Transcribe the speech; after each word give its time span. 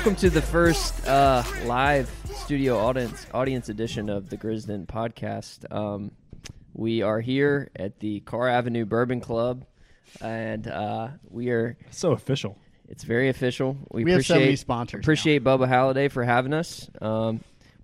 welcome 0.00 0.16
to 0.16 0.30
the 0.30 0.40
first 0.40 1.06
uh, 1.06 1.42
live 1.66 2.10
studio 2.34 2.78
audience 2.78 3.26
audience 3.34 3.68
edition 3.68 4.08
of 4.08 4.30
the 4.30 4.36
Grisden 4.38 4.86
podcast. 4.86 5.70
Um, 5.70 6.12
we 6.72 7.02
are 7.02 7.20
here 7.20 7.70
at 7.76 8.00
the 8.00 8.20
Carr 8.20 8.48
Avenue 8.48 8.86
Bourbon 8.86 9.20
Club, 9.20 9.66
and 10.22 10.66
uh, 10.66 11.08
we 11.28 11.50
are. 11.50 11.76
So 11.90 12.12
official. 12.12 12.56
It's 12.88 13.04
very 13.04 13.28
official. 13.28 13.76
We, 13.90 14.04
We 14.04 14.12
have 14.12 14.24
so 14.24 14.36
appreciate 14.36 14.46
many 14.46 14.56
sponsors 14.56 15.04
appreciate 15.04 15.44
Bubba 15.44 15.68
Halliday 15.68 16.08
for 16.08 16.24
having 16.24 16.54
us. 16.54 16.88
Um, 17.02 17.40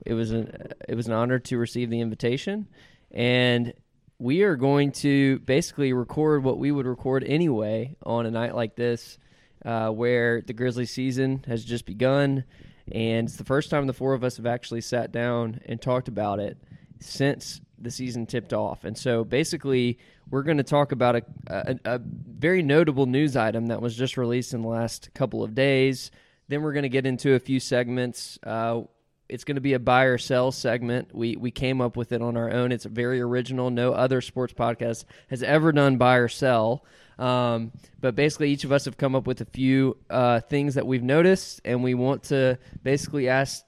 it 0.06 0.14
was 0.14 0.30
an 0.30 0.72
it 0.88 0.94
was 0.94 1.08
an 1.08 1.12
honor 1.12 1.38
to 1.38 1.58
receive 1.58 1.91
the 1.91 2.00
invitation, 2.00 2.66
and 3.10 3.74
we 4.19 4.42
are 4.44 4.56
going 4.56 4.92
to 4.92 5.38
basically 5.41 5.92
record 5.92 6.44
what 6.44 6.56
we 6.56 6.72
would 6.72 6.86
record 6.86 7.24
anyway 7.24 7.94
on 8.02 8.24
a 8.24 8.30
night 8.30 8.55
like 8.55 8.74
this, 8.74 9.19
uh, 9.65 9.91
where 9.91 10.42
the 10.42 10.52
Grizzly 10.52 10.87
season 10.87 11.45
has 11.46 11.64
just 11.64 11.87
begun, 11.87 12.45
and 12.91 13.28
it's 13.28 13.37
the 13.37 13.45
first 13.45 13.70
time 13.70 13.87
the 13.87 13.92
four 13.92 14.14
of 14.14 14.24
us 14.24 14.37
have 14.37 14.47
actually 14.47 14.80
sat 14.80 15.12
down 15.12 15.60
and 15.66 15.80
talked 15.80 16.09
about 16.09 16.38
it 16.38 16.59
since 17.01 17.61
the 17.78 17.91
season 17.91 18.27
tipped 18.27 18.52
off. 18.52 18.84
And 18.84 18.97
so 18.97 19.24
basically, 19.24 19.98
we're 20.30 20.42
going 20.42 20.56
to 20.56 20.62
talk 20.64 20.92
about 20.92 21.17
a, 21.17 21.22
a, 21.47 21.78
a 21.84 21.98
very 21.98 22.62
notable 22.62 23.06
news 23.06 23.36
item 23.36 23.67
that 23.67 23.83
was 23.83 23.97
just 23.97 24.17
released 24.17 24.55
in 24.55 24.62
the 24.62 24.69
last 24.69 25.11
couple 25.14 25.42
of 25.42 25.55
days. 25.55 26.11
Then 26.48 26.62
we're 26.62 26.73
going 26.73 26.84
to 26.84 26.89
get 26.89 27.06
into 27.06 27.34
a 27.34 27.39
few 27.39 27.61
segments. 27.61 28.39
Uh, 28.42 28.83
it's 29.28 29.45
going 29.45 29.56
to 29.56 29.61
be 29.61 29.73
a 29.73 29.78
buy 29.78 30.05
or 30.05 30.19
sell 30.19 30.52
segment. 30.52 31.14
We 31.14 31.36
we 31.36 31.50
came 31.50 31.80
up 31.80 31.97
with 31.97 32.12
it 32.12 32.23
on 32.23 32.36
our 32.36 32.50
own. 32.50 32.70
It's 32.70 32.84
very 32.84 33.20
original. 33.20 33.70
No 33.70 33.92
other 33.92 34.20
sports 34.20 34.52
podcast 34.52 35.05
has 35.28 35.42
ever 35.42 35.73
done 35.73 35.97
buy 35.97 36.17
or 36.17 36.28
sell. 36.28 36.84
Um, 37.19 37.72
but 38.00 38.14
basically, 38.14 38.50
each 38.50 38.64
of 38.64 38.72
us 38.72 38.84
have 38.84 38.97
come 38.97 39.14
up 39.14 39.27
with 39.27 39.41
a 39.41 39.47
few 39.47 39.97
uh, 40.11 40.41
things 40.41 40.75
that 40.75 40.86
we've 40.86 41.03
noticed, 41.03 41.61
and 41.64 41.83
we 41.83 41.95
want 41.95 42.25
to 42.25 42.58
basically 42.83 43.28
ask 43.28 43.64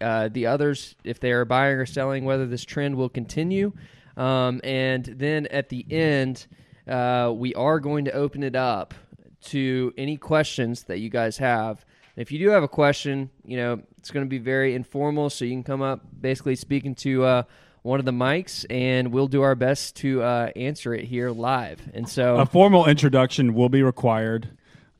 uh, 0.00 0.28
the 0.28 0.46
others 0.46 0.96
if 1.04 1.20
they 1.20 1.30
are 1.30 1.44
buying 1.44 1.76
or 1.76 1.86
selling, 1.86 2.24
whether 2.24 2.46
this 2.46 2.64
trend 2.64 2.96
will 2.96 3.08
continue. 3.08 3.72
Um, 4.16 4.60
and 4.64 5.04
then 5.04 5.46
at 5.46 5.68
the 5.68 5.86
end, 5.90 6.46
uh, 6.88 7.32
we 7.34 7.54
are 7.54 7.78
going 7.78 8.04
to 8.06 8.12
open 8.12 8.42
it 8.42 8.56
up 8.56 8.94
to 9.42 9.92
any 9.96 10.16
questions 10.16 10.84
that 10.84 10.98
you 10.98 11.08
guys 11.08 11.38
have. 11.38 11.84
If 12.16 12.30
you 12.30 12.38
do 12.38 12.48
have 12.50 12.62
a 12.62 12.68
question, 12.68 13.30
you 13.44 13.56
know, 13.56 13.80
it's 13.98 14.10
going 14.10 14.26
to 14.26 14.28
be 14.28 14.38
very 14.38 14.74
informal, 14.74 15.30
so 15.30 15.44
you 15.44 15.52
can 15.52 15.62
come 15.62 15.82
up 15.82 16.00
basically 16.20 16.56
speaking 16.56 16.94
to 16.96 17.24
uh, 17.24 17.42
one 17.82 17.98
of 17.98 18.06
the 18.06 18.12
mics, 18.12 18.64
and 18.70 19.12
we'll 19.12 19.26
do 19.28 19.42
our 19.42 19.54
best 19.54 19.96
to 19.96 20.22
uh, 20.22 20.50
answer 20.56 20.94
it 20.94 21.04
here 21.04 21.30
live. 21.30 21.80
And 21.94 22.08
so, 22.08 22.36
A 22.38 22.46
formal 22.46 22.86
introduction 22.86 23.54
will 23.54 23.68
be 23.68 23.82
required. 23.82 24.48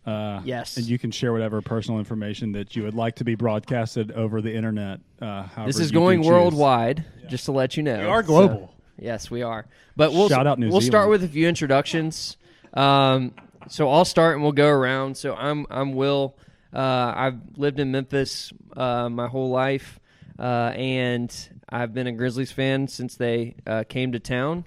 Uh, 0.05 0.41
Yes. 0.45 0.77
And 0.77 0.87
you 0.87 0.99
can 0.99 1.13
share 1.13 1.33
whatever 1.33 1.61
personal 1.63 2.01
information 2.01 2.53
that 2.53 2.75
you 2.75 2.83
would 2.83 2.95
like 2.95 3.17
to 3.17 3.25
be 3.25 3.37
broadcasted 3.37 4.11
over 4.11 4.41
the 4.43 4.53
internet. 4.53 4.99
Uh, 5.21 5.47
this 5.65 5.79
is 5.79 5.93
going 5.93 6.23
choose. 6.23 6.29
worldwide, 6.31 7.05
just 7.29 7.45
to 7.45 7.53
let 7.53 7.77
you 7.77 7.85
know. 7.85 8.01
We 8.01 8.07
are 8.07 8.23
So- 8.23 8.27
global. 8.27 8.75
yes, 8.99 9.31
we 9.31 9.43
are. 9.43 9.65
But 9.97 10.13
we'll 10.13 10.29
Shout 10.29 10.47
out 10.49 10.59
New 10.59 10.71
we'll 10.71 10.81
start 10.81 11.09
with 11.09 11.23
a 11.23 11.29
few 11.29 11.47
introductions. 11.49 12.37
Um, 12.75 13.33
so 13.69 13.89
I'll 13.91 14.05
start 14.05 14.35
and 14.35 14.43
we'll 14.43 14.51
go 14.53 14.69
around. 14.69 15.17
So 15.17 15.35
I'm 15.37 15.67
I'm 15.71 15.93
Will. 15.93 16.35
Uh, 16.75 17.13
I've 17.15 17.39
lived 17.57 17.79
in 17.79 17.93
Memphis 17.93 18.53
uh, 18.77 19.09
my 19.09 19.29
whole 19.29 19.51
life, 19.51 20.01
uh, 20.39 20.73
and 20.75 21.61
I've 21.69 21.95
been 21.95 22.07
a 22.07 22.13
Grizzlies 22.13 22.53
fan 22.53 22.89
since 22.89 23.17
they 23.17 23.57
uh, 23.67 23.85
came 23.89 24.13
to 24.13 24.21
town. 24.21 24.65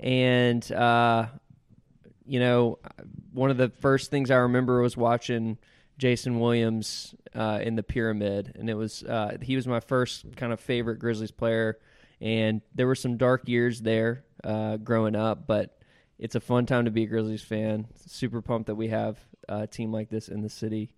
And 0.00 0.70
uh, 0.72 1.26
you 2.26 2.40
know, 2.40 2.78
one 3.32 3.50
of 3.50 3.56
the 3.56 3.68
first 3.68 4.10
things 4.10 4.30
I 4.30 4.36
remember 4.36 4.80
was 4.80 4.96
watching 4.96 5.58
Jason 5.98 6.40
Williams 6.40 7.14
uh, 7.34 7.60
in 7.62 7.76
the 7.76 7.82
Pyramid, 7.82 8.56
and 8.58 8.68
it 8.68 8.74
was 8.74 9.02
uh, 9.02 9.36
he 9.40 9.56
was 9.56 9.66
my 9.66 9.80
first 9.80 10.36
kind 10.36 10.52
of 10.52 10.60
favorite 10.60 10.98
Grizzlies 10.98 11.30
player. 11.30 11.78
And 12.20 12.62
there 12.74 12.86
were 12.86 12.94
some 12.94 13.16
dark 13.16 13.48
years 13.48 13.80
there 13.80 14.24
uh, 14.42 14.76
growing 14.78 15.16
up, 15.16 15.46
but 15.46 15.78
it's 16.18 16.34
a 16.34 16.40
fun 16.40 16.64
time 16.64 16.86
to 16.86 16.90
be 16.90 17.02
a 17.02 17.06
Grizzlies 17.06 17.42
fan. 17.42 17.86
Super 18.06 18.40
pumped 18.40 18.68
that 18.68 18.76
we 18.76 18.88
have 18.88 19.18
a 19.48 19.66
team 19.66 19.92
like 19.92 20.08
this 20.08 20.28
in 20.28 20.40
the 20.40 20.48
city, 20.48 20.92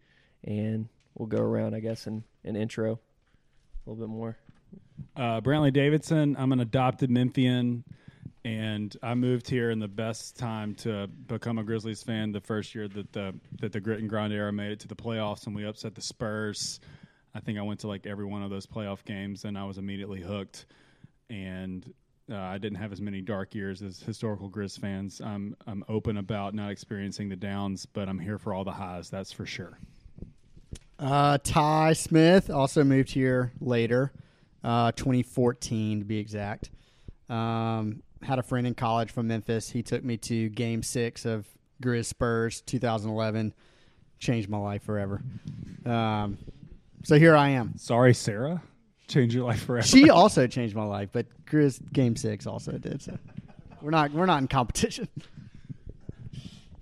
and 0.44 0.88
we'll 1.15 1.27
go 1.27 1.38
around, 1.38 1.75
I 1.75 1.81
guess, 1.81 2.06
and 2.06 2.22
an 2.44 2.54
intro 2.54 3.00
a 3.87 3.91
little 3.91 4.07
bit 4.07 4.11
more. 4.11 4.37
Uh, 5.15 5.41
Brantley 5.41 5.73
Davidson. 5.73 6.37
I'm 6.39 6.53
an 6.53 6.61
adopted 6.61 7.11
Memphian, 7.11 7.85
and 8.45 8.97
I 9.03 9.15
moved 9.15 9.49
here 9.49 9.71
in 9.71 9.79
the 9.79 9.89
best 9.89 10.37
time 10.37 10.75
to 10.77 11.07
become 11.07 11.59
a 11.59 11.65
Grizzlies 11.65 12.03
fan. 12.03 12.33
The 12.33 12.41
first 12.41 12.75
year 12.75 12.89
that 12.89 13.13
the 13.13 13.35
that 13.61 13.73
the 13.73 13.81
grit 13.81 14.01
and 14.01 14.09
grind 14.09 14.33
era 14.33 14.53
made 14.53 14.73
it 14.73 14.81
to 14.81 14.89
the 14.89 14.97
playoffs, 14.97 15.47
and 15.47 15.55
we 15.55 15.65
upset 15.65 15.95
the 15.95 16.03
Spurs. 16.03 16.81
I 17.35 17.41
think 17.41 17.59
I 17.59 17.63
went 17.63 17.81
to 17.81 17.89
like 17.89 18.07
every 18.07 18.25
one 18.25 18.43
of 18.43 18.51
those 18.51 18.67
playoff 18.67 19.05
games, 19.05 19.45
and 19.45 19.57
I 19.59 19.65
was 19.65 19.79
immediately 19.79 20.21
hooked. 20.21 20.67
And 21.29 21.93
uh, 22.31 22.37
I 22.37 22.59
didn't 22.59 22.79
have 22.79 22.93
as 22.93 23.01
many 23.01 23.21
dark 23.21 23.55
years 23.55 23.83
as 23.83 24.01
historical 24.01 24.51
Grizz 24.51 24.79
fans. 24.79 25.21
I'm 25.21 25.57
I'm 25.67 25.85
open 25.89 26.17
about 26.17 26.55
not 26.55 26.71
experiencing 26.71 27.29
the 27.29 27.37
downs, 27.37 27.87
but 27.87 28.09
I'm 28.09 28.19
here 28.19 28.39
for 28.39 28.53
all 28.53 28.65
the 28.65 28.73
highs. 28.73 29.11
That's 29.11 29.33
for 29.33 29.47
sure. 29.47 29.79
Uh, 30.99 31.39
Ty 31.43 31.93
Smith 31.93 32.51
also 32.51 32.83
moved 32.83 33.11
here 33.11 33.53
later, 33.61 34.12
uh, 34.65 34.93
2014 34.93 36.01
to 36.01 36.05
be 36.05 36.19
exact. 36.19 36.71
Um, 37.29 38.03
had 38.23 38.39
a 38.39 38.43
friend 38.43 38.67
in 38.67 38.75
college 38.75 39.11
from 39.11 39.29
Memphis. 39.29 39.71
He 39.71 39.83
took 39.83 40.03
me 40.03 40.17
to 40.19 40.49
Game 40.49 40.83
Six 40.83 41.25
of 41.27 41.47
Grizz 41.83 42.07
Spurs 42.07 42.61
2011. 42.62 43.53
Changed 44.19 44.49
my 44.49 44.59
life 44.59 44.83
forever. 44.83 45.23
Um, 45.84 46.39
so 47.05 47.19
here 47.19 47.37
I 47.37 47.51
am. 47.51 47.77
Sorry, 47.77 48.15
Sarah. 48.15 48.63
Change 49.09 49.34
your 49.34 49.45
life 49.45 49.63
forever. 49.65 49.87
She 49.87 50.09
also 50.09 50.47
changed 50.47 50.75
my 50.75 50.84
life, 50.84 51.11
but 51.13 51.27
Grizz 51.45 51.93
Game 51.93 52.17
Six 52.17 52.47
also 52.47 52.73
did. 52.73 53.03
So 53.03 53.19
we're 53.83 53.91
not 53.91 54.13
we're 54.13 54.27
not 54.27 54.41
in 54.41 54.49
competition. 54.49 55.09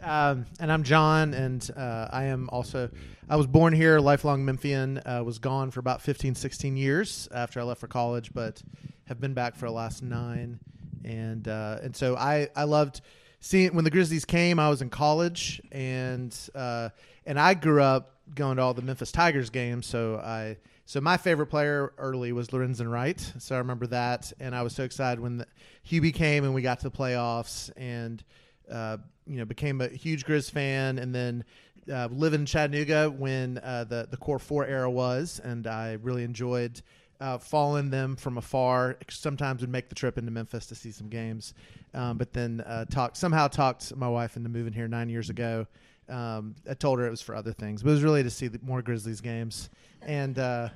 Um, 0.00 0.46
and 0.60 0.70
I'm 0.70 0.82
John, 0.84 1.34
and 1.34 1.68
uh, 1.76 2.08
I 2.12 2.24
am 2.24 2.48
also. 2.50 2.90
I 3.28 3.36
was 3.36 3.46
born 3.46 3.72
here, 3.72 4.00
lifelong 4.00 4.44
Memphian. 4.44 4.98
Uh, 4.98 5.22
was 5.24 5.38
gone 5.38 5.70
for 5.70 5.80
about 5.80 6.02
15, 6.02 6.34
16 6.34 6.76
years 6.76 7.28
after 7.32 7.58
I 7.58 7.62
left 7.62 7.80
for 7.80 7.88
college, 7.88 8.32
but 8.34 8.62
have 9.06 9.18
been 9.18 9.32
back 9.32 9.56
for 9.56 9.66
the 9.66 9.72
last 9.72 10.02
nine. 10.02 10.60
And 11.04 11.48
uh, 11.48 11.78
and 11.82 11.96
so 11.96 12.16
I 12.16 12.48
I 12.54 12.64
loved 12.64 13.00
seeing 13.40 13.74
when 13.74 13.84
the 13.84 13.90
Grizzlies 13.90 14.24
came. 14.24 14.58
I 14.58 14.68
was 14.68 14.82
in 14.82 14.90
college, 14.90 15.62
and 15.72 16.36
uh, 16.54 16.90
and 17.24 17.40
I 17.40 17.54
grew 17.54 17.82
up 17.82 18.10
going 18.34 18.56
to 18.56 18.62
all 18.62 18.74
the 18.74 18.82
Memphis 18.82 19.12
Tigers 19.12 19.48
games. 19.50 19.86
So 19.86 20.16
I 20.16 20.58
so 20.84 21.00
my 21.00 21.16
favorite 21.16 21.46
player 21.46 21.94
early 21.96 22.32
was 22.32 22.48
Lorenzen 22.48 22.90
Wright. 22.90 23.20
So 23.38 23.54
I 23.54 23.58
remember 23.58 23.86
that, 23.88 24.32
and 24.38 24.54
I 24.54 24.62
was 24.62 24.74
so 24.74 24.84
excited 24.84 25.20
when 25.20 25.38
the, 25.38 25.46
Hubie 25.88 26.14
came 26.14 26.44
and 26.44 26.54
we 26.54 26.60
got 26.60 26.80
to 26.80 26.90
the 26.90 26.96
playoffs 26.96 27.70
and 27.76 28.22
uh, 28.70 28.98
you 29.26 29.38
know, 29.38 29.44
became 29.44 29.80
a 29.80 29.88
huge 29.88 30.24
Grizz 30.26 30.50
fan, 30.50 30.98
and 30.98 31.14
then 31.14 31.44
uh, 31.92 32.08
in 32.10 32.46
Chattanooga 32.46 33.10
when 33.10 33.58
uh, 33.58 33.84
the 33.84 34.06
the 34.10 34.16
Core 34.16 34.38
Four 34.38 34.66
era 34.66 34.90
was, 34.90 35.40
and 35.42 35.66
I 35.66 35.98
really 36.02 36.24
enjoyed 36.24 36.82
uh, 37.20 37.38
following 37.38 37.90
them 37.90 38.16
from 38.16 38.38
afar. 38.38 38.96
Sometimes 39.08 39.60
would 39.60 39.70
make 39.70 39.88
the 39.88 39.94
trip 39.94 40.18
into 40.18 40.30
Memphis 40.30 40.66
to 40.66 40.74
see 40.74 40.90
some 40.90 41.08
games, 41.08 41.54
um, 41.92 42.18
but 42.18 42.32
then 42.32 42.60
uh, 42.66 42.84
talked 42.86 43.16
somehow 43.16 43.48
talked 43.48 43.94
my 43.96 44.08
wife 44.08 44.36
into 44.36 44.48
moving 44.48 44.72
here 44.72 44.88
nine 44.88 45.08
years 45.08 45.30
ago. 45.30 45.66
Um, 46.08 46.54
I 46.68 46.74
told 46.74 46.98
her 46.98 47.06
it 47.06 47.10
was 47.10 47.22
for 47.22 47.34
other 47.34 47.52
things, 47.52 47.82
but 47.82 47.90
it 47.90 47.92
was 47.92 48.02
really 48.02 48.22
to 48.22 48.30
see 48.30 48.50
more 48.62 48.82
Grizzlies 48.82 49.20
games, 49.20 49.70
and 50.02 50.38
uh, 50.38 50.68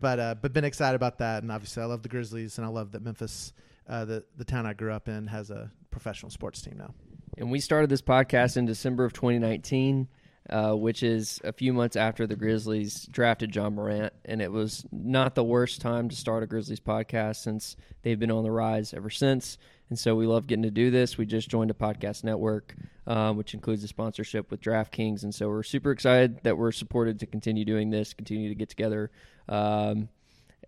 but 0.00 0.18
uh, 0.18 0.34
but 0.40 0.52
been 0.52 0.64
excited 0.64 0.96
about 0.96 1.18
that, 1.18 1.42
and 1.42 1.52
obviously 1.52 1.82
I 1.82 1.86
love 1.86 2.02
the 2.02 2.08
Grizzlies, 2.08 2.58
and 2.58 2.66
I 2.66 2.70
love 2.70 2.92
that 2.92 3.02
Memphis, 3.02 3.52
uh, 3.88 4.04
the 4.04 4.24
the 4.36 4.44
town 4.44 4.66
I 4.66 4.74
grew 4.74 4.92
up 4.92 5.08
in, 5.08 5.26
has 5.28 5.50
a 5.50 5.70
professional 5.90 6.30
sports 6.30 6.60
team 6.60 6.76
now. 6.78 6.92
And 7.38 7.50
we 7.50 7.60
started 7.60 7.90
this 7.90 8.02
podcast 8.02 8.56
in 8.56 8.64
December 8.64 9.04
of 9.04 9.12
2019, 9.12 10.08
uh, 10.48 10.72
which 10.72 11.02
is 11.02 11.40
a 11.44 11.52
few 11.52 11.72
months 11.72 11.96
after 11.96 12.26
the 12.26 12.36
Grizzlies 12.36 13.06
drafted 13.06 13.54
Ja 13.54 13.68
Morant. 13.68 14.12
And 14.24 14.40
it 14.40 14.52
was 14.52 14.84
not 14.92 15.34
the 15.34 15.44
worst 15.44 15.80
time 15.80 16.08
to 16.08 16.16
start 16.16 16.42
a 16.42 16.46
Grizzlies 16.46 16.80
podcast 16.80 17.36
since 17.36 17.76
they've 18.02 18.18
been 18.18 18.30
on 18.30 18.44
the 18.44 18.50
rise 18.50 18.94
ever 18.94 19.10
since. 19.10 19.58
And 19.88 19.98
so 19.98 20.14
we 20.14 20.26
love 20.26 20.46
getting 20.46 20.64
to 20.64 20.70
do 20.70 20.90
this. 20.90 21.16
We 21.16 21.26
just 21.26 21.48
joined 21.48 21.70
a 21.70 21.74
podcast 21.74 22.24
network, 22.24 22.74
um, 23.06 23.36
which 23.36 23.54
includes 23.54 23.84
a 23.84 23.88
sponsorship 23.88 24.50
with 24.50 24.60
DraftKings. 24.60 25.22
And 25.22 25.34
so 25.34 25.48
we're 25.48 25.62
super 25.62 25.92
excited 25.92 26.40
that 26.42 26.58
we're 26.58 26.72
supported 26.72 27.20
to 27.20 27.26
continue 27.26 27.64
doing 27.64 27.90
this, 27.90 28.12
continue 28.12 28.48
to 28.48 28.54
get 28.54 28.68
together 28.68 29.10
um, 29.48 30.08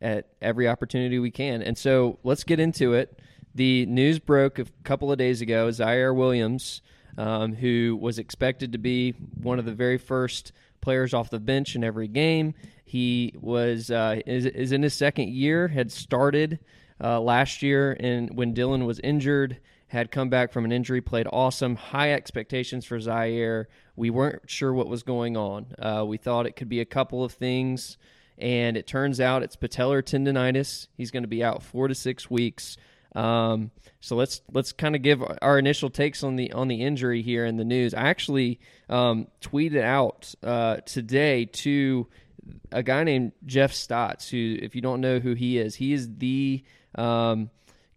at 0.00 0.28
every 0.40 0.68
opportunity 0.68 1.18
we 1.18 1.32
can. 1.32 1.62
And 1.62 1.76
so 1.76 2.18
let's 2.22 2.44
get 2.44 2.60
into 2.60 2.94
it. 2.94 3.18
The 3.54 3.86
news 3.86 4.20
broke 4.20 4.60
a 4.60 4.66
couple 4.84 5.10
of 5.10 5.18
days 5.18 5.40
ago. 5.40 5.68
Ziaire 5.68 6.14
Williams, 6.14 6.80
um, 7.16 7.54
who 7.54 7.98
was 8.00 8.18
expected 8.18 8.72
to 8.72 8.78
be 8.78 9.12
one 9.42 9.58
of 9.58 9.64
the 9.64 9.72
very 9.72 9.98
first 9.98 10.52
players 10.80 11.14
off 11.14 11.30
the 11.30 11.40
bench 11.40 11.74
in 11.74 11.82
every 11.82 12.08
game, 12.08 12.54
he 12.84 13.34
was 13.40 13.90
uh, 13.90 14.20
is, 14.26 14.46
is 14.46 14.72
in 14.72 14.82
his 14.82 14.94
second 14.94 15.28
year. 15.28 15.68
Had 15.68 15.92
started 15.92 16.58
uh, 17.02 17.20
last 17.20 17.62
year, 17.62 17.96
and 18.00 18.36
when 18.36 18.54
Dillon 18.54 18.86
was 18.86 18.98
injured, 19.00 19.58
had 19.88 20.10
come 20.10 20.28
back 20.28 20.52
from 20.52 20.64
an 20.64 20.72
injury, 20.72 21.00
played 21.00 21.26
awesome, 21.32 21.76
high 21.76 22.12
expectations 22.12 22.84
for 22.84 22.98
Ziaire. 22.98 23.66
We 23.96 24.10
weren't 24.10 24.48
sure 24.48 24.72
what 24.72 24.88
was 24.88 25.02
going 25.02 25.36
on. 25.36 25.66
Uh, 25.78 26.04
we 26.06 26.16
thought 26.16 26.46
it 26.46 26.56
could 26.56 26.68
be 26.68 26.80
a 26.80 26.84
couple 26.84 27.24
of 27.24 27.32
things, 27.32 27.98
and 28.36 28.76
it 28.76 28.86
turns 28.86 29.20
out 29.20 29.42
it's 29.42 29.56
patellar 29.56 30.02
tendonitis. 30.02 30.88
He's 30.96 31.10
going 31.10 31.24
to 31.24 31.28
be 31.28 31.42
out 31.42 31.62
four 31.62 31.88
to 31.88 31.94
six 31.94 32.30
weeks. 32.30 32.76
Um, 33.14 33.70
so 34.00 34.16
let's 34.16 34.42
let's 34.52 34.72
kind 34.72 34.94
of 34.94 35.02
give 35.02 35.22
our 35.42 35.58
initial 35.58 35.90
takes 35.90 36.22
on 36.22 36.36
the 36.36 36.52
on 36.52 36.68
the 36.68 36.82
injury 36.82 37.22
here 37.22 37.44
in 37.44 37.56
the 37.56 37.64
news. 37.64 37.94
I 37.94 38.08
actually 38.08 38.60
um, 38.88 39.28
tweeted 39.40 39.82
out 39.82 40.34
uh, 40.42 40.76
today 40.78 41.46
to 41.46 42.06
a 42.72 42.82
guy 42.82 43.04
named 43.04 43.32
Jeff 43.44 43.72
Stotts, 43.72 44.28
who, 44.28 44.58
if 44.60 44.74
you 44.74 44.80
don't 44.80 45.00
know 45.00 45.18
who 45.18 45.34
he 45.34 45.58
is, 45.58 45.74
he 45.74 45.92
is 45.92 46.08
the 46.16 46.64
um, 46.94 47.50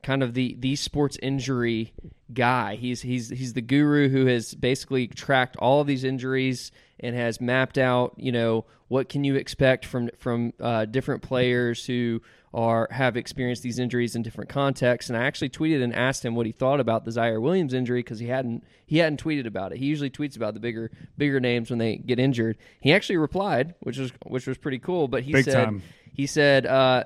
kind 0.04 0.24
of 0.24 0.34
the 0.34 0.56
the 0.60 0.76
sports 0.76 1.18
injury 1.22 1.94
guy. 2.34 2.76
He's 2.76 3.02
he's 3.02 3.30
he's 3.30 3.54
the 3.54 3.62
guru 3.62 4.10
who 4.10 4.26
has 4.26 4.54
basically 4.54 5.08
tracked 5.08 5.56
all 5.58 5.82
of 5.82 5.88
these 5.88 6.04
injuries 6.04 6.72
and 7.00 7.16
has 7.16 7.42
mapped 7.42 7.78
out, 7.78 8.14
you 8.18 8.32
know, 8.32 8.66
what 8.88 9.10
can 9.10 9.24
you 9.24 9.36
expect 9.36 9.86
from 9.86 10.10
from 10.20 10.54
uh, 10.60 10.86
different 10.86 11.22
players 11.22 11.86
who 11.86 12.22
are 12.54 12.90
have 12.92 13.16
experienced 13.16 13.64
these 13.64 13.80
injuries 13.80 14.16
in 14.16 14.22
different 14.22 14.50
contexts. 14.50 15.10
And 15.10 15.18
I 15.18 15.24
actually 15.24 15.50
tweeted 15.50 15.82
and 15.82 15.96
asked 15.96 16.26
him 16.26 16.36
what 16.36 16.46
he 16.46 16.52
thought 16.52 16.80
about 16.80 17.06
the 17.06 17.12
Ziaire 17.12 17.42
Williams 17.42 17.74
injury 17.74 18.00
because 18.00 18.20
he 18.20 18.28
hadn't 18.28 18.64
he 18.86 18.98
hadn't 18.98 19.24
tweeted 19.24 19.46
about 19.46 19.72
it. 19.72 19.78
He 19.78 19.86
usually 19.86 20.10
tweets 20.10 20.36
about 20.36 20.54
the 20.54 20.60
bigger 20.60 20.92
bigger 21.18 21.40
names 21.40 21.70
when 21.70 21.80
they 21.80 21.96
get 21.98 22.20
injured. 22.20 22.58
He 22.82 22.94
actually 22.94 23.18
replied, 23.18 23.76
which 23.80 23.98
was 23.98 24.12
which 24.26 24.48
was 24.48 24.58
pretty 24.58 24.80
cool. 24.80 25.08
But 25.08 25.24
he 25.24 25.32
Big 25.32 25.46
said 25.46 25.66
time. 25.66 25.84
he 26.14 26.28
said. 26.28 26.66
Uh, 26.66 27.06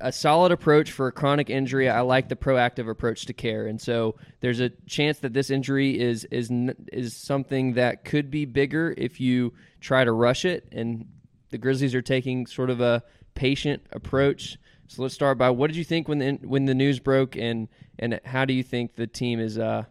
a 0.00 0.12
solid 0.12 0.52
approach 0.52 0.92
for 0.92 1.06
a 1.06 1.12
chronic 1.12 1.50
injury. 1.50 1.88
I 1.88 2.00
like 2.00 2.28
the 2.28 2.36
proactive 2.36 2.88
approach 2.88 3.26
to 3.26 3.32
care, 3.32 3.66
and 3.66 3.80
so 3.80 4.16
there's 4.40 4.60
a 4.60 4.70
chance 4.86 5.18
that 5.20 5.32
this 5.32 5.50
injury 5.50 5.98
is 5.98 6.24
is 6.26 6.50
is 6.92 7.16
something 7.16 7.74
that 7.74 8.04
could 8.04 8.30
be 8.30 8.44
bigger 8.44 8.94
if 8.96 9.20
you 9.20 9.52
try 9.80 10.04
to 10.04 10.12
rush 10.12 10.44
it. 10.44 10.68
And 10.72 11.06
the 11.50 11.58
Grizzlies 11.58 11.94
are 11.94 12.02
taking 12.02 12.46
sort 12.46 12.70
of 12.70 12.80
a 12.80 13.02
patient 13.34 13.82
approach. 13.92 14.58
So 14.88 15.02
let's 15.02 15.14
start 15.14 15.38
by 15.38 15.50
what 15.50 15.68
did 15.68 15.76
you 15.76 15.84
think 15.84 16.08
when 16.08 16.18
the 16.18 16.32
when 16.42 16.66
the 16.66 16.74
news 16.74 17.00
broke, 17.00 17.36
and 17.36 17.68
and 17.98 18.20
how 18.24 18.44
do 18.44 18.52
you 18.54 18.62
think 18.62 18.96
the 18.96 19.06
team 19.06 19.40
is 19.40 19.58
uh, 19.58 19.84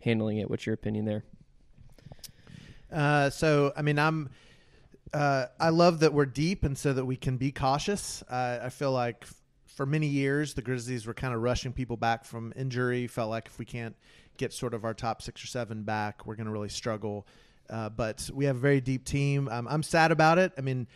handling 0.00 0.38
it? 0.38 0.50
What's 0.50 0.66
your 0.66 0.74
opinion 0.74 1.04
there? 1.04 1.24
Uh, 2.92 3.30
so 3.30 3.72
I 3.76 3.82
mean, 3.82 3.98
I'm. 3.98 4.30
Uh, 5.12 5.46
I 5.60 5.68
love 5.68 6.00
that 6.00 6.12
we're 6.12 6.26
deep, 6.26 6.64
and 6.64 6.76
so 6.76 6.92
that 6.92 7.04
we 7.04 7.16
can 7.16 7.36
be 7.36 7.52
cautious. 7.52 8.24
Uh, 8.28 8.58
I 8.64 8.68
feel 8.68 8.90
like 8.90 9.24
for 9.74 9.86
many 9.86 10.06
years 10.06 10.54
the 10.54 10.62
Grizzlies 10.62 11.06
were 11.06 11.14
kind 11.14 11.34
of 11.34 11.42
rushing 11.42 11.72
people 11.72 11.96
back 11.96 12.24
from 12.24 12.52
injury. 12.56 13.06
Felt 13.06 13.30
like 13.30 13.46
if 13.46 13.58
we 13.58 13.64
can't 13.64 13.96
get 14.36 14.52
sort 14.52 14.74
of 14.74 14.84
our 14.84 14.94
top 14.94 15.22
six 15.22 15.42
or 15.42 15.46
seven 15.46 15.82
back, 15.82 16.26
we're 16.26 16.36
going 16.36 16.46
to 16.46 16.52
really 16.52 16.68
struggle. 16.68 17.26
Uh, 17.70 17.88
but 17.88 18.30
we 18.32 18.44
have 18.44 18.56
a 18.56 18.60
very 18.60 18.80
deep 18.80 19.04
team. 19.04 19.48
Um, 19.48 19.66
I'm 19.68 19.82
sad 19.82 20.12
about 20.12 20.38
it. 20.38 20.52
I 20.58 20.60
mean, 20.60 20.86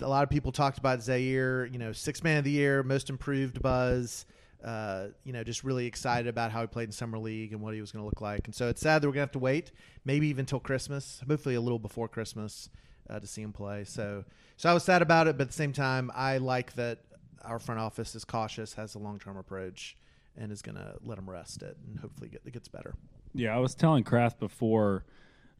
a 0.00 0.08
lot 0.08 0.22
of 0.22 0.30
people 0.30 0.52
talked 0.52 0.78
about 0.78 1.00
Ziaire, 1.00 1.70
you 1.72 1.78
know, 1.78 1.92
six 1.92 2.22
man 2.22 2.38
of 2.38 2.44
the 2.44 2.50
year, 2.50 2.82
most 2.82 3.10
improved 3.10 3.60
buzz. 3.60 4.24
Uh, 4.64 5.08
you 5.24 5.32
know, 5.32 5.42
just 5.42 5.64
really 5.64 5.86
excited 5.86 6.28
about 6.28 6.52
how 6.52 6.60
he 6.60 6.68
played 6.68 6.88
in 6.88 6.92
summer 6.92 7.18
league 7.18 7.52
and 7.52 7.60
what 7.60 7.74
he 7.74 7.80
was 7.80 7.90
going 7.90 8.00
to 8.00 8.06
look 8.06 8.20
like. 8.20 8.46
And 8.46 8.54
so 8.54 8.68
it's 8.68 8.80
sad 8.80 9.02
that 9.02 9.08
we're 9.08 9.14
going 9.14 9.26
to 9.26 9.26
have 9.26 9.32
to 9.32 9.40
wait, 9.40 9.72
maybe 10.04 10.28
even 10.28 10.46
till 10.46 10.60
Christmas, 10.60 11.20
hopefully 11.26 11.56
a 11.56 11.60
little 11.60 11.80
before 11.80 12.06
Christmas, 12.06 12.70
uh, 13.10 13.18
to 13.18 13.26
see 13.26 13.42
him 13.42 13.52
play. 13.52 13.82
So, 13.82 14.24
so 14.56 14.70
I 14.70 14.72
was 14.72 14.84
sad 14.84 15.02
about 15.02 15.26
it, 15.26 15.36
but 15.36 15.42
at 15.42 15.48
the 15.48 15.54
same 15.54 15.72
time, 15.72 16.12
I 16.14 16.38
like 16.38 16.74
that 16.74 17.00
our 17.44 17.58
front 17.58 17.80
office 17.80 18.14
is 18.14 18.24
cautious, 18.24 18.74
has 18.74 18.94
a 18.94 18.98
long 18.98 19.18
term 19.18 19.36
approach, 19.36 19.96
and 20.36 20.50
is 20.50 20.62
going 20.62 20.76
to 20.76 20.94
let 21.04 21.18
him 21.18 21.28
rest 21.28 21.62
it, 21.62 21.76
and 21.86 21.98
hopefully 22.00 22.28
get, 22.28 22.42
it 22.44 22.52
gets 22.52 22.68
better. 22.68 22.94
Yeah, 23.34 23.54
I 23.54 23.58
was 23.58 23.74
telling 23.74 24.04
Kraft 24.04 24.38
before 24.38 25.04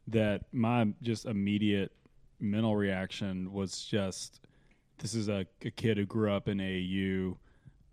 that 0.08 0.42
my 0.52 0.88
just 1.02 1.26
immediate 1.26 1.92
mental 2.40 2.76
reaction 2.76 3.52
was 3.52 3.84
just 3.84 4.40
this 4.98 5.14
is 5.14 5.28
a, 5.28 5.46
a 5.64 5.70
kid 5.70 5.96
who 5.96 6.04
grew 6.04 6.32
up 6.32 6.48
in 6.48 6.58
AAU. 6.58 7.36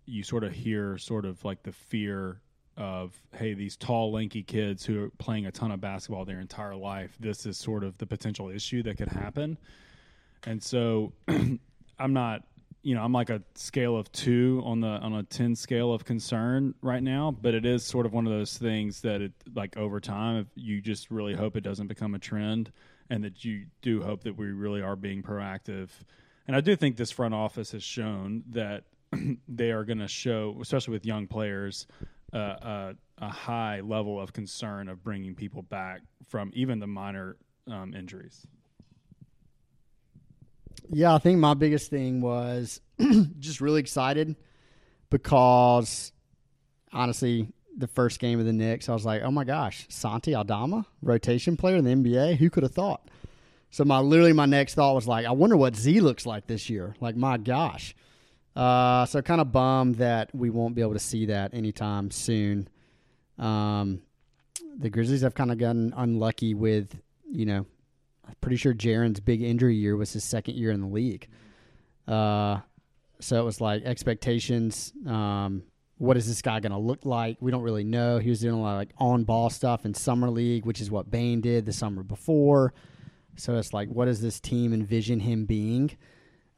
You 0.06 0.22
sort 0.22 0.44
of 0.44 0.52
hear 0.52 0.98
sort 0.98 1.24
of 1.24 1.44
like 1.44 1.62
the 1.62 1.72
fear 1.72 2.40
of 2.76 3.20
hey 3.34 3.52
these 3.52 3.76
tall 3.76 4.10
lanky 4.12 4.42
kids 4.42 4.84
who 4.86 5.04
are 5.04 5.10
playing 5.18 5.46
a 5.46 5.52
ton 5.52 5.70
of 5.70 5.80
basketball 5.80 6.24
their 6.24 6.40
entire 6.40 6.74
life 6.74 7.14
this 7.20 7.44
is 7.44 7.58
sort 7.58 7.84
of 7.84 7.98
the 7.98 8.06
potential 8.06 8.48
issue 8.48 8.82
that 8.82 8.96
could 8.96 9.08
happen 9.08 9.58
and 10.44 10.62
so 10.62 11.12
i'm 11.28 12.12
not 12.12 12.42
you 12.82 12.94
know 12.94 13.02
i'm 13.02 13.12
like 13.12 13.30
a 13.30 13.42
scale 13.54 13.96
of 13.96 14.10
two 14.12 14.62
on 14.64 14.80
the 14.80 14.86
on 14.86 15.14
a 15.14 15.22
10 15.22 15.54
scale 15.54 15.92
of 15.92 16.04
concern 16.04 16.74
right 16.82 17.02
now 17.02 17.30
but 17.30 17.54
it 17.54 17.66
is 17.66 17.84
sort 17.84 18.06
of 18.06 18.12
one 18.12 18.26
of 18.26 18.32
those 18.32 18.56
things 18.56 19.00
that 19.02 19.20
it 19.20 19.32
like 19.54 19.76
over 19.76 20.00
time 20.00 20.38
if 20.38 20.46
you 20.54 20.80
just 20.80 21.10
really 21.10 21.34
hope 21.34 21.56
it 21.56 21.62
doesn't 21.62 21.88
become 21.88 22.14
a 22.14 22.18
trend 22.18 22.72
and 23.10 23.24
that 23.24 23.44
you 23.44 23.66
do 23.82 24.00
hope 24.02 24.22
that 24.22 24.36
we 24.38 24.46
really 24.46 24.80
are 24.80 24.94
being 24.94 25.22
proactive. 25.22 25.88
And 26.46 26.56
i 26.56 26.60
do 26.60 26.74
think 26.76 26.96
this 26.96 27.10
front 27.10 27.34
office 27.34 27.72
has 27.72 27.82
shown 27.82 28.44
that 28.50 28.84
they 29.48 29.70
are 29.70 29.84
going 29.84 29.98
to 29.98 30.08
show 30.08 30.56
especially 30.60 30.92
with 30.92 31.04
young 31.04 31.26
players 31.26 31.86
uh, 32.32 32.38
a, 32.38 32.94
a 33.18 33.28
high 33.28 33.80
level 33.80 34.20
of 34.20 34.32
concern 34.32 34.88
of 34.88 35.02
bringing 35.02 35.34
people 35.34 35.62
back 35.62 36.00
from 36.28 36.50
even 36.54 36.78
the 36.78 36.86
minor 36.86 37.36
um, 37.68 37.92
injuries 37.94 38.46
Yeah, 40.90 41.14
I 41.14 41.18
think 41.18 41.38
my 41.38 41.54
biggest 41.54 41.90
thing 41.90 42.20
was 42.20 42.80
just 43.38 43.60
really 43.60 43.80
excited 43.80 44.36
because 45.08 46.12
honestly, 46.92 47.52
the 47.76 47.86
first 47.86 48.18
game 48.18 48.40
of 48.40 48.46
the 48.46 48.52
Knicks, 48.52 48.88
I 48.88 48.92
was 48.92 49.04
like, 49.04 49.22
oh 49.22 49.30
my 49.30 49.44
gosh, 49.44 49.86
Santi 49.88 50.34
Aldama, 50.34 50.86
rotation 51.02 51.56
player 51.56 51.76
in 51.76 51.84
the 51.84 51.92
NBA. 51.92 52.36
Who 52.36 52.50
could 52.50 52.62
have 52.62 52.72
thought? 52.72 53.08
So 53.70 53.84
my 53.84 54.00
literally 54.00 54.32
my 54.32 54.46
next 54.46 54.74
thought 54.74 54.94
was 54.94 55.06
like, 55.06 55.26
I 55.26 55.30
wonder 55.30 55.56
what 55.56 55.76
Z 55.76 56.00
looks 56.00 56.26
like 56.26 56.46
this 56.46 56.68
year. 56.68 56.96
Like 57.00 57.16
my 57.16 57.36
gosh. 57.36 57.94
Uh, 58.56 59.06
so 59.06 59.22
kind 59.22 59.40
of 59.40 59.52
bummed 59.52 59.96
that 59.96 60.34
we 60.34 60.50
won't 60.50 60.74
be 60.74 60.82
able 60.82 60.94
to 60.94 60.98
see 60.98 61.26
that 61.26 61.54
anytime 61.54 62.10
soon. 62.10 62.68
Um, 63.38 64.02
the 64.76 64.90
Grizzlies 64.90 65.22
have 65.22 65.34
kind 65.34 65.52
of 65.52 65.58
gotten 65.58 65.94
unlucky 65.96 66.54
with, 66.54 67.00
you 67.30 67.46
know, 67.46 67.66
I'm 68.26 68.34
pretty 68.40 68.56
sure 68.56 68.74
Jaren's 68.74 69.20
big 69.20 69.42
injury 69.42 69.76
year 69.76 69.96
was 69.96 70.12
his 70.12 70.24
second 70.24 70.56
year 70.56 70.70
in 70.70 70.80
the 70.80 70.86
league. 70.86 71.28
Uh, 72.06 72.60
so 73.20 73.40
it 73.40 73.44
was 73.44 73.60
like 73.60 73.84
expectations. 73.84 74.92
Um, 75.06 75.62
what 75.98 76.16
is 76.16 76.26
this 76.26 76.40
guy 76.40 76.60
going 76.60 76.72
to 76.72 76.78
look 76.78 77.04
like? 77.04 77.36
We 77.40 77.50
don't 77.50 77.62
really 77.62 77.84
know. 77.84 78.18
He 78.18 78.30
was 78.30 78.40
doing 78.40 78.54
a 78.54 78.60
lot 78.60 78.72
of 78.72 78.78
like 78.78 78.92
on 78.96 79.24
ball 79.24 79.50
stuff 79.50 79.84
in 79.84 79.92
summer 79.92 80.30
league, 80.30 80.64
which 80.64 80.80
is 80.80 80.90
what 80.90 81.10
Bane 81.10 81.40
did 81.40 81.66
the 81.66 81.72
summer 81.72 82.02
before. 82.02 82.72
So 83.36 83.56
it's 83.56 83.72
like, 83.72 83.88
what 83.88 84.06
does 84.06 84.20
this 84.20 84.40
team 84.40 84.72
envision 84.72 85.20
him 85.20 85.44
being? 85.44 85.90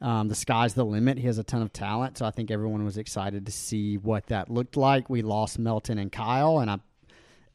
Um, 0.01 0.27
the 0.27 0.35
sky's 0.35 0.73
the 0.73 0.83
limit. 0.83 1.17
He 1.17 1.27
has 1.27 1.37
a 1.37 1.43
ton 1.43 1.61
of 1.61 1.71
talent, 1.71 2.17
so 2.17 2.25
I 2.25 2.31
think 2.31 2.51
everyone 2.51 2.83
was 2.83 2.97
excited 2.97 3.45
to 3.45 3.51
see 3.51 3.97
what 3.97 4.27
that 4.27 4.49
looked 4.49 4.75
like. 4.75 5.09
We 5.09 5.21
lost 5.21 5.59
Melton 5.59 5.97
and 5.97 6.11
Kyle, 6.11 6.59
and 6.59 6.69
I, 6.69 6.79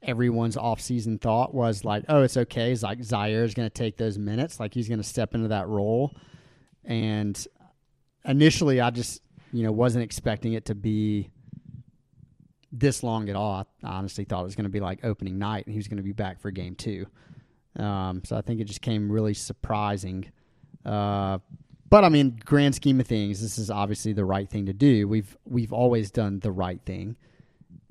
everyone's 0.02 0.57
offseason 0.57 1.21
thought 1.21 1.55
was 1.55 1.85
like, 1.85 2.05
oh, 2.09 2.23
it's 2.23 2.37
okay. 2.37 2.73
It's 2.73 2.83
like 2.83 3.00
Ziaire 3.00 3.45
is 3.45 3.55
going 3.55 3.69
to 3.69 3.75
take 3.75 3.97
those 3.97 4.19
minutes, 4.19 4.61
like 4.61 4.75
he's 4.75 4.88
going 4.88 5.00
to 5.00 5.07
step 5.07 5.35
into 5.35 5.49
that 5.49 5.69
role. 5.69 6.14
And 6.85 7.47
initially, 8.25 8.81
I 8.81 8.90
just 8.90 9.23
you 9.52 9.62
know 9.62 9.73
wasn't 9.73 10.05
expecting 10.05 10.52
it 10.52 10.67
to 10.67 10.75
be 10.75 11.31
this 12.73 13.02
long 13.02 13.28
at 13.28 13.37
all. 13.37 13.67
I 13.83 13.88
honestly 13.88 14.25
thought 14.25 14.40
it 14.40 14.45
was 14.45 14.57
going 14.57 14.64
to 14.64 14.71
be 14.71 14.81
like 14.81 15.05
opening 15.05 15.38
night, 15.38 15.67
and 15.67 15.73
he 15.73 15.78
was 15.78 15.88
going 15.88 15.99
to 15.99 16.02
be 16.02 16.12
back 16.12 16.40
for 16.40 16.50
game 16.50 16.75
two. 16.75 17.07
Um, 17.76 18.23
so 18.25 18.37
I 18.37 18.40
think 18.40 18.61
it 18.61 18.64
just 18.64 18.83
came 18.83 19.11
really 19.11 19.35
surprising. 19.35 20.31
Uh, 20.85 21.38
but 21.90 22.05
I 22.05 22.09
mean, 22.09 22.38
grand 22.45 22.75
scheme 22.75 23.00
of 23.00 23.07
things, 23.07 23.40
this 23.40 23.59
is 23.59 23.71
obviously 23.71 24.12
the 24.12 24.25
right 24.25 24.49
thing 24.49 24.67
to 24.67 24.73
do. 24.73 25.09
We've 25.09 25.37
we've 25.45 25.73
always 25.73 26.11
done 26.11 26.40
the 26.40 26.52
right 26.52 26.81
thing, 26.85 27.17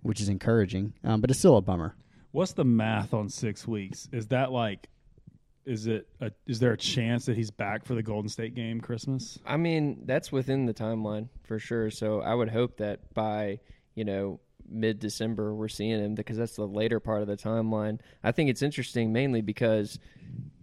which 0.07 0.21
is 0.21 0.29
encouraging. 0.29 0.93
Um, 1.03 1.19
but 1.21 1.29
it's 1.29 1.39
still 1.39 1.57
a 1.57 1.61
bummer. 1.61 1.93
What's 2.31 2.53
the 2.53 2.63
math 2.63 3.13
on 3.13 3.29
six 3.29 3.67
weeks? 3.67 4.07
Is 4.13 4.27
that 4.27 4.51
like, 4.51 4.87
is 5.65 5.85
it? 5.87 6.07
A, 6.21 6.31
is 6.45 6.59
there 6.59 6.71
a 6.71 6.77
chance 6.77 7.25
that 7.25 7.35
he's 7.35 7.51
back 7.51 7.85
for 7.85 7.93
the 7.93 8.01
Golden 8.01 8.29
State 8.29 8.55
game 8.55 8.79
Christmas? 8.79 9.37
I 9.45 9.57
mean, 9.57 10.03
that's 10.05 10.31
within 10.31 10.65
the 10.65 10.73
timeline 10.73 11.27
for 11.43 11.59
sure. 11.59 11.91
So 11.91 12.21
I 12.21 12.33
would 12.33 12.49
hope 12.49 12.77
that 12.77 13.13
by, 13.13 13.59
you 13.95 14.05
know, 14.05 14.39
mid 14.69 14.99
December 14.99 15.53
we're 15.53 15.67
seeing 15.67 15.99
him 15.99 16.15
because 16.15 16.37
that's 16.37 16.55
the 16.55 16.65
later 16.65 17.01
part 17.01 17.21
of 17.21 17.27
the 17.27 17.37
timeline. 17.37 17.99
I 18.23 18.31
think 18.31 18.49
it's 18.49 18.61
interesting 18.61 19.11
mainly 19.11 19.41
because 19.41 19.99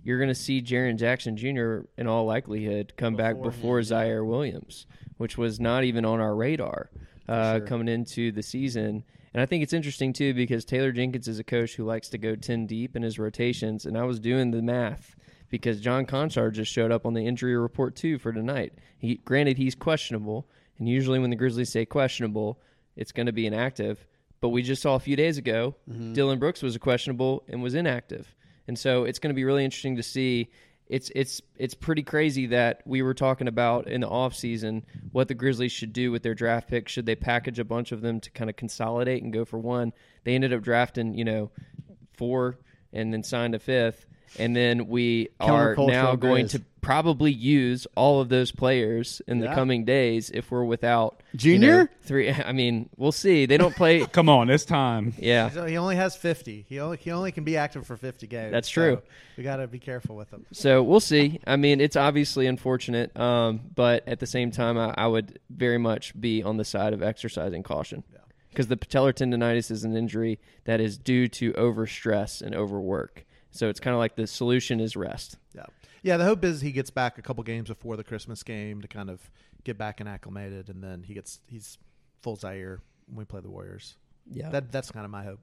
you're 0.03 0.19
going 0.19 0.29
to 0.29 0.35
see 0.35 0.63
Jaren 0.63 0.97
Jackson 0.97 1.37
Jr. 1.37 1.81
in 1.99 2.07
all 2.07 2.25
likelihood 2.25 2.95
come 2.97 3.15
back 3.15 3.41
before 3.43 3.81
Ziaire 3.81 4.27
Williams, 4.27 4.87
which 5.19 5.37
was 5.37 5.61
not 5.61 5.85
even 5.85 6.05
on 6.05 6.21
our 6.21 6.35
radar 6.35 6.91
uh, 7.29 7.61
coming 7.67 7.89
into 7.89 8.33
the 8.33 8.43
season. 8.43 9.05
And 9.35 9.43
I 9.43 9.47
think 9.47 9.63
it's 9.65 9.73
interesting 9.73 10.13
too 10.13 10.33
because 10.33 10.65
Taylor 10.65 10.93
Jenkins 10.93 11.29
is 11.29 11.41
a 11.41 11.45
coach 11.45 11.75
who 11.75 11.85
likes 11.85 12.09
to 12.11 12.19
go 12.19 12.37
10 12.37 12.67
deep 12.67 12.95
in 12.95 13.03
his 13.03 13.19
rotations. 13.19 13.85
And 13.85 13.99
I 13.99 14.05
was 14.05 14.21
doing 14.21 14.53
the 14.53 14.63
math 14.63 15.17
because 15.51 15.81
John 15.81 16.07
Konchar 16.07 16.53
just 16.53 16.73
showed 16.73 16.91
up 16.93 17.05
on 17.05 17.15
the 17.15 17.27
injury 17.27 17.57
report 17.57 17.97
too 17.97 18.19
for 18.19 18.33
tonight. 18.33 18.73
He 18.99 19.17
granted 19.25 19.59
he's 19.59 19.75
questionable, 19.75 20.49
and 20.79 20.89
usually 20.89 21.19
when 21.19 21.31
the 21.31 21.37
Grizzlies 21.37 21.71
say 21.71 21.85
questionable, 21.85 22.61
it's 22.97 23.13
going 23.13 23.27
to 23.27 23.33
be 23.33 23.47
inactive. 23.47 24.07
but 24.41 24.49
we 24.51 24.63
just 24.63 24.83
saw 24.83 24.95
a 24.95 25.01
few 25.01 25.17
days 25.17 25.39
ago 25.39 25.75
mm-hmm. 25.89 26.13
Dillon 26.13 26.39
Brooks 26.39 26.63
was 26.63 26.77
a 26.77 26.79
questionable 26.79 27.45
and 27.49 27.63
was 27.63 27.75
inactive, 27.75 28.35
and 28.67 28.79
so 28.79 29.05
it's 29.05 29.19
going 29.19 29.31
to 29.31 29.35
be 29.35 29.45
really 29.45 29.65
interesting 29.65 29.97
to 29.97 30.03
see. 30.03 30.51
It's 30.87 31.11
it's 31.15 31.41
it's 31.57 31.75
pretty 31.75 32.03
crazy 32.03 32.47
that 32.47 32.83
we 32.85 33.01
were 33.01 33.15
talking 33.15 33.49
about 33.49 33.87
in 33.89 34.03
the 34.03 34.09
offseason 34.09 34.83
what 35.13 35.29
the 35.29 35.35
Grizzlies 35.35 35.73
should 35.73 35.93
do 35.93 36.11
with 36.11 36.23
their 36.23 36.35
draft 36.35 36.69
picks. 36.69 36.93
Should 36.93 37.07
they 37.07 37.17
package 37.17 37.59
a 37.59 37.65
bunch 37.65 37.91
of 37.91 38.03
them 38.03 38.21
to 38.21 38.31
kind 38.31 38.51
of 38.51 38.57
consolidate 38.57 39.23
and 39.23 39.33
go 39.33 39.45
for 39.45 39.59
one? 39.59 39.93
They 40.25 40.35
ended 40.35 40.53
up 40.53 40.63
drafting, 40.63 41.15
you 41.15 41.25
know, 41.25 41.51
four 42.13 42.59
and 42.93 43.13
then 43.13 43.23
signed 43.23 43.55
a 43.55 43.59
fifth, 43.59 44.07
and 44.39 44.55
then 44.55 44.89
we 44.89 45.29
are 45.41 45.75
Countercultural 45.77 45.89
now 45.89 46.17
going 46.17 46.49
to 46.49 46.63
probably 46.81 47.33
use 47.33 47.87
all 47.97 48.21
of 48.21 48.29
those 48.29 48.51
players 48.53 49.23
in 49.27 49.39
the 49.39 49.47
Yeah. 49.47 49.55
coming 49.55 49.87
days 49.87 50.29
if 50.29 50.51
we're 50.51 50.65
without 50.65 51.23
you 51.33 51.39
Junior? 51.39 51.85
know, 51.85 51.89
three. 52.03 52.31
I 52.31 52.53
mean, 52.53 52.91
we'll 52.99 53.11
see. 53.13 53.47
They 53.47 53.57
don't 53.57 53.75
play. 53.75 54.05
Come 54.13 54.29
on, 54.29 54.51
it's 54.51 54.67
time. 54.67 55.15
yeah, 55.19 55.49
So 55.49 55.65
he 55.65 55.79
only 55.79 55.97
has 55.97 56.15
50. 56.15 56.67
He 56.69 56.81
only 56.81 56.99
he 56.99 57.11
only 57.11 57.33
can 57.33 57.43
be 57.45 57.57
active 57.57 57.87
for 57.87 57.97
50 57.97 58.27
games. 58.27 58.53
That's 58.53 58.69
so 58.69 58.73
true. 58.97 59.03
we 59.39 59.45
got 59.45 59.57
to 59.57 59.67
be 59.67 59.79
careful 59.79 60.15
with 60.15 60.31
him. 60.31 60.45
so 60.53 60.83
we'll 60.83 61.01
see. 61.01 61.41
I 61.47 61.57
mean, 61.57 61.81
it's 61.81 61.97
obviously 61.97 62.47
unfortunate, 62.47 63.19
um, 63.19 63.61
but 63.75 64.07
at 64.07 64.21
the 64.21 64.27
same 64.27 64.51
time, 64.51 64.77
I, 64.77 64.93
I 64.97 65.07
would 65.07 65.39
very 65.49 65.79
much 65.79 66.19
be 66.21 66.43
on 66.43 66.59
the 66.59 66.65
side 66.67 66.93
of 66.93 67.03
exercising 67.03 67.63
caution 67.63 68.05
because 68.51 68.67
the 68.69 68.77
patellar 68.77 69.13
tendonitis 69.15 69.71
is 69.71 69.85
an 69.85 69.97
injury 69.97 70.39
that 70.65 70.81
is 70.81 70.99
due 70.99 71.29
to 71.29 71.53
overstress 71.55 72.43
and 72.43 72.55
overwork. 72.55 73.25
So 73.55 73.69
it's 73.69 73.79
kind 73.79 73.95
of 73.95 74.01
like 74.01 74.17
the 74.17 74.27
solution 74.27 74.81
is 74.81 74.97
rest. 74.97 75.39
Yeah. 75.55 75.67
Yeah, 76.03 76.17
the 76.19 76.25
hope 76.25 76.45
is 76.45 76.61
he 76.61 76.73
gets 76.73 76.91
back 76.91 77.19
a 77.19 77.23
couple 77.23 77.43
games 77.45 77.69
before 77.69 77.97
the 77.97 78.05
Christmas 78.05 78.43
game 78.43 78.83
to 78.83 78.89
kind 78.89 79.09
of 79.09 79.31
get 79.63 79.79
back 79.79 80.01
and 80.01 80.09
acclimated 80.09 80.69
and 80.69 80.83
then 80.83 81.03
he 81.03 81.15
gets 81.15 81.41
he's 81.47 81.79
full 82.21 82.37
Ziaire 82.37 82.81
when 83.07 83.19
we 83.19 83.25
play 83.25 83.41
the 83.41 83.51
Warriors. 83.51 83.97
Yeah. 84.31 84.51
That 84.51 84.73
that's 84.73 84.91
kind 84.91 85.05
of 85.05 85.11
my 85.11 85.25
hope. 85.25 85.41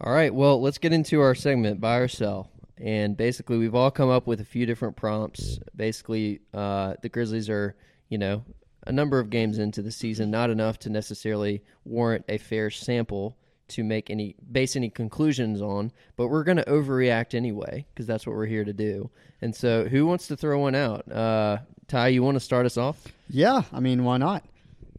All 0.00 0.12
right, 0.12 0.32
well, 0.32 0.60
let's 0.60 0.78
get 0.78 0.92
into 0.92 1.20
our 1.20 1.34
segment, 1.34 1.80
buy 1.80 1.96
or 1.96 2.08
sell. 2.08 2.50
And 2.78 3.16
basically, 3.16 3.56
we've 3.56 3.74
all 3.74 3.90
come 3.90 4.10
up 4.10 4.26
with 4.26 4.40
a 4.42 4.44
few 4.44 4.66
different 4.66 4.94
prompts. 4.94 5.58
Basically, 5.74 6.42
uh, 6.52 6.94
the 7.00 7.08
Grizzlies 7.08 7.48
are, 7.48 7.74
you 8.10 8.18
know, 8.18 8.44
a 8.86 8.92
number 8.92 9.18
of 9.18 9.30
games 9.30 9.58
into 9.58 9.80
the 9.80 9.90
season, 9.90 10.30
not 10.30 10.50
enough 10.50 10.78
to 10.80 10.90
necessarily 10.90 11.62
warrant 11.84 12.26
a 12.28 12.36
fair 12.36 12.70
sample 12.70 13.38
to 13.68 13.84
make 13.84 14.10
any 14.10 14.36
base 14.50 14.76
any 14.76 14.90
conclusions 14.90 15.60
on. 15.60 15.92
But 16.16 16.28
we're 16.28 16.44
going 16.44 16.58
to 16.58 16.64
overreact 16.64 17.34
anyway 17.34 17.86
because 17.92 18.06
that's 18.06 18.26
what 18.26 18.36
we're 18.36 18.46
here 18.46 18.64
to 18.64 18.72
do. 18.72 19.10
And 19.42 19.54
so, 19.54 19.84
who 19.84 20.06
wants 20.06 20.28
to 20.28 20.36
throw 20.36 20.60
one 20.60 20.74
out? 20.74 21.10
Uh, 21.10 21.58
Ty, 21.88 22.08
you 22.08 22.22
want 22.22 22.36
to 22.36 22.40
start 22.40 22.66
us 22.66 22.76
off? 22.76 23.02
Yeah, 23.28 23.62
I 23.72 23.80
mean, 23.80 24.04
why 24.04 24.16
not? 24.16 24.44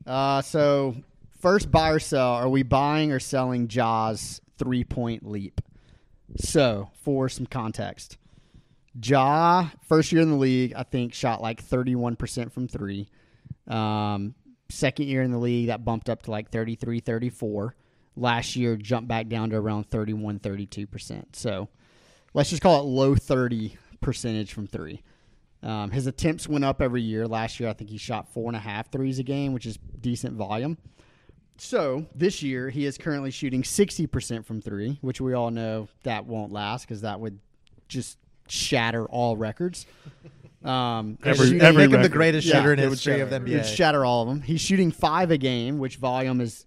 Uh, 0.05 0.41
so, 0.41 0.95
first 1.39 1.71
buy 1.71 1.89
or 1.89 1.99
sell. 1.99 2.33
Are 2.33 2.49
we 2.49 2.63
buying 2.63 3.11
or 3.11 3.19
selling 3.19 3.67
Ja's 3.67 4.41
three 4.57 4.83
point 4.83 5.27
leap? 5.27 5.61
So, 6.37 6.89
for 7.03 7.29
some 7.29 7.45
context, 7.45 8.17
Ja, 9.01 9.69
first 9.87 10.11
year 10.11 10.21
in 10.21 10.29
the 10.29 10.37
league, 10.37 10.73
I 10.75 10.83
think 10.83 11.13
shot 11.13 11.41
like 11.41 11.63
31% 11.63 12.51
from 12.51 12.67
three. 12.67 13.09
Um, 13.67 14.33
second 14.69 15.07
year 15.07 15.21
in 15.21 15.31
the 15.31 15.37
league, 15.37 15.67
that 15.67 15.85
bumped 15.85 16.09
up 16.09 16.23
to 16.23 16.31
like 16.31 16.49
33, 16.51 16.99
34. 16.99 17.75
Last 18.17 18.55
year, 18.55 18.75
jumped 18.75 19.07
back 19.07 19.27
down 19.29 19.51
to 19.51 19.55
around 19.57 19.89
31, 19.89 20.39
32%. 20.39 21.35
So, 21.35 21.69
let's 22.33 22.49
just 22.49 22.61
call 22.61 22.79
it 22.81 22.83
low 22.83 23.15
30 23.15 23.77
percentage 24.01 24.53
from 24.53 24.67
three. 24.67 25.01
Um, 25.63 25.91
his 25.91 26.07
attempts 26.07 26.47
went 26.47 26.63
up 26.65 26.81
every 26.81 27.01
year. 27.01 27.27
Last 27.27 27.59
year, 27.59 27.69
I 27.69 27.73
think 27.73 27.89
he 27.89 27.97
shot 27.97 28.31
four 28.33 28.47
and 28.47 28.55
a 28.55 28.59
half 28.59 28.91
threes 28.91 29.19
a 29.19 29.23
game, 29.23 29.53
which 29.53 29.65
is 29.65 29.77
decent 30.01 30.35
volume. 30.35 30.77
So 31.57 32.05
this 32.13 32.43
year, 32.43 32.69
he 32.69 32.85
is 32.85 32.97
currently 32.99 33.31
shooting 33.31 33.63
60% 33.63 34.45
from 34.45 34.61
three, 34.61 34.99
which 35.01 35.19
we 35.19 35.33
all 35.33 35.49
know 35.49 35.87
that 36.03 36.25
won't 36.27 36.51
last 36.51 36.85
because 36.87 37.01
that 37.01 37.19
would 37.19 37.39
just 37.87 38.19
shatter 38.47 39.05
all 39.05 39.37
records. 39.37 39.85
Um, 40.63 41.19
Every- 41.23 41.45
shooting- 41.45 41.61
every 41.61 41.83
Make 41.83 41.85
him 41.85 41.91
the 41.91 41.97
record. 41.99 42.11
greatest 42.11 42.47
Yeah, 42.47 42.55
shooter 42.55 42.73
in 42.73 42.79
it 42.79 42.83
would 42.85 42.93
history 42.93 43.13
shatter- 43.13 43.23
of 43.23 43.29
the 43.29 43.35
It 43.37 43.41
would 43.43 43.51
NBA. 43.61 43.75
shatter 43.75 44.03
all 44.03 44.23
of 44.23 44.27
them. 44.27 44.41
He's 44.41 44.59
shooting 44.59 44.91
five 44.91 45.29
a 45.29 45.37
game, 45.37 45.77
which 45.77 45.97
volume 45.97 46.41
is 46.41 46.65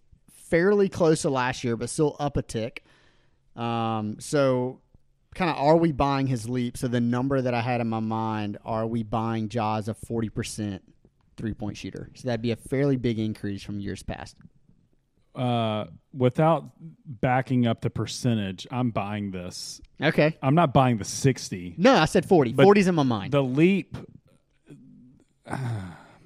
fairly 0.51 0.89
close 0.89 1.23
to 1.23 1.31
last 1.31 1.65
year, 1.65 1.77
but 1.77 1.89
still 1.89 2.17
up 2.19 2.37
a 2.37 2.43
tick. 2.43 2.85
Um, 3.57 4.17
so, 4.19 4.81
kind 5.35 5.51
of, 5.51 5.57
are 5.57 5.77
we 5.77 5.93
buying 5.93 6.27
his 6.27 6.49
leap? 6.49 6.77
So, 6.77 6.89
the 6.89 7.01
number 7.01 7.41
that 7.41 7.55
I 7.55 7.61
had 7.61 7.81
in 7.81 7.89
my 7.89 8.01
mind, 8.01 8.59
are 8.65 8.87
we 8.87 9.03
buying 9.03 9.49
Ja's 9.49 9.89
a 9.89 9.95
40% 9.95 10.81
three 11.37 11.55
point 11.55 11.77
shooter? 11.77 12.11
So, 12.15 12.29
that'd 12.29 12.43
be 12.43 12.53
a 12.53 12.57
fairly 12.57 12.97
big 12.97 13.19
increase 13.19 13.63
from 13.63 13.81
years 13.81 14.03
past. 14.03 14.37
Uh, 15.35 15.87
without 16.13 16.71
backing 17.07 17.67
up 17.67 17.81
the 17.83 17.91
percentage, 17.91 18.67
I'm 18.71 18.91
buying 18.91 19.31
this. 19.31 19.81
Okay. 20.03 20.37
I'm 20.43 20.57
not 20.57 20.75
buying 20.75 20.99
the 20.99 21.05
60. 21.05 21.77
No, 21.79 21.95
I 21.95 22.07
said 22.07 22.27
40. 22.27 22.55
40's 22.55 22.89
in 22.89 22.95
my 22.97 23.05
mind. 23.05 23.33
The 23.33 23.43
leap. 23.43 23.97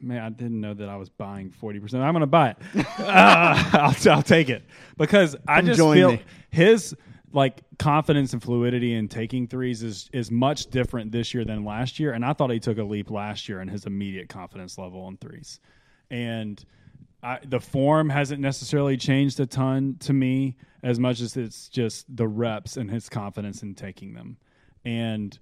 Man, 0.05 0.23
I 0.23 0.29
didn't 0.29 0.61
know 0.61 0.75
that 0.75 0.89
I 0.89 0.97
was 0.97 1.09
buying 1.09 1.51
40%. 1.51 1.95
I'm 1.95 2.13
going 2.13 2.21
to 2.21 2.27
buy 2.27 2.51
it. 2.51 2.59
Uh, 2.99 3.71
I'll, 3.73 4.13
I'll 4.13 4.23
take 4.23 4.49
it 4.49 4.65
because 4.97 5.37
I 5.49 5.57
Come 5.57 5.67
just 5.67 5.81
feel 5.81 6.13
me. 6.13 6.23
his 6.51 6.95
like 7.33 7.63
confidence 7.79 8.33
and 8.33 8.43
fluidity 8.43 8.95
in 8.95 9.09
taking 9.09 9.47
threes 9.49 9.83
is 9.83 10.09
is 10.13 10.31
much 10.31 10.67
different 10.67 11.11
this 11.11 11.35
year 11.35 11.45
than 11.45 11.65
last 11.65 11.99
year. 11.99 12.13
And 12.13 12.25
I 12.25 12.33
thought 12.33 12.51
he 12.51 12.61
took 12.61 12.79
a 12.79 12.85
leap 12.85 13.11
last 13.11 13.49
year 13.49 13.61
in 13.61 13.69
his 13.69 13.87
immediate 13.87 14.29
confidence 14.29 14.79
level 14.79 15.03
on 15.03 15.17
threes. 15.17 15.59
And 16.11 16.65
I, 17.23 17.41
the 17.45 17.61
form 17.61 18.11
hasn't 18.11 18.41
necessarily 18.41 18.97
changed 18.97 19.41
a 19.41 19.47
ton 19.47 19.97
to 20.01 20.13
me 20.13 20.57
as 20.83 21.01
much 21.01 21.21
as 21.21 21.37
it's 21.37 21.69
just 21.69 22.05
the 22.15 22.29
reps 22.29 22.77
and 22.77 22.91
his 22.91 23.09
confidence 23.09 23.63
in 23.63 23.75
taking 23.75 24.13
them. 24.15 24.37
And 24.85 25.37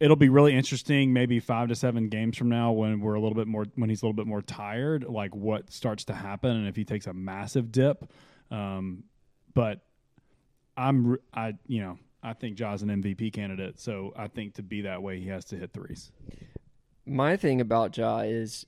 it'll 0.00 0.16
be 0.16 0.28
really 0.28 0.54
interesting 0.54 1.12
maybe 1.12 1.40
five 1.40 1.68
to 1.68 1.74
seven 1.74 2.08
games 2.08 2.36
from 2.36 2.48
now 2.48 2.72
when 2.72 3.00
we're 3.00 3.14
a 3.14 3.20
little 3.20 3.34
bit 3.36 3.46
more 3.46 3.64
when 3.76 3.88
he's 3.88 4.02
a 4.02 4.04
little 4.04 4.12
bit 4.16 4.26
more 4.26 4.42
tired 4.42 5.04
like 5.04 5.34
what 5.34 5.72
starts 5.72 6.04
to 6.04 6.14
happen 6.14 6.50
and 6.50 6.68
if 6.68 6.76
he 6.76 6.84
takes 6.84 7.06
a 7.06 7.12
massive 7.12 7.72
dip 7.72 8.10
um, 8.50 9.04
but 9.54 9.80
i'm 10.76 11.16
i 11.32 11.54
you 11.66 11.80
know 11.80 11.98
i 12.22 12.32
think 12.32 12.56
Ja's 12.56 12.82
an 12.82 12.88
mvp 12.88 13.32
candidate 13.32 13.80
so 13.80 14.12
i 14.16 14.28
think 14.28 14.54
to 14.54 14.62
be 14.62 14.82
that 14.82 15.02
way 15.02 15.18
he 15.18 15.28
has 15.28 15.44
to 15.46 15.56
hit 15.56 15.72
threes 15.72 16.12
My 17.06 17.36
thing 17.36 17.60
about 17.60 17.96
Ja 17.96 18.18
is, 18.20 18.66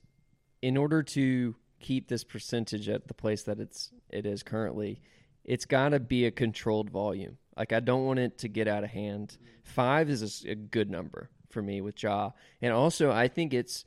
in 0.61 0.77
order 0.77 1.03
to 1.03 1.55
keep 1.79 2.07
this 2.07 2.23
percentage 2.23 2.87
at 2.89 3.07
the 3.07 3.13
place 3.13 3.43
that 3.43 3.59
it's 3.59 3.91
it 4.09 4.25
is 4.25 4.43
currently, 4.43 5.01
it's 5.43 5.65
got 5.65 5.89
to 5.89 5.99
be 5.99 6.25
a 6.25 6.31
controlled 6.31 6.89
volume. 6.89 7.37
Like 7.59 7.73
I 7.73 7.81
don't 7.81 8.05
want 8.05 8.19
it 8.19 8.37
to 8.39 8.47
get 8.47 8.69
out 8.69 8.85
of 8.85 8.89
hand. 8.89 9.37
Five 9.63 10.09
is 10.09 10.45
a 10.47 10.55
good 10.55 10.89
number 10.89 11.29
for 11.49 11.61
me 11.61 11.81
with 11.81 12.01
Ja, 12.01 12.31
and 12.61 12.71
also 12.71 13.11
I 13.11 13.27
think 13.27 13.53
it's 13.53 13.83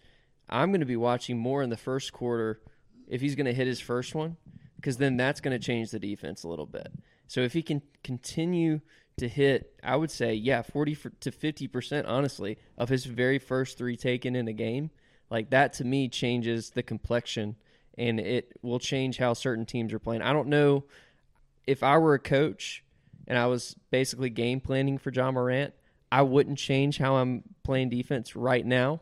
I'm 0.49 0.71
going 0.71 0.81
to 0.81 0.87
be 0.87 0.97
watching 0.97 1.39
more 1.39 1.63
in 1.63 1.71
the 1.71 1.77
first 1.77 2.13
quarter 2.13 2.61
if 3.09 3.23
he's 3.23 3.35
going 3.35 3.47
to 3.47 3.55
hit 3.55 3.67
his 3.67 3.81
first 3.81 4.15
one, 4.15 4.37
because 4.77 4.99
then 4.99 5.17
that's 5.17 5.41
going 5.41 5.59
to 5.59 5.65
change 5.65 5.91
the 5.91 5.99
defense 5.99 6.45
a 6.45 6.49
little 6.49 6.67
bit. 6.67 6.93
So 7.27 7.41
if 7.41 7.55
he 7.55 7.63
can 7.63 7.81
continue 8.05 8.81
to 9.17 9.29
hit, 9.29 9.75
I 9.83 9.97
would 9.97 10.11
say, 10.11 10.35
yeah, 10.35 10.63
40 10.63 10.97
to 11.21 11.31
50%, 11.31 12.05
honestly, 12.07 12.59
of 12.77 12.89
his 12.89 13.07
very 13.07 13.39
first 13.39 13.79
three 13.79 13.97
taken 13.97 14.37
in 14.37 14.49
a 14.49 14.53
game, 14.53 14.91
like 15.31 15.51
that 15.51 15.73
to 15.75 15.85
me 15.85 16.09
changes 16.09 16.71
the 16.71 16.83
complexion 16.83 17.57
and 17.97 18.21
it 18.21 18.53
will 18.63 18.79
change 18.79 19.19
how 19.19 19.33
certain 19.33 19.67
teams 19.67 19.93
are 19.93 19.99
playing. 19.99 20.23
I 20.23 20.33
don't 20.33 20.49
know 20.49 20.85
if 21.67 21.83
I 21.83 21.99
were 21.99 22.15
a 22.15 22.19
coach 22.19 22.85
and 23.27 23.39
I 23.39 23.47
was 23.47 23.77
basically 23.91 24.31
game 24.31 24.61
planning 24.61 24.99
for 24.99 25.11
Ja 25.11 25.31
Morant, 25.31 25.75
I 26.11 26.23
wouldn't 26.23 26.59
change 26.59 26.99
how 26.99 27.17
I'm 27.17 27.43
playing 27.63 27.89
defense 27.89 28.37
right 28.37 28.65
now. 28.65 29.01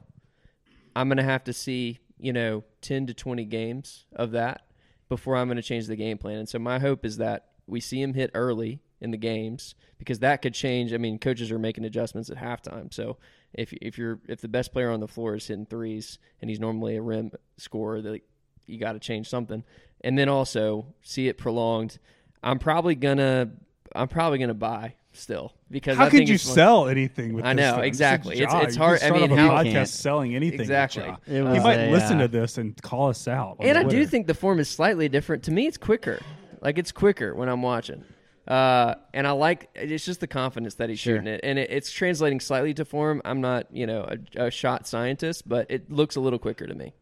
I'm 0.95 1.09
going 1.09 1.19
to 1.19 1.25
have 1.25 1.45
to 1.45 1.53
see, 1.53 1.99
you 2.19 2.33
know, 2.33 2.65
10 2.83 3.07
to 3.07 3.15
20 3.15 3.45
games 3.47 4.07
of 4.15 4.33
that 4.33 4.63
before 5.09 5.37
I'm 5.37 5.49
going 5.49 5.57
to 5.57 5.63
change 5.63 5.87
the 5.87 5.97
game 5.97 6.19
plan. 6.19 6.39
And 6.39 6.49
so 6.49 6.59
my 6.59 6.79
hope 6.79 7.05
is 7.05 7.17
that 7.17 7.47
we 7.67 7.81
see 7.81 8.01
him 8.01 8.15
hit 8.15 8.31
early 8.35 8.81
in 9.01 9.11
the 9.11 9.17
games 9.17 9.75
because 9.99 10.19
that 10.21 10.43
could 10.43 10.55
change. 10.55 10.93
I 10.93 10.99
mean, 10.99 11.19
coaches 11.19 11.51
are 11.51 11.59
making 11.59 11.85
adjustments 11.85 12.31
at 12.31 12.37
halftime. 12.37 12.93
So 12.93 13.17
if 13.55 13.73
if 13.75 13.99
you're 13.99 14.21
if 14.29 14.41
the 14.41 14.49
best 14.49 14.73
player 14.73 14.91
on 14.91 15.01
the 15.01 15.09
floor 15.09 15.35
is 15.35 15.47
hitting 15.47 15.67
threes 15.67 16.19
and 16.41 16.51
he's 16.51 16.61
normally 16.61 16.97
a 16.97 17.03
rim 17.03 17.33
scorer, 17.57 18.01
that 18.03 18.21
you 18.67 18.79
got 18.79 18.93
to 18.93 18.99
change 18.99 19.29
something. 19.29 19.65
And 20.03 20.19
then 20.19 20.29
also 20.29 20.87
see 21.03 21.29
it 21.29 21.39
prolonged. 21.39 21.99
I'm 22.43 22.59
probably 22.59 22.95
gonna 22.95 23.51
I'm 23.95 24.09
probably 24.09 24.39
gonna 24.39 24.55
buy 24.55 24.95
still 25.13 25.53
because 25.71 25.97
how 25.97 26.05
I 26.05 26.11
could 26.11 26.19
think 26.19 26.29
you 26.29 26.37
it's 26.37 26.45
fun- 26.47 26.55
sell 26.55 26.89
anything 26.89 27.33
with 27.35 27.45
I 27.45 27.55
this 27.55 27.63
know, 27.65 27.77
thing? 27.77 27.85
exactly. 27.85 28.37
This 28.37 28.49
is 28.49 28.55
It's- 28.55 28.65
it's 28.69 28.77
You 28.77 28.83
hard- 28.83 29.01
could 29.01 29.13
I 29.13 29.19
mean, 29.27 29.31
how- 29.31 29.51
podcast 29.51 29.73
Can't. 29.73 29.89
selling 29.89 30.35
anything 30.37 30.61
Exactly. 30.61 31.05
Ja. 31.05 31.17
It 31.27 31.55
he 31.55 31.61
might 31.61 31.79
a, 31.79 31.91
listen 31.91 32.19
uh, 32.19 32.23
to 32.23 32.29
this 32.29 32.59
and 32.59 32.81
call 32.83 33.09
us 33.09 33.27
out 33.27 33.57
And 33.61 33.77
I 33.77 33.83
do 33.85 34.07
think 34.07 34.27
the 34.27 34.35
form 34.35 34.59
is 34.61 34.69
slightly 34.69 35.09
different. 35.09 35.43
To 35.45 35.51
me, 35.51 35.67
it's 35.67 35.77
quicker. 35.79 36.21
Like 36.61 36.79
it's 36.79 36.93
quicker 36.93 37.35
when 37.35 37.49
I'm 37.49 37.63
watching. 37.63 38.05
Uh, 38.47 38.95
and 39.15 39.27
I 39.27 39.31
like 39.33 39.69
it's 39.75 40.05
just 40.05 40.21
the 40.21 40.27
confidence 40.27 40.75
that 40.77 40.89
he's 40.89 40.99
shooting 40.99 41.27
it, 41.29 41.41
and 41.45 41.57
it, 41.59 41.71
it's 41.71 41.91
translating 41.93 42.41
slightly 42.41 42.75
to 42.75 42.85
form. 42.85 43.23
I'm 43.25 43.41
not, 43.41 43.67
you 43.73 43.87
know, 43.87 44.09
a, 44.37 44.47
a 44.47 44.51
shot 44.51 44.89
scientist, 44.89 45.49
but 45.49 45.67
it 45.71 45.91
looks 45.91 46.17
a 46.17 46.21
little 46.21 46.39
quicker 46.39 46.67
to 46.67 46.75
me. 46.75 46.95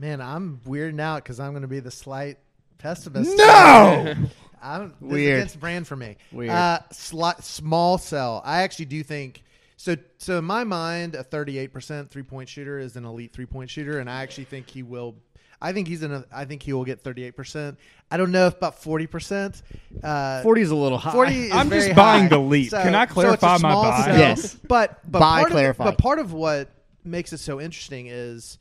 Man, 0.00 0.20
I'm 0.20 0.60
weirding 0.64 1.00
out 1.00 1.24
because 1.24 1.40
I'm 1.40 1.50
going 1.50 1.62
to 1.62 1.66
be 1.68 1.80
the 1.80 1.90
slight 1.90 2.38
pessimist. 2.78 3.36
no 3.36 4.14
I 4.62 4.78
don't. 4.78 5.00
This 5.00 5.10
Weird. 5.12 5.32
is 5.34 5.38
against 5.42 5.60
brand 5.60 5.86
for 5.86 5.96
me. 5.96 6.16
Weird. 6.32 6.50
Uh, 6.50 6.80
sli- 6.92 7.42
small 7.42 7.98
cell. 7.98 8.42
I 8.44 8.62
actually 8.62 8.86
do 8.86 9.02
think 9.02 9.42
so. 9.76 9.96
So 10.18 10.38
in 10.38 10.44
my 10.44 10.64
mind, 10.64 11.14
a 11.14 11.24
38% 11.24 12.10
three 12.10 12.22
point 12.22 12.48
shooter 12.48 12.78
is 12.78 12.96
an 12.96 13.04
elite 13.04 13.32
three 13.32 13.46
point 13.46 13.70
shooter, 13.70 13.98
and 14.00 14.08
I 14.10 14.22
actually 14.22 14.44
think 14.44 14.68
he 14.68 14.82
will. 14.82 15.16
I 15.60 15.72
think 15.72 15.88
he's 15.88 16.04
in. 16.04 16.12
A, 16.12 16.24
I 16.32 16.44
think 16.44 16.62
he 16.62 16.72
will 16.72 16.84
get 16.84 17.02
38%. 17.02 17.76
I 18.12 18.16
don't 18.16 18.30
know 18.30 18.46
if 18.46 18.56
about 18.56 18.80
40%. 18.80 19.60
Uh, 20.04 20.40
40 20.42 20.60
is 20.62 20.70
a 20.70 20.74
little 20.76 20.98
high. 20.98 21.10
40 21.10 21.34
is 21.34 21.52
I'm 21.52 21.68
just 21.68 21.94
buying 21.96 22.22
high. 22.22 22.28
the 22.28 22.38
leap. 22.38 22.70
Can 22.70 22.94
I 22.94 23.06
clarify 23.06 23.54
it's 23.56 23.62
a 23.62 23.66
my 23.66 23.70
small 23.72 23.82
buy? 23.82 24.04
cell, 24.04 24.18
Yes. 24.18 24.54
But 24.54 25.00
but 25.10 25.18
Buy, 25.18 25.40
part 25.40 25.50
clarify. 25.50 25.84
Of, 25.84 25.96
but 25.96 25.98
part 26.02 26.18
of 26.20 26.32
what 26.32 26.70
makes 27.04 27.32
it 27.32 27.38
so 27.38 27.60
interesting 27.60 28.06
is 28.06 28.58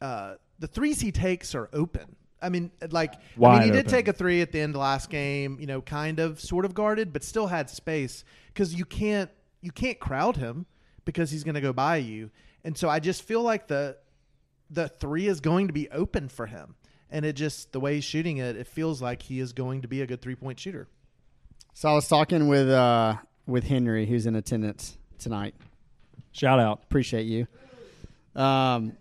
uh, 0.00 0.34
the 0.60 0.68
threes 0.68 1.00
he 1.00 1.10
takes 1.10 1.56
are 1.56 1.68
open. 1.72 2.14
I 2.40 2.48
mean, 2.48 2.70
like 2.90 3.14
I 3.42 3.58
mean, 3.58 3.62
he 3.62 3.70
did 3.70 3.80
open. 3.80 3.90
take 3.90 4.08
a 4.08 4.12
three 4.12 4.40
at 4.42 4.52
the 4.52 4.60
end 4.60 4.74
of 4.74 4.80
last 4.80 5.10
game. 5.10 5.58
You 5.60 5.66
know, 5.66 5.80
kind 5.80 6.18
of, 6.20 6.40
sort 6.40 6.64
of 6.64 6.74
guarded, 6.74 7.12
but 7.12 7.24
still 7.24 7.46
had 7.46 7.68
space 7.70 8.24
because 8.48 8.74
you 8.74 8.84
can't 8.84 9.30
you 9.60 9.72
can't 9.72 9.98
crowd 9.98 10.36
him 10.36 10.66
because 11.04 11.30
he's 11.30 11.44
going 11.44 11.54
to 11.54 11.60
go 11.60 11.72
by 11.72 11.96
you. 11.96 12.30
And 12.64 12.76
so 12.76 12.88
I 12.88 13.00
just 13.00 13.22
feel 13.22 13.42
like 13.42 13.66
the 13.66 13.96
the 14.70 14.88
three 14.88 15.26
is 15.26 15.40
going 15.40 15.68
to 15.68 15.72
be 15.72 15.88
open 15.90 16.28
for 16.28 16.46
him. 16.46 16.74
And 17.10 17.24
it 17.24 17.34
just 17.34 17.72
the 17.72 17.80
way 17.80 17.94
he's 17.94 18.04
shooting 18.04 18.36
it, 18.36 18.56
it 18.56 18.66
feels 18.66 19.00
like 19.00 19.22
he 19.22 19.40
is 19.40 19.52
going 19.52 19.82
to 19.82 19.88
be 19.88 20.02
a 20.02 20.06
good 20.06 20.20
three 20.20 20.34
point 20.34 20.60
shooter. 20.60 20.88
So 21.72 21.88
I 21.88 21.94
was 21.94 22.08
talking 22.08 22.48
with 22.48 22.68
uh, 22.68 23.16
with 23.46 23.64
Henry, 23.64 24.04
who's 24.04 24.26
in 24.26 24.36
attendance 24.36 24.98
tonight. 25.18 25.54
Shout 26.32 26.60
out. 26.60 26.80
Appreciate 26.82 27.24
you. 27.24 27.46
Um, 28.36 28.92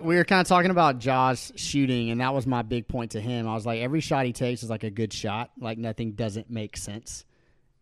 we 0.00 0.16
were 0.16 0.24
kind 0.24 0.40
of 0.40 0.46
talking 0.46 0.70
about 0.70 0.98
Ja's 0.98 1.52
shooting, 1.56 2.10
and 2.10 2.20
that 2.20 2.34
was 2.34 2.46
my 2.46 2.62
big 2.62 2.88
point 2.88 3.12
to 3.12 3.20
him. 3.20 3.48
I 3.48 3.54
was 3.54 3.66
like, 3.66 3.80
every 3.80 4.00
shot 4.00 4.26
he 4.26 4.32
takes 4.32 4.62
is 4.62 4.70
like 4.70 4.84
a 4.84 4.90
good 4.90 5.12
shot. 5.12 5.50
Like 5.58 5.78
nothing 5.78 6.12
doesn't 6.12 6.50
make 6.50 6.76
sense. 6.76 7.24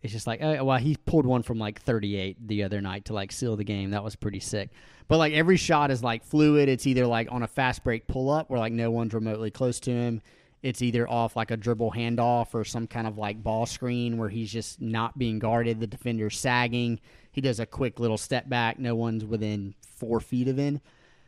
It's 0.02 0.12
just 0.12 0.26
like, 0.26 0.40
oh, 0.42 0.64
well, 0.64 0.78
he 0.78 0.96
pulled 0.96 1.26
one 1.26 1.42
from 1.42 1.58
like 1.58 1.80
38 1.80 2.46
the 2.46 2.62
other 2.62 2.80
night 2.80 3.06
to 3.06 3.12
like 3.12 3.32
seal 3.32 3.56
the 3.56 3.64
game. 3.64 3.90
That 3.90 4.04
was 4.04 4.14
pretty 4.14 4.40
sick. 4.40 4.70
But 5.08 5.18
like 5.18 5.32
every 5.32 5.56
shot 5.56 5.90
is 5.90 6.02
like 6.02 6.24
fluid. 6.24 6.68
It's 6.68 6.86
either 6.86 7.06
like 7.06 7.28
on 7.30 7.42
a 7.42 7.48
fast 7.48 7.82
break 7.82 8.06
pull 8.06 8.30
up 8.30 8.50
where 8.50 8.60
like 8.60 8.72
no 8.72 8.90
one's 8.90 9.14
remotely 9.14 9.50
close 9.50 9.80
to 9.80 9.90
him. 9.90 10.22
It's 10.62 10.82
either 10.82 11.08
off 11.08 11.36
like 11.36 11.50
a 11.50 11.56
dribble 11.56 11.92
handoff 11.92 12.54
or 12.54 12.64
some 12.64 12.86
kind 12.86 13.06
of 13.06 13.18
like 13.18 13.42
ball 13.42 13.66
screen 13.66 14.18
where 14.18 14.28
he's 14.28 14.50
just 14.50 14.80
not 14.80 15.18
being 15.18 15.38
guarded. 15.38 15.80
The 15.80 15.86
defender's 15.86 16.38
sagging. 16.38 17.00
He 17.30 17.40
does 17.40 17.60
a 17.60 17.66
quick 17.66 18.00
little 18.00 18.18
step 18.18 18.48
back. 18.48 18.78
No 18.78 18.94
one's 18.94 19.24
within 19.24 19.74
four 19.96 20.20
feet 20.20 20.48
of 20.48 20.56
him. 20.56 20.80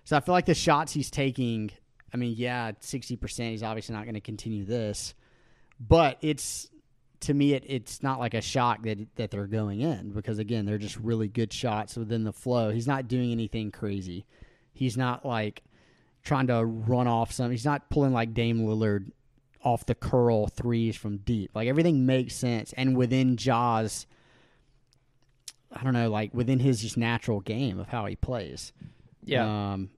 So 0.09 0.17
I 0.17 0.21
feel 0.21 0.33
like 0.33 0.47
the 0.47 0.55
shots 0.55 0.95
he's 0.95 1.11
taking, 1.11 1.71
I 2.15 2.17
mean, 2.17 2.33
yeah, 2.35 2.73
60%. 2.73 3.51
He's 3.51 3.63
obviously 3.63 3.95
not 3.95 4.05
going 4.05 4.15
to 4.15 4.23
continue 4.23 4.65
this. 4.65 5.13
But 5.79 6.17
it's, 6.23 6.71
to 7.21 7.35
me, 7.35 7.53
it, 7.53 7.65
it's 7.67 8.03
not 8.03 8.19
like 8.19 8.33
a 8.33 8.41
shock 8.41 8.85
that, 8.85 9.01
that 9.17 9.31
they're 9.31 9.47
going 9.47 9.83
in 9.83 10.13
because, 10.13 10.39
again, 10.39 10.65
they're 10.65 10.79
just 10.79 10.97
really 10.97 11.29
good 11.29 11.53
shots 11.53 11.95
within 11.95 12.25
the 12.25 12.33
flow. 12.33 12.71
He's 12.71 12.87
not 12.87 13.07
doing 13.07 13.33
anything 13.33 13.71
crazy. 13.71 14.25
He's 14.73 14.97
not 14.97 15.27
like 15.27 15.63
trying 16.25 16.47
to 16.47 16.65
run 16.65 17.07
off 17.07 17.31
some. 17.31 17.51
He's 17.51 17.67
not 17.67 17.91
pulling 17.91 18.15
like 18.15 18.33
Dame 18.33 18.61
Lillard 18.61 19.13
off 19.63 19.85
the 19.85 19.95
curl 19.95 20.47
threes 20.47 20.97
from 20.97 21.19
deep. 21.19 21.51
Like 21.55 21.69
everything 21.69 22.07
makes 22.07 22.35
sense. 22.35 22.73
And 22.79 22.97
within 22.97 23.37
Ja's, 23.37 24.07
I 25.71 25.85
don't 25.85 25.93
know, 25.93 26.09
like 26.09 26.33
within 26.33 26.61
his 26.61 26.81
just 26.81 26.97
natural 26.97 27.41
game 27.41 27.79
of 27.79 27.89
how 27.89 28.07
he 28.07 28.17
plays. 28.17 28.73
Yeah. 29.23 29.73
Um, 29.73 29.91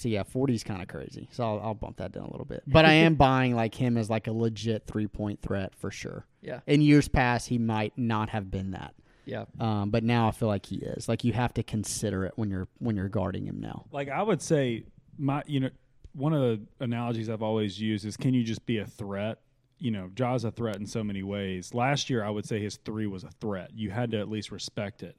so 0.00 0.08
yeah, 0.08 0.22
40 0.22 0.54
is 0.54 0.64
kind 0.64 0.80
of 0.80 0.88
crazy. 0.88 1.28
So 1.30 1.44
I'll, 1.44 1.60
I'll 1.60 1.74
bump 1.74 1.98
that 1.98 2.12
down 2.12 2.24
a 2.24 2.30
little 2.30 2.46
bit. 2.46 2.62
But 2.66 2.86
I 2.86 2.92
am 2.92 3.16
buying 3.16 3.54
like 3.54 3.74
him 3.74 3.98
as 3.98 4.08
like 4.08 4.26
a 4.28 4.32
legit 4.32 4.86
three 4.86 5.06
point 5.06 5.42
threat 5.42 5.74
for 5.76 5.90
sure. 5.90 6.24
yeah. 6.40 6.60
In 6.66 6.80
years 6.80 7.06
past, 7.06 7.48
he 7.48 7.58
might 7.58 7.92
not 7.98 8.30
have 8.30 8.50
been 8.50 8.70
that. 8.70 8.94
Yeah. 9.26 9.44
Um, 9.58 9.90
but 9.90 10.02
now 10.02 10.28
I 10.28 10.30
feel 10.30 10.48
like 10.48 10.64
he 10.64 10.76
is. 10.76 11.06
Like 11.08 11.22
you 11.22 11.34
have 11.34 11.52
to 11.54 11.62
consider 11.62 12.24
it 12.24 12.32
when 12.36 12.48
you're 12.50 12.68
when 12.78 12.96
you're 12.96 13.10
guarding 13.10 13.46
him 13.46 13.60
now. 13.60 13.84
Like 13.92 14.08
I 14.08 14.22
would 14.22 14.40
say, 14.40 14.84
my 15.18 15.42
you 15.46 15.60
know, 15.60 15.70
one 16.14 16.32
of 16.32 16.40
the 16.40 16.60
analogies 16.82 17.28
I've 17.28 17.42
always 17.42 17.78
used 17.78 18.06
is, 18.06 18.16
can 18.16 18.32
you 18.32 18.42
just 18.42 18.64
be 18.64 18.78
a 18.78 18.86
threat? 18.86 19.38
You 19.78 19.90
know, 19.90 20.10
Ja's 20.14 20.44
a 20.44 20.50
threat 20.50 20.76
in 20.76 20.86
so 20.86 21.04
many 21.04 21.22
ways. 21.22 21.74
Last 21.74 22.08
year, 22.08 22.24
I 22.24 22.30
would 22.30 22.46
say 22.46 22.58
his 22.60 22.76
three 22.78 23.06
was 23.06 23.24
a 23.24 23.30
threat. 23.40 23.70
You 23.74 23.90
had 23.90 24.10
to 24.12 24.18
at 24.18 24.30
least 24.30 24.50
respect 24.50 25.02
it. 25.02 25.16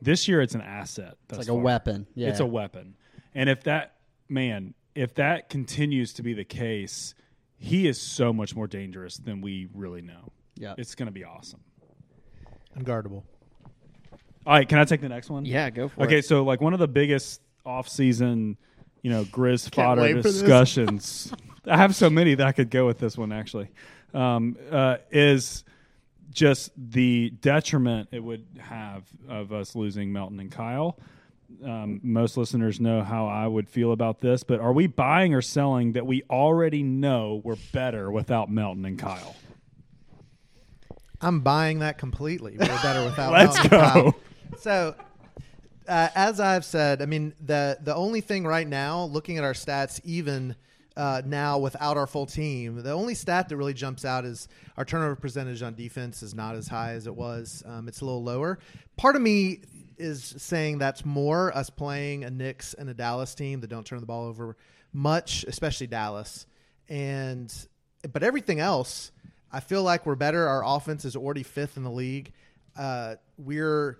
This 0.00 0.28
year, 0.28 0.40
it's 0.40 0.54
an 0.54 0.62
asset. 0.62 1.16
It's 1.28 1.28
thus 1.28 1.38
like 1.40 1.48
a 1.48 1.54
weapon. 1.54 2.06
Yeah. 2.14 2.28
It's 2.28 2.40
a 2.40 2.46
weapon. 2.46 2.94
And 3.34 3.48
if 3.48 3.64
that 3.64 3.96
man, 4.30 4.74
if 4.94 5.14
that 5.14 5.48
continues 5.48 6.12
to 6.14 6.22
be 6.22 6.32
the 6.34 6.44
case, 6.44 7.14
he 7.56 7.86
is 7.88 8.00
so 8.00 8.32
much 8.32 8.54
more 8.56 8.66
dangerous 8.66 9.16
than 9.16 9.40
we 9.40 9.68
really 9.74 10.02
know. 10.02 10.32
yeah. 10.56 10.74
It's 10.78 10.94
going 10.94 11.06
to 11.06 11.12
be 11.12 11.24
awesome. 11.24 11.60
Unguardable. 12.78 13.22
All 14.46 14.54
right, 14.54 14.68
can 14.68 14.78
I 14.78 14.84
take 14.84 15.00
the 15.00 15.08
next 15.08 15.28
one? 15.28 15.44
Yeah, 15.44 15.68
go 15.70 15.88
for 15.88 16.02
Okay, 16.02 16.02
it. 16.02 16.06
Okay, 16.18 16.22
so 16.22 16.42
like 16.44 16.60
one 16.60 16.72
of 16.72 16.78
the 16.78 16.88
biggest 16.88 17.42
off-season, 17.66 18.56
you 19.02 19.10
know, 19.10 19.24
Grizz 19.24 19.70
Can't 19.70 19.74
fodder 19.74 20.02
wait 20.02 20.16
for 20.16 20.22
this. 20.22 20.40
discussions. 20.40 21.32
I 21.66 21.76
have 21.76 21.94
so 21.94 22.08
many 22.08 22.34
that 22.36 22.46
I 22.46 22.52
could 22.52 22.70
go 22.70 22.86
with 22.86 22.98
this 22.98 23.18
one 23.18 23.32
actually. 23.32 23.68
Um, 24.14 24.56
uh, 24.70 24.96
is 25.10 25.64
just 26.32 26.70
the 26.76 27.30
detriment 27.40 28.08
it 28.12 28.20
would 28.24 28.46
have 28.58 29.04
of 29.28 29.52
us 29.52 29.74
losing 29.76 30.12
Melton 30.12 30.40
and 30.40 30.50
Kyle. 30.50 30.98
Um, 31.64 32.00
most 32.02 32.36
listeners 32.36 32.80
know 32.80 33.02
how 33.02 33.26
I 33.26 33.46
would 33.46 33.68
feel 33.68 33.92
about 33.92 34.20
this, 34.20 34.42
but 34.42 34.60
are 34.60 34.72
we 34.72 34.86
buying 34.86 35.34
or 35.34 35.42
selling 35.42 35.92
that 35.92 36.06
we 36.06 36.22
already 36.30 36.82
know 36.82 37.40
we're 37.44 37.56
better 37.72 38.10
without 38.10 38.50
Melton 38.50 38.84
and 38.84 38.98
Kyle? 38.98 39.36
I'm 41.20 41.40
buying 41.40 41.80
that 41.80 41.98
completely. 41.98 42.56
We're 42.58 42.66
better 42.82 43.04
without. 43.04 43.32
Let's 43.32 43.56
Mountain 43.56 43.70
go. 43.70 43.80
Kyle. 43.80 44.16
So, 44.58 44.94
uh, 45.86 46.08
as 46.14 46.40
I've 46.40 46.64
said, 46.64 47.02
I 47.02 47.06
mean 47.06 47.34
the 47.44 47.78
the 47.82 47.94
only 47.94 48.20
thing 48.20 48.46
right 48.46 48.66
now, 48.66 49.04
looking 49.04 49.38
at 49.38 49.44
our 49.44 49.52
stats, 49.52 50.00
even 50.04 50.56
uh, 50.96 51.22
now 51.24 51.58
without 51.58 51.96
our 51.96 52.06
full 52.06 52.26
team, 52.26 52.82
the 52.82 52.92
only 52.92 53.14
stat 53.14 53.48
that 53.48 53.56
really 53.56 53.74
jumps 53.74 54.04
out 54.04 54.24
is 54.24 54.48
our 54.76 54.84
turnover 54.84 55.16
percentage 55.16 55.62
on 55.62 55.74
defense 55.74 56.22
is 56.22 56.34
not 56.34 56.54
as 56.54 56.68
high 56.68 56.92
as 56.92 57.06
it 57.06 57.14
was. 57.14 57.62
Um, 57.66 57.86
it's 57.88 58.00
a 58.00 58.04
little 58.04 58.22
lower. 58.22 58.58
Part 58.96 59.16
of 59.16 59.22
me 59.22 59.60
is 60.00 60.34
saying 60.38 60.78
that's 60.78 61.04
more 61.04 61.56
us 61.56 61.70
playing 61.70 62.24
a 62.24 62.30
Knicks 62.30 62.74
and 62.74 62.88
a 62.88 62.94
Dallas 62.94 63.34
team 63.34 63.60
that 63.60 63.68
don't 63.68 63.84
turn 63.86 64.00
the 64.00 64.06
ball 64.06 64.26
over 64.26 64.56
much, 64.92 65.44
especially 65.44 65.86
Dallas. 65.86 66.46
And 66.88 67.54
but 68.12 68.22
everything 68.22 68.60
else, 68.60 69.12
I 69.52 69.60
feel 69.60 69.82
like 69.82 70.06
we're 70.06 70.16
better. 70.16 70.48
Our 70.48 70.64
offense 70.64 71.04
is 71.04 71.16
already 71.16 71.42
fifth 71.42 71.76
in 71.76 71.84
the 71.84 71.90
league. 71.90 72.32
Uh, 72.76 73.16
we're 73.36 73.98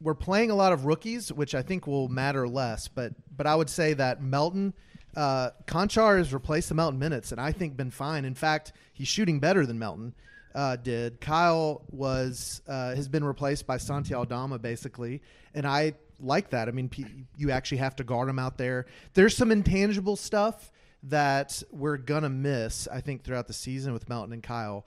we're 0.00 0.14
playing 0.14 0.50
a 0.50 0.54
lot 0.54 0.72
of 0.72 0.84
rookies, 0.84 1.32
which 1.32 1.54
I 1.54 1.62
think 1.62 1.86
will 1.86 2.08
matter 2.08 2.46
less. 2.48 2.88
But 2.88 3.12
but 3.34 3.46
I 3.46 3.54
would 3.54 3.70
say 3.70 3.94
that 3.94 4.22
Melton, 4.22 4.74
uh, 5.16 5.50
Konchar 5.66 6.18
has 6.18 6.34
replaced 6.34 6.68
the 6.68 6.74
Melton 6.74 6.98
minutes, 6.98 7.32
and 7.32 7.40
I 7.40 7.52
think 7.52 7.76
been 7.76 7.90
fine. 7.90 8.24
In 8.24 8.34
fact, 8.34 8.72
he's 8.92 9.08
shooting 9.08 9.40
better 9.40 9.64
than 9.64 9.78
Melton 9.78 10.14
uh, 10.54 10.76
did. 10.76 11.20
Kyle 11.20 11.82
was 11.90 12.62
uh, 12.68 12.94
has 12.94 13.08
been 13.08 13.24
replaced 13.24 13.66
by 13.66 13.76
Santi 13.76 14.14
Aldama 14.14 14.58
basically, 14.58 15.22
and 15.54 15.66
I 15.66 15.94
like 16.20 16.50
that. 16.50 16.68
I 16.68 16.72
mean, 16.72 16.88
p- 16.88 17.26
you 17.36 17.50
actually 17.50 17.78
have 17.78 17.96
to 17.96 18.04
guard 18.04 18.28
him 18.28 18.38
out 18.38 18.58
there. 18.58 18.86
There's 19.14 19.36
some 19.36 19.52
intangible 19.52 20.16
stuff 20.16 20.72
that 21.04 21.62
we're 21.70 21.96
gonna 21.96 22.28
miss, 22.28 22.88
I 22.88 23.00
think, 23.00 23.22
throughout 23.22 23.46
the 23.46 23.52
season 23.52 23.92
with 23.92 24.08
Melton 24.08 24.32
and 24.32 24.42
Kyle, 24.42 24.84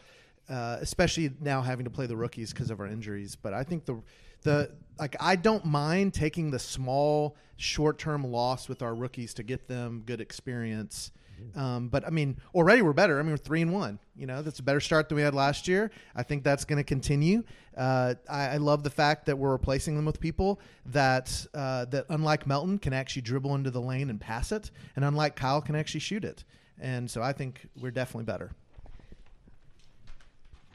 uh, 0.49 0.77
especially 0.81 1.31
now 1.39 1.61
having 1.61 1.85
to 1.85 1.91
play 1.91 2.05
the 2.05 2.17
rookies 2.17 2.51
because 2.51 2.69
of 2.69 2.79
our 2.79 2.87
injuries. 2.87 3.35
But 3.35 3.53
I 3.53 3.63
think 3.63 3.85
the 3.85 4.01
the 4.43 4.71
like 4.99 5.15
I 5.19 5.35
don't 5.35 5.65
mind 5.65 6.13
taking 6.13 6.51
the 6.51 6.59
small 6.59 7.37
short 7.57 7.99
term 7.99 8.23
loss 8.23 8.67
with 8.67 8.81
our 8.81 8.93
rookies 8.93 9.33
to 9.35 9.43
get 9.43 9.67
them 9.67 10.03
good 10.05 10.19
experience. 10.19 11.11
Um, 11.55 11.89
but 11.89 12.05
I 12.05 12.09
mean, 12.09 12.37
already 12.53 12.81
we're 12.81 12.93
better. 12.93 13.19
I 13.19 13.21
mean, 13.21 13.31
we're 13.31 13.37
three 13.37 13.61
and 13.61 13.73
one. 13.73 13.99
You 14.15 14.27
know, 14.27 14.41
that's 14.41 14.59
a 14.59 14.63
better 14.63 14.79
start 14.79 15.09
than 15.09 15.15
we 15.15 15.21
had 15.21 15.33
last 15.33 15.67
year. 15.67 15.91
I 16.15 16.23
think 16.23 16.43
that's 16.43 16.65
going 16.65 16.77
to 16.77 16.83
continue. 16.83 17.43
Uh, 17.75 18.15
I, 18.29 18.49
I 18.49 18.57
love 18.57 18.83
the 18.83 18.89
fact 18.89 19.25
that 19.25 19.37
we're 19.37 19.51
replacing 19.51 19.95
them 19.95 20.05
with 20.05 20.19
people 20.19 20.59
that 20.87 21.45
uh, 21.53 21.85
that 21.85 22.05
unlike 22.09 22.45
Melton 22.45 22.77
can 22.77 22.93
actually 22.93 23.23
dribble 23.23 23.55
into 23.55 23.71
the 23.71 23.81
lane 23.81 24.09
and 24.09 24.19
pass 24.19 24.51
it, 24.51 24.71
and 24.95 25.05
unlike 25.05 25.35
Kyle 25.35 25.61
can 25.61 25.75
actually 25.75 26.01
shoot 26.01 26.23
it. 26.25 26.43
And 26.79 27.09
so 27.09 27.21
I 27.21 27.33
think 27.33 27.67
we're 27.79 27.91
definitely 27.91 28.25
better. 28.25 28.51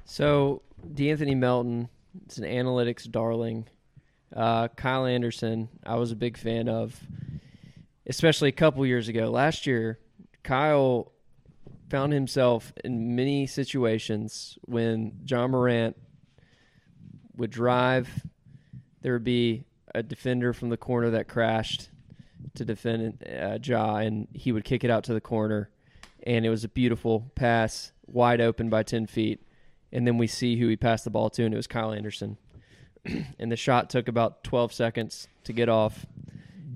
So 0.04 0.62
De'Anthony 0.94 1.36
Melton 1.36 1.88
is 2.28 2.38
an 2.38 2.44
analytics 2.44 3.10
darling. 3.10 3.66
Uh, 4.34 4.68
Kyle 4.68 5.06
Anderson, 5.06 5.68
I 5.84 5.96
was 5.96 6.12
a 6.12 6.16
big 6.16 6.36
fan 6.36 6.68
of, 6.68 6.98
especially 8.06 8.48
a 8.48 8.52
couple 8.52 8.84
years 8.86 9.08
ago. 9.08 9.30
Last 9.30 9.66
year, 9.66 9.98
Kyle 10.46 11.12
found 11.90 12.12
himself 12.12 12.72
in 12.84 13.14
many 13.14 13.46
situations 13.46 14.58
when 14.62 15.20
Ja 15.26 15.46
Morant 15.46 15.96
would 17.36 17.50
drive. 17.50 18.08
There 19.02 19.12
would 19.12 19.24
be 19.24 19.64
a 19.94 20.02
defender 20.02 20.52
from 20.52 20.70
the 20.70 20.76
corner 20.76 21.10
that 21.10 21.28
crashed 21.28 21.90
to 22.54 22.64
defend 22.64 23.24
uh, 23.28 23.58
Ja, 23.62 23.96
and 23.96 24.28
he 24.32 24.52
would 24.52 24.64
kick 24.64 24.84
it 24.84 24.90
out 24.90 25.04
to 25.04 25.14
the 25.14 25.20
corner, 25.20 25.70
and 26.22 26.46
it 26.46 26.50
was 26.50 26.64
a 26.64 26.68
beautiful 26.68 27.30
pass, 27.34 27.92
wide 28.06 28.40
open 28.40 28.70
by 28.70 28.82
ten 28.82 29.06
feet 29.06 29.42
and 29.92 30.06
then 30.06 30.18
we 30.18 30.26
see 30.26 30.56
who 30.58 30.68
he 30.68 30.76
passed 30.76 31.04
the 31.04 31.10
ball 31.10 31.30
to, 31.30 31.44
and 31.44 31.54
it 31.54 31.56
was 31.56 31.66
Kyle 31.66 31.92
Anderson. 31.92 32.36
and 33.38 33.50
the 33.50 33.56
shot 33.56 33.88
took 33.88 34.08
about 34.08 34.44
12 34.44 34.72
seconds 34.72 35.28
to 35.44 35.52
get 35.52 35.68
off, 35.68 36.06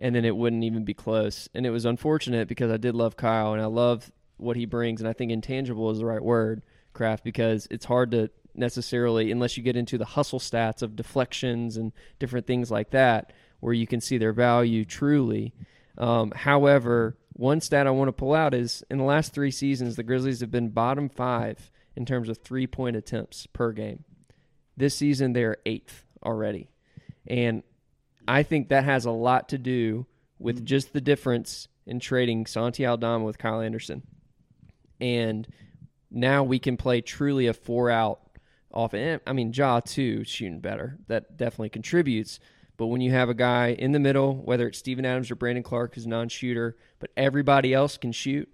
and 0.00 0.14
then 0.14 0.24
it 0.24 0.36
wouldn't 0.36 0.64
even 0.64 0.84
be 0.84 0.94
close. 0.94 1.48
And 1.54 1.66
it 1.66 1.70
was 1.70 1.84
unfortunate 1.84 2.48
because 2.48 2.70
I 2.70 2.78
did 2.78 2.94
love 2.94 3.16
Kyle, 3.16 3.52
and 3.52 3.62
I 3.62 3.66
love 3.66 4.10
what 4.38 4.56
he 4.56 4.64
brings, 4.64 5.00
and 5.00 5.08
I 5.08 5.12
think 5.12 5.30
intangible 5.30 5.90
is 5.90 5.98
the 5.98 6.06
right 6.06 6.22
word, 6.22 6.62
Kraft, 6.94 7.22
because 7.22 7.68
it's 7.70 7.84
hard 7.84 8.10
to 8.12 8.30
necessarily, 8.54 9.30
unless 9.30 9.56
you 9.56 9.62
get 9.62 9.76
into 9.76 9.98
the 9.98 10.04
hustle 10.04 10.40
stats 10.40 10.82
of 10.82 10.96
deflections 10.96 11.76
and 11.76 11.92
different 12.18 12.46
things 12.46 12.70
like 12.70 12.90
that, 12.90 13.32
where 13.60 13.74
you 13.74 13.86
can 13.86 14.00
see 14.00 14.18
their 14.18 14.32
value 14.32 14.84
truly. 14.84 15.52
Um, 15.98 16.32
however, 16.34 17.16
one 17.34 17.60
stat 17.60 17.86
I 17.86 17.90
want 17.90 18.08
to 18.08 18.12
pull 18.12 18.34
out 18.34 18.54
is 18.54 18.82
in 18.90 18.98
the 18.98 19.04
last 19.04 19.32
three 19.32 19.50
seasons, 19.50 19.96
the 19.96 20.02
Grizzlies 20.02 20.40
have 20.40 20.50
been 20.50 20.70
bottom 20.70 21.08
five 21.08 21.70
in 21.94 22.06
terms 22.06 22.28
of 22.28 22.38
three 22.38 22.66
point 22.66 22.96
attempts 22.96 23.46
per 23.46 23.72
game. 23.72 24.04
This 24.76 24.96
season, 24.96 25.34
they're 25.34 25.58
eighth 25.66 26.04
already. 26.24 26.70
And 27.26 27.62
I 28.26 28.42
think 28.42 28.68
that 28.68 28.84
has 28.84 29.04
a 29.04 29.10
lot 29.10 29.48
to 29.50 29.58
do 29.58 30.06
with 30.38 30.62
mm. 30.62 30.64
just 30.64 30.92
the 30.92 31.00
difference 31.00 31.68
in 31.86 32.00
trading 32.00 32.46
Santi 32.46 32.86
Aldama 32.86 33.24
with 33.24 33.38
Kyle 33.38 33.60
Anderson. 33.60 34.02
And 35.00 35.46
now 36.10 36.44
we 36.44 36.58
can 36.58 36.76
play 36.76 37.00
truly 37.00 37.46
a 37.46 37.54
four 37.54 37.90
out 37.90 38.20
off. 38.72 38.94
And 38.94 39.20
I 39.26 39.32
mean, 39.32 39.52
Ja 39.52 39.80
too 39.80 40.24
shooting 40.24 40.60
better. 40.60 40.98
That 41.08 41.36
definitely 41.36 41.70
contributes. 41.70 42.40
But 42.76 42.86
when 42.86 43.00
you 43.00 43.10
have 43.10 43.28
a 43.28 43.34
guy 43.34 43.76
in 43.78 43.92
the 43.92 43.98
middle, 43.98 44.36
whether 44.36 44.66
it's 44.66 44.78
Steven 44.78 45.04
Adams 45.04 45.30
or 45.30 45.34
Brandon 45.34 45.62
Clarke, 45.62 45.94
who's 45.94 46.06
a 46.06 46.08
non-shooter, 46.08 46.76
but 46.98 47.10
everybody 47.16 47.74
else 47.74 47.98
can 47.98 48.12
shoot, 48.12 48.48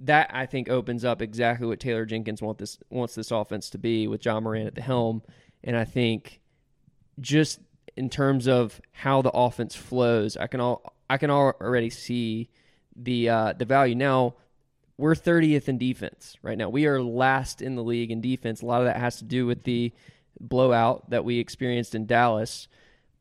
that 0.00 0.30
I 0.32 0.46
think 0.46 0.68
opens 0.68 1.04
up 1.04 1.22
exactly 1.22 1.66
what 1.66 1.78
Taylor 1.78 2.04
Jenkins 2.04 2.42
want 2.42 2.58
this 2.58 2.78
wants 2.90 3.14
this 3.14 3.30
offense 3.30 3.70
to 3.70 3.78
be 3.78 4.08
with 4.08 4.20
John 4.20 4.42
Moran 4.42 4.66
at 4.66 4.74
the 4.74 4.82
helm. 4.82 5.22
And 5.62 5.76
I 5.76 5.84
think 5.84 6.40
just 7.20 7.60
in 7.96 8.10
terms 8.10 8.46
of 8.46 8.80
how 8.92 9.22
the 9.22 9.30
offense 9.30 9.74
flows, 9.74 10.36
I 10.36 10.46
can 10.46 10.60
all 10.60 10.94
I 11.08 11.18
can 11.18 11.30
already 11.30 11.90
see 11.90 12.48
the 12.96 13.28
uh, 13.28 13.52
the 13.52 13.64
value 13.64 13.94
now 13.94 14.34
we're 14.96 15.14
30th 15.14 15.68
in 15.68 15.78
defense 15.78 16.36
right 16.42 16.56
now. 16.56 16.68
We 16.68 16.86
are 16.86 17.02
last 17.02 17.60
in 17.60 17.74
the 17.74 17.82
league 17.82 18.10
in 18.10 18.20
defense. 18.20 18.62
A 18.62 18.66
lot 18.66 18.80
of 18.80 18.86
that 18.86 18.96
has 18.96 19.16
to 19.18 19.24
do 19.24 19.46
with 19.46 19.64
the 19.64 19.92
blowout 20.40 21.10
that 21.10 21.24
we 21.24 21.38
experienced 21.38 21.94
in 21.94 22.06
Dallas. 22.06 22.68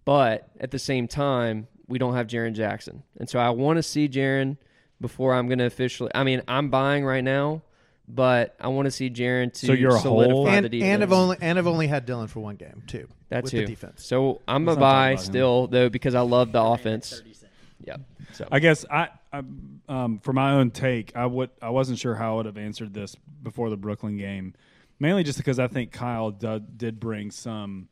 But 0.06 0.50
at 0.60 0.72
the 0.72 0.80
same 0.80 1.08
time, 1.08 1.68
we 1.88 1.98
don't 1.98 2.14
have 2.14 2.28
Jaren 2.28 2.54
Jackson. 2.54 3.04
And 3.18 3.30
so 3.30 3.40
I 3.40 3.50
want 3.50 3.78
to 3.78 3.84
see 3.84 4.08
Jaren 4.08 4.58
before 5.02 5.34
I'm 5.34 5.48
going 5.48 5.60
to 5.60 5.66
officially. 5.66 6.12
I 6.14 6.24
mean, 6.24 6.42
I'm 6.48 6.70
buying 6.70 7.06
right 7.06 7.24
now, 7.24 7.64
but 8.08 8.56
I 8.60 8.68
want 8.68 8.86
to 8.86 8.92
see 8.92 9.10
Jaren 9.10 9.54
to 9.54 9.66
So 9.68 9.74
you're 9.74 9.96
a 9.96 10.00
solidify 10.00 10.34
whole- 10.34 10.46
the 10.46 10.52
and, 10.52 10.70
defense. 10.72 10.84
and 10.94 11.04
I've 11.04 11.12
only 11.14 11.38
and 11.42 11.58
I've 11.60 11.68
only 11.68 11.88
had 11.88 12.06
Dillon 12.06 12.28
for 12.28 12.40
one 12.42 12.56
game 12.56 12.84
too. 12.88 13.08
That's 13.30 13.44
with 13.46 13.52
too. 13.52 13.60
the 13.62 13.66
defense. 13.66 14.06
So 14.06 14.42
I'm 14.48 14.66
Let's 14.66 14.78
a 14.78 14.80
not 14.80 14.86
buy 14.86 15.10
about 15.12 15.20
him. 15.20 15.26
still 15.26 15.68
though 15.68 15.90
because 15.90 16.16
I 16.16 16.22
love 16.22 16.52
the 16.52 16.62
offense. 16.62 17.22
Yeah. 17.84 17.98
So 18.34 18.48
I 18.52 18.60
guess 18.60 18.86
I, 18.90 19.10
I 19.32 19.42
um, 19.90 20.20
for 20.24 20.34
my 20.34 20.54
own 20.54 20.72
take, 20.72 21.16
I 21.16 21.26
would 21.26 21.50
I 21.62 21.70
wasn't 21.70 22.00
sure 22.00 22.16
how 22.16 22.34
I 22.34 22.36
would 22.38 22.46
have 22.46 22.58
answered 22.58 22.94
this 22.94 23.16
before 23.42 23.70
the 23.70 23.78
Brooklyn 23.78 24.18
game, 24.18 24.54
mainly 25.00 25.24
just 25.24 25.38
because 25.38 25.60
I 25.60 25.68
think 25.68 25.92
Kyle 25.92 26.32
did, 26.32 26.78
did 26.78 27.00
bring 27.00 27.30
some 27.32 27.90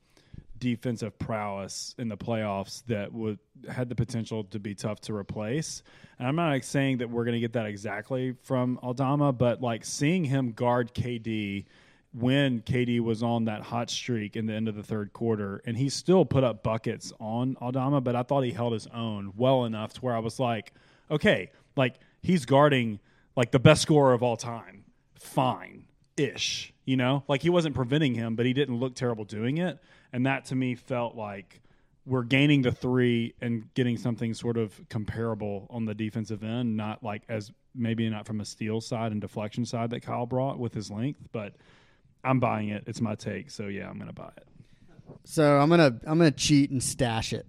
defensive 0.62 1.18
prowess 1.20 1.94
in 1.98 2.08
the 2.08 2.16
playoffs 2.16 2.86
that 2.86 3.12
would 3.12 3.40
had 3.68 3.90
the 3.90 3.96
potential 3.96 4.46
to 4.46 4.60
be 4.60 4.74
tough 4.74 5.02
to 5.02 5.14
replace. 5.14 5.84
And 6.18 6.28
I'm 6.28 6.36
not 6.36 6.50
like, 6.50 6.64
saying 6.64 7.00
that 7.00 7.10
we're 7.10 7.26
going 7.26 7.34
to 7.34 7.42
get 7.42 7.54
that 7.54 7.66
exactly 7.66 8.36
from 8.44 8.80
Aldama, 8.82 9.34
but 9.34 9.62
like 9.62 9.84
seeing 9.84 10.24
him 10.24 10.52
guard 10.52 10.94
KD 10.94 11.66
when 12.14 12.62
KD 12.62 13.00
was 13.00 13.24
on 13.24 13.46
that 13.46 13.64
hot 13.64 13.90
streak 13.90 14.36
in 14.36 14.46
the 14.46 14.54
end 14.54 14.68
of 14.68 14.76
the 14.76 14.84
third 14.84 15.14
quarter, 15.14 15.62
and 15.66 15.78
he 15.78 15.90
still 15.90 16.26
put 16.26 16.44
up 16.44 16.62
buckets 16.62 17.12
on 17.20 17.58
Aldama, 17.60 18.02
but 18.02 18.16
I 18.16 18.24
thought 18.24 18.44
he 18.44 18.52
held 18.52 18.74
his 18.74 18.88
own 18.88 19.34
well 19.36 19.66
enough 19.66 19.94
to 19.94 20.02
where 20.02 20.16
I 20.16 20.20
was 20.20 20.40
like, 20.40 20.74
okay, 21.10 21.52
like 21.76 21.96
he's 22.22 22.46
guarding 22.46 23.00
like 23.36 23.52
the 23.52 23.60
best 23.60 23.82
scorer 23.82 24.14
of 24.14 24.22
all 24.22 24.38
time, 24.38 24.84
fine 25.16 25.86
ish, 26.18 26.74
you 26.86 26.98
know, 26.98 27.24
like 27.28 27.42
he 27.42 27.50
wasn't 27.50 27.74
preventing 27.74 28.14
him, 28.14 28.36
but 28.36 28.46
he 28.46 28.54
didn't 28.54 28.80
look 28.80 28.94
terrible 28.94 29.24
doing 29.24 29.58
it, 29.58 29.80
and 30.14 30.26
that 30.26 30.46
to 30.46 30.56
me 30.56 30.76
felt 30.76 31.16
like 31.16 31.62
we're 32.06 32.24
gaining 32.24 32.64
the 32.64 32.72
three 32.72 33.34
and 33.42 33.72
getting 33.74 33.98
something 33.98 34.34
sort 34.34 34.58
of 34.58 34.80
comparable 34.90 35.68
on 35.70 35.86
the 35.86 35.94
defensive 35.94 36.44
end, 36.44 36.76
not 36.76 37.04
like 37.04 37.24
as 37.30 37.52
maybe 37.76 38.10
not 38.10 38.26
from 38.26 38.42
a 38.42 38.46
steal 38.46 38.82
side 38.82 39.12
and 39.12 39.22
deflection 39.22 39.66
side 39.66 39.92
that 39.92 40.02
Kyle 40.02 40.26
brought 40.26 40.60
with 40.60 40.74
his 40.74 40.90
length, 40.90 41.20
but 41.32 41.54
I'm 42.24 42.40
buying 42.40 42.70
it. 42.70 42.84
It's 42.88 43.02
my 43.02 43.16
take, 43.16 43.50
so 43.50 43.68
yeah, 43.68 43.90
I'm 43.90 43.98
gonna 43.98 44.14
buy 44.14 44.32
it. 44.38 44.48
So 45.24 45.58
I'm 45.58 45.70
gonna 45.70 46.00
I'm 46.06 46.18
gonna 46.18 46.32
cheat 46.32 46.72
and 46.72 46.84
stash 46.84 47.34
it 47.34 47.46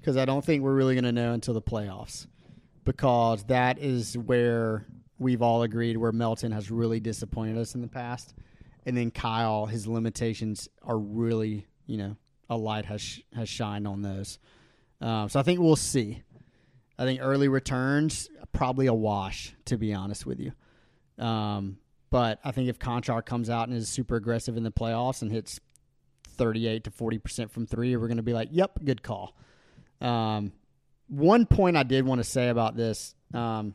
because 0.00 0.16
I 0.16 0.24
don't 0.24 0.44
think 0.44 0.62
we're 0.62 0.74
really 0.74 0.94
gonna 0.94 1.12
know 1.12 1.32
until 1.32 1.54
the 1.54 1.62
playoffs 1.62 2.26
because 2.84 3.44
that 3.44 3.78
is 3.78 4.16
where 4.16 4.86
we've 5.18 5.42
all 5.42 5.62
agreed 5.62 5.96
where 5.96 6.12
Melton 6.12 6.52
has 6.52 6.70
really 6.70 6.98
disappointed 6.98 7.58
us 7.58 7.74
in 7.74 7.82
the 7.82 7.88
past, 7.88 8.34
and 8.86 8.96
then 8.96 9.10
Kyle 9.10 9.66
his 9.66 9.86
limitations 9.86 10.68
are 10.82 10.98
really 10.98 11.66
you 11.86 11.96
know 11.96 12.16
a 12.48 12.56
light 12.56 12.84
has 12.86 13.00
sh- 13.00 13.20
has 13.34 13.48
shined 13.48 13.86
on 13.86 14.02
those. 14.02 14.38
Um, 15.00 15.28
so 15.28 15.40
I 15.40 15.42
think 15.42 15.60
we'll 15.60 15.76
see. 15.76 16.22
I 16.98 17.04
think 17.04 17.20
early 17.22 17.48
returns 17.48 18.28
probably 18.52 18.86
a 18.86 18.94
wash 18.94 19.54
to 19.64 19.76
be 19.76 19.92
honest 19.94 20.26
with 20.26 20.38
you. 20.38 20.52
Um, 21.22 21.78
but 22.10 22.38
I 22.44 22.50
think 22.50 22.68
if 22.68 22.78
Konchar 22.78 23.24
comes 23.24 23.48
out 23.48 23.68
and 23.68 23.76
is 23.76 23.88
super 23.88 24.16
aggressive 24.16 24.56
in 24.56 24.62
the 24.62 24.70
playoffs 24.70 25.22
and 25.22 25.32
hits 25.32 25.58
38 26.28 26.84
to 26.84 26.90
40% 26.90 27.50
from 27.50 27.66
three, 27.66 27.96
we're 27.96 28.06
going 28.06 28.18
to 28.18 28.22
be 28.22 28.34
like, 28.34 28.48
yep, 28.50 28.78
good 28.84 29.02
call. 29.02 29.34
Um, 30.00 30.52
one 31.08 31.46
point 31.46 31.76
I 31.76 31.84
did 31.84 32.04
want 32.04 32.18
to 32.18 32.24
say 32.24 32.48
about 32.48 32.76
this. 32.76 33.14
Um, 33.32 33.74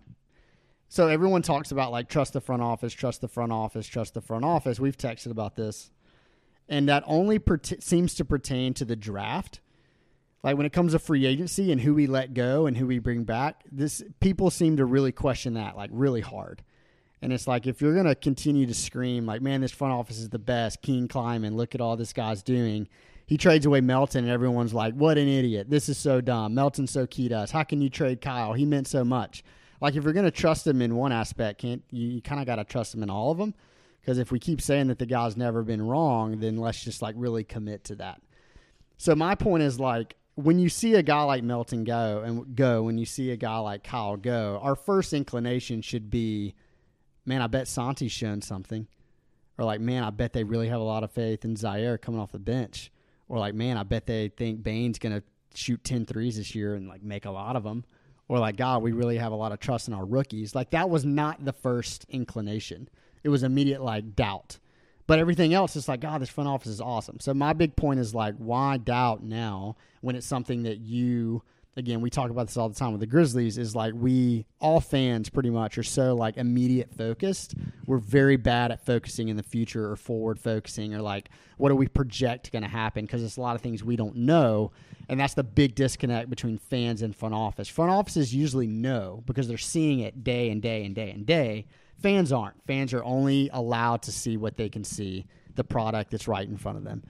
so 0.87 1.07
everyone 1.07 1.41
talks 1.41 1.71
about 1.71 1.91
like 1.91 2.09
trust 2.09 2.33
the 2.33 2.41
front 2.41 2.61
office, 2.61 2.93
trust 2.93 3.21
the 3.21 3.27
front 3.27 3.51
office, 3.51 3.87
trust 3.87 4.13
the 4.13 4.21
front 4.21 4.45
office. 4.45 4.79
We've 4.79 4.97
texted 4.97 5.31
about 5.31 5.55
this. 5.55 5.89
And 6.69 6.89
that 6.89 7.03
only 7.05 7.39
seems 7.79 8.13
to 8.15 8.25
pertain 8.25 8.73
to 8.75 8.85
the 8.85 8.95
draft. 8.95 9.61
Like 10.43 10.57
when 10.57 10.65
it 10.65 10.73
comes 10.73 10.93
to 10.93 10.99
free 10.99 11.25
agency 11.25 11.71
and 11.71 11.81
who 11.81 11.93
we 11.93 12.07
let 12.07 12.33
go 12.33 12.67
and 12.67 12.77
who 12.77 12.87
we 12.87 12.99
bring 12.99 13.23
back, 13.23 13.63
this 13.71 14.03
people 14.19 14.49
seem 14.49 14.77
to 14.77 14.85
really 14.85 15.11
question 15.11 15.55
that 15.55 15.75
like 15.75 15.89
really 15.93 16.21
hard. 16.21 16.63
And 17.21 17.33
it's 17.33 17.47
like 17.47 17.65
if 17.65 17.81
you're 17.81 17.95
gonna 17.95 18.15
continue 18.15 18.65
to 18.67 18.73
scream 18.73 19.25
like, 19.25 19.41
"Man, 19.41 19.61
this 19.61 19.71
front 19.71 19.93
office 19.93 20.19
is 20.19 20.29
the 20.29 20.39
best," 20.39 20.81
Keen 20.81 21.07
Kleiman, 21.07 21.57
look 21.57 21.73
at 21.73 21.81
all 21.81 21.97
this 21.97 22.13
guy's 22.13 22.43
doing. 22.43 22.87
He 23.25 23.37
trades 23.37 23.65
away 23.65 23.81
Melton, 23.81 24.23
and 24.23 24.31
everyone's 24.31 24.73
like, 24.73 24.93
"What 24.93 25.17
an 25.17 25.27
idiot! 25.27 25.69
This 25.69 25.89
is 25.89 25.97
so 25.97 26.21
dumb. 26.21 26.53
Melton's 26.53 26.91
so 26.91 27.07
key 27.07 27.27
to 27.29 27.39
us. 27.39 27.51
How 27.51 27.63
can 27.63 27.81
you 27.81 27.89
trade 27.89 28.21
Kyle? 28.21 28.53
He 28.53 28.65
meant 28.65 28.87
so 28.87 29.03
much." 29.03 29.43
Like 29.81 29.95
if 29.95 30.03
you're 30.03 30.13
gonna 30.13 30.31
trust 30.31 30.65
him 30.65 30.81
in 30.81 30.95
one 30.95 31.11
aspect, 31.11 31.59
can't 31.59 31.83
you? 31.91 32.07
You 32.07 32.21
kind 32.21 32.39
of 32.39 32.45
got 32.45 32.55
to 32.55 32.63
trust 32.63 32.93
him 32.93 33.03
in 33.03 33.09
all 33.09 33.31
of 33.31 33.37
them. 33.37 33.53
Because 34.07 34.19
if 34.19 34.31
we 34.31 34.39
keep 34.39 34.61
saying 34.61 34.87
that 34.87 34.99
the 34.99 35.05
guy's 35.05 35.35
never 35.35 35.63
been 35.63 35.81
wrong, 35.81 36.39
then 36.39 36.55
let's 36.55 36.81
just 36.81 37.01
like 37.01 37.13
really 37.17 37.43
commit 37.43 37.83
to 37.83 37.95
that. 37.95 38.21
So 38.95 39.13
my 39.15 39.35
point 39.35 39.63
is 39.63 39.81
like 39.81 40.15
when 40.35 40.59
you 40.59 40.69
see 40.69 40.93
a 40.93 41.03
guy 41.03 41.23
like 41.23 41.43
Melton 41.43 41.83
go 41.83 42.21
and 42.25 42.55
go, 42.55 42.83
when 42.83 42.97
you 42.97 43.05
see 43.05 43.31
a 43.31 43.35
guy 43.35 43.57
like 43.57 43.83
Kyle 43.83 44.15
go, 44.15 44.61
our 44.63 44.77
first 44.77 45.11
inclination 45.11 45.81
should 45.81 46.09
be 46.09 46.55
man, 47.25 47.41
I 47.41 47.47
bet 47.47 47.67
Santi's 47.67 48.13
shown 48.13 48.41
something. 48.41 48.87
Or 49.57 49.65
like, 49.65 49.81
man, 49.81 50.05
I 50.05 50.09
bet 50.11 50.31
they 50.31 50.45
really 50.45 50.69
have 50.69 50.79
a 50.79 50.85
lot 50.85 51.03
of 51.03 51.11
faith 51.11 51.43
in 51.43 51.55
Ziaire 51.55 51.99
coming 51.99 52.21
off 52.21 52.31
the 52.31 52.39
bench. 52.39 52.93
Or 53.27 53.37
like, 53.39 53.55
man, 53.55 53.75
I 53.75 53.83
bet 53.83 54.05
they 54.05 54.29
think 54.29 54.63
Bane's 54.63 54.99
going 54.99 55.15
to 55.15 55.23
shoot 55.53 55.83
10 55.83 56.05
threes 56.05 56.37
this 56.37 56.55
year 56.55 56.75
and 56.75 56.87
like 56.87 57.03
make 57.03 57.25
a 57.25 57.31
lot 57.31 57.57
of 57.57 57.63
them. 57.65 57.83
Or 58.29 58.39
like, 58.39 58.55
God, 58.55 58.83
we 58.83 58.93
really 58.93 59.17
have 59.17 59.33
a 59.33 59.35
lot 59.35 59.51
of 59.51 59.59
trust 59.59 59.89
in 59.89 59.93
our 59.93 60.05
rookies. 60.05 60.55
Like 60.55 60.69
that 60.69 60.89
was 60.89 61.03
not 61.03 61.43
the 61.43 61.51
first 61.51 62.05
inclination. 62.07 62.87
It 63.27 63.29
was 63.29 63.43
immediate 63.43 63.81
like 63.81 64.15
doubt. 64.15 64.57
But 65.05 65.19
everything 65.19 65.53
else 65.53 65.75
is 65.75 65.89
like, 65.89 65.99
God, 65.99 66.21
this 66.21 66.29
front 66.29 66.47
office 66.47 66.71
is 66.71 66.79
awesome. 66.79 67.19
So 67.19 67.33
my 67.33 67.51
big 67.51 67.75
point 67.75 67.99
is 67.99 68.15
like, 68.15 68.35
why 68.37 68.77
doubt 68.77 69.21
now 69.21 69.75
when 69.99 70.15
it's 70.15 70.25
something 70.25 70.63
that 70.63 70.79
you 70.79 71.43
again, 71.77 72.01
we 72.01 72.09
talk 72.09 72.31
about 72.31 72.47
this 72.47 72.57
all 72.57 72.67
the 72.69 72.75
time 72.75 72.91
with 72.91 73.01
the 73.01 73.07
Grizzlies, 73.07 73.57
is 73.57 73.75
like 73.75 73.93
we 73.93 74.45
all 74.59 74.79
fans 74.79 75.29
pretty 75.29 75.51
much 75.51 75.77
are 75.77 75.83
so 75.83 76.15
like 76.15 76.37
immediate 76.37 76.91
focused. 76.93 77.53
We're 77.85 77.99
very 77.99 78.37
bad 78.37 78.71
at 78.71 78.83
focusing 78.85 79.29
in 79.29 79.37
the 79.37 79.43
future 79.43 79.91
or 79.91 79.95
forward 79.97 80.39
focusing 80.39 80.95
or 80.95 81.01
like 81.01 81.29
what 81.57 81.69
do 81.69 81.75
we 81.75 81.87
project 81.87 82.51
going 82.51 82.63
to 82.63 82.69
happen 82.69 83.05
because 83.05 83.23
it's 83.23 83.37
a 83.37 83.41
lot 83.41 83.55
of 83.55 83.61
things 83.61 83.83
we 83.83 83.95
don't 83.95 84.15
know. 84.15 84.71
And 85.07 85.19
that's 85.19 85.35
the 85.35 85.43
big 85.43 85.75
disconnect 85.75 86.29
between 86.29 86.57
fans 86.57 87.01
and 87.01 87.15
front 87.15 87.35
office. 87.35 87.67
Front 87.67 87.91
offices 87.91 88.33
usually 88.33 88.67
know 88.67 89.23
because 89.25 89.47
they're 89.47 89.57
seeing 89.57 89.99
it 89.99 90.23
day 90.23 90.49
and 90.49 90.61
day 90.61 90.83
and 90.83 90.95
day 90.95 91.11
and 91.11 91.25
day. 91.25 91.67
Fans 92.01 92.31
aren't. 92.31 92.63
Fans 92.65 92.93
are 92.93 93.03
only 93.03 93.49
allowed 93.51 94.03
to 94.03 94.11
see 94.11 94.37
what 94.37 94.57
they 94.57 94.69
can 94.69 94.83
see, 94.83 95.25
the 95.55 95.63
product 95.63 96.11
that's 96.11 96.27
right 96.27 96.47
in 96.47 96.57
front 96.57 96.77
of 96.77 96.83
them. 96.83 97.03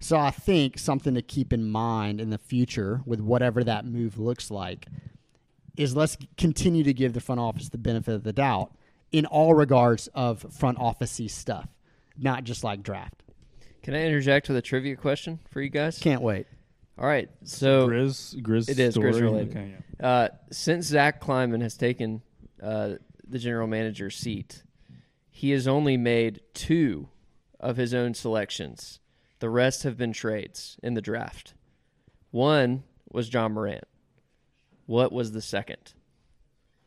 So 0.00 0.16
I 0.16 0.30
think 0.30 0.78
something 0.78 1.14
to 1.14 1.22
keep 1.22 1.52
in 1.52 1.70
mind 1.70 2.20
in 2.20 2.30
the 2.30 2.38
future 2.38 3.02
with 3.06 3.20
whatever 3.20 3.62
that 3.62 3.84
move 3.84 4.18
looks 4.18 4.50
like 4.50 4.86
is 5.76 5.94
let's 5.96 6.16
continue 6.36 6.82
to 6.82 6.92
give 6.92 7.12
the 7.12 7.20
front 7.20 7.40
office 7.40 7.68
the 7.68 7.78
benefit 7.78 8.14
of 8.14 8.24
the 8.24 8.32
doubt 8.32 8.72
in 9.12 9.26
all 9.26 9.54
regards 9.54 10.08
of 10.08 10.44
front 10.52 10.78
officey 10.78 11.30
stuff, 11.30 11.68
not 12.18 12.42
just 12.44 12.64
like 12.64 12.82
draft. 12.82 13.22
Can 13.82 13.94
I 13.94 14.02
interject 14.04 14.48
with 14.48 14.56
a 14.56 14.62
trivia 14.62 14.96
question 14.96 15.38
for 15.50 15.60
you 15.60 15.68
guys? 15.68 15.98
Can't 15.98 16.22
wait. 16.22 16.46
All 16.98 17.06
right. 17.06 17.30
So 17.44 17.88
Grizz, 17.88 18.42
Grizz 18.42 18.68
It 18.68 18.78
is 18.78 18.94
story? 18.94 19.12
Grizz 19.12 19.20
related. 19.20 19.50
Okay, 19.56 19.74
yeah. 20.00 20.06
uh, 20.06 20.28
since 20.50 20.86
Zach 20.86 21.20
Kleiman 21.20 21.60
has 21.60 21.76
taken 21.76 22.22
uh, 22.62 22.94
the 23.32 23.38
general 23.38 23.66
manager's 23.66 24.16
seat, 24.16 24.62
he 25.30 25.50
has 25.50 25.66
only 25.66 25.96
made 25.96 26.40
two 26.54 27.08
of 27.58 27.76
his 27.76 27.92
own 27.94 28.14
selections. 28.14 29.00
The 29.40 29.50
rest 29.50 29.82
have 29.82 29.96
been 29.96 30.12
trades 30.12 30.78
in 30.82 30.94
the 30.94 31.00
draft. 31.02 31.54
One 32.30 32.84
was 33.10 33.32
Ja 33.32 33.48
Morant. 33.48 33.84
What 34.86 35.12
was 35.12 35.32
the 35.32 35.42
second? 35.42 35.94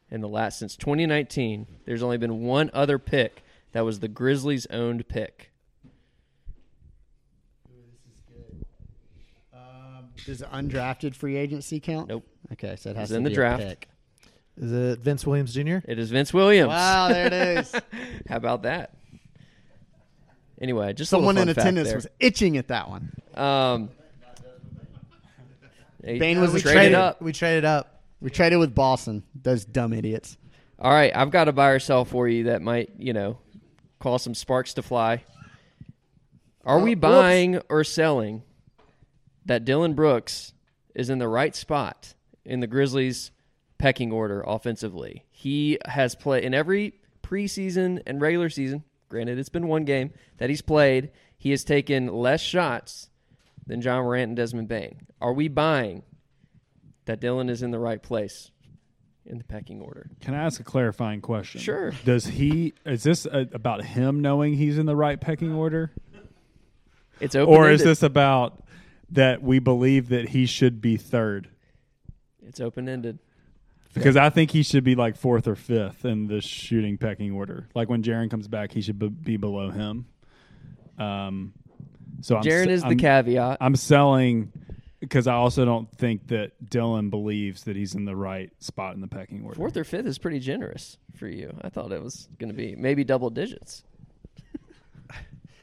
In 0.09 0.21
the 0.21 0.27
last 0.29 0.59
since 0.59 0.75
2019, 0.75 1.67
there's 1.85 2.03
only 2.03 2.17
been 2.17 2.41
one 2.43 2.69
other 2.73 2.99
pick 2.99 3.43
that 3.71 3.83
was 3.83 3.99
the 3.99 4.07
Grizzlies' 4.07 4.67
owned 4.67 5.07
pick. 5.07 5.51
Um, 9.53 10.09
does 10.25 10.41
undrafted 10.41 11.15
free 11.15 11.35
agency 11.37 11.79
count? 11.79 12.09
Nope. 12.09 12.25
Okay, 12.53 12.75
so 12.75 12.91
it 12.91 12.95
has 12.95 13.09
It's 13.09 13.11
to 13.11 13.17
in 13.17 13.23
the 13.23 13.29
be 13.29 13.33
a 13.33 13.35
draft. 13.35 13.63
pick. 13.63 13.87
Is 14.57 14.71
it 14.71 14.99
Vince 14.99 15.25
Williams 15.27 15.53
Jr.? 15.53 15.77
It 15.85 15.99
is 15.99 16.11
Vince 16.11 16.33
Williams. 16.33 16.69
Wow, 16.69 17.09
there 17.09 17.27
it 17.27 17.33
is. 17.33 17.71
How 18.29 18.37
about 18.37 18.63
that? 18.63 18.93
Anyway, 20.61 20.93
just 20.93 21.11
a 21.11 21.17
little 21.17 21.29
Someone 21.29 21.37
in 21.37 21.47
fun 21.47 21.55
fact 21.55 21.63
attendance 21.65 21.87
there. 21.89 21.97
was 21.97 22.07
itching 22.19 22.57
at 22.57 22.69
that 22.69 22.89
one. 22.89 23.11
Um, 23.33 23.89
Bane 26.01 26.39
was 26.39 26.53
we 26.53 26.59
a 26.59 26.61
traded 26.61 26.77
trade 26.77 26.93
up. 26.93 27.21
We 27.21 27.33
traded 27.33 27.65
up. 27.65 28.01
We 28.21 28.29
traded 28.29 28.59
with 28.59 28.73
Boston. 28.73 29.23
Those 29.41 29.65
dumb 29.65 29.91
idiots. 29.93 30.37
All 30.79 30.91
right, 30.91 31.11
I've 31.15 31.31
got 31.31 31.47
a 31.47 31.51
buy 31.53 31.69
or 31.69 31.79
sell 31.79 32.05
for 32.05 32.27
you 32.27 32.45
that 32.45 32.61
might, 32.61 32.91
you 32.97 33.13
know, 33.13 33.37
cause 33.99 34.23
some 34.23 34.35
sparks 34.35 34.73
to 34.75 34.81
fly. 34.81 35.23
Are 36.65 36.79
Oh, 36.79 36.83
we 36.83 36.91
whoops. 36.91 37.01
buying 37.01 37.61
or 37.69 37.83
selling 37.83 38.43
that 39.45 39.65
Dillon 39.65 39.93
Brooks 39.93 40.53
is 40.93 41.09
in 41.09 41.19
the 41.19 41.27
right 41.27 41.55
spot 41.55 42.13
in 42.45 42.59
the 42.59 42.67
Grizzlies' 42.67 43.31
pecking 43.77 44.11
order 44.11 44.41
offensively? 44.45 45.25
He 45.31 45.77
has 45.85 46.15
played 46.15 46.43
in 46.43 46.53
every 46.53 46.99
preseason 47.23 48.01
and 48.05 48.21
regular 48.21 48.49
season. 48.49 48.83
Granted, 49.09 49.37
it's 49.39 49.49
been 49.49 49.67
one 49.67 49.85
game 49.85 50.11
that 50.37 50.49
he's 50.49 50.61
played. 50.61 51.11
He 51.37 51.51
has 51.51 51.63
taken 51.63 52.07
less 52.07 52.41
shots 52.41 53.09
than 53.67 53.81
Ja 53.81 54.01
Morant 54.01 54.29
and 54.29 54.35
Desmond 54.37 54.67
Bane. 54.67 55.07
Are 55.21 55.33
we 55.33 55.47
buying 55.47 56.03
that 57.05 57.19
Dillon 57.19 57.49
is 57.49 57.61
in 57.61 57.71
the 57.71 57.79
right 57.79 58.01
place 58.01 58.51
in 59.25 59.37
the 59.37 59.43
pecking 59.43 59.81
order? 59.81 60.09
Can 60.21 60.33
I 60.33 60.43
ask 60.43 60.59
a 60.59 60.63
clarifying 60.63 61.21
question? 61.21 61.61
Sure. 61.61 61.91
Does 62.03 62.25
he? 62.27 62.73
Is 62.85 63.03
this 63.03 63.25
uh 63.25 63.45
about 63.53 63.83
him 63.83 64.21
knowing 64.21 64.53
he's 64.55 64.77
in 64.77 64.85
the 64.85 64.95
right 64.95 65.19
pecking 65.19 65.53
order, 65.53 65.91
It's 67.19 67.35
open. 67.35 67.53
or 67.53 67.69
is 67.69 67.83
this 67.83 68.01
about 68.03 68.63
that 69.11 69.41
we 69.43 69.59
believe 69.59 70.09
that 70.09 70.29
he 70.29 70.45
should 70.45 70.81
be 70.81 70.97
third? 70.97 71.49
It's 72.45 72.59
open 72.59 72.87
ended. 72.89 73.19
Because 73.95 74.17
I 74.17 74.29
think 74.29 74.51
he 74.51 74.61
should 74.61 74.83
be 74.83 74.95
like 74.95 75.15
fourth 75.15 75.47
or 75.47 75.55
fifth 75.55 76.05
in 76.05 76.27
the 76.27 76.41
shooting 76.41 76.97
pecking 76.97 77.31
order. 77.31 77.67
Like 77.73 77.89
when 77.89 78.03
Jaren 78.03 78.29
comes 78.29 78.47
back, 78.47 78.71
he 78.71 78.81
should 78.81 78.99
be- 78.99 79.09
be 79.09 79.37
below 79.37 79.69
him. 79.69 80.05
Um, 80.97 81.53
so 82.21 82.37
I'm, 82.37 82.43
Jaren 82.43 82.67
is 82.67 82.81
the 82.81 82.89
I'm- 82.89 82.97
caveat. 82.97 83.57
I'm 83.61 83.75
selling 83.75 84.51
because 84.99 85.27
I 85.27 85.33
also 85.33 85.65
don't 85.65 85.91
think 85.97 86.27
that 86.27 86.69
Dillon 86.69 87.09
believes 87.09 87.63
that 87.63 87.75
he's 87.75 87.95
in 87.95 88.05
the 88.05 88.15
right 88.15 88.51
spot 88.59 88.95
in 88.95 89.01
the 89.01 89.07
pecking 89.07 89.43
order. 89.43 89.55
Fourth 89.55 89.77
or 89.77 89.83
fifth 89.83 90.05
is 90.07 90.17
pretty 90.17 90.39
generous 90.39 90.97
for 91.15 91.27
you. 91.27 91.55
I 91.61 91.69
thought 91.69 91.91
it 91.91 92.01
was 92.01 92.27
going 92.39 92.49
to 92.49 92.55
be 92.55 92.75
maybe 92.75 93.03
double 93.03 93.29
digits. 93.29 93.83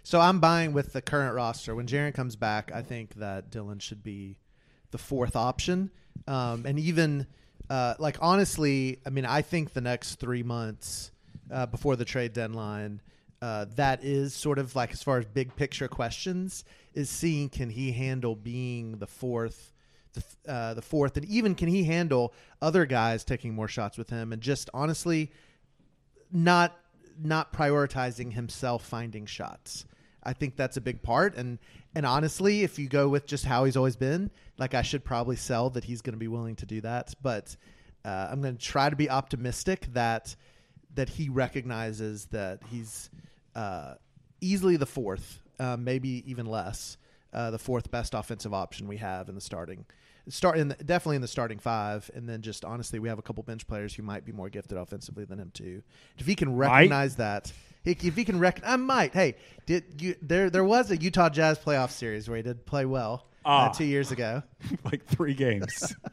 So 0.04 0.20
I'm 0.20 0.40
buying 0.40 0.72
with 0.72 0.92
the 0.92 1.00
current 1.00 1.34
roster. 1.34 1.76
When 1.76 1.86
Jaren 1.86 2.12
comes 2.12 2.34
back, 2.34 2.72
I 2.74 2.82
think 2.82 3.14
that 3.14 3.50
Dillon 3.50 3.78
should 3.78 4.02
be 4.02 4.36
the 4.90 4.98
fourth 4.98 5.36
option. 5.36 5.90
Um, 6.26 6.66
and 6.66 6.78
even 6.78 7.28
uh, 7.72 7.94
like 7.98 8.18
honestly, 8.20 8.98
I 9.06 9.08
mean, 9.08 9.24
I 9.24 9.40
think 9.40 9.72
the 9.72 9.80
next 9.80 10.16
three 10.16 10.42
months 10.42 11.10
uh, 11.50 11.64
before 11.64 11.96
the 11.96 12.04
trade 12.04 12.34
deadline, 12.34 13.00
uh, 13.40 13.64
that 13.76 14.04
is 14.04 14.34
sort 14.34 14.58
of 14.58 14.76
like 14.76 14.92
as 14.92 15.02
far 15.02 15.16
as 15.16 15.24
big 15.24 15.56
picture 15.56 15.88
questions 15.88 16.64
is 16.92 17.08
seeing 17.08 17.48
can 17.48 17.70
he 17.70 17.92
handle 17.92 18.36
being 18.36 18.98
the 18.98 19.06
fourth, 19.06 19.72
the, 20.12 20.52
uh, 20.52 20.74
the 20.74 20.82
fourth, 20.82 21.16
and 21.16 21.24
even 21.24 21.54
can 21.54 21.66
he 21.66 21.84
handle 21.84 22.34
other 22.60 22.84
guys 22.84 23.24
taking 23.24 23.54
more 23.54 23.68
shots 23.68 23.96
with 23.96 24.10
him, 24.10 24.34
and 24.34 24.42
just 24.42 24.68
honestly, 24.74 25.32
not 26.30 26.78
not 27.18 27.54
prioritizing 27.54 28.34
himself 28.34 28.84
finding 28.84 29.24
shots. 29.24 29.86
I 30.24 30.32
think 30.32 30.56
that's 30.56 30.76
a 30.76 30.80
big 30.80 31.02
part. 31.02 31.36
And 31.36 31.58
and 31.94 32.06
honestly, 32.06 32.62
if 32.62 32.78
you 32.78 32.88
go 32.88 33.08
with 33.08 33.26
just 33.26 33.44
how 33.44 33.64
he's 33.64 33.76
always 33.76 33.96
been, 33.96 34.30
like 34.58 34.74
I 34.74 34.82
should 34.82 35.04
probably 35.04 35.36
sell 35.36 35.70
that 35.70 35.84
he's 35.84 36.02
going 36.02 36.14
to 36.14 36.18
be 36.18 36.28
willing 36.28 36.56
to 36.56 36.66
do 36.66 36.80
that, 36.82 37.14
but 37.22 37.56
uh, 38.04 38.28
I'm 38.30 38.40
going 38.40 38.56
to 38.56 38.62
try 38.62 38.90
to 38.90 38.96
be 38.96 39.10
optimistic 39.10 39.86
that 39.92 40.34
that 40.94 41.08
he 41.08 41.28
recognizes 41.28 42.26
that 42.26 42.60
he's 42.70 43.10
uh, 43.54 43.94
easily 44.40 44.76
the 44.76 44.86
fourth, 44.86 45.40
uh, 45.58 45.76
maybe 45.78 46.22
even 46.30 46.46
less, 46.46 46.98
uh, 47.32 47.50
the 47.50 47.58
fourth 47.58 47.90
best 47.90 48.14
offensive 48.14 48.52
option 48.52 48.86
we 48.86 48.98
have 48.98 49.28
in 49.28 49.34
the 49.34 49.40
starting 49.40 49.86
start 50.28 50.56
in 50.56 50.68
the, 50.68 50.74
definitely 50.74 51.16
in 51.16 51.22
the 51.22 51.28
starting 51.28 51.58
five, 51.58 52.10
and 52.14 52.28
then 52.28 52.42
just 52.42 52.64
honestly, 52.64 52.98
we 52.98 53.08
have 53.08 53.18
a 53.18 53.22
couple 53.22 53.42
bench 53.42 53.66
players 53.66 53.94
who 53.94 54.02
might 54.02 54.24
be 54.24 54.32
more 54.32 54.48
gifted 54.48 54.78
offensively 54.78 55.24
than 55.24 55.38
him 55.38 55.50
too. 55.52 55.82
If 56.18 56.26
he 56.26 56.34
can 56.34 56.56
recognize 56.56 57.16
that, 57.16 57.52
if 57.84 58.04
if 58.04 58.16
he 58.16 58.24
can 58.24 58.38
rec, 58.38 58.60
I 58.64 58.76
might. 58.76 59.12
Hey, 59.12 59.36
did 59.66 60.00
you 60.00 60.14
there? 60.22 60.50
There 60.50 60.64
was 60.64 60.90
a 60.90 60.96
Utah 60.96 61.28
Jazz 61.28 61.58
playoff 61.58 61.90
series 61.90 62.28
where 62.28 62.36
he 62.36 62.42
did 62.42 62.64
play 62.66 62.84
well 62.84 63.26
Ah. 63.44 63.68
uh, 63.70 63.72
two 63.72 63.84
years 63.84 64.10
ago. 64.12 64.42
like 64.84 65.04
three 65.06 65.34
games. 65.34 65.94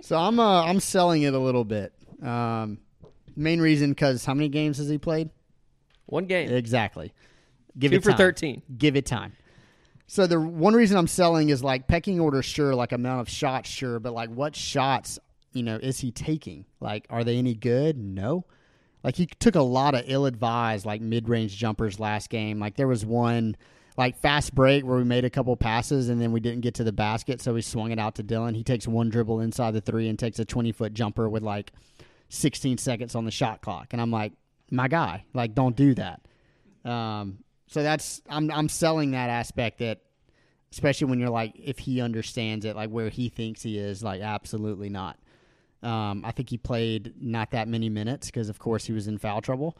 So 0.00 0.18
I'm 0.18 0.38
uh, 0.38 0.64
I'm 0.64 0.80
selling 0.80 1.22
it 1.22 1.32
a 1.32 1.38
little 1.38 1.64
bit. 1.64 1.94
Um, 2.22 2.76
main 3.36 3.58
reason 3.58 3.88
because 3.90 4.22
how 4.22 4.34
many 4.34 4.50
games 4.50 4.76
has 4.76 4.86
he 4.86 4.98
played? 4.98 5.30
One 6.04 6.26
game. 6.26 6.50
Exactly. 6.50 7.14
Give 7.78 7.90
Two 7.90 7.96
it 7.96 8.02
for 8.04 8.10
time. 8.10 8.18
13. 8.18 8.62
Give 8.76 8.96
it 8.96 9.06
time. 9.06 9.32
So 10.06 10.26
the 10.26 10.38
one 10.38 10.74
reason 10.74 10.98
I'm 10.98 11.06
selling 11.06 11.48
is 11.48 11.64
like 11.64 11.88
pecking 11.88 12.20
order, 12.20 12.42
sure, 12.42 12.74
like 12.74 12.92
amount 12.92 13.22
of 13.22 13.30
shots, 13.30 13.70
sure, 13.70 13.98
but 13.98 14.12
like 14.12 14.28
what 14.28 14.54
shots, 14.54 15.18
you 15.54 15.62
know, 15.62 15.76
is 15.76 15.98
he 16.00 16.12
taking? 16.12 16.66
Like, 16.80 17.06
are 17.08 17.24
they 17.24 17.38
any 17.38 17.54
good? 17.54 17.96
No. 17.96 18.44
Like 19.04 19.16
he 19.16 19.26
took 19.26 19.54
a 19.54 19.62
lot 19.62 19.94
of 19.94 20.02
ill-advised 20.06 20.86
like 20.86 21.00
mid-range 21.00 21.56
jumpers 21.56 22.00
last 22.00 22.30
game. 22.30 22.58
Like 22.58 22.76
there 22.76 22.88
was 22.88 23.04
one 23.04 23.56
like 23.96 24.16
fast 24.18 24.54
break 24.54 24.84
where 24.84 24.96
we 24.96 25.04
made 25.04 25.24
a 25.24 25.30
couple 25.30 25.54
passes 25.56 26.08
and 26.08 26.20
then 26.20 26.32
we 26.32 26.40
didn't 26.40 26.62
get 26.62 26.74
to 26.74 26.84
the 26.84 26.92
basket, 26.92 27.40
so 27.40 27.54
we 27.54 27.62
swung 27.62 27.92
it 27.92 27.98
out 27.98 28.16
to 28.16 28.22
Dillon. 28.22 28.54
He 28.54 28.64
takes 28.64 28.88
one 28.88 29.10
dribble 29.10 29.40
inside 29.40 29.72
the 29.72 29.80
three 29.80 30.08
and 30.08 30.18
takes 30.18 30.38
a 30.38 30.44
20-foot 30.44 30.94
jumper 30.94 31.28
with 31.28 31.42
like 31.42 31.72
16 32.30 32.78
seconds 32.78 33.14
on 33.14 33.24
the 33.24 33.30
shot 33.30 33.60
clock, 33.60 33.88
and 33.92 34.00
I'm 34.00 34.10
like, 34.10 34.32
my 34.70 34.88
guy, 34.88 35.24
like 35.34 35.54
don't 35.54 35.76
do 35.76 35.94
that. 35.94 36.22
Um, 36.84 37.38
so 37.66 37.82
that's 37.82 38.22
I'm 38.28 38.50
I'm 38.50 38.68
selling 38.68 39.12
that 39.12 39.30
aspect 39.30 39.78
that 39.78 40.00
especially 40.72 41.08
when 41.08 41.18
you're 41.18 41.30
like 41.30 41.54
if 41.56 41.78
he 41.78 42.00
understands 42.00 42.64
it 42.64 42.76
like 42.76 42.90
where 42.90 43.08
he 43.08 43.28
thinks 43.28 43.62
he 43.62 43.78
is 43.78 44.02
like 44.02 44.20
absolutely 44.20 44.88
not. 44.88 45.18
Um, 45.84 46.24
I 46.24 46.32
think 46.32 46.50
he 46.50 46.56
played 46.56 47.14
not 47.20 47.50
that 47.50 47.68
many 47.68 47.88
minutes 47.88 48.26
because 48.26 48.48
of 48.48 48.58
course 48.58 48.86
he 48.86 48.92
was 48.92 49.06
in 49.06 49.18
foul 49.18 49.40
trouble 49.40 49.76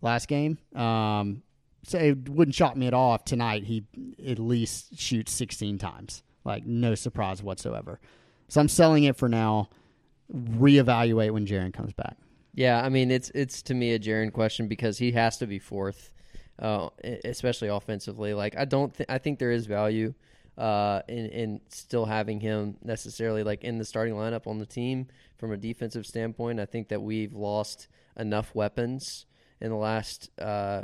last 0.00 0.28
game. 0.28 0.58
Um, 0.74 1.42
so 1.84 1.98
it 1.98 2.28
wouldn't 2.28 2.54
shock 2.54 2.76
me 2.76 2.86
at 2.86 2.94
all 2.94 3.14
if 3.14 3.24
tonight 3.24 3.64
he 3.64 3.84
at 4.26 4.38
least 4.38 4.98
shoots 4.98 5.32
16 5.32 5.78
times. 5.78 6.22
Like 6.44 6.66
no 6.66 6.94
surprise 6.94 7.42
whatsoever. 7.42 8.00
So 8.48 8.60
I'm 8.60 8.68
selling 8.68 9.04
it 9.04 9.16
for 9.16 9.28
now. 9.28 9.68
Reevaluate 10.32 11.32
when 11.32 11.46
Jaren 11.46 11.72
comes 11.72 11.92
back. 11.92 12.16
Yeah, 12.54 12.82
I 12.82 12.88
mean 12.88 13.10
it's 13.10 13.30
it's 13.34 13.62
to 13.62 13.74
me 13.74 13.92
a 13.92 13.98
Jaren 13.98 14.32
question 14.32 14.68
because 14.68 14.98
he 14.98 15.12
has 15.12 15.38
to 15.38 15.46
be 15.46 15.58
fourth, 15.58 16.12
uh, 16.58 16.88
especially 17.24 17.68
offensively. 17.68 18.34
Like 18.34 18.56
I 18.56 18.64
don't, 18.64 18.94
th- 18.94 19.08
I 19.08 19.18
think 19.18 19.38
there 19.38 19.52
is 19.52 19.66
value 19.66 20.14
uh, 20.58 21.02
in 21.08 21.26
in 21.26 21.60
still 21.68 22.04
having 22.04 22.40
him 22.40 22.76
necessarily 22.82 23.44
like 23.44 23.62
in 23.62 23.78
the 23.78 23.84
starting 23.84 24.14
lineup 24.14 24.46
on 24.46 24.58
the 24.58 24.66
team 24.66 25.06
from 25.38 25.52
a 25.52 25.56
defensive 25.56 26.04
standpoint. 26.04 26.58
I 26.58 26.66
think 26.66 26.88
that 26.88 27.00
we've 27.00 27.32
lost 27.32 27.88
enough 28.16 28.54
weapons 28.54 29.26
in 29.60 29.70
the 29.70 29.76
last 29.76 30.30
uh, 30.40 30.82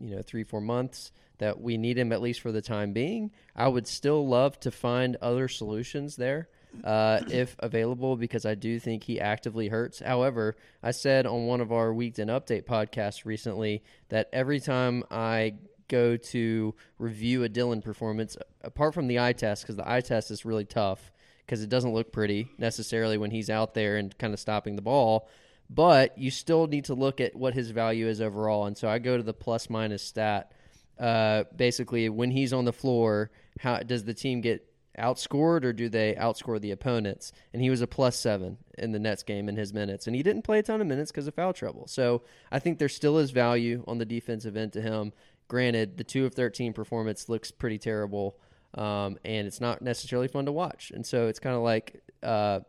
you 0.00 0.14
know 0.14 0.22
three 0.22 0.44
four 0.44 0.60
months 0.60 1.10
that 1.38 1.60
we 1.60 1.76
need 1.76 1.98
him 1.98 2.12
at 2.12 2.22
least 2.22 2.40
for 2.40 2.52
the 2.52 2.62
time 2.62 2.92
being. 2.92 3.32
I 3.56 3.66
would 3.66 3.88
still 3.88 4.26
love 4.26 4.60
to 4.60 4.70
find 4.70 5.16
other 5.16 5.48
solutions 5.48 6.14
there 6.14 6.48
uh, 6.84 7.20
if 7.28 7.56
available 7.58 8.16
because 8.16 8.46
I 8.46 8.54
do 8.54 8.78
think 8.78 9.02
he 9.02 9.20
actively 9.20 9.66
hurts. 9.68 9.98
However, 9.98 10.56
I 10.82 10.92
said 10.92 11.26
on 11.26 11.46
one 11.46 11.60
of 11.60 11.72
our 11.72 11.92
weekend 11.92 12.30
update 12.30 12.64
podcasts 12.64 13.24
recently 13.24 13.82
that 14.10 14.28
every 14.32 14.60
time 14.60 15.02
I 15.10 15.54
go 15.88 16.16
to 16.16 16.74
review 16.98 17.44
a 17.44 17.48
Dillon 17.48 17.82
performance, 17.82 18.36
apart 18.62 18.94
from 18.94 19.08
the 19.08 19.18
eye 19.18 19.32
test, 19.32 19.62
because 19.62 19.76
the 19.76 19.90
eye 19.90 20.00
test 20.00 20.30
is 20.30 20.44
really 20.44 20.64
tough 20.64 21.12
because 21.44 21.62
it 21.62 21.68
doesn't 21.68 21.92
look 21.92 22.12
pretty 22.12 22.48
necessarily 22.56 23.18
when 23.18 23.30
he's 23.30 23.50
out 23.50 23.74
there 23.74 23.96
and 23.96 24.16
kind 24.18 24.32
of 24.32 24.40
stopping 24.40 24.76
the 24.76 24.82
ball. 24.82 25.28
But 25.68 26.16
you 26.18 26.30
still 26.30 26.66
need 26.66 26.86
to 26.86 26.94
look 26.94 27.20
at 27.20 27.34
what 27.34 27.54
his 27.54 27.70
value 27.70 28.06
is 28.06 28.20
overall. 28.20 28.66
And 28.66 28.76
so 28.76 28.88
I 28.88 28.98
go 28.98 29.16
to 29.16 29.22
the 29.22 29.34
plus 29.34 29.70
minus 29.70 30.02
stat 30.02 30.52
uh, 30.98 31.44
basically 31.54 32.08
when 32.08 32.30
he's 32.30 32.52
on 32.52 32.64
the 32.64 32.72
floor, 32.72 33.30
how 33.58 33.78
does 33.80 34.04
the 34.04 34.14
team 34.14 34.40
get 34.40 34.66
outscored 34.98 35.64
or 35.64 35.72
do 35.72 35.88
they 35.88 36.14
outscore 36.14 36.60
the 36.60 36.70
opponents? 36.70 37.32
And 37.52 37.62
he 37.62 37.70
was 37.70 37.80
a 37.80 37.86
plus 37.86 38.18
seven 38.18 38.58
in 38.78 38.92
the 38.92 38.98
Nets 38.98 39.22
game 39.22 39.48
in 39.48 39.56
his 39.56 39.72
minutes, 39.72 40.06
and 40.06 40.14
he 40.14 40.22
didn't 40.22 40.42
play 40.42 40.58
a 40.58 40.62
ton 40.62 40.80
of 40.80 40.86
minutes 40.86 41.10
because 41.10 41.26
of 41.26 41.34
foul 41.34 41.52
trouble. 41.52 41.86
So 41.86 42.22
I 42.50 42.58
think 42.58 42.78
there 42.78 42.88
still 42.88 43.18
is 43.18 43.30
value 43.30 43.84
on 43.86 43.98
the 43.98 44.04
defensive 44.04 44.56
end 44.56 44.72
to 44.74 44.80
him. 44.80 45.12
Granted, 45.48 45.98
the 45.98 46.04
two 46.04 46.24
of 46.24 46.34
thirteen 46.34 46.72
performance 46.72 47.28
looks 47.28 47.50
pretty 47.50 47.78
terrible, 47.78 48.38
um, 48.74 49.18
and 49.24 49.46
it's 49.46 49.60
not 49.60 49.82
necessarily 49.82 50.28
fun 50.28 50.46
to 50.46 50.52
watch. 50.52 50.90
And 50.94 51.06
so 51.06 51.28
it's 51.28 51.38
kind 51.38 51.56
of 51.56 51.62
like. 51.62 52.02
Uh, 52.22 52.60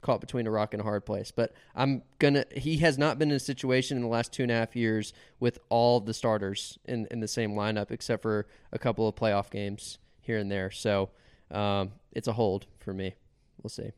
caught 0.00 0.20
between 0.20 0.46
a 0.46 0.50
rock 0.50 0.74
and 0.74 0.80
a 0.80 0.84
hard 0.84 1.04
place. 1.04 1.30
But 1.30 1.52
I'm 1.74 2.02
gonna. 2.18 2.44
He 2.56 2.78
has 2.78 2.98
not 2.98 3.18
been 3.18 3.30
in 3.30 3.36
a 3.36 3.40
situation 3.40 3.96
in 3.96 4.02
the 4.02 4.08
last 4.08 4.32
two 4.32 4.42
and 4.42 4.52
a 4.52 4.54
half 4.54 4.76
years 4.76 5.12
with 5.40 5.58
all 5.68 6.00
the 6.00 6.14
starters 6.14 6.78
in 6.84 7.06
in 7.10 7.20
the 7.20 7.28
same 7.28 7.54
lineup, 7.54 7.90
except 7.90 8.22
for 8.22 8.46
a 8.72 8.78
couple 8.78 9.08
of 9.08 9.14
playoff 9.14 9.50
games 9.50 9.98
here 10.20 10.38
and 10.38 10.50
there. 10.50 10.70
So 10.70 11.10
um, 11.50 11.92
it's 12.12 12.28
a 12.28 12.32
hold 12.32 12.66
for 12.78 12.92
me. 12.92 13.14
We'll 13.62 13.70
see. 13.70 13.90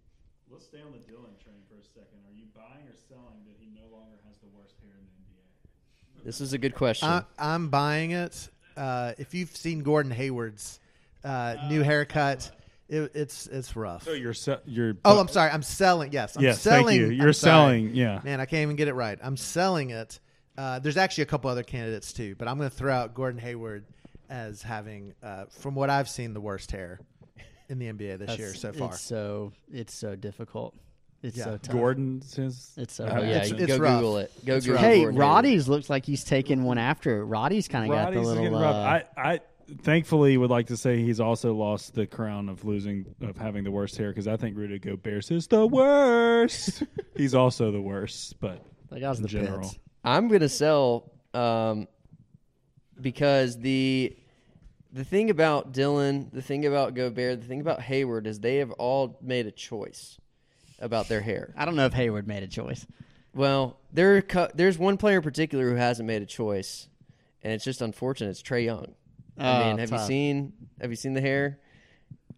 Let's 0.51 0.67
stay 0.67 0.81
on 0.81 0.93
the 0.93 0.99
Dillon 0.99 1.37
for 1.69 1.79
a 1.79 1.85
second. 1.85 2.23
Are 2.27 2.35
you 2.35 2.47
buying 2.55 2.87
or 2.89 2.97
selling 2.97 3.45
that 3.47 3.57
he 3.59 3.69
no 3.75 3.87
longer 3.93 4.17
has 4.27 4.39
the 4.39 4.49
worst 4.57 4.75
hair 4.83 4.95
in 4.97 5.05
the 5.05 5.15
NBA? 5.21 5.45
This 6.25 6.41
is 6.41 6.53
a 6.53 6.59
good 6.59 6.75
question. 6.75 7.09
I, 7.09 7.25
I'm 7.39 7.69
buying 7.69 8.13
it. 8.13 8.49
Uh, 8.77 9.13
if 9.19 9.35
you've 9.35 9.55
seen 9.57 9.83
Gordon 9.83 10.13
Hayward's 10.13 10.81
uh, 11.25 11.57
new 11.69 11.83
haircut, 11.83 12.51
it, 12.89 13.13
it's 13.15 13.47
it's 13.47 13.77
rough. 13.77 14.05
So 14.05 14.13
you're 14.13 14.35
se- 14.35 14.61
you're. 14.67 14.95
Oh, 15.05 15.21
I'm 15.21 15.29
sorry. 15.29 15.51
I'm 15.51 15.63
selling. 15.63 16.13
Yes, 16.13 16.37
I'm 16.37 16.43
yes, 16.43 16.61
selling. 16.61 16.87
thank 16.87 17.01
you. 17.01 17.11
You're 17.11 17.29
I'm 17.29 17.33
sorry. 17.33 17.81
selling. 17.81 17.95
Yeah. 17.95 18.21
Man, 18.25 18.41
I 18.41 18.47
can't 18.47 18.63
even 18.63 18.77
get 18.77 18.89
it 18.89 18.95
right. 18.95 19.19
I'm 19.23 19.37
selling 19.37 19.91
it. 19.91 20.19
Uh, 20.57 20.79
there's 20.79 20.97
actually 20.97 21.23
a 21.23 21.27
couple 21.27 21.51
other 21.51 21.63
candidates 21.63 22.13
too, 22.13 22.35
but 22.37 22.49
I'm 22.49 22.59
going 22.59 22.69
to 22.69 22.77
throw 22.77 22.93
out 22.93 23.15
Gordon 23.15 23.41
Hayward 23.41 23.85
as 24.29 24.63
having, 24.63 25.15
uh, 25.23 25.47
from 25.49 25.75
what 25.75 25.91
I've 25.91 26.09
seen, 26.09 26.35
the 26.35 26.41
worst 26.41 26.71
hair 26.71 27.01
in 27.69 27.79
the 27.79 27.87
NBA 27.87 28.19
this 28.19 28.39
year 28.39 28.53
so 28.53 28.73
far. 28.73 28.91
It's 28.91 29.01
so 29.01 29.53
it's 29.73 29.95
so 29.95 30.17
difficult. 30.17 30.75
It's 31.23 31.37
Yeah. 31.37 31.45
so 31.45 31.57
tough. 31.59 31.75
Gordon 31.75 32.23
says. 32.23 32.73
It's 32.79 32.95
so. 32.95 33.05
oh 33.05 33.11
hard. 33.11 33.23
yeah, 33.25 33.29
It's- 33.31 33.51
you 33.51 33.57
it's 33.57 33.67
go 33.67 33.79
rough. 33.79 34.01
Google 34.01 34.17
it. 34.19 34.33
Go 34.47 34.57
It's 34.57 34.65
Google. 34.67 34.77
rough. 34.83 34.85
Hey, 34.91 34.99
Gordon 35.01 35.13
Hayward. 35.15 35.29
Roddy's 35.29 35.69
looks 35.69 35.91
like 35.91 36.07
he's 36.07 36.25
taking 36.25 36.65
one 36.65 36.79
after. 36.79 37.25
Roddy's 37.27 37.69
kind 37.69 37.85
of 37.85 37.97
got 37.97 38.13
the 38.15 38.21
little. 38.21 38.43
getting 38.43 38.57
Uh, 38.57 38.61
rough. 38.63 38.75
I, 38.75 39.05
I 39.35 39.41
thankfully 39.83 40.37
would 40.37 40.51
like 40.51 40.67
to 40.69 40.77
say 40.77 41.03
he's 41.03 41.21
also 41.21 41.55
lost 41.55 41.95
the 41.95 42.07
crown 42.07 42.49
of 42.49 42.65
losing 42.65 43.05
of 43.21 43.37
having 43.37 43.65
the 43.65 43.71
worst 43.71 43.97
hair 43.99 44.09
because 44.11 44.27
I 44.27 44.37
think 44.37 44.57
Rudy 44.57 44.79
Gobert 44.79 45.31
is 45.31 45.47
the 45.47 45.67
worst. 45.67 46.83
he's 47.17 47.35
also 47.35 47.71
the 47.71 47.81
worst, 47.83 48.41
but 48.41 48.65
that 48.89 49.01
guy's 49.01 49.19
in 49.19 49.23
the 49.25 49.29
general. 49.29 49.61
pits. 49.61 49.79
I'm 50.03 50.29
gonna 50.29 50.49
sell 50.49 51.13
um, 51.35 51.87
because 53.01 53.59
the 53.59 54.17
the 54.93 55.05
thing 55.05 55.31
about 55.31 55.73
Dillon, 55.73 56.31
the 56.33 56.43
thing 56.43 56.67
about 56.67 56.95
Gobert, 56.95 57.41
the 57.43 57.47
thing 57.47 57.61
about 57.61 57.81
Hayward 57.83 58.27
is 58.27 58.41
they 58.41 58.57
have 58.57 58.73
all 58.73 59.19
made 59.23 59.47
a 59.47 59.53
choice 59.53 60.19
about 60.81 61.09
their 61.09 61.21
hair. 61.21 61.53
I 61.57 61.65
don't 61.65 61.77
know 61.77 61.87
if 61.87 61.93
Hayward 61.95 62.27
made 62.27 62.43
a 62.43 62.49
choice. 62.49 62.87
Well, 63.35 63.79
there 63.93 64.25
there's 64.55 64.79
one 64.79 64.97
player 64.97 65.17
in 65.19 65.23
particular 65.23 65.69
who 65.71 65.77
hasn't 65.77 66.07
made 66.07 66.23
a 66.23 66.27
choice, 66.27 66.89
and 67.43 67.53
it's 67.53 67.65
just 67.65 67.81
unfortunate. 67.81 68.31
It's 68.31 68.43
Trae 68.43 68.65
Young. 68.65 68.95
I 69.39 69.63
Oh, 69.63 69.67
mean, 69.69 69.79
have 69.79 69.91
you 69.93 69.99
seen 69.99 70.53
have 70.81 70.91
you 70.91 70.97
seen 70.97 71.15
the 71.15 71.21
hair? 71.21 71.59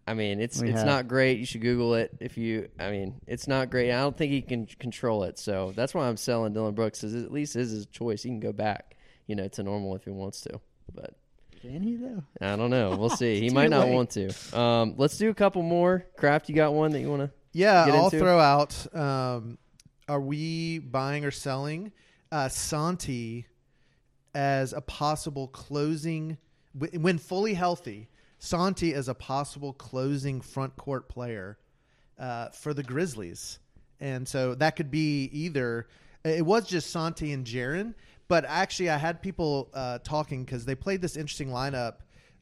I 0.05 0.13
mean, 0.15 0.39
it's 0.41 0.61
We 0.61 0.69
it's 0.69 0.79
have. 0.79 0.85
not 0.87 1.07
great. 1.07 1.39
You 1.39 1.45
should 1.45 1.61
Google 1.61 1.95
it 1.95 2.11
if 2.19 2.37
you. 2.37 2.67
I 2.79 2.91
mean, 2.91 3.15
it's 3.25 3.47
not 3.47 3.69
great. 3.71 3.91
I 3.91 4.01
don't 4.01 4.15
think 4.17 4.31
he 4.31 4.41
can 4.41 4.65
control 4.65 5.23
it. 5.23 5.39
So 5.39 5.71
that's 5.75 5.93
why 5.93 6.07
I'm 6.07 6.17
selling 6.17 6.53
Dillon 6.53 6.75
Brooks. 6.75 7.03
Is 7.03 7.15
at 7.15 7.31
least 7.31 7.55
is 7.55 7.71
his 7.71 7.85
choice. 7.87 8.21
He 8.23 8.29
can 8.29 8.39
go 8.41 8.51
back, 8.51 8.97
you 9.27 9.35
know, 9.35 9.47
to 9.47 9.63
normal 9.63 9.95
if 9.95 10.03
he 10.03 10.11
wants 10.11 10.41
to. 10.41 10.59
But 10.93 11.15
Can 11.61 11.81
he 11.81 11.95
though? 11.95 12.21
I 12.41 12.55
don't 12.57 12.69
know. 12.69 12.97
We'll 12.97 13.09
see. 13.09 13.39
He 13.39 13.49
might 13.53 13.69
not 13.69 13.87
late. 13.87 13.93
want 13.95 14.09
to. 14.11 14.59
Um, 14.59 14.95
let's 14.97 15.17
do 15.17 15.29
a 15.29 15.33
couple 15.33 15.61
more. 15.63 16.05
Kraft, 16.17 16.49
you 16.49 16.55
got 16.55 16.73
one 16.73 16.91
that 16.91 16.99
you 16.99 17.09
want 17.09 17.21
to? 17.21 17.31
Yeah, 17.53 17.85
I'll 17.85 18.05
into? 18.05 18.19
throw 18.19 18.39
out. 18.39 18.95
Um, 18.95 19.57
are 20.09 20.19
we 20.19 20.79
buying 20.79 21.23
or 21.23 21.31
selling 21.31 21.91
uh, 22.31 22.49
Santi 22.49 23.45
as 24.35 24.73
a 24.73 24.81
possible 24.81 25.47
closing 25.47 26.37
when 26.73 27.17
fully 27.17 27.53
healthy? 27.53 28.09
Santi 28.39 28.93
as 28.93 29.07
a 29.07 29.13
possible 29.13 29.71
closing 29.71 30.41
front 30.41 30.75
court 30.75 31.07
player 31.07 31.57
uh, 32.19 32.49
for 32.49 32.73
the 32.73 32.83
Grizzlies, 32.83 33.59
and 34.01 34.27
so 34.27 34.53
that 34.55 34.75
could 34.75 34.91
be 34.91 35.29
either. 35.31 35.87
It 36.25 36.45
was 36.45 36.67
just 36.67 36.89
Santi 36.89 37.31
and 37.31 37.45
Jaren, 37.45 37.93
but 38.27 38.43
actually 38.45 38.89
I 38.89 38.97
had 38.97 39.21
people 39.21 39.69
uh, 39.73 39.99
talking 39.99 40.43
because 40.43 40.65
they 40.65 40.75
played 40.75 41.01
this 41.01 41.15
interesting 41.15 41.49
lineup 41.49 41.97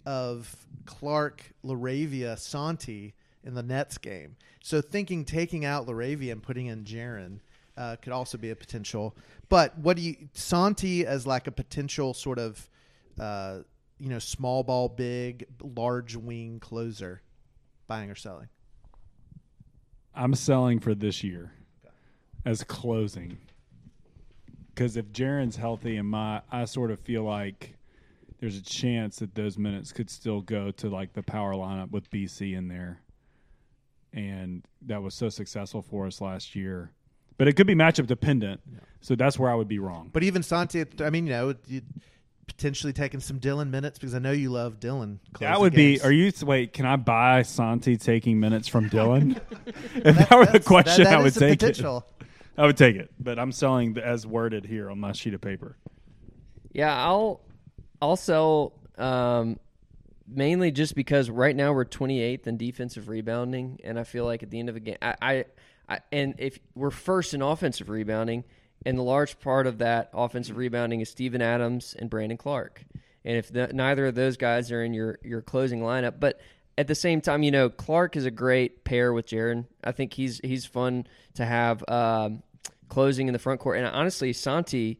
of 0.05 0.55
Clarke, 0.85 1.43
LaRavia, 1.63 2.37
Santi 2.37 3.13
in 3.43 3.53
the 3.53 3.63
Nets 3.63 3.97
game. 3.97 4.35
So 4.61 4.81
thinking 4.81 5.25
taking 5.25 5.65
out 5.65 5.87
LaRavia 5.87 6.31
and 6.31 6.43
putting 6.43 6.67
in 6.67 6.83
Jaren 6.83 7.39
uh, 7.77 7.95
could 8.01 8.13
also 8.13 8.37
be 8.37 8.49
a 8.49 8.55
potential. 8.55 9.15
But 9.49 9.77
what 9.77 9.97
do 9.97 10.03
you 10.03 10.15
Santi 10.33 11.05
as 11.05 11.25
like 11.25 11.47
a 11.47 11.51
potential 11.51 12.13
sort 12.13 12.39
of 12.39 12.69
uh, 13.19 13.59
you 13.99 14.09
know 14.09 14.19
small 14.19 14.63
ball, 14.63 14.89
big, 14.89 15.45
large 15.61 16.15
wing 16.15 16.59
closer, 16.59 17.21
buying 17.87 18.09
or 18.09 18.15
selling? 18.15 18.49
I'm 20.13 20.35
selling 20.35 20.79
for 20.79 20.93
this 20.93 21.23
year 21.23 21.53
as 22.45 22.63
closing. 22.63 23.37
Because 24.73 24.97
if 24.97 25.11
Jaren's 25.11 25.55
healthy 25.55 25.97
and 25.97 26.07
my, 26.07 26.41
I 26.51 26.65
sort 26.65 26.91
of 26.91 26.99
feel 26.99 27.23
like 27.23 27.75
there's 28.39 28.57
a 28.57 28.63
chance 28.63 29.17
that 29.17 29.35
those 29.35 29.57
minutes 29.57 29.91
could 29.91 30.09
still 30.09 30.41
go 30.41 30.71
to 30.71 30.89
like 30.89 31.13
the 31.13 31.21
power 31.21 31.53
lineup 31.53 31.91
with 31.91 32.09
BC 32.09 32.57
in 32.57 32.67
there, 32.67 32.99
and 34.13 34.63
that 34.83 35.01
was 35.01 35.13
so 35.13 35.29
successful 35.29 35.81
for 35.81 36.07
us 36.07 36.21
last 36.21 36.55
year. 36.55 36.91
But 37.37 37.47
it 37.47 37.53
could 37.53 37.67
be 37.67 37.75
matchup 37.75 38.07
dependent, 38.07 38.61
so 38.99 39.15
that's 39.15 39.39
where 39.39 39.49
I 39.49 39.55
would 39.55 39.67
be 39.67 39.79
wrong. 39.79 40.09
But 40.13 40.23
even 40.23 40.43
Santi, 40.43 40.85
I 40.99 41.09
mean, 41.09 41.25
you 41.27 41.33
know, 41.33 41.55
you 41.67 41.81
potentially 42.47 42.93
taking 42.93 43.19
some 43.19 43.39
Dillon 43.39 43.71
minutes 43.71 43.97
because 43.97 44.13
I 44.13 44.19
know 44.19 44.31
you 44.31 44.51
love 44.51 44.79
Dillon. 44.79 45.19
That 45.39 45.55
closing 45.55 45.61
would 45.61 45.73
be. 45.73 46.01
Are 46.01 46.11
you 46.11 46.31
wait? 46.43 46.73
Can 46.73 46.85
I 46.85 46.97
buy 46.97 47.41
Santi 47.43 47.97
taking 47.97 48.39
minutes 48.39 48.67
from 48.67 48.89
Dillon? 48.89 49.39
if 49.95 50.17
that, 50.17 50.31
were 50.31 50.45
the 50.45 50.59
question, 50.59 51.05
that- 51.05 51.11
that 51.11 51.19
I 51.19 51.23
would 51.23 51.33
take 51.33 51.59
potential. 51.59 52.05
it. 52.19 52.25
I 52.57 52.65
would 52.65 52.77
take 52.77 52.97
it, 52.97 53.11
but 53.19 53.39
I'm 53.39 53.51
selling 53.51 53.97
as 53.97 54.27
worded 54.27 54.65
here 54.65 54.91
on 54.91 54.99
my 54.99 55.13
sheet 55.13 55.33
of 55.33 55.41
paper. 55.41 55.77
Yeah, 56.73 56.95
I'll 56.95 57.41
I'll 58.01 58.17
sell 58.17 58.73
um, 58.97 59.57
mainly 60.31 60.71
just 60.71 60.95
because 60.95 61.29
right 61.29 61.55
now 61.55 61.73
we're 61.73 61.85
28th 61.85 62.47
in 62.47 62.57
defensive 62.57 63.09
rebounding, 63.09 63.79
and 63.83 63.99
I 63.99 64.03
feel 64.03 64.25
like 64.25 64.43
at 64.43 64.49
the 64.49 64.59
end 64.59 64.69
of 64.69 64.75
the 64.75 64.81
game, 64.81 64.97
I, 65.01 65.15
I, 65.21 65.45
I 65.87 65.99
and 66.11 66.35
if 66.37 66.59
we're 66.75 66.91
first 66.91 67.33
in 67.33 67.41
offensive 67.41 67.89
rebounding, 67.89 68.43
and 68.85 68.97
the 68.97 69.03
large 69.03 69.39
part 69.39 69.67
of 69.67 69.79
that 69.79 70.09
offensive 70.13 70.57
rebounding 70.57 71.01
is 71.01 71.09
Steven 71.09 71.41
Adams 71.41 71.95
and 71.97 72.09
Brandon 72.09 72.37
Clarke, 72.37 72.83
and 73.23 73.37
if 73.37 73.51
the, 73.51 73.67
neither 73.73 74.07
of 74.07 74.15
those 74.15 74.37
guys 74.37 74.71
are 74.71 74.83
in 74.83 74.93
your 74.93 75.19
your 75.23 75.41
closing 75.41 75.81
lineup, 75.81 76.19
but 76.19 76.39
at 76.77 76.87
the 76.87 76.95
same 76.95 77.21
time, 77.21 77.43
you 77.43 77.51
know, 77.51 77.69
Clarke 77.69 78.15
is 78.15 78.25
a 78.25 78.31
great 78.31 78.83
pair 78.83 79.13
with 79.13 79.27
Jaren. 79.27 79.65
I 79.83 79.91
think 79.91 80.13
he's 80.13 80.39
he's 80.43 80.65
fun 80.65 81.05
to 81.35 81.45
have 81.45 81.83
um, 81.87 82.43
closing 82.89 83.27
in 83.27 83.33
the 83.33 83.39
front 83.39 83.59
court, 83.59 83.77
and 83.77 83.87
honestly, 83.87 84.33
Santi 84.33 84.99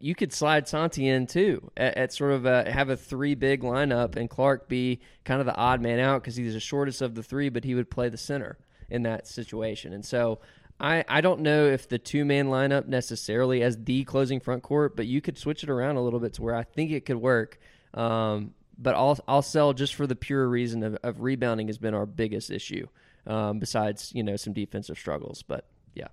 you 0.00 0.14
could 0.14 0.32
slide 0.32 0.68
Santi 0.68 1.08
in 1.08 1.26
too 1.26 1.70
at, 1.76 1.96
at 1.96 2.12
sort 2.12 2.32
of 2.32 2.46
a, 2.46 2.70
have 2.70 2.90
a 2.90 2.96
three 2.96 3.34
big 3.34 3.62
lineup, 3.62 4.16
and 4.16 4.28
Clarke 4.28 4.68
be 4.68 5.00
kind 5.24 5.40
of 5.40 5.46
the 5.46 5.56
odd 5.56 5.80
man 5.80 5.98
out 5.98 6.22
because 6.22 6.36
he's 6.36 6.54
the 6.54 6.60
shortest 6.60 7.02
of 7.02 7.14
the 7.14 7.22
three, 7.22 7.48
but 7.48 7.64
he 7.64 7.74
would 7.74 7.90
play 7.90 8.08
the 8.08 8.18
center 8.18 8.58
in 8.90 9.02
that 9.02 9.26
situation, 9.26 9.92
and 9.92 10.04
so. 10.04 10.40
I, 10.80 11.04
I 11.08 11.22
don't 11.22 11.40
know 11.40 11.66
if 11.66 11.88
the 11.88 11.98
two 11.98 12.24
man 12.24 12.46
lineup 12.46 12.86
necessarily 12.86 13.64
as 13.64 13.76
the 13.82 14.04
closing 14.04 14.38
front 14.38 14.62
court, 14.62 14.94
but 14.94 15.08
you 15.08 15.20
could 15.20 15.36
switch 15.36 15.64
it 15.64 15.70
around 15.70 15.96
a 15.96 16.00
little 16.00 16.20
bit 16.20 16.34
to 16.34 16.42
where 16.42 16.54
I 16.54 16.62
think 16.62 16.92
it 16.92 17.04
could 17.04 17.16
work. 17.16 17.58
Um, 17.94 18.54
but 18.78 18.94
I'll 18.94 19.18
I'll 19.26 19.42
sell 19.42 19.72
just 19.72 19.96
for 19.96 20.06
the 20.06 20.14
pure 20.14 20.48
reason 20.48 20.84
of, 20.84 20.96
of 21.02 21.20
rebounding 21.20 21.66
has 21.66 21.78
been 21.78 21.94
our 21.94 22.06
biggest 22.06 22.50
issue. 22.50 22.86
Um, 23.26 23.58
besides 23.58 24.12
you 24.14 24.22
know 24.22 24.36
some 24.36 24.52
defensive 24.52 24.96
struggles, 24.96 25.42
but 25.42 25.66
yeah, 25.94 26.08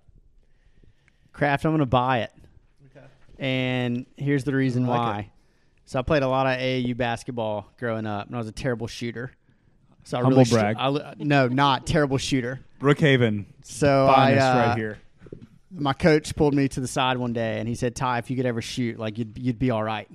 Kraft, 1.32 1.64
I'm 1.64 1.72
going 1.72 1.80
to 1.80 1.86
buy 1.86 2.22
it. 2.22 2.32
And 3.40 4.06
here's 4.18 4.44
the 4.44 4.54
reason 4.56 4.86
like 4.88 5.00
why. 5.00 5.32
So 5.86 6.00
I 6.00 6.02
played 6.02 6.24
a 6.24 6.28
lot 6.28 6.48
of 6.48 6.60
AAU 6.60 6.98
basketball 6.98 7.70
growing 7.78 8.06
up, 8.08 8.28
and 8.28 8.36
I 8.36 8.40
was 8.40 8.48
a 8.48 8.52
terrible 8.52 8.88
shooter. 8.88 9.32
So 10.04 10.18
I 10.18 10.22
Humble 10.22 10.38
really 10.40 10.50
brag. 10.50 10.76
I 10.80 10.88
li- 10.90 11.14
no, 11.20 11.48
not 11.48 11.86
terrible 11.86 12.18
shooter. 12.18 12.60
Brookhaven, 12.80 13.46
So 13.64 14.06
I, 14.08 14.36
uh, 14.36 14.68
right 14.68 14.78
here. 14.78 14.98
my 15.72 15.94
coach 15.94 16.36
pulled 16.36 16.54
me 16.54 16.68
to 16.70 16.80
the 16.80 16.88
side 16.88 17.18
one 17.18 17.34
day 17.34 17.60
and 17.60 17.68
he 17.68 17.76
said, 17.76 17.96
"Ty, 17.96 18.20
if 18.20 18.30
you 18.30 18.36
could 18.36 18.46
ever 18.46 18.62
shoot, 18.62 19.00
like 19.00 19.18
you'd 19.18 19.38
you'd 19.38 19.60
be 19.60 19.72
all 19.72 19.84
right." 19.84 20.10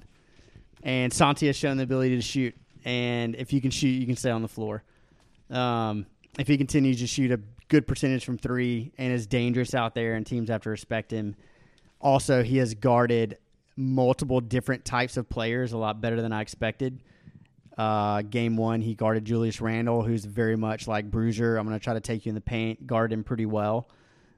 And 0.83 1.13
Santi 1.13 1.47
has 1.47 1.57
shown 1.57 1.77
the 1.77 1.83
ability 1.83 2.17
to 2.17 2.23
shoot, 2.23 2.55
and 2.85 3.35
if 3.35 3.53
you 3.53 3.61
can 3.61 3.71
shoot, 3.71 3.89
you 3.89 4.07
can 4.07 4.17
stay 4.17 4.31
on 4.31 4.43
the 4.43 4.49
floor. 4.49 4.83
Um, 5.51 6.07
if 6.39 6.47
he 6.49 6.57
continues 6.57 7.01
to 7.01 7.07
shoot 7.07 7.31
a 7.33 7.41
good 7.69 7.87
percentage 7.87 8.25
from 8.25 8.39
three 8.39 8.93
and 8.97 9.13
is 9.13 9.27
dangerous 9.27 9.75
out 9.75 9.95
there, 9.95 10.15
and 10.15 10.25
teams 10.27 10.49
have 10.51 10.63
to 10.63 10.71
respect 10.71 11.11
him. 11.13 11.37
Also, 12.01 12.43
he 12.43 12.57
has 12.59 12.75
guarded 12.75 13.39
multiple 13.77 14.41
different 14.41 14.85
types 14.85 15.17
of 15.17 15.29
players 15.29 15.73
a 15.73 15.79
lot 15.79 16.01
better 16.01 16.21
than 16.21 16.33
I 16.33 16.41
expected. 16.41 17.03
Uh, 17.77 18.23
game 18.23 18.57
one, 18.57 18.81
he 18.83 18.95
guarded 18.95 19.25
Julius 19.25 19.61
Randle, 19.61 20.03
who's 20.03 20.25
very 20.25 20.57
much 20.57 20.87
like 20.87 21.11
Bruiser. 21.11 21.57
I'm 21.57 21.67
going 21.67 21.79
to 21.79 21.83
try 21.83 21.95
to 21.95 22.01
take 22.01 22.27
you 22.27 22.31
in 22.31 22.35
the 22.35 22.41
paint, 22.41 22.87
guard 22.87 23.13
him 23.13 23.25
pretty 23.25 23.47
well. 23.47 23.89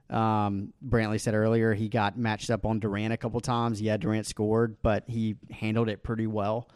Um, 0.09 0.73
Brantley 0.87 1.19
said 1.19 1.33
earlier 1.33 1.73
he 1.73 1.89
got 1.89 2.17
matched 2.17 2.49
up 2.49 2.65
on 2.65 2.79
Durant 2.79 3.13
a 3.13 3.17
couple 3.17 3.39
times. 3.41 3.81
Yeah, 3.81 3.97
Durant 3.97 4.27
scored, 4.27 4.77
but 4.81 5.05
he 5.07 5.35
handled 5.51 5.89
it 5.89 6.03
pretty 6.03 6.27
well. 6.27 6.69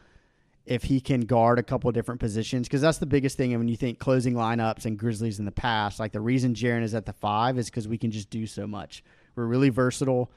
If 0.66 0.84
he 0.84 1.00
can 1.00 1.22
guard 1.22 1.60
a 1.60 1.64
couple 1.64 1.90
different 1.94 2.20
positions, 2.20 2.68
because 2.68 2.82
that's 2.82 2.98
the 2.98 3.06
biggest 3.06 3.38
thing. 3.38 3.54
And 3.54 3.62
when 3.62 3.70
you 3.70 3.78
think 3.78 4.00
closing 4.00 4.34
lineups 4.34 4.86
and 4.86 4.98
Grizzlies 4.98 5.40
in 5.40 5.46
the 5.46 5.52
past, 5.52 6.00
like 6.00 6.12
the 6.12 6.20
reason 6.20 6.54
Jaren 6.54 6.84
is 6.84 6.94
at 6.94 7.06
the 7.06 7.14
five 7.14 7.58
is 7.58 7.70
because 7.70 7.88
we 7.88 7.98
can 7.98 8.12
just 8.12 8.30
do 8.30 8.46
so 8.46 8.68
much. 8.68 9.04
We're 9.36 9.46
really 9.46 9.70
versatile. 9.70 10.32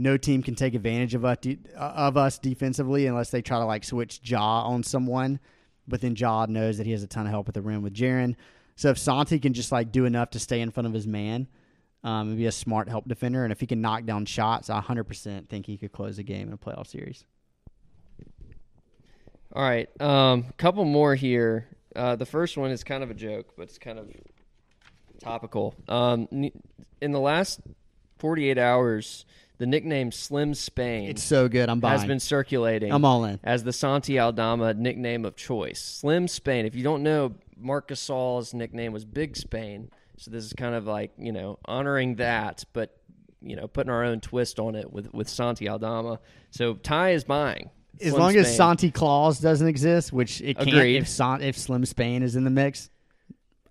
No 0.00 0.16
team 0.16 0.42
can 0.42 0.54
take 0.54 0.74
advantage 0.74 1.14
of 1.14 1.24
us, 1.24 1.38
of 1.76 2.16
us 2.16 2.38
defensively 2.38 3.06
unless 3.06 3.30
they 3.30 3.42
try 3.42 3.58
to 3.58 3.66
like 3.66 3.84
switch 3.84 4.20
Ja 4.24 4.62
on 4.62 4.82
someone. 4.82 5.40
But 5.86 6.00
then 6.00 6.16
Ja 6.16 6.46
knows 6.48 6.78
that 6.78 6.86
he 6.86 6.92
has 6.92 7.02
a 7.02 7.06
ton 7.06 7.26
of 7.26 7.32
help 7.32 7.48
at 7.48 7.54
the 7.54 7.60
rim 7.60 7.82
with 7.82 7.94
Jaren. 7.94 8.36
So 8.76 8.88
if 8.88 8.98
Santi 8.98 9.38
can 9.38 9.52
just 9.52 9.70
like 9.70 9.92
do 9.92 10.06
enough 10.06 10.30
to 10.30 10.38
stay 10.38 10.60
in 10.62 10.70
front 10.70 10.86
of 10.86 10.94
his 10.94 11.06
man, 11.06 11.48
um, 12.02 12.28
and 12.28 12.36
be 12.38 12.46
a 12.46 12.52
smart 12.52 12.88
help 12.88 13.06
defender, 13.06 13.44
and 13.44 13.52
if 13.52 13.60
he 13.60 13.66
can 13.66 13.82
knock 13.82 14.04
down 14.06 14.24
shots, 14.24 14.70
I 14.70 14.80
100% 14.80 15.48
think 15.48 15.66
he 15.66 15.76
could 15.76 15.92
close 15.92 16.18
a 16.18 16.22
game 16.22 16.48
in 16.48 16.54
a 16.54 16.56
playoff 16.56 16.86
series. 16.86 17.24
All 19.52 19.62
right, 19.62 19.90
a 19.98 20.08
um, 20.08 20.46
couple 20.56 20.84
more 20.86 21.14
here. 21.14 21.66
Uh, 21.94 22.16
the 22.16 22.24
first 22.24 22.56
one 22.56 22.70
is 22.70 22.84
kind 22.84 23.02
of 23.02 23.10
a 23.10 23.14
joke, 23.14 23.52
but 23.56 23.64
it's 23.64 23.78
kind 23.78 23.98
of 23.98 24.08
topical. 25.20 25.74
Um, 25.88 26.28
in 27.02 27.12
the 27.12 27.20
last 27.20 27.60
48 28.20 28.56
hours, 28.56 29.26
the 29.60 29.66
nickname 29.66 30.10
Slim 30.10 30.54
Spain 30.54 31.10
It's 31.10 31.22
so 31.22 31.46
good. 31.46 31.68
I'm 31.68 31.80
buying. 31.80 31.98
has 31.98 32.08
been 32.08 32.18
circulating. 32.18 32.90
I'm 32.90 33.04
all 33.04 33.26
in. 33.26 33.38
as 33.44 33.62
the 33.62 33.74
Santi 33.74 34.18
Aldama 34.18 34.72
nickname 34.72 35.26
of 35.26 35.36
choice. 35.36 35.82
Slim 35.82 36.28
Spain. 36.28 36.64
If 36.64 36.74
you 36.74 36.82
don't 36.82 37.02
know, 37.02 37.34
Marc 37.58 37.88
Gasol's 37.88 38.54
nickname 38.54 38.92
was 38.92 39.04
Big 39.04 39.36
Spain. 39.36 39.90
So 40.16 40.30
this 40.30 40.44
is 40.44 40.54
kind 40.54 40.74
of 40.74 40.86
like 40.86 41.12
you 41.18 41.30
know 41.32 41.58
honoring 41.66 42.16
that, 42.16 42.64
but 42.72 42.96
you 43.42 43.54
know 43.54 43.68
putting 43.68 43.90
our 43.90 44.02
own 44.02 44.20
twist 44.20 44.58
on 44.58 44.74
it 44.76 44.90
with 44.90 45.12
with 45.12 45.28
Santi 45.28 45.68
Aldama. 45.68 46.20
So 46.50 46.74
Ty 46.74 47.10
is 47.10 47.24
buying. 47.24 47.68
As 48.00 48.12
Slim 48.12 48.20
long 48.22 48.36
as 48.36 48.46
Spain. 48.46 48.56
Santi 48.56 48.90
Claus 48.90 49.40
doesn't 49.40 49.68
exist, 49.68 50.10
which 50.10 50.40
it 50.40 50.56
can't 50.56 50.70
Agreed. 50.70 50.96
if, 50.96 51.08
San, 51.08 51.42
if 51.42 51.58
Slim 51.58 51.84
Spain 51.84 52.22
is 52.22 52.34
in 52.34 52.44
the 52.44 52.50
mix, 52.50 52.88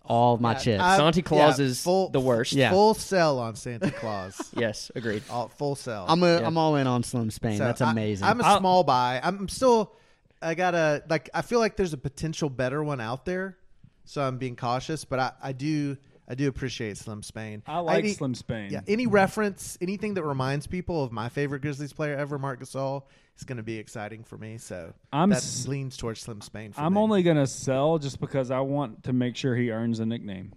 all 0.10 0.34
of 0.36 0.42
my 0.42 0.54
chips. 0.56 0.82
I- 0.84 0.98
Santi 0.98 1.22
Claus 1.22 1.60
yeah, 1.60 1.66
is 1.66 1.82
full- 1.82 2.10
the 2.10 2.20
worst. 2.20 2.52
Yeah. 2.54 2.72
Full 2.72 2.94
sell 2.96 3.40
on 3.40 3.56
Santa 3.56 3.92
Claus. 3.92 4.42
Yes, 4.58 4.92
agreed. 4.96 5.24
all, 5.30 5.48
full 5.50 5.76
sell. 5.76 6.06
I'm 6.10 6.22
a, 6.24 6.40
Yeah. 6.40 6.48
I'm 6.48 6.58
all 6.58 6.76
in 6.76 6.88
on 6.88 7.04
Slim 7.04 7.30
Spain. 7.32 7.58
So 7.58 7.64
That's 7.64 7.82
I- 7.82 7.92
amazing. 7.92 8.28
I'm 8.28 8.42
a 8.42 8.44
I'll- 8.44 8.60
small 8.60 8.84
buy. 8.84 9.22
I'm 9.24 9.48
still. 9.48 9.94
I 10.42 10.56
gotta 10.56 11.04
like. 11.10 11.30
I 11.34 11.42
feel 11.42 11.60
like 11.60 11.76
there's 11.76 11.94
a 11.94 11.98
potential 11.98 12.50
better 12.50 12.84
one 12.84 13.00
out 13.02 13.26
there, 13.26 13.58
so 14.06 14.22
I'm 14.22 14.38
being 14.38 14.56
cautious. 14.56 15.06
But 15.06 15.20
I, 15.20 15.32
I 15.44 15.52
do. 15.52 15.98
I 16.30 16.36
do 16.36 16.48
appreciate 16.48 16.96
Slim 16.98 17.24
Spain. 17.24 17.64
I 17.66 17.80
like 17.80 18.00
Any- 18.00 18.14
Slim 18.14 18.36
Spain. 18.36 18.70
Yeah, 18.72 18.82
any 18.88 19.08
reference, 19.08 19.78
anything 19.82 20.14
that 20.14 20.24
reminds 20.24 20.68
people 20.68 21.04
of 21.04 21.12
my 21.12 21.28
favorite 21.30 21.62
Grizzlies 21.62 21.92
player 21.92 22.16
ever, 22.16 22.38
Marc 22.38 22.62
Gasol, 22.62 23.04
is 23.38 23.44
going 23.46 23.58
to 23.58 23.64
be 23.64 23.78
exciting 23.78 24.24
for 24.24 24.38
me. 24.38 24.58
So 24.60 24.94
I'm 25.12 25.30
that 25.32 25.38
s- 25.38 25.68
leans 25.68 25.98
towards 25.98 26.20
Slim 26.22 26.42
Spain. 26.42 26.72
For 26.74 26.82
I'm 26.82 26.94
me. 26.94 27.00
only 27.00 27.24
gonna 27.24 27.48
sell 27.48 27.98
just 27.98 28.20
because 28.20 28.52
I 28.52 28.60
want 28.60 29.04
to 29.06 29.14
make 29.14 29.36
sure 29.36 29.56
he 29.56 29.72
earns 29.72 30.00
a 30.00 30.06
nickname. 30.06 30.54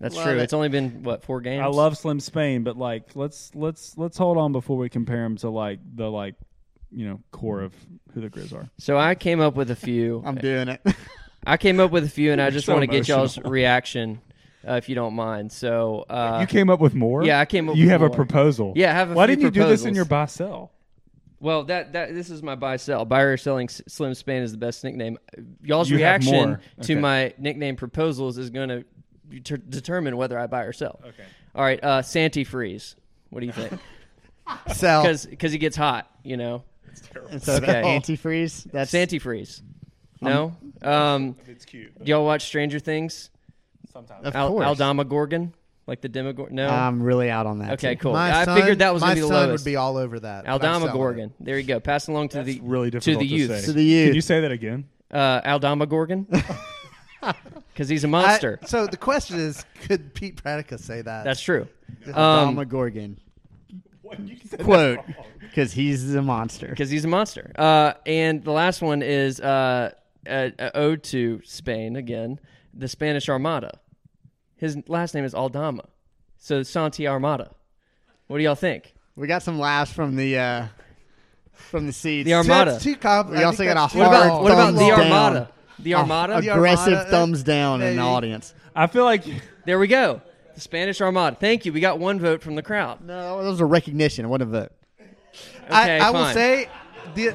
That's 0.00 0.14
Love 0.16 0.24
true. 0.24 0.32
it. 0.34 0.38
It's 0.42 0.52
only 0.52 0.68
been 0.70 1.02
what 1.02 1.22
four 1.24 1.40
games. 1.40 1.62
I 1.62 1.66
love 1.66 1.96
Slim 1.96 2.20
Spain, 2.20 2.62
but 2.62 2.76
like 2.76 3.14
let's 3.16 3.50
let's 3.54 3.96
let's 3.98 4.16
hold 4.18 4.36
on 4.38 4.52
before 4.52 4.76
we 4.76 4.88
compare 4.88 5.24
him 5.24 5.36
to 5.38 5.50
like 5.50 5.78
the 5.94 6.10
like 6.10 6.34
you 6.90 7.06
know 7.06 7.20
core 7.32 7.60
of 7.60 7.74
who 8.14 8.20
the 8.22 8.28
Grizz 8.30 8.52
are. 8.54 8.68
So 8.78 8.96
I 8.98 9.14
came 9.14 9.40
up 9.40 9.54
with 9.56 9.70
a 9.70 9.76
few. 9.76 10.22
I'm 10.26 10.36
doing 10.36 10.68
it. 10.68 10.80
I 11.46 11.56
came 11.58 11.80
up 11.80 11.90
with 11.90 12.04
a 12.04 12.08
few, 12.08 12.32
and 12.32 12.40
I 12.40 12.46
You're 12.46 12.50
just 12.52 12.66
so 12.66 12.72
want 12.74 12.82
to 12.82 12.86
get 12.86 13.08
y'all's 13.08 13.38
reaction, 13.38 14.20
uh, 14.66 14.74
if 14.74 14.88
you 14.88 14.94
don't 14.94 15.14
mind. 15.14 15.52
So 15.52 16.04
uh, 16.08 16.38
you 16.40 16.46
came 16.46 16.70
up 16.70 16.80
with 16.80 16.94
more. 16.94 17.24
yeah, 17.24 17.40
I 17.40 17.44
came 17.46 17.68
up 17.68 17.72
with 17.74 17.78
You 17.78 17.86
with 17.86 17.92
have 17.92 18.00
more. 18.00 18.10
a 18.10 18.12
proposal. 18.14 18.72
Yeah, 18.76 18.90
I 18.90 18.94
have 18.94 19.10
a 19.10 19.14
Why 19.14 19.26
few 19.26 19.36
didn't 19.36 19.54
you 19.54 19.62
do 19.62 19.68
this 19.68 19.84
in 19.84 19.94
your 19.94 20.04
buy 20.04 20.26
sell? 20.26 20.70
Well, 21.40 21.64
that 21.64 21.94
that 21.94 22.12
this 22.14 22.28
is 22.28 22.42
my 22.42 22.54
buy 22.54 22.76
sell. 22.76 23.04
Buyer 23.06 23.36
selling 23.38 23.68
Slim 23.68 24.12
Spain 24.14 24.42
is 24.42 24.52
the 24.52 24.58
best 24.58 24.84
nickname. 24.84 25.18
Y'all's 25.62 25.88
You 25.88 25.96
reaction 25.96 26.34
more. 26.50 26.60
to 26.82 26.96
my 26.96 27.32
nickname 27.38 27.76
proposals 27.76 28.36
is 28.36 28.50
going 28.50 28.68
to 28.68 29.40
ter- 29.40 29.56
determine 29.56 30.18
whether 30.18 30.38
I 30.38 30.46
buy 30.48 30.64
or 30.64 30.72
sell. 30.74 31.00
Okay. 31.02 31.24
All 31.54 31.64
right, 31.64 31.82
uh, 31.82 32.02
Santi 32.02 32.44
Freeze. 32.44 32.94
What 33.30 33.40
do 33.40 33.46
you 33.46 33.52
think? 33.52 33.72
sell. 34.74 35.02
Because 35.02 35.52
he 35.52 35.56
gets 35.58 35.76
hot, 35.76 36.10
you 36.24 36.36
know. 36.36 36.62
And 37.30 37.42
so 37.42 37.54
Okay. 37.54 37.82
antifreeze. 37.84 38.70
That's 38.70 38.92
antifreeze. 38.92 39.62
No. 40.20 40.54
Um, 40.82 41.36
It's 41.48 41.64
cute. 41.64 42.04
do 42.04 42.10
y'all 42.10 42.24
watch 42.26 42.42
Stranger 42.44 42.78
Things? 42.78 43.29
Sometimes. 43.92 44.26
Of 44.26 44.36
Al- 44.36 44.48
course. 44.50 44.66
Aldama 44.66 45.04
Gorgon, 45.04 45.52
like 45.86 46.00
the 46.00 46.08
Demogorgon. 46.08 46.54
No. 46.54 46.68
I'm 46.68 47.02
really 47.02 47.30
out 47.30 47.46
on 47.46 47.58
that. 47.60 47.72
okay, 47.74 47.94
too. 47.94 48.00
cool. 48.02 48.12
My 48.12 48.32
I 48.40 48.44
son, 48.44 48.56
figured 48.58 48.78
that 48.80 48.92
was 48.94 49.00
my 49.02 49.08
going 49.08 49.16
to 49.16 49.22
be 49.22 49.28
the 49.28 49.34
son 49.34 49.48
lowest. 49.48 49.64
would 49.64 49.70
be 49.70 49.76
all 49.76 49.96
over 49.96 50.20
that. 50.20 50.44
but 50.44 50.48
I'm 50.48 50.52
Aldama 50.54 50.78
selling 50.86 50.92
Gorgon. 50.96 51.34
There 51.40 51.58
you 51.58 51.66
go. 51.66 51.80
Pass 51.80 52.08
along 52.08 52.28
to 52.30 52.38
That's 52.38 52.46
the 52.46 52.60
really 52.62 52.90
difficult 52.90 53.20
the 53.20 53.28
to 53.28 53.34
youths. 53.34 53.60
say. 53.60 53.66
To 53.66 53.72
the 53.72 53.82
youth. 53.84 54.06
Can 54.08 54.14
you 54.14 54.20
say 54.20 54.40
that 54.40 54.52
again? 54.52 54.88
uh, 55.12 55.40
Aldama 55.44 55.86
Gorgon. 55.86 56.26
Because 57.72 57.88
he's 57.88 58.04
a 58.04 58.08
monster. 58.08 58.58
I- 58.62 58.66
so 58.66 58.86
the 58.86 58.96
question 58.96 59.38
is, 59.38 59.64
could 59.82 60.14
Pete 60.14 60.42
Pranica 60.42 60.78
say 60.78 61.02
that? 61.02 61.24
That's 61.24 61.40
true. 61.40 61.66
Aldama 62.06 62.60
Um, 62.62 62.68
Gorgon. 62.68 63.18
Quote, 64.64 64.98
because 65.40 65.72
he's 65.72 66.14
a 66.14 66.22
monster. 66.22 66.68
because 66.68 66.90
he's 66.90 67.04
a 67.04 67.08
monster. 67.08 67.52
Uh, 67.56 67.92
and 68.06 68.42
the 68.42 68.50
last 68.50 68.82
one 68.82 69.02
is 69.02 69.40
uh, 69.40 69.92
a, 70.26 70.52
a 70.58 70.76
ode 70.76 71.02
to 71.04 71.40
Spain 71.44 71.94
again, 71.96 72.40
the 72.74 72.88
Spanish 72.88 73.28
Armada. 73.28 73.78
His 74.56 74.76
last 74.88 75.14
name 75.14 75.24
is 75.24 75.34
Aldama, 75.34 75.84
so 76.38 76.62
Santi 76.62 77.06
Armada. 77.08 77.50
What 78.26 78.38
do 78.38 78.44
y'all 78.44 78.54
think? 78.54 78.94
We 79.16 79.26
got 79.26 79.42
some 79.42 79.58
laughs 79.58 79.92
from 79.92 80.16
the 80.16 80.38
uh, 80.38 80.66
from 81.52 81.86
the 81.86 81.92
seats. 81.92 82.26
The 82.26 82.34
Armada. 82.34 82.72
That's 82.72 82.84
too 82.84 82.96
com- 82.96 83.30
We 83.30 83.38
I 83.38 83.44
also 83.44 83.58
think 83.58 83.72
got 83.74 83.90
that's 83.90 83.92
a 83.92 83.96
too 83.96 83.98
What 84.00 84.08
about 84.08 84.28
hard 84.30 84.42
what 84.42 84.52
about 84.52 84.64
thumbs 84.66 84.78
the 84.78 84.86
down. 84.88 85.00
Armada? 85.00 85.50
The 85.78 85.92
A- 85.92 85.96
Armada. 85.96 86.40
The 86.42 86.48
aggressive 86.48 86.92
Armada, 86.92 87.10
thumbs 87.10 87.42
down 87.42 87.82
in 87.82 87.96
the 87.96 88.02
audience. 88.02 88.54
I 88.76 88.86
feel 88.86 89.04
like 89.04 89.24
there 89.66 89.78
we 89.78 89.88
go. 89.88 90.20
The 90.54 90.60
Spanish 90.60 91.00
Armada. 91.00 91.36
Thank 91.40 91.64
you. 91.64 91.72
We 91.72 91.80
got 91.80 91.98
one 91.98 92.20
vote 92.20 92.42
from 92.42 92.54
the 92.54 92.62
crowd. 92.62 93.00
No, 93.02 93.42
that 93.42 93.48
was 93.50 93.60
a 93.60 93.64
recognition. 93.66 94.28
What 94.28 94.42
a 94.42 94.46
vote. 94.46 94.72
Okay, 95.66 95.98
I, 95.98 96.08
I 96.08 96.10
will 96.10 96.24
fine. 96.24 96.34
say 96.34 96.68
the. 97.14 97.34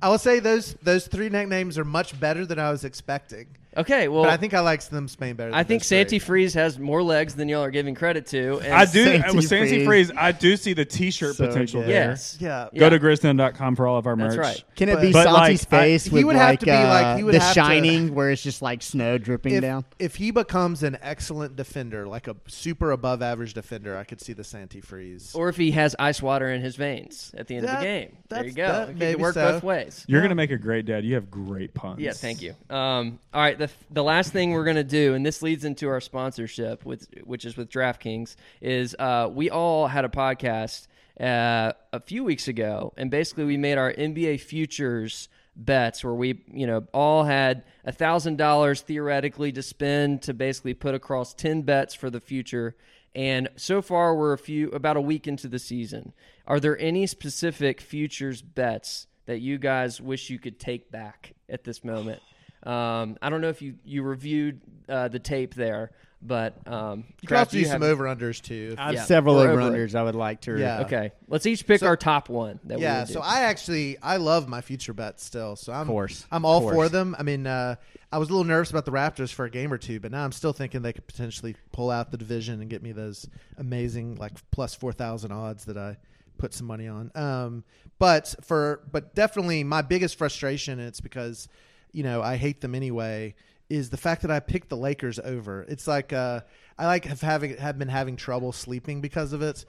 I 0.00 0.08
will 0.08 0.18
say 0.18 0.38
those 0.38 0.74
those 0.74 1.06
three 1.08 1.28
nicknames 1.28 1.76
are 1.76 1.84
much 1.84 2.18
better 2.18 2.46
than 2.46 2.58
I 2.58 2.70
was 2.70 2.84
expecting. 2.84 3.48
Okay, 3.78 4.08
well, 4.08 4.24
but 4.24 4.30
I 4.30 4.36
think 4.36 4.54
I 4.54 4.60
like 4.60 4.82
Slim 4.82 5.06
Spain 5.08 5.36
better. 5.36 5.50
Than 5.50 5.58
I 5.58 5.62
think 5.62 5.82
those. 5.82 5.86
Santi 5.88 6.18
Freeze 6.18 6.52
has 6.54 6.78
more 6.78 7.02
legs 7.02 7.34
than 7.34 7.48
y'all 7.48 7.62
are 7.62 7.70
giving 7.70 7.94
credit 7.94 8.26
to. 8.26 8.58
And 8.58 8.74
I 8.74 8.84
do 8.84 9.04
Santi 9.04 9.36
with 9.36 9.46
Santi 9.48 9.68
Freeze. 9.84 10.08
Freeze, 10.08 10.12
I 10.16 10.32
do 10.32 10.56
see 10.56 10.72
the 10.72 10.84
T-shirt 10.84 11.36
So 11.36 11.46
potential 11.46 11.80
good. 11.82 11.88
there. 11.90 12.08
Yes. 12.10 12.36
Yeah. 12.40 12.68
Yeah. 12.72 12.80
Go 12.80 12.90
to 12.90 12.98
grizzton.com 12.98 13.76
for 13.76 13.86
all 13.86 13.96
of 13.98 14.06
our 14.06 14.16
That's 14.16 14.34
merch. 14.36 14.44
right. 14.44 14.64
Can 14.74 14.88
it 14.88 14.94
But- 14.96 15.02
be 15.02 15.12
But, 15.12 15.24
Santi's 15.24 15.32
like, 15.70 15.80
I- 15.80 15.86
face 15.86 16.04
he 16.06 16.10
with 16.10 16.24
would 16.24 16.36
have 16.36 16.48
like, 16.50 16.60
to 16.60 16.66
be 16.66 16.70
uh, 16.72 16.88
like- 16.88 17.16
he 17.18 17.24
would 17.24 17.34
the 17.34 17.40
have 17.40 17.54
to- 17.54 17.60
shining, 17.60 18.14
where 18.14 18.30
it's 18.30 18.42
just 18.42 18.62
like 18.62 18.82
snow 18.82 19.16
dripping 19.16 19.54
If, 19.54 19.62
down? 19.62 19.84
if 20.00 20.16
he 20.16 20.32
becomes 20.32 20.82
an 20.82 20.98
excellent 21.00 21.54
defender, 21.56 22.06
like 22.06 22.26
a 22.26 22.34
super 22.48 22.90
above 22.90 23.22
average 23.22 23.54
defender, 23.54 23.96
I 23.96 24.04
could 24.04 24.20
see 24.20 24.32
the 24.32 24.44
Santi 24.44 24.80
freeze. 24.80 25.32
Or 25.36 25.48
if 25.48 25.56
he 25.56 25.70
has 25.72 25.94
ice 25.98 26.20
water 26.20 26.48
in 26.48 26.62
his 26.62 26.74
veins 26.76 27.32
at 27.36 27.46
the 27.46 27.56
end 27.56 27.66
of 27.66 27.78
the 27.78 27.84
game. 27.84 28.16
There 28.28 28.44
you 28.44 28.52
go. 28.52 28.66
that 28.66 28.88
It 28.90 28.96
maybe 28.98 29.12
could 29.14 29.22
work 29.22 29.34
so. 29.34 29.52
both 29.52 29.62
ways. 29.62 30.04
You're 30.08 30.20
Yeah. 30.20 30.24
gonna 30.26 30.34
make 30.34 30.50
a 30.50 30.58
great 30.58 30.84
dad. 30.84 31.04
You 31.04 31.14
have 31.14 31.30
great 31.30 31.74
puns. 31.74 32.00
Yeah, 32.00 32.12
thank 32.12 32.42
you. 32.42 32.54
Um, 32.70 33.18
all 33.32 33.40
right, 33.40 33.58
the 33.58 33.67
the 33.90 34.02
last 34.04 34.32
thing 34.32 34.52
we're 34.52 34.64
gonna 34.64 34.84
do, 34.84 35.14
and 35.14 35.24
this 35.24 35.42
leads 35.42 35.64
into 35.64 35.88
our 35.88 36.00
sponsorship, 36.00 36.84
with 36.84 37.08
which 37.24 37.44
is 37.44 37.56
with 37.56 37.70
DraftKings, 37.70 38.36
is 38.60 38.94
uh, 38.98 39.28
we 39.32 39.50
all 39.50 39.86
had 39.86 40.04
a 40.04 40.08
podcast 40.08 40.86
uh, 41.20 41.72
a 41.92 42.00
few 42.00 42.24
weeks 42.24 42.48
ago, 42.48 42.92
and 42.96 43.10
basically 43.10 43.44
we 43.44 43.56
made 43.56 43.78
our 43.78 43.92
NBA 43.92 44.40
futures 44.40 45.28
bets 45.56 46.04
where 46.04 46.14
we, 46.14 46.40
you 46.52 46.66
know, 46.66 46.86
all 46.94 47.24
had 47.24 47.64
a 47.84 47.92
thousand 47.92 48.36
dollars 48.36 48.80
theoretically 48.80 49.50
to 49.52 49.62
spend 49.62 50.22
to 50.22 50.34
basically 50.34 50.74
put 50.74 50.94
across 50.94 51.34
ten 51.34 51.62
bets 51.62 51.94
for 51.94 52.10
the 52.10 52.20
future. 52.20 52.76
And 53.14 53.48
so 53.56 53.82
far, 53.82 54.14
we're 54.14 54.32
a 54.32 54.38
few 54.38 54.68
about 54.70 54.96
a 54.96 55.00
week 55.00 55.26
into 55.26 55.48
the 55.48 55.58
season. 55.58 56.12
Are 56.46 56.60
there 56.60 56.78
any 56.78 57.06
specific 57.06 57.80
futures 57.80 58.42
bets 58.42 59.06
that 59.26 59.40
you 59.40 59.58
guys 59.58 60.00
wish 60.00 60.30
you 60.30 60.38
could 60.38 60.60
take 60.60 60.90
back 60.90 61.34
at 61.48 61.64
this 61.64 61.82
moment? 61.82 62.22
Um, 62.64 63.16
I 63.22 63.30
don't 63.30 63.40
know 63.40 63.48
if 63.48 63.62
you 63.62 63.74
you 63.84 64.02
reviewed 64.02 64.60
uh, 64.88 65.08
the 65.08 65.18
tape 65.18 65.54
there, 65.54 65.92
but 66.20 66.56
um, 66.66 66.98
you 67.06 67.14
could 67.20 67.28
Kraft, 67.28 67.48
also 67.50 67.58
use 67.58 67.68
have- 67.68 67.80
some 67.80 67.88
over 67.90 68.04
unders 68.04 68.40
too. 68.42 68.74
I 68.76 68.86
have 68.86 68.94
yeah, 68.94 69.04
several 69.04 69.38
over 69.38 69.52
over 69.52 69.60
it. 69.60 69.64
unders 69.88 69.94
I 69.94 70.02
would 70.02 70.14
like 70.16 70.40
to. 70.42 70.58
Yeah. 70.58 70.80
Okay, 70.80 71.12
let's 71.28 71.46
each 71.46 71.66
pick 71.66 71.80
So- 71.80 71.86
our 71.86 71.96
top 71.96 72.28
one. 72.28 72.58
That 72.64 72.80
yeah, 72.80 73.00
would 73.00 73.08
so 73.08 73.20
I 73.20 73.42
actually 73.42 73.96
I 74.02 74.16
love 74.16 74.48
my 74.48 74.60
future 74.60 74.92
bets 74.92 75.24
still. 75.24 75.54
So 75.56 75.72
I'm 75.72 75.86
Course. 75.86 76.26
I'm 76.32 76.44
all 76.44 76.60
Course. 76.60 76.74
for 76.74 76.88
them. 76.88 77.14
I 77.18 77.22
mean, 77.22 77.46
uh, 77.46 77.76
I 78.10 78.18
was 78.18 78.28
a 78.28 78.32
little 78.32 78.44
nervous 78.44 78.70
about 78.70 78.84
the 78.86 78.90
Raptors 78.92 79.32
for 79.32 79.44
a 79.44 79.50
game 79.50 79.72
or 79.72 79.78
two, 79.78 80.00
but 80.00 80.10
now 80.10 80.24
I'm 80.24 80.32
still 80.32 80.52
thinking 80.52 80.82
they 80.82 80.92
could 80.94 81.06
potentially 81.06 81.54
pull 81.72 81.90
out 81.90 82.10
the 82.10 82.16
division 82.18 82.60
and 82.60 82.68
get 82.68 82.82
me 82.82 82.92
those 82.92 83.28
amazing 83.56 84.16
like 84.16 84.32
plus 84.50 84.74
four 84.74 84.92
thousand 84.92 85.30
odds 85.32 85.66
that 85.66 85.76
I 85.76 85.96
put 86.38 86.54
some 86.54 86.66
money 86.66 86.88
on. 86.88 87.12
Um, 87.14 87.64
but 87.98 88.34
for 88.42 88.82
but 88.90 89.14
definitely 89.14 89.62
my 89.64 89.82
biggest 89.82 90.16
frustration, 90.16 90.78
and 90.78 90.88
it's 90.88 91.00
because 91.00 91.48
you 91.92 92.02
know 92.02 92.22
I 92.22 92.36
hate 92.36 92.60
them 92.60 92.74
anyway, 92.74 93.34
is 93.68 93.90
the 93.90 93.96
fact 93.96 94.22
that 94.22 94.30
I 94.30 94.40
picked 94.40 94.68
the 94.68 94.76
Lakers 94.76 95.18
over. 95.18 95.62
It's 95.68 95.86
like 95.86 96.12
uh, 96.12 96.40
I 96.78 96.86
like 96.86 97.04
have 97.04 97.20
having 97.20 97.56
have 97.56 97.78
been 97.78 97.88
having 97.88 98.16
trouble 98.16 98.52
sleeping 98.52 99.00
because 99.00 99.32
of 99.32 99.42
it. 99.42 99.64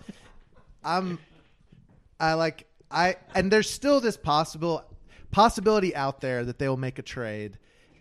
I'm 0.83 1.19
I 2.19 2.33
like 2.33 2.67
I 2.91 3.17
and 3.35 3.51
there's 3.51 3.69
still 3.69 3.99
this 3.99 4.17
possible 4.17 4.83
possibility 5.31 5.95
out 5.95 6.21
there 6.21 6.45
that 6.45 6.57
they'll 6.57 6.77
make 6.77 6.99
a 6.99 7.03
trade 7.03 7.57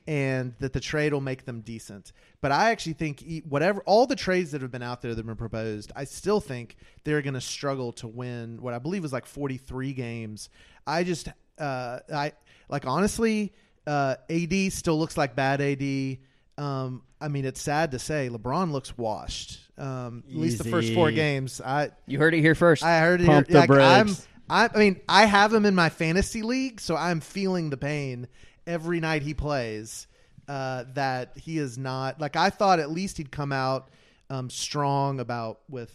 and 0.06 0.54
that 0.60 0.72
the 0.72 0.80
trade 0.80 1.12
will 1.12 1.20
make 1.20 1.44
them 1.44 1.60
decent. 1.60 2.12
But 2.40 2.50
I 2.50 2.70
actually 2.70 2.94
think 2.94 3.22
whatever 3.46 3.82
all 3.84 4.06
the 4.06 4.16
trades 4.16 4.52
that 4.52 4.62
have 4.62 4.70
been 4.70 4.82
out 4.82 5.02
there 5.02 5.10
that 5.10 5.18
have 5.18 5.26
been 5.26 5.36
proposed, 5.36 5.92
I 5.94 6.04
still 6.04 6.40
think 6.40 6.76
they're 7.04 7.20
going 7.20 7.34
to 7.34 7.42
struggle 7.42 7.92
to 7.94 8.08
win 8.08 8.62
what 8.62 8.72
I 8.72 8.78
believe 8.78 9.04
is 9.04 9.12
like 9.12 9.26
43 9.26 9.92
games. 9.92 10.48
I 10.86 11.04
just 11.04 11.28
uh 11.58 11.98
I 12.12 12.32
like 12.68 12.86
honestly 12.86 13.52
uh 13.88 14.16
AD 14.30 14.72
still 14.72 14.98
looks 14.98 15.16
like 15.16 15.34
bad 15.34 15.60
AD. 15.60 16.18
Um 16.62 17.02
I 17.20 17.28
mean 17.28 17.44
it's 17.44 17.60
sad 17.60 17.90
to 17.92 17.98
say 17.98 18.28
LeBron 18.30 18.70
looks 18.70 18.96
washed. 18.98 19.60
Um 19.78 20.22
at 20.28 20.36
least 20.36 20.58
the 20.58 20.68
first 20.70 20.92
4 20.92 21.10
games. 21.12 21.60
I 21.60 21.90
You 22.06 22.18
heard 22.18 22.34
it 22.34 22.40
here 22.40 22.54
first. 22.54 22.82
I 22.84 23.00
heard 23.00 23.20
it. 23.20 23.26
Pump 23.26 23.48
here. 23.48 23.54
the 23.54 23.60
Like, 23.60 23.70
I'm, 23.70 24.06
brakes. 24.06 24.28
I, 24.50 24.68
I 24.74 24.78
mean, 24.78 25.00
I 25.08 25.24
have 25.26 25.52
him 25.52 25.66
in 25.66 25.74
my 25.74 25.88
fantasy 25.90 26.42
league, 26.42 26.80
so 26.80 26.96
I'm 26.96 27.20
feeling 27.20 27.70
the 27.70 27.76
pain 27.76 28.28
every 28.66 29.00
night 29.00 29.22
he 29.22 29.34
plays. 29.34 30.06
Uh, 30.48 30.84
that 30.94 31.36
he 31.36 31.58
is 31.58 31.76
not 31.76 32.18
like 32.20 32.34
I 32.34 32.48
thought. 32.48 32.80
At 32.80 32.90
least 32.90 33.18
he'd 33.18 33.30
come 33.30 33.52
out 33.52 33.90
um, 34.30 34.48
strong 34.48 35.20
about 35.20 35.60
with 35.68 35.92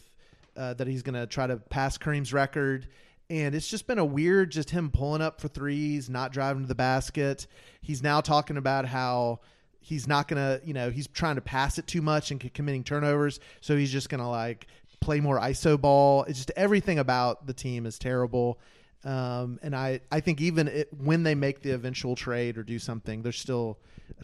uh, 0.55 0.75
that 0.75 0.85
he's 0.85 1.01
going 1.01 1.15
to 1.15 1.25
try 1.25 1.47
to 1.47 1.57
pass 1.57 1.97
Kareem's 1.97 2.31
record. 2.31 2.87
And 3.34 3.55
it's 3.55 3.67
just 3.67 3.88
been 3.88 3.97
a 3.97 4.05
weird, 4.05 4.51
just 4.51 4.69
him 4.69 4.91
pulling 4.91 5.23
up 5.23 5.41
for 5.41 5.47
threes, 5.47 6.07
not 6.07 6.31
driving 6.31 6.61
to 6.61 6.67
the 6.67 6.75
basket. 6.75 7.47
He's 7.81 8.03
now 8.03 8.21
talking 8.21 8.57
about 8.57 8.86
how 8.86 9.39
he's 9.79 10.07
not 10.07 10.27
going 10.27 10.38
to, 10.38 10.63
you 10.63 10.75
know, 10.75 10.91
he's 10.91 11.07
trying 11.07 11.34
to 11.38 11.41
pass 11.41 11.79
it 11.79 11.88
too 11.88 12.03
much 12.03 12.29
and 12.29 12.53
committing 12.53 12.84
turnovers. 12.84 13.39
So 13.59 13.75
he's 13.75 13.91
just 13.91 14.07
going 14.07 14.21
to 14.21 14.27
like 14.27 14.67
play 14.99 15.19
more 15.19 15.39
ISO 15.39 15.81
ball. 15.81 16.25
It's 16.25 16.38
just 16.38 16.51
everything 16.55 16.99
about 16.99 17.47
the 17.47 17.53
team 17.53 17.88
is 17.88 17.97
terrible. 17.97 18.59
Um, 19.03 19.59
and 19.63 19.75
I, 19.75 20.01
I 20.11 20.19
think 20.19 20.39
even 20.39 20.67
it, 20.67 20.89
when 20.95 21.23
they 21.23 21.34
make 21.34 21.63
the 21.63 21.71
eventual 21.71 22.15
trade 22.15 22.59
or 22.59 22.63
do 22.63 22.77
something, 22.77 23.23
they're 23.23 23.31
still 23.31 23.79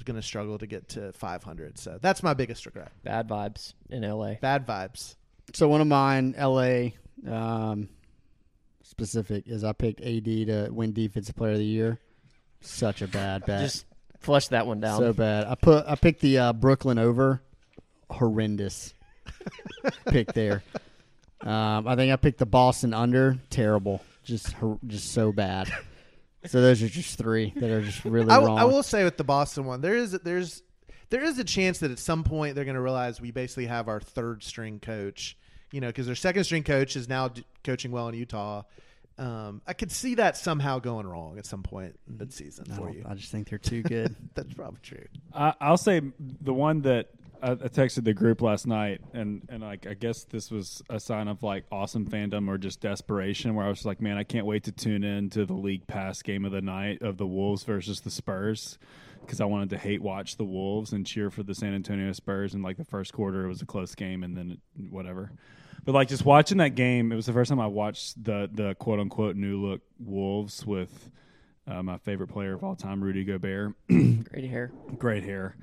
going 0.06 0.18
to 0.18 0.22
struggle 0.22 0.60
to 0.60 0.68
get 0.68 0.88
to 0.90 1.14
500. 1.14 1.80
So 1.80 1.98
that's 2.00 2.22
my 2.22 2.36
biggest 2.36 2.68
regret. 2.68 2.92
Bad 3.04 3.28
vibes 3.28 3.74
in 3.90 4.04
LA. 4.04 4.36
Bad 4.36 4.68
vibes. 4.68 5.16
So 5.56 5.68
one 5.68 5.82
of 5.82 5.88
mine, 5.88 6.36
LA, 6.38 6.90
um, 7.28 7.90
specific, 8.90 9.48
is 9.48 9.64
I 9.64 9.74
picked 9.74 10.02
AD 10.02 10.26
to 10.26 10.70
win 10.72 10.94
Defensive 10.94 11.36
Player 11.36 11.54
of 11.54 11.58
the 11.60 11.66
Year. 11.66 12.00
Such 12.62 13.02
a 13.02 13.08
bad 13.08 13.46
bet. 13.48 13.62
Just 13.62 13.86
flush 14.20 14.48
that 14.50 14.68
one 14.68 14.80
down. 14.80 15.00
so 15.00 15.14
bad. 15.14 15.48
I 15.48 15.56
put 15.56 15.86
I 15.88 15.96
picked 15.96 16.22
the 16.22 16.38
uh, 16.40 16.54
Brooklyn 16.54 16.98
over. 17.00 17.42
Horrendous 18.10 18.94
pick 20.08 20.34
there. 20.34 20.64
Um, 21.42 21.88
I 21.88 21.96
think 21.96 22.12
I 22.12 22.16
picked 22.16 22.40
the 22.40 22.46
Boston 22.46 22.94
under. 22.94 23.38
Terrible. 23.50 24.02
Just 24.24 24.56
just 24.88 25.14
so 25.14 25.32
bad. 25.32 25.72
So 26.46 26.62
those 26.62 26.82
are 26.82 26.90
just 26.90 27.18
three 27.18 27.54
that 27.58 27.70
are 27.70 27.82
just 27.82 28.04
really 28.06 28.30
I, 28.32 28.36
w- 28.36 28.48
wrong. 28.48 28.58
I 28.60 28.66
will 28.66 28.84
say 28.84 29.04
with 29.04 29.18
the 29.18 29.24
Boston 29.24 29.66
one, 29.66 29.82
there 29.82 29.96
is 29.96 30.12
there's 30.12 30.64
there 31.10 31.24
is 31.24 31.38
a 31.40 31.44
chance 31.44 31.80
that 31.80 31.92
at 31.92 32.00
some 32.00 32.24
point 32.24 32.56
they're 32.56 32.66
going 32.66 32.76
to 32.76 32.82
realize 32.82 33.20
we 33.22 33.32
basically 33.32 33.66
have 33.68 33.88
our 33.88 34.00
third 34.00 34.44
string 34.44 34.80
coach. 34.80 35.38
You 35.72 35.82
know, 35.82 35.88
because 35.88 36.08
their 36.08 36.16
second 36.16 36.44
string 36.46 36.64
coach 36.64 36.96
is 36.96 37.08
now 37.08 37.28
d- 37.28 37.46
coaching 37.64 37.92
well 37.92 38.08
in 38.08 38.16
Utah. 38.16 38.64
Um, 39.20 39.62
I 39.68 39.74
could 39.74 39.92
see 39.92 40.16
that 40.16 40.38
somehow 40.38 40.80
going 40.80 41.06
wrong 41.06 41.38
at 41.38 41.46
some 41.46 41.62
point 41.62 42.00
mid 42.08 42.34
season 42.34 42.66
I, 42.72 42.76
for 42.76 42.90
you. 42.90 43.04
I 43.06 43.16
just 43.16 43.32
think 43.32 43.50
they're 43.50 43.60
too 43.60 43.84
good. 43.84 44.16
That's 44.34 44.54
probably 44.54 44.80
true. 44.82 45.06
I, 45.34 45.54
I'll 45.60 45.78
say 45.78 46.02
the 46.42 46.54
one 46.54 46.82
that 46.84 47.10
I, 47.42 47.52
I 47.52 47.56
texted 47.56 48.06
the 48.06 48.14
group 48.14 48.42
last 48.42 48.66
night, 48.66 49.02
and 49.14 49.46
and 49.50 49.62
like 49.62 49.88
I 49.88 49.94
guess 49.94 50.24
this 50.24 50.50
was 50.50 50.82
a 50.90 51.00
sign 51.02 51.28
of 51.28 51.44
like 51.44 51.66
awesome 51.70 52.06
fandom 52.06 52.48
or 52.48 52.58
just 52.58 52.80
desperation, 52.80 53.56
where 53.56 53.66
I 53.66 53.70
was 53.70 53.86
like, 53.86 54.02
man, 54.02 54.18
I 54.18 54.24
can't 54.24 54.46
wait 54.46 54.64
to 54.66 54.72
tune 54.72 55.04
in 55.04 55.30
to 55.32 55.46
the 55.46 55.54
league 55.54 55.86
pass 55.86 56.22
game 56.22 56.46
of 56.46 56.52
the 56.52 56.62
night 56.62 57.02
of 57.02 57.18
the 57.18 57.28
Wolves 57.28 57.64
versus 57.64 58.02
the 58.02 58.12
Spurs. 58.12 58.78
Because 59.30 59.42
I 59.42 59.46
wanted 59.46 59.70
to 59.70 59.78
hate 59.78 60.02
watch 60.02 60.38
the 60.38 60.44
Wolves 60.44 60.94
and 60.94 61.06
cheer 61.06 61.30
for 61.30 61.44
the 61.44 61.54
San 61.54 61.76
Antonio 61.76 62.12
Spurs. 62.14 62.56
And 62.56 62.64
like 62.64 62.78
the 62.78 62.86
first 62.86 63.14
quarter, 63.14 63.46
it 63.46 63.48
was 63.48 63.62
a 63.62 63.66
close 63.66 63.94
game, 63.94 64.24
and 64.24 64.36
then 64.36 64.52
it, 64.52 64.92
whatever. 64.92 65.32
But 65.86 65.94
like 65.94 66.08
just 66.08 66.26
watching 66.26 66.58
that 66.58 66.76
game, 66.76 67.12
it 67.12 67.16
was 67.16 67.28
the 67.28 67.34
first 67.34 67.50
time 67.50 67.60
I 67.60 67.68
watched 67.68 68.24
the 68.24 68.50
the 68.52 68.76
quote 68.76 69.00
unquote 69.00 69.36
new 69.36 69.62
look 69.64 69.82
Wolves 70.00 70.66
with 70.66 71.12
uh, 71.68 71.84
my 71.84 71.98
favorite 71.98 72.28
player 72.28 72.54
of 72.54 72.64
all 72.64 72.76
time, 72.76 73.04
Rudy 73.04 73.24
Gobert 73.24 73.74
Great 73.88 74.50
hair. 74.50 74.72
great 74.98 75.24
hair. 75.24 75.56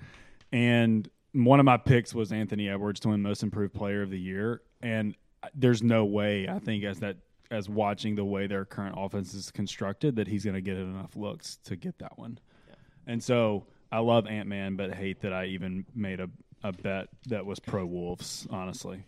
And 0.52 1.08
one 1.32 1.58
of 1.58 1.66
my 1.66 1.76
picks 1.76 2.14
was 2.14 2.32
Anthony 2.32 2.68
Edwards 2.68 3.00
to 3.00 3.08
win 3.08 3.22
Most 3.22 3.42
Improved 3.42 3.74
Player 3.74 4.02
of 4.02 4.10
the 4.10 4.18
Year. 4.18 4.62
And 4.80 5.16
there's 5.54 5.82
no 5.82 6.04
way 6.04 6.48
I 6.48 6.58
think 6.60 6.84
as 6.84 7.00
that 7.00 7.16
as 7.50 7.68
watching 7.68 8.14
the 8.14 8.24
way 8.24 8.46
their 8.46 8.64
current 8.64 8.96
offense 8.98 9.34
is 9.34 9.50
constructed 9.50 10.16
that 10.16 10.26
he's 10.26 10.44
going 10.44 10.54
to 10.54 10.60
get 10.60 10.76
enough 10.76 11.14
looks 11.14 11.58
to 11.64 11.76
get 11.76 11.98
that 11.98 12.18
one. 12.18 12.38
And 13.06 13.22
so 13.22 13.66
I 13.90 14.00
love 14.00 14.26
Ant 14.26 14.48
Man, 14.48 14.76
but 14.76 14.92
hate 14.92 15.20
that 15.20 15.32
I 15.32 15.46
even 15.46 15.86
made 15.94 16.20
a, 16.20 16.28
a 16.62 16.72
bet 16.72 17.08
that 17.26 17.46
was 17.46 17.60
pro 17.60 17.84
Wolves. 17.86 18.46
Honestly, 18.50 19.04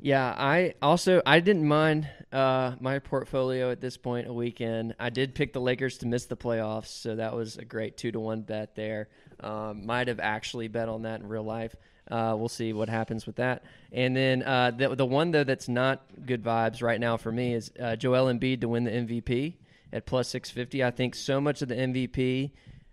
Yeah, 0.00 0.34
I 0.36 0.74
also 0.80 1.22
I 1.26 1.40
didn't 1.40 1.66
mind 1.66 2.08
uh, 2.32 2.76
my 2.80 2.98
portfolio 2.98 3.70
at 3.70 3.80
this 3.80 3.96
point 3.96 4.28
a 4.28 4.32
weekend. 4.32 4.94
I 4.98 5.10
did 5.10 5.34
pick 5.34 5.52
the 5.52 5.60
Lakers 5.60 5.98
to 5.98 6.06
miss 6.06 6.26
the 6.26 6.36
playoffs, 6.36 6.86
so 6.86 7.16
that 7.16 7.34
was 7.34 7.56
a 7.56 7.64
great 7.64 7.96
two 7.96 8.12
to 8.12 8.20
one 8.20 8.42
bet 8.42 8.74
there. 8.74 9.08
Um, 9.40 9.86
might 9.86 10.08
have 10.08 10.20
actually 10.20 10.68
bet 10.68 10.88
on 10.88 11.02
that 11.02 11.20
in 11.20 11.28
real 11.28 11.44
life. 11.44 11.74
Uh, 12.10 12.34
we'll 12.36 12.48
see 12.48 12.72
what 12.72 12.88
happens 12.88 13.26
with 13.26 13.36
that. 13.36 13.64
And 13.92 14.16
then 14.16 14.42
uh, 14.42 14.70
the 14.70 14.94
the 14.94 15.06
one 15.06 15.30
though 15.30 15.44
that's 15.44 15.68
not 15.68 16.04
good 16.26 16.42
vibes 16.42 16.82
right 16.82 17.00
now 17.00 17.16
for 17.16 17.32
me 17.32 17.54
is 17.54 17.72
uh, 17.80 17.96
Joel 17.96 18.32
Embiid 18.32 18.60
to 18.60 18.68
win 18.68 18.84
the 18.84 18.90
MVP 18.90 19.54
at 19.92 20.06
plus 20.06 20.28
six 20.28 20.50
fifty. 20.50 20.82
I 20.84 20.90
think 20.90 21.14
so 21.14 21.40
much 21.40 21.62
of 21.62 21.68
the 21.68 21.76
MVP 21.76 22.52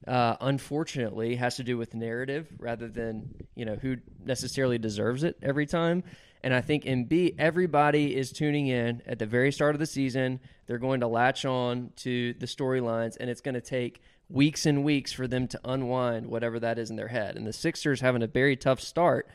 uh, 0.10 0.36
unfortunately 0.41 1.36
has 1.36 1.55
to 1.57 1.64
do 1.64 1.78
with 1.78 1.93
narrative 1.93 2.47
rather 2.57 2.88
than 2.88 3.30
you 3.55 3.64
know 3.64 3.76
who 3.76 3.97
necessarily 4.26 4.80
deserves 4.80 5.24
it 5.24 5.38
every 5.41 5.68
time. 5.68 6.03
And 6.43 6.53
I 6.53 6.62
think 6.62 6.86
in 6.86 7.05
B, 7.05 7.36
everybody 7.38 8.16
is 8.16 8.32
tuning 8.32 8.68
in 8.68 9.03
at 9.05 9.20
the 9.20 9.26
very 9.26 9.51
start 9.51 9.76
of 9.76 9.80
the 9.80 9.86
season. 9.86 10.39
They're 10.66 10.78
going 10.78 11.01
to 11.01 11.07
latch 11.07 11.45
on 11.45 11.91
to 11.97 12.34
the 12.34 12.45
storylines, 12.45 13.18
and 13.20 13.30
it's 13.30 13.41
going 13.41 13.55
to 13.55 13.62
take 13.62 14.01
weeks 14.30 14.66
and 14.66 14.84
weeks 14.84 15.12
for 15.12 15.28
them 15.28 15.47
to 15.49 15.60
unwind 15.66 16.28
whatever 16.28 16.60
that 16.60 16.80
is 16.80 16.89
in 16.89 16.95
their 16.95 17.10
head. 17.10 17.36
And 17.36 17.45
the 17.45 17.53
Sixers 17.53 18.01
having 18.01 18.24
a 18.24 18.28
very 18.28 18.55
tough 18.55 18.80
start. 18.80 19.28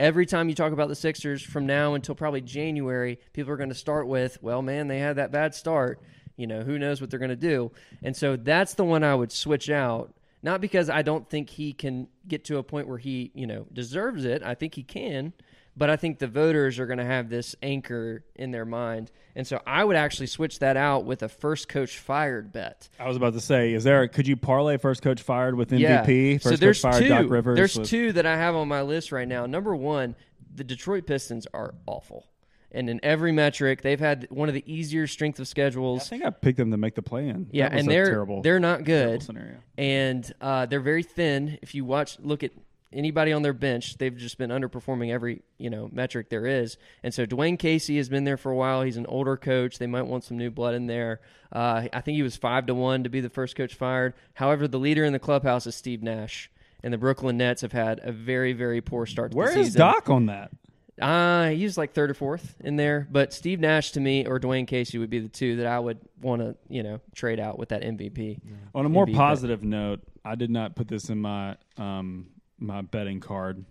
Every 0.00 0.26
time 0.26 0.48
you 0.48 0.54
talk 0.54 0.72
about 0.72 0.88
the 0.88 0.94
Sixers 0.94 1.42
from 1.42 1.66
now 1.66 1.94
until 1.94 2.14
probably 2.14 2.40
January, 2.40 3.20
people 3.32 3.52
are 3.52 3.56
going 3.56 3.68
to 3.68 3.74
start 3.74 4.08
with, 4.08 4.42
well, 4.42 4.62
man, 4.62 4.88
they 4.88 4.98
had 4.98 5.16
that 5.16 5.30
bad 5.30 5.54
start. 5.54 6.00
You 6.36 6.46
know, 6.46 6.62
who 6.62 6.78
knows 6.78 7.00
what 7.00 7.10
they're 7.10 7.18
going 7.18 7.30
to 7.30 7.36
do. 7.36 7.72
And 8.02 8.16
so 8.16 8.36
that's 8.36 8.74
the 8.74 8.84
one 8.84 9.04
I 9.04 9.14
would 9.14 9.32
switch 9.32 9.70
out. 9.70 10.14
Not 10.46 10.60
because 10.60 10.88
I 10.88 11.02
don't 11.02 11.28
think 11.28 11.50
he 11.50 11.72
can 11.72 12.06
get 12.28 12.44
to 12.44 12.58
a 12.58 12.62
point 12.62 12.86
where 12.86 12.98
he, 12.98 13.32
you 13.34 13.48
know, 13.48 13.66
deserves 13.72 14.24
it. 14.24 14.44
I 14.44 14.54
think 14.54 14.76
he 14.76 14.84
can. 14.84 15.32
But 15.76 15.90
I 15.90 15.96
think 15.96 16.20
the 16.20 16.28
voters 16.28 16.78
are 16.78 16.86
going 16.86 17.00
to 17.00 17.04
have 17.04 17.28
this 17.28 17.56
anchor 17.64 18.24
in 18.36 18.52
their 18.52 18.64
mind. 18.64 19.10
And 19.34 19.44
so 19.44 19.60
I 19.66 19.82
would 19.82 19.96
actually 19.96 20.28
switch 20.28 20.60
that 20.60 20.76
out 20.76 21.04
with 21.04 21.24
a 21.24 21.28
first 21.28 21.68
coach 21.68 21.98
fired 21.98 22.52
bet. 22.52 22.88
I 23.00 23.08
was 23.08 23.16
about 23.16 23.32
to 23.32 23.40
say, 23.40 23.72
is 23.72 23.82
there? 23.82 24.06
Could 24.06 24.28
you 24.28 24.36
parlay 24.36 24.76
first 24.76 25.02
coach 25.02 25.20
fired 25.20 25.56
with 25.56 25.70
MVP? 25.72 25.80
Yeah. 25.80 26.38
First 26.38 26.44
so 26.44 26.56
there's 26.56 26.80
coach 26.80 26.92
fired 26.92 27.02
two. 27.02 27.08
Doc 27.08 27.26
Rivers. 27.28 27.56
there's 27.56 27.76
with- 27.76 27.88
two 27.88 28.12
that 28.12 28.24
I 28.24 28.36
have 28.36 28.54
on 28.54 28.68
my 28.68 28.82
list 28.82 29.10
right 29.10 29.26
now. 29.26 29.46
Number 29.46 29.74
one, 29.74 30.14
the 30.54 30.62
Detroit 30.62 31.08
Pistons 31.08 31.48
are 31.52 31.74
awful, 31.88 32.24
and 32.72 32.90
in 32.90 33.00
every 33.02 33.32
metric, 33.32 33.82
they've 33.82 34.00
had 34.00 34.26
one 34.30 34.48
of 34.48 34.54
the 34.54 34.64
easier 34.70 35.06
strength 35.06 35.38
of 35.38 35.48
schedules. 35.48 36.02
I 36.02 36.04
think 36.04 36.24
I 36.24 36.30
picked 36.30 36.58
them 36.58 36.70
to 36.72 36.76
make 36.76 36.94
the 36.94 37.02
play 37.02 37.28
in. 37.28 37.48
Yeah, 37.52 37.68
and 37.70 37.88
they're 37.88 38.06
terrible, 38.06 38.42
they're 38.42 38.60
not 38.60 38.84
good, 38.84 39.22
scenario. 39.22 39.56
and 39.78 40.30
uh, 40.40 40.66
they're 40.66 40.80
very 40.80 41.02
thin. 41.02 41.58
If 41.62 41.74
you 41.74 41.84
watch, 41.84 42.18
look 42.20 42.42
at 42.42 42.50
anybody 42.92 43.32
on 43.32 43.42
their 43.42 43.52
bench, 43.52 43.98
they've 43.98 44.16
just 44.16 44.38
been 44.38 44.50
underperforming 44.50 45.10
every 45.10 45.42
you 45.58 45.70
know 45.70 45.88
metric 45.92 46.28
there 46.30 46.46
is. 46.46 46.76
And 47.02 47.12
so 47.12 47.26
Dwane 47.26 47.58
Casey 47.58 47.96
has 47.98 48.08
been 48.08 48.24
there 48.24 48.36
for 48.36 48.50
a 48.50 48.56
while. 48.56 48.82
He's 48.82 48.96
an 48.96 49.06
older 49.06 49.36
coach. 49.36 49.78
They 49.78 49.86
might 49.86 50.02
want 50.02 50.24
some 50.24 50.36
new 50.36 50.50
blood 50.50 50.74
in 50.74 50.86
there. 50.86 51.20
Uh, 51.52 51.88
I 51.92 52.00
think 52.00 52.16
he 52.16 52.22
was 52.22 52.36
five 52.36 52.66
to 52.66 52.74
one 52.74 53.04
to 53.04 53.08
be 53.08 53.20
the 53.20 53.30
first 53.30 53.56
coach 53.56 53.74
fired. 53.74 54.14
However, 54.34 54.66
the 54.68 54.78
leader 54.78 55.04
in 55.04 55.12
the 55.12 55.18
clubhouse 55.18 55.66
is 55.66 55.74
Steve 55.74 56.02
Nash. 56.02 56.50
And 56.82 56.92
the 56.92 56.98
Brooklyn 56.98 57.38
Nets 57.38 57.62
have 57.62 57.72
had 57.72 58.00
a 58.04 58.12
very, 58.12 58.52
very 58.52 58.80
poor 58.80 59.06
start 59.06 59.32
to 59.32 59.36
Where 59.36 59.52
the 59.52 59.60
is. 59.60 59.74
Doc 59.74 60.08
on 60.08 60.26
that? 60.26 60.52
Uh, 61.00 61.50
he's 61.50 61.76
like 61.76 61.92
third 61.92 62.10
or 62.10 62.14
fourth 62.14 62.54
in 62.60 62.76
there. 62.76 63.06
But 63.10 63.32
Steve 63.32 63.60
Nash 63.60 63.92
to 63.92 64.00
me 64.00 64.26
or 64.26 64.40
Dwane 64.40 64.66
Casey 64.66 64.98
would 64.98 65.10
be 65.10 65.18
the 65.18 65.28
two 65.28 65.56
that 65.56 65.66
I 65.66 65.78
would 65.78 65.98
want 66.22 66.42
to, 66.42 66.56
you 66.68 66.82
know, 66.82 67.00
trade 67.14 67.38
out 67.38 67.58
with 67.58 67.68
that 67.70 67.82
MVP. 67.82 68.40
On 68.74 68.86
a 68.86 68.88
more 68.88 69.06
but- 69.06 69.14
positive 69.14 69.62
note, 69.62 70.00
I 70.24 70.34
did 70.34 70.50
not 70.50 70.74
put 70.74 70.88
this 70.88 71.08
in 71.10 71.20
my 71.20 71.56
um, 71.76 72.28
my 72.58 72.80
betting 72.82 73.20
card, 73.20 73.64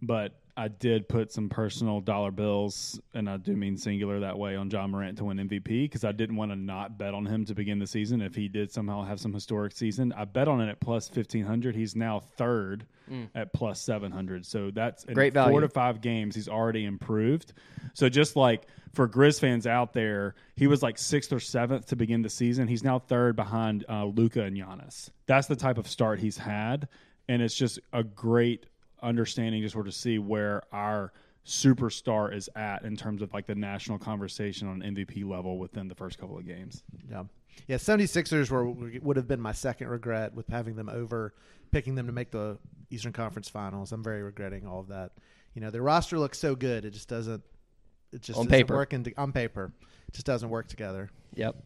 but 0.00 0.32
I 0.58 0.66
did 0.66 1.08
put 1.08 1.30
some 1.30 1.48
personal 1.48 2.00
dollar 2.00 2.32
bills, 2.32 3.00
and 3.14 3.30
I 3.30 3.36
do 3.36 3.54
mean 3.54 3.76
singular 3.76 4.18
that 4.18 4.36
way, 4.36 4.56
on 4.56 4.68
Ja 4.68 4.88
Morant 4.88 5.16
to 5.18 5.24
win 5.26 5.36
MVP 5.36 5.84
because 5.84 6.02
I 6.02 6.10
didn't 6.10 6.34
want 6.34 6.50
to 6.50 6.56
not 6.56 6.98
bet 6.98 7.14
on 7.14 7.24
him 7.26 7.44
to 7.44 7.54
begin 7.54 7.78
the 7.78 7.86
season 7.86 8.20
if 8.20 8.34
he 8.34 8.48
did 8.48 8.72
somehow 8.72 9.04
have 9.04 9.20
some 9.20 9.32
historic 9.32 9.76
season. 9.76 10.12
I 10.16 10.24
bet 10.24 10.48
on 10.48 10.60
it 10.60 10.68
at 10.68 10.80
plus 10.80 11.08
fifteen 11.08 11.44
hundred. 11.44 11.76
He's 11.76 11.94
now 11.94 12.18
third 12.18 12.86
at 13.36 13.52
plus 13.52 13.80
seven 13.80 14.10
hundred. 14.10 14.44
So 14.46 14.72
that's 14.72 15.04
Great 15.04 15.32
Four 15.52 15.60
to 15.60 15.68
five 15.68 16.00
games, 16.00 16.34
he's 16.34 16.48
already 16.48 16.86
improved. 16.86 17.52
So 17.94 18.08
just 18.08 18.34
like 18.34 18.66
for 18.94 19.08
Grizz 19.08 19.38
fans 19.38 19.64
out 19.64 19.92
there, 19.92 20.34
he 20.56 20.66
was 20.66 20.82
like 20.82 20.98
sixth 20.98 21.32
or 21.32 21.38
seventh 21.38 21.86
to 21.86 21.96
begin 21.96 22.22
the 22.22 22.30
season. 22.30 22.66
He's 22.66 22.82
now 22.82 22.98
third 22.98 23.36
behind 23.36 23.84
uh, 23.88 24.06
Luka 24.06 24.42
and 24.42 24.56
Giannis. 24.56 25.10
That's 25.26 25.46
the 25.46 25.56
type 25.56 25.78
of 25.78 25.86
start 25.86 26.18
he's 26.18 26.36
had, 26.36 26.88
and 27.28 27.40
it's 27.42 27.54
just 27.54 27.78
a 27.92 28.02
great 28.02 28.66
understanding 29.02 29.62
to 29.62 29.70
sort 29.70 29.86
of 29.86 29.94
see 29.94 30.18
where 30.18 30.62
our 30.72 31.12
superstar 31.46 32.34
is 32.34 32.48
at 32.56 32.84
in 32.84 32.96
terms 32.96 33.22
of 33.22 33.32
like 33.32 33.46
the 33.46 33.54
national 33.54 33.98
conversation 33.98 34.68
on 34.68 34.80
MVP 34.80 35.24
level 35.26 35.58
within 35.58 35.88
the 35.88 35.94
first 35.94 36.18
couple 36.18 36.38
of 36.38 36.46
games. 36.46 36.82
Yeah. 37.10 37.24
Yeah, 37.66 37.76
76ers 37.76 38.50
were 38.50 38.68
would 38.68 39.16
have 39.16 39.26
been 39.26 39.40
my 39.40 39.52
second 39.52 39.88
regret 39.88 40.32
with 40.34 40.46
having 40.48 40.76
them 40.76 40.88
over 40.88 41.34
picking 41.72 41.94
them 41.94 42.06
to 42.06 42.12
make 42.12 42.30
the 42.30 42.56
Eastern 42.90 43.12
Conference 43.12 43.48
Finals. 43.48 43.92
I'm 43.92 44.02
very 44.02 44.22
regretting 44.22 44.66
all 44.66 44.80
of 44.80 44.88
that. 44.88 45.12
You 45.54 45.60
know, 45.60 45.70
their 45.70 45.82
roster 45.82 46.18
looks 46.18 46.38
so 46.38 46.54
good, 46.54 46.84
it 46.84 46.90
just 46.92 47.08
doesn't 47.08 47.42
it 48.12 48.22
just 48.22 48.38
On 48.38 48.46
doesn't 48.46 48.58
paper. 48.58 48.74
work 48.74 48.92
in, 48.92 49.04
on 49.16 49.32
paper. 49.32 49.72
It 50.08 50.14
just 50.14 50.26
doesn't 50.26 50.48
work 50.48 50.68
together. 50.68 51.10
Yep. 51.34 51.56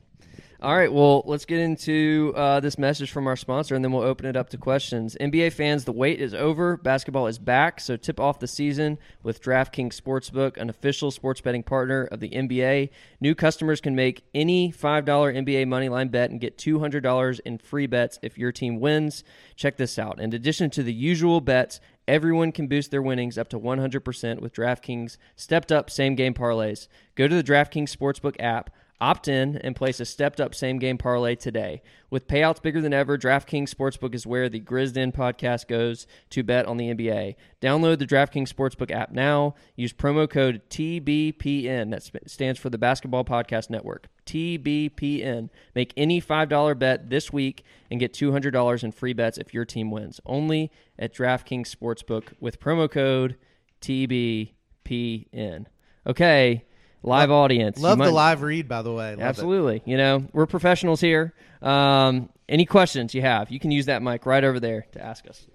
All 0.62 0.77
right, 0.77 0.93
well, 0.93 1.25
let's 1.27 1.45
get 1.45 1.59
into 1.59 2.33
uh, 2.37 2.61
this 2.61 2.79
message 2.79 3.11
from 3.11 3.27
our 3.27 3.35
sponsor, 3.35 3.75
and 3.75 3.85
then 3.85 3.91
we'll 3.91 4.05
open 4.05 4.27
it 4.27 4.37
up 4.37 4.49
to 4.51 4.57
questions. 4.57 5.16
NBA 5.20 5.55
fans, 5.55 5.85
the 5.85 5.91
wait 5.91 6.20
is 6.20 6.35
over. 6.35 6.77
Basketball 6.77 7.27
is 7.27 7.41
back, 7.41 7.81
so 7.81 7.97
tip 7.97 8.20
off 8.20 8.39
the 8.39 8.47
season 8.47 8.97
with 9.25 9.43
DraftKings 9.43 10.01
Sportsbook, 10.01 10.57
an 10.57 10.70
official 10.70 11.11
sports 11.11 11.41
betting 11.41 11.64
partner 11.64 12.05
of 12.05 12.20
the 12.20 12.29
NBA. 12.29 12.91
New 13.20 13.35
customers 13.35 13.81
can 13.81 13.97
make 13.97 14.23
any 14.35 14.70
$5 14.70 15.05
NBA 15.05 15.66
moneyline 15.66 16.12
bet 16.12 16.31
and 16.31 16.41
get 16.41 16.59
$200 16.59 17.41
in 17.45 17.59
free 17.59 17.89
bets 17.89 18.20
if 18.23 18.39
your 18.39 18.53
team 18.53 18.79
wins. 18.79 19.25
Check 19.57 19.79
this 19.79 19.99
out. 19.99 20.20
In 20.20 20.33
addition 20.33 20.70
to 20.70 20.85
the 20.85 20.95
usual 20.95 21.41
bets, 21.41 21.81
everyone 22.07 22.53
can 22.53 22.68
boost 22.68 22.93
their 22.93 23.03
winnings 23.03 23.37
up 23.37 23.49
to 23.49 23.59
100% 23.59 24.41
with 24.41 24.55
DraftKings 24.55 25.16
stepped 25.35 25.73
up 25.73 25.91
same 25.91 26.14
game 26.14 26.35
parlays. 26.35 26.87
Go 27.16 27.27
to 27.27 27.35
the 27.35 27.43
DraftKings 27.43 27.91
Sportsbook 27.97 28.37
app. 28.39 28.70
Opt 29.01 29.26
in 29.26 29.57
and 29.57 29.74
place 29.74 29.99
a 29.99 30.05
stepped 30.05 30.40
up 30.40 30.55
same 30.55 30.78
game 30.78 30.97
parlay 30.97 31.34
today. 31.34 31.82
With 32.09 32.28
payouts 32.28 32.62
bigger 32.62 32.80
than 32.80 32.93
ever, 32.93 33.18
DraftKings 33.18 33.74
Sportsbook 33.74 34.14
is 34.14 34.26
where 34.26 34.49
the 34.49 34.61
Grizzed 34.61 34.97
In 34.97 35.11
podcast 35.11 35.66
goes 35.66 36.07
to 36.30 36.45
bet 36.45 36.66
on 36.66 36.76
the 36.76 36.95
NBA. 36.95 37.34
Download 37.61 37.99
the 37.99 38.07
DraftKings 38.07 38.53
Sportsbook 38.53 38.93
app 38.93 39.11
now. 39.11 39.57
Use 39.74 39.93
promo 39.93 40.30
code 40.30 40.62
TBPN, 40.70 41.90
that 41.90 42.30
stands 42.30 42.61
for 42.61 42.70
the 42.70 42.78
Basketball 42.78 43.24
Podcast 43.24 43.70
Network. 43.70 44.09
TBPN. 44.24 45.49
Make 45.74 45.93
any 45.97 46.22
$5 46.22 46.78
bet 46.78 47.11
this 47.11 47.32
week 47.32 47.64
and 47.90 47.99
get 47.99 48.12
$200 48.12 48.84
in 48.84 48.93
free 48.93 49.14
bets 49.14 49.36
if 49.36 49.53
your 49.53 49.64
team 49.64 49.90
wins. 49.90 50.20
Only 50.24 50.70
at 50.97 51.12
DraftKings 51.12 51.74
Sportsbook 51.74 52.34
with 52.38 52.61
promo 52.61 52.88
code 52.88 53.36
TBPN. 53.80 55.66
Okay, 56.07 56.64
live 57.03 57.31
audience. 57.31 57.79
You 57.79 57.85
Love 57.85 57.99
the 57.99 58.11
live 58.11 58.43
read, 58.43 58.69
by 58.69 58.83
the 58.83 58.93
way. 58.93 59.11
Love 59.11 59.21
it. 59.21 59.23
Absolutely. 59.23 59.83
You 59.85 59.97
know, 59.97 60.27
we're 60.33 60.47
professionals 60.47 61.01
here. 61.01 61.35
Um, 61.61 62.29
any 62.49 62.67
questions 62.67 63.15
you 63.15 63.23
have, 63.23 63.51
you 63.51 63.59
can 63.59 63.71
use 63.71 63.87
that 63.87 64.03
mic 64.03 64.27
right 64.27 64.45
over 64.45 64.61
there 64.61 64.87
to 64.93 65.03
ask 65.03 65.27
us. 65.29 65.47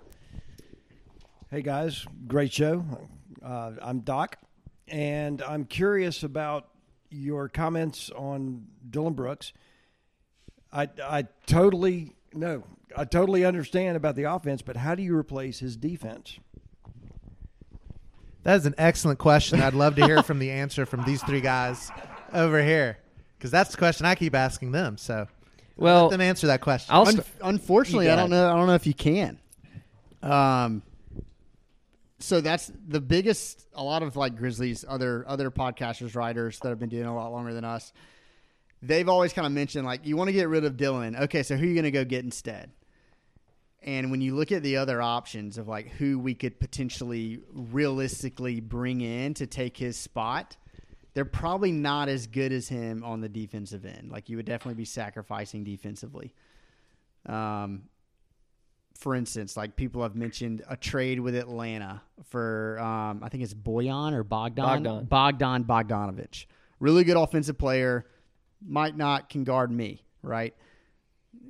Hey 1.49 1.61
guys, 1.61 2.05
great 2.27 2.51
show. 2.51 2.83
Uh, 3.41 3.71
I'm 3.81 4.01
Doc, 4.01 4.37
and 4.87 5.41
I'm 5.41 5.63
curious 5.63 6.23
about 6.23 6.67
your 7.09 7.47
comments 7.47 8.09
on 8.09 8.67
Dillon 8.89 9.13
Brooks. 9.13 9.53
I 10.73 10.89
I 11.01 11.27
totally 11.45 12.15
no, 12.33 12.63
I 12.95 13.05
totally 13.05 13.45
understand 13.45 13.95
about 13.95 14.15
the 14.15 14.23
offense, 14.23 14.61
but 14.61 14.75
how 14.75 14.95
do 14.95 15.03
you 15.03 15.15
replace 15.15 15.59
his 15.59 15.77
defense? 15.77 16.37
That 18.47 18.55
is 18.55 18.65
an 18.65 18.75
excellent 18.77 19.19
question. 19.19 19.59
I'd 19.59 19.73
love 19.73 19.97
to 19.97 20.05
hear 20.05 20.23
from 20.23 20.39
the 20.39 20.51
answer 20.51 20.85
from 20.85 21.03
these 21.03 21.21
three 21.21 21.41
guys 21.41 21.91
over 22.31 22.63
here 22.63 22.97
because 23.37 23.51
that's 23.51 23.71
the 23.71 23.77
question 23.77 24.05
I 24.05 24.15
keep 24.15 24.33
asking 24.33 24.71
them. 24.71 24.97
So 24.97 25.27
Well, 25.75 26.03
let 26.03 26.11
them 26.11 26.21
answer 26.21 26.47
that 26.47 26.61
question. 26.61 26.95
I'll 26.95 27.05
Un- 27.05 27.25
unfortunately, 27.43 28.09
I 28.09 28.15
don't 28.15 28.29
know. 28.29 28.49
I 28.49 28.55
don't 28.55 28.67
know 28.67 28.75
if 28.75 28.87
you 28.87 28.93
can. 28.93 29.37
Um. 30.23 30.81
So 32.19 32.39
that's 32.39 32.71
the 32.87 33.01
biggest. 33.01 33.67
A 33.73 33.83
lot 33.83 34.01
of 34.01 34.15
like 34.15 34.37
Grizzlies, 34.37 34.85
other 34.87 35.25
other 35.27 35.51
podcasters, 35.51 36.15
writers 36.15 36.57
that 36.59 36.69
have 36.69 36.79
been 36.79 36.87
doing 36.87 37.05
a 37.05 37.13
lot 37.13 37.33
longer 37.33 37.53
than 37.53 37.65
us. 37.65 37.91
They've 38.81 39.09
always 39.09 39.33
kind 39.33 39.45
of 39.45 39.51
mentioned 39.51 39.85
like 39.85 40.05
you 40.05 40.15
want 40.15 40.29
to 40.29 40.33
get 40.33 40.47
rid 40.47 40.63
of 40.63 40.77
Dillon. 40.77 41.17
Okay, 41.17 41.43
so 41.43 41.57
who 41.57 41.65
are 41.65 41.67
you 41.67 41.73
going 41.73 41.83
to 41.83 41.91
go 41.91 42.05
get 42.05 42.23
instead? 42.23 42.71
And 43.83 44.11
when 44.11 44.21
you 44.21 44.35
look 44.35 44.51
at 44.51 44.63
the 44.63 44.77
other 44.77 45.01
options 45.01 45.57
of 45.57 45.67
like 45.67 45.87
who 45.89 46.19
we 46.19 46.33
could 46.33 46.59
potentially 46.59 47.39
realistically 47.53 48.59
bring 48.59 49.01
in 49.01 49.33
to 49.35 49.47
take 49.47 49.77
his 49.77 49.97
spot, 49.97 50.57
they're 51.13 51.25
probably 51.25 51.71
not 51.71 52.09
as 52.09 52.27
good 52.27 52.51
as 52.51 52.67
him 52.67 53.03
on 53.03 53.21
the 53.21 53.29
defensive 53.29 53.85
end. 53.85 54.11
Like 54.11 54.29
you 54.29 54.37
would 54.37 54.45
definitely 54.45 54.75
be 54.75 54.85
sacrificing 54.85 55.63
defensively. 55.63 56.33
Um, 57.25 57.83
for 58.97 59.15
instance, 59.15 59.55
like 59.55 59.75
people 59.75 60.01
have 60.01 60.15
mentioned 60.15 60.63
a 60.67 60.75
trade 60.75 61.19
with 61.19 61.35
Atlanta 61.35 62.01
for 62.25 62.79
um, 62.79 63.21
I 63.23 63.29
think 63.29 63.43
it's 63.43 63.53
Boyan 63.53 64.13
or 64.13 64.23
Bogdan 64.23 64.83
Bogdan. 64.83 65.05
Bogdan 65.05 65.63
Bogdanovich. 65.63 66.45
Really 66.79 67.03
good 67.03 67.17
offensive 67.17 67.57
player. 67.57 68.05
Might 68.65 68.97
not 68.97 69.29
can 69.29 69.43
guard 69.43 69.71
me, 69.71 70.03
right? 70.23 70.55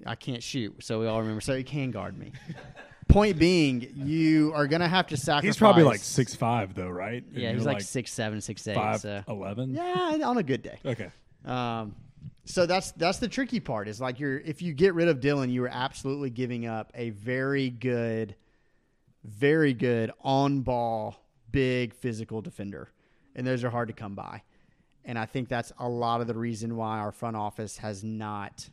I 0.06 0.16
can't 0.16 0.44
shoot, 0.44 0.76
so 0.84 1.00
we 1.00 1.08
all 1.08 1.20
remember. 1.20 1.42
So 1.42 1.56
he 1.56 1.64
can 1.64 1.92
guard 1.92 2.18
me. 2.18 2.32
Point 3.08 3.40
being, 3.40 3.90
you 3.96 4.52
are 4.54 4.68
going 4.68 4.82
to 4.82 4.88
have 4.88 5.08
to 5.08 5.18
sacrifice. 5.18 5.44
He's 5.46 5.58
probably 5.58 5.84
like 5.84 6.02
six 6.02 6.36
five 6.36 6.74
though, 6.76 6.90
right? 6.90 7.24
And 7.24 7.38
Yeah, 7.38 7.52
he's 7.54 7.64
you're 7.64 7.74
like, 7.74 7.82
six 7.82 8.12
seven, 8.12 8.42
six 8.42 8.68
eight. 8.68 8.76
so 9.00 9.24
eleven. 9.30 9.74
yeah, 9.74 10.20
on 10.26 10.38
a 10.38 10.44
good 10.44 10.62
day. 10.62 10.78
Okay. 10.86 11.10
Um, 11.46 11.96
so 12.44 12.66
that's 12.66 12.92
that's 12.92 13.20
the 13.20 13.30
tricky 13.30 13.62
part. 13.62 13.88
Is 13.88 14.02
like 14.02 14.20
you're 14.20 14.40
if 14.40 14.62
you 14.62 14.74
get 14.74 14.94
rid 14.94 15.08
of 15.08 15.22
Dillon, 15.22 15.50
you 15.50 15.64
are 15.64 15.70
absolutely 15.72 16.30
giving 16.30 16.66
up 16.66 16.92
a 16.96 17.12
very 17.12 17.70
good, 17.70 18.36
very 19.24 19.74
good 19.74 20.12
on 20.22 20.62
ball, 20.62 21.16
big 21.52 21.94
physical 21.94 22.42
defender, 22.42 22.90
and 23.36 23.48
those 23.48 23.64
are 23.64 23.70
hard 23.70 23.88
to 23.88 23.94
come 23.94 24.16
by. 24.16 24.42
And 25.06 25.18
I 25.18 25.26
think 25.26 25.48
that's 25.48 25.72
a 25.80 25.88
lot 25.88 26.20
of 26.20 26.28
the 26.28 26.36
reason 26.36 26.76
why 26.76 27.00
our 27.00 27.14
front 27.14 27.38
office 27.38 27.78
has 27.78 28.04
not 28.04 28.68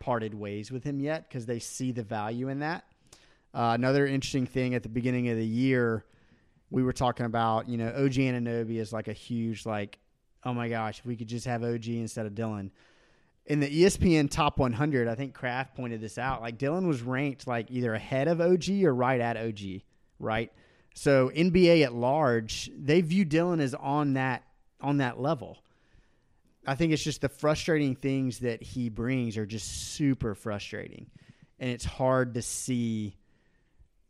parted 0.00 0.34
ways 0.34 0.70
with 0.70 0.84
him 0.84 1.00
yet 1.00 1.28
because 1.28 1.46
they 1.46 1.58
see 1.58 1.92
the 1.92 2.02
value 2.02 2.48
in 2.48 2.60
that. 2.60 2.84
Uh, 3.52 3.72
another 3.74 4.06
interesting 4.06 4.46
thing 4.46 4.74
at 4.74 4.82
the 4.82 4.88
beginning 4.88 5.28
of 5.28 5.36
the 5.36 5.46
year, 5.46 6.04
we 6.70 6.82
were 6.82 6.92
talking 6.92 7.26
about, 7.26 7.68
you 7.68 7.76
know, 7.76 7.88
OG 7.88 8.14
Anunoby 8.14 8.80
is 8.80 8.92
like 8.92 9.08
a 9.08 9.12
huge, 9.12 9.64
like, 9.64 9.98
oh 10.44 10.52
my 10.52 10.68
gosh, 10.68 10.98
if 10.98 11.06
we 11.06 11.16
could 11.16 11.28
just 11.28 11.46
have 11.46 11.62
OG 11.62 11.86
instead 11.86 12.26
of 12.26 12.34
Dillon. 12.34 12.72
In 13.46 13.60
the 13.60 13.68
ESPN 13.68 14.30
Top 14.30 14.58
100, 14.58 15.06
I 15.06 15.14
think 15.14 15.34
Kraft 15.34 15.76
pointed 15.76 16.00
this 16.00 16.18
out. 16.18 16.40
Like, 16.40 16.58
Dillon 16.58 16.88
was 16.88 17.02
ranked 17.02 17.46
like 17.46 17.70
either 17.70 17.94
ahead 17.94 18.26
of 18.26 18.40
OG 18.40 18.70
or 18.82 18.94
right 18.94 19.20
at 19.20 19.36
OG, 19.36 19.82
right? 20.18 20.50
So 20.94 21.30
NBA 21.30 21.84
at 21.84 21.92
large, 21.92 22.70
they 22.76 23.00
view 23.02 23.24
Dillon 23.24 23.60
as 23.60 23.74
on 23.74 24.14
that 24.14 24.44
on 24.80 24.98
that 24.98 25.20
level. 25.20 25.58
I 26.66 26.74
think 26.74 26.92
it's 26.92 27.02
just 27.02 27.20
the 27.20 27.28
frustrating 27.28 27.94
things 27.94 28.40
that 28.40 28.62
he 28.62 28.88
brings 28.88 29.36
are 29.36 29.46
just 29.46 29.94
super 29.94 30.34
frustrating, 30.34 31.06
and 31.58 31.70
it's 31.70 31.84
hard 31.84 32.34
to 32.34 32.42
see 32.42 33.16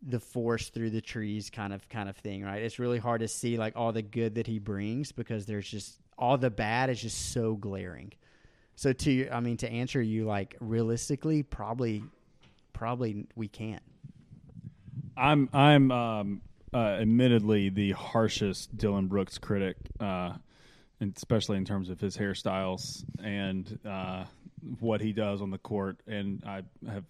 the 0.06 0.20
forest 0.20 0.74
through 0.74 0.90
the 0.90 1.00
trees 1.00 1.50
kind 1.50 1.72
of 1.72 1.88
kind 1.88 2.08
of 2.08 2.16
thing, 2.16 2.42
right? 2.42 2.62
It's 2.62 2.78
really 2.78 2.98
hard 2.98 3.20
to 3.20 3.28
see 3.28 3.56
like 3.56 3.74
all 3.76 3.92
the 3.92 4.02
good 4.02 4.34
that 4.36 4.46
he 4.46 4.58
brings 4.58 5.12
because 5.12 5.46
there's 5.46 5.68
just 5.68 5.98
all 6.18 6.36
the 6.36 6.50
bad 6.50 6.90
is 6.90 7.00
just 7.00 7.32
so 7.32 7.54
glaring. 7.54 8.12
So 8.76 8.92
to 8.92 9.28
I 9.30 9.40
mean 9.40 9.56
to 9.58 9.70
answer 9.70 10.02
you 10.02 10.24
like 10.24 10.56
realistically, 10.60 11.42
probably 11.42 12.04
probably 12.72 13.26
we 13.34 13.48
can't. 13.48 13.82
I'm 15.16 15.48
I'm 15.52 15.90
um, 15.90 16.42
uh, 16.72 16.98
admittedly 17.00 17.68
the 17.68 17.92
harshest 17.92 18.76
Dillon 18.76 19.06
Brooks 19.06 19.38
critic, 19.38 19.76
uh, 20.00 20.34
especially 21.16 21.56
in 21.56 21.64
terms 21.64 21.90
of 21.90 22.00
his 22.00 22.16
hairstyles 22.16 23.04
and 23.22 23.78
uh, 23.84 24.24
what 24.80 25.00
he 25.00 25.12
does 25.12 25.42
on 25.42 25.50
the 25.50 25.58
court. 25.58 26.00
And 26.06 26.42
I 26.46 26.62
have 26.90 27.04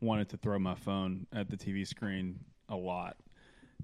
wanted 0.00 0.28
to 0.30 0.36
throw 0.36 0.58
my 0.58 0.74
phone 0.74 1.26
at 1.32 1.50
the 1.50 1.56
TV 1.56 1.86
screen 1.86 2.38
a 2.68 2.76
lot. 2.76 3.16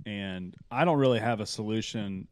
And 0.06 0.54
I 0.70 0.84
don't 0.84 0.98
really 0.98 1.20
have 1.20 1.40
a 1.40 1.46
solution 1.46 2.28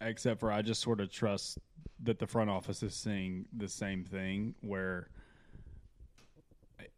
except 0.00 0.40
for 0.40 0.52
I 0.52 0.62
just 0.62 0.82
sort 0.82 1.00
of 1.00 1.10
trust 1.10 1.58
that 2.02 2.18
the 2.18 2.26
front 2.26 2.50
office 2.50 2.82
is 2.82 2.94
seeing 2.94 3.46
the 3.56 3.68
same 3.68 4.04
thing 4.04 4.54
where 4.60 5.08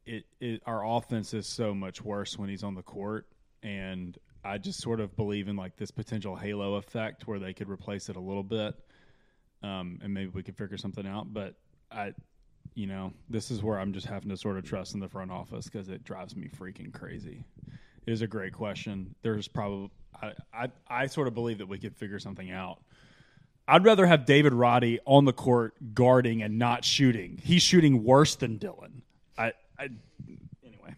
it, 0.04 0.24
it 0.40 0.62
our 0.66 0.84
offense 0.84 1.34
is 1.34 1.46
so 1.46 1.74
much 1.74 2.02
worse 2.02 2.38
when 2.38 2.48
he's 2.48 2.62
on 2.62 2.74
the 2.74 2.82
court 2.82 3.26
and 3.62 4.18
I 4.46 4.58
just 4.58 4.80
sort 4.80 5.00
of 5.00 5.16
believe 5.16 5.48
in 5.48 5.56
like 5.56 5.76
this 5.76 5.90
potential 5.90 6.36
halo 6.36 6.74
effect 6.74 7.26
where 7.26 7.40
they 7.40 7.52
could 7.52 7.68
replace 7.68 8.08
it 8.08 8.16
a 8.16 8.20
little 8.20 8.44
bit, 8.44 8.74
um, 9.62 9.98
and 10.02 10.12
maybe 10.12 10.30
we 10.30 10.42
could 10.42 10.56
figure 10.56 10.76
something 10.76 11.06
out. 11.06 11.32
But 11.32 11.54
I, 11.90 12.12
you 12.74 12.86
know, 12.86 13.12
this 13.28 13.50
is 13.50 13.62
where 13.62 13.78
I'm 13.78 13.92
just 13.92 14.06
having 14.06 14.28
to 14.30 14.36
sort 14.36 14.58
of 14.58 14.64
trust 14.64 14.94
in 14.94 15.00
the 15.00 15.08
front 15.08 15.30
office 15.30 15.66
because 15.66 15.88
it 15.88 16.04
drives 16.04 16.36
me 16.36 16.48
freaking 16.48 16.92
crazy. 16.92 17.44
It 18.06 18.12
is 18.12 18.22
a 18.22 18.26
great 18.26 18.52
question. 18.52 19.14
There's 19.22 19.48
probably 19.48 19.90
I, 20.22 20.32
I 20.52 20.68
I 20.88 21.06
sort 21.06 21.28
of 21.28 21.34
believe 21.34 21.58
that 21.58 21.68
we 21.68 21.78
could 21.78 21.96
figure 21.96 22.18
something 22.18 22.50
out. 22.50 22.78
I'd 23.68 23.84
rather 23.84 24.06
have 24.06 24.26
David 24.26 24.52
Roddy 24.52 25.00
on 25.04 25.24
the 25.24 25.32
court 25.32 25.74
guarding 25.92 26.42
and 26.42 26.58
not 26.58 26.84
shooting. 26.84 27.40
He's 27.42 27.62
shooting 27.62 28.04
worse 28.04 28.36
than 28.36 28.58
Dillon. 28.58 29.02
I, 29.36 29.52
I 29.76 29.88
anyway. 30.64 30.94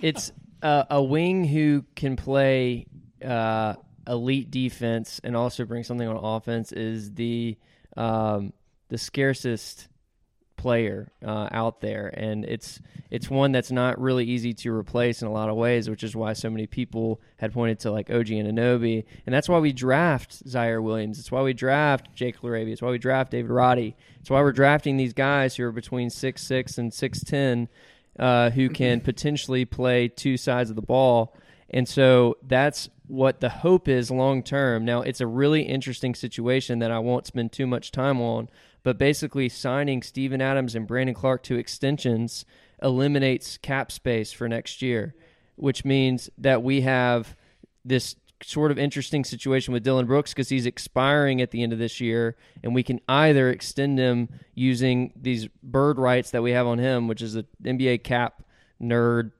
It's 0.00 0.32
a 0.62 1.02
wing 1.02 1.44
who 1.44 1.84
can 1.96 2.14
play 2.14 2.86
uh, 3.24 3.74
elite 4.06 4.50
defense 4.50 5.20
and 5.24 5.36
also 5.36 5.64
bring 5.64 5.82
something 5.82 6.06
on 6.06 6.16
offense 6.16 6.72
is 6.72 7.12
the 7.14 7.56
um, 7.96 8.52
the 8.88 8.98
scarcest 8.98 9.88
player 10.62 11.10
uh, 11.26 11.48
out 11.50 11.80
there, 11.80 12.06
and 12.06 12.44
it's 12.44 12.80
it's 13.10 13.28
one 13.28 13.52
that's 13.52 13.72
not 13.72 14.00
really 14.00 14.24
easy 14.24 14.54
to 14.54 14.72
replace 14.72 15.20
in 15.20 15.28
a 15.28 15.32
lot 15.32 15.48
of 15.48 15.56
ways, 15.56 15.90
which 15.90 16.04
is 16.04 16.14
why 16.14 16.32
so 16.32 16.48
many 16.48 16.66
people 16.66 17.20
had 17.36 17.52
pointed 17.52 17.80
to 17.80 17.90
like 17.90 18.10
OG 18.10 18.26
Anunoby, 18.26 19.04
and 19.26 19.34
that's 19.34 19.48
why 19.48 19.58
we 19.58 19.72
draft 19.72 20.44
Ziaire 20.46 20.82
Williams. 20.82 21.18
It's 21.18 21.32
why 21.32 21.42
we 21.42 21.52
draft 21.52 22.14
Jake 22.14 22.40
LaRavia. 22.40 22.72
It's 22.72 22.82
why 22.82 22.90
we 22.90 22.98
draft 22.98 23.32
David 23.32 23.50
Roddy. 23.50 23.96
It's 24.20 24.30
why 24.30 24.40
we're 24.40 24.52
drafting 24.52 24.96
these 24.96 25.12
guys 25.12 25.56
who 25.56 25.64
are 25.64 25.72
between 25.72 26.10
six 26.10 26.42
six 26.42 26.78
and 26.78 26.94
six 26.94 27.22
ten, 27.24 27.68
uh, 28.18 28.50
who 28.50 28.68
can 28.68 29.00
potentially 29.02 29.64
play 29.64 30.08
two 30.08 30.36
sides 30.36 30.70
of 30.70 30.76
the 30.76 30.82
ball. 30.82 31.34
And 31.70 31.88
so 31.88 32.36
that's 32.42 32.88
what 33.06 33.40
the 33.40 33.48
hope 33.48 33.88
is 33.88 34.10
long 34.10 34.42
term. 34.42 34.84
Now, 34.84 35.02
it's 35.02 35.20
a 35.20 35.26
really 35.26 35.62
interesting 35.62 36.14
situation 36.14 36.78
that 36.78 36.90
I 36.90 36.98
won't 36.98 37.26
spend 37.26 37.52
too 37.52 37.66
much 37.66 37.92
time 37.92 38.20
on, 38.20 38.48
but 38.82 38.98
basically 38.98 39.48
signing 39.48 40.02
Steven 40.02 40.40
Adams 40.40 40.74
and 40.74 40.86
Brandon 40.86 41.14
Clarke 41.14 41.42
to 41.44 41.56
extensions 41.56 42.44
eliminates 42.82 43.58
cap 43.58 43.92
space 43.92 44.32
for 44.32 44.48
next 44.48 44.82
year, 44.82 45.14
which 45.56 45.84
means 45.84 46.30
that 46.38 46.62
we 46.62 46.82
have 46.82 47.36
this 47.84 48.16
sort 48.42 48.70
of 48.70 48.78
interesting 48.78 49.24
situation 49.24 49.72
with 49.72 49.84
Dillon 49.84 50.06
Brooks 50.06 50.32
because 50.32 50.48
he's 50.48 50.66
expiring 50.66 51.40
at 51.40 51.50
the 51.50 51.62
end 51.62 51.72
of 51.72 51.78
this 51.78 52.00
year, 52.00 52.36
and 52.62 52.74
we 52.74 52.82
can 52.82 53.00
either 53.08 53.50
extend 53.50 53.98
him 53.98 54.28
using 54.54 55.12
these 55.16 55.48
bird 55.62 55.98
rights 55.98 56.30
that 56.32 56.42
we 56.42 56.52
have 56.52 56.66
on 56.66 56.78
him, 56.78 57.08
which 57.08 57.22
is 57.22 57.36
a 57.36 57.44
NBA 57.62 58.02
cap 58.02 58.42
nerd 58.80 59.32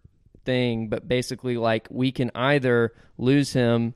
thing, 0.44 0.88
but 0.88 1.08
basically 1.08 1.56
like 1.56 1.86
we 1.90 2.12
can 2.12 2.30
either 2.34 2.92
lose 3.18 3.52
him 3.52 3.94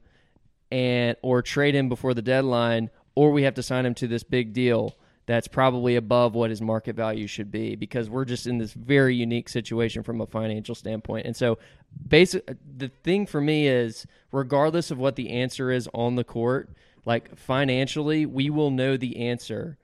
and 0.70 1.16
or 1.22 1.42
trade 1.42 1.74
him 1.74 1.88
before 1.88 2.14
the 2.14 2.22
deadline, 2.22 2.90
or 3.14 3.30
we 3.32 3.42
have 3.44 3.54
to 3.54 3.62
sign 3.62 3.86
him 3.86 3.94
to 3.94 4.06
this 4.08 4.22
big 4.22 4.52
deal 4.52 4.96
that's 5.26 5.48
probably 5.48 5.96
above 5.96 6.34
what 6.36 6.50
his 6.50 6.62
market 6.62 6.94
value 6.94 7.26
should 7.26 7.50
be 7.50 7.74
because 7.74 8.08
we're 8.08 8.24
just 8.24 8.46
in 8.46 8.58
this 8.58 8.72
very 8.72 9.16
unique 9.16 9.48
situation 9.48 10.04
from 10.04 10.20
a 10.20 10.26
financial 10.26 10.74
standpoint. 10.74 11.26
And 11.26 11.34
so 11.34 11.58
basic 12.08 12.46
the 12.76 12.88
thing 13.02 13.26
for 13.26 13.40
me 13.40 13.66
is 13.66 14.06
regardless 14.30 14.92
of 14.92 14.98
what 14.98 15.16
the 15.16 15.30
answer 15.30 15.72
is 15.72 15.88
on 15.92 16.14
the 16.14 16.22
court, 16.22 16.70
like 17.04 17.36
financially, 17.36 18.24
we 18.24 18.50
will 18.50 18.70
know 18.70 18.96
the 18.96 19.16
answer 19.28 19.78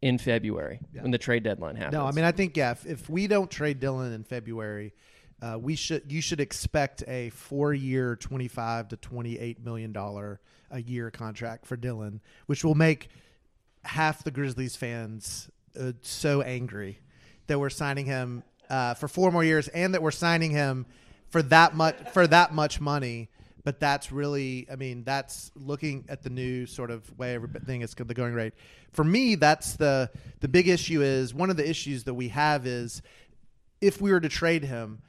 in 0.00 0.18
February 0.18 0.78
Yeah. 0.94 1.02
when 1.02 1.10
the 1.10 1.18
trade 1.18 1.42
deadline 1.42 1.74
happens. 1.76 1.94
No, 1.94 2.06
I 2.06 2.12
mean 2.12 2.24
I 2.24 2.30
think 2.32 2.56
yeah. 2.56 2.72
If, 2.72 2.86
if 2.86 3.10
we 3.10 3.26
don't 3.26 3.50
trade 3.50 3.80
Dillon 3.80 4.12
in 4.12 4.22
February, 4.22 4.92
uh, 5.44 5.58
we 5.58 5.76
should 5.76 6.10
you 6.10 6.22
should 6.22 6.40
expect 6.40 7.04
a 7.06 7.28
four 7.30 7.74
year, 7.74 8.16
twenty 8.16 8.48
five 8.48 8.88
to 8.88 8.96
twenty 8.96 9.38
eight 9.38 9.62
million 9.62 9.92
dollar 9.92 10.40
a 10.70 10.80
year 10.80 11.10
contract 11.10 11.66
for 11.66 11.76
Dillon, 11.76 12.22
which 12.46 12.64
will 12.64 12.74
make 12.74 13.08
half 13.82 14.24
the 14.24 14.30
Grizzlies 14.30 14.74
fans 14.74 15.50
uh, 15.78 15.92
so 16.00 16.40
angry 16.40 16.98
that 17.46 17.58
we're 17.58 17.68
signing 17.68 18.06
him 18.06 18.42
uh, 18.70 18.94
for 18.94 19.06
four 19.06 19.30
more 19.30 19.44
years 19.44 19.68
and 19.68 19.92
that 19.92 20.00
we're 20.00 20.10
signing 20.10 20.50
him 20.50 20.86
for 21.28 21.42
that 21.42 21.74
much 21.74 21.96
for 22.14 22.26
that 22.26 22.54
much 22.54 22.80
money. 22.80 23.28
But 23.64 23.80
that's 23.80 24.10
really, 24.12 24.66
I 24.70 24.76
mean, 24.76 25.04
that's 25.04 25.50
looking 25.54 26.04
at 26.08 26.22
the 26.22 26.30
new 26.30 26.64
sort 26.64 26.90
of 26.90 27.18
way 27.18 27.34
everything 27.34 27.82
is 27.82 27.94
the 27.94 28.14
going 28.14 28.32
rate. 28.32 28.54
For 28.92 29.04
me, 29.04 29.34
that's 29.34 29.74
the 29.76 30.10
the 30.40 30.48
big 30.48 30.68
issue. 30.68 31.02
Is 31.02 31.34
one 31.34 31.50
of 31.50 31.58
the 31.58 31.68
issues 31.68 32.04
that 32.04 32.14
we 32.14 32.28
have 32.28 32.66
is 32.66 33.02
if 33.82 34.00
we 34.00 34.10
were 34.10 34.20
to 34.20 34.28
trade 34.30 34.64
him, 34.64 35.02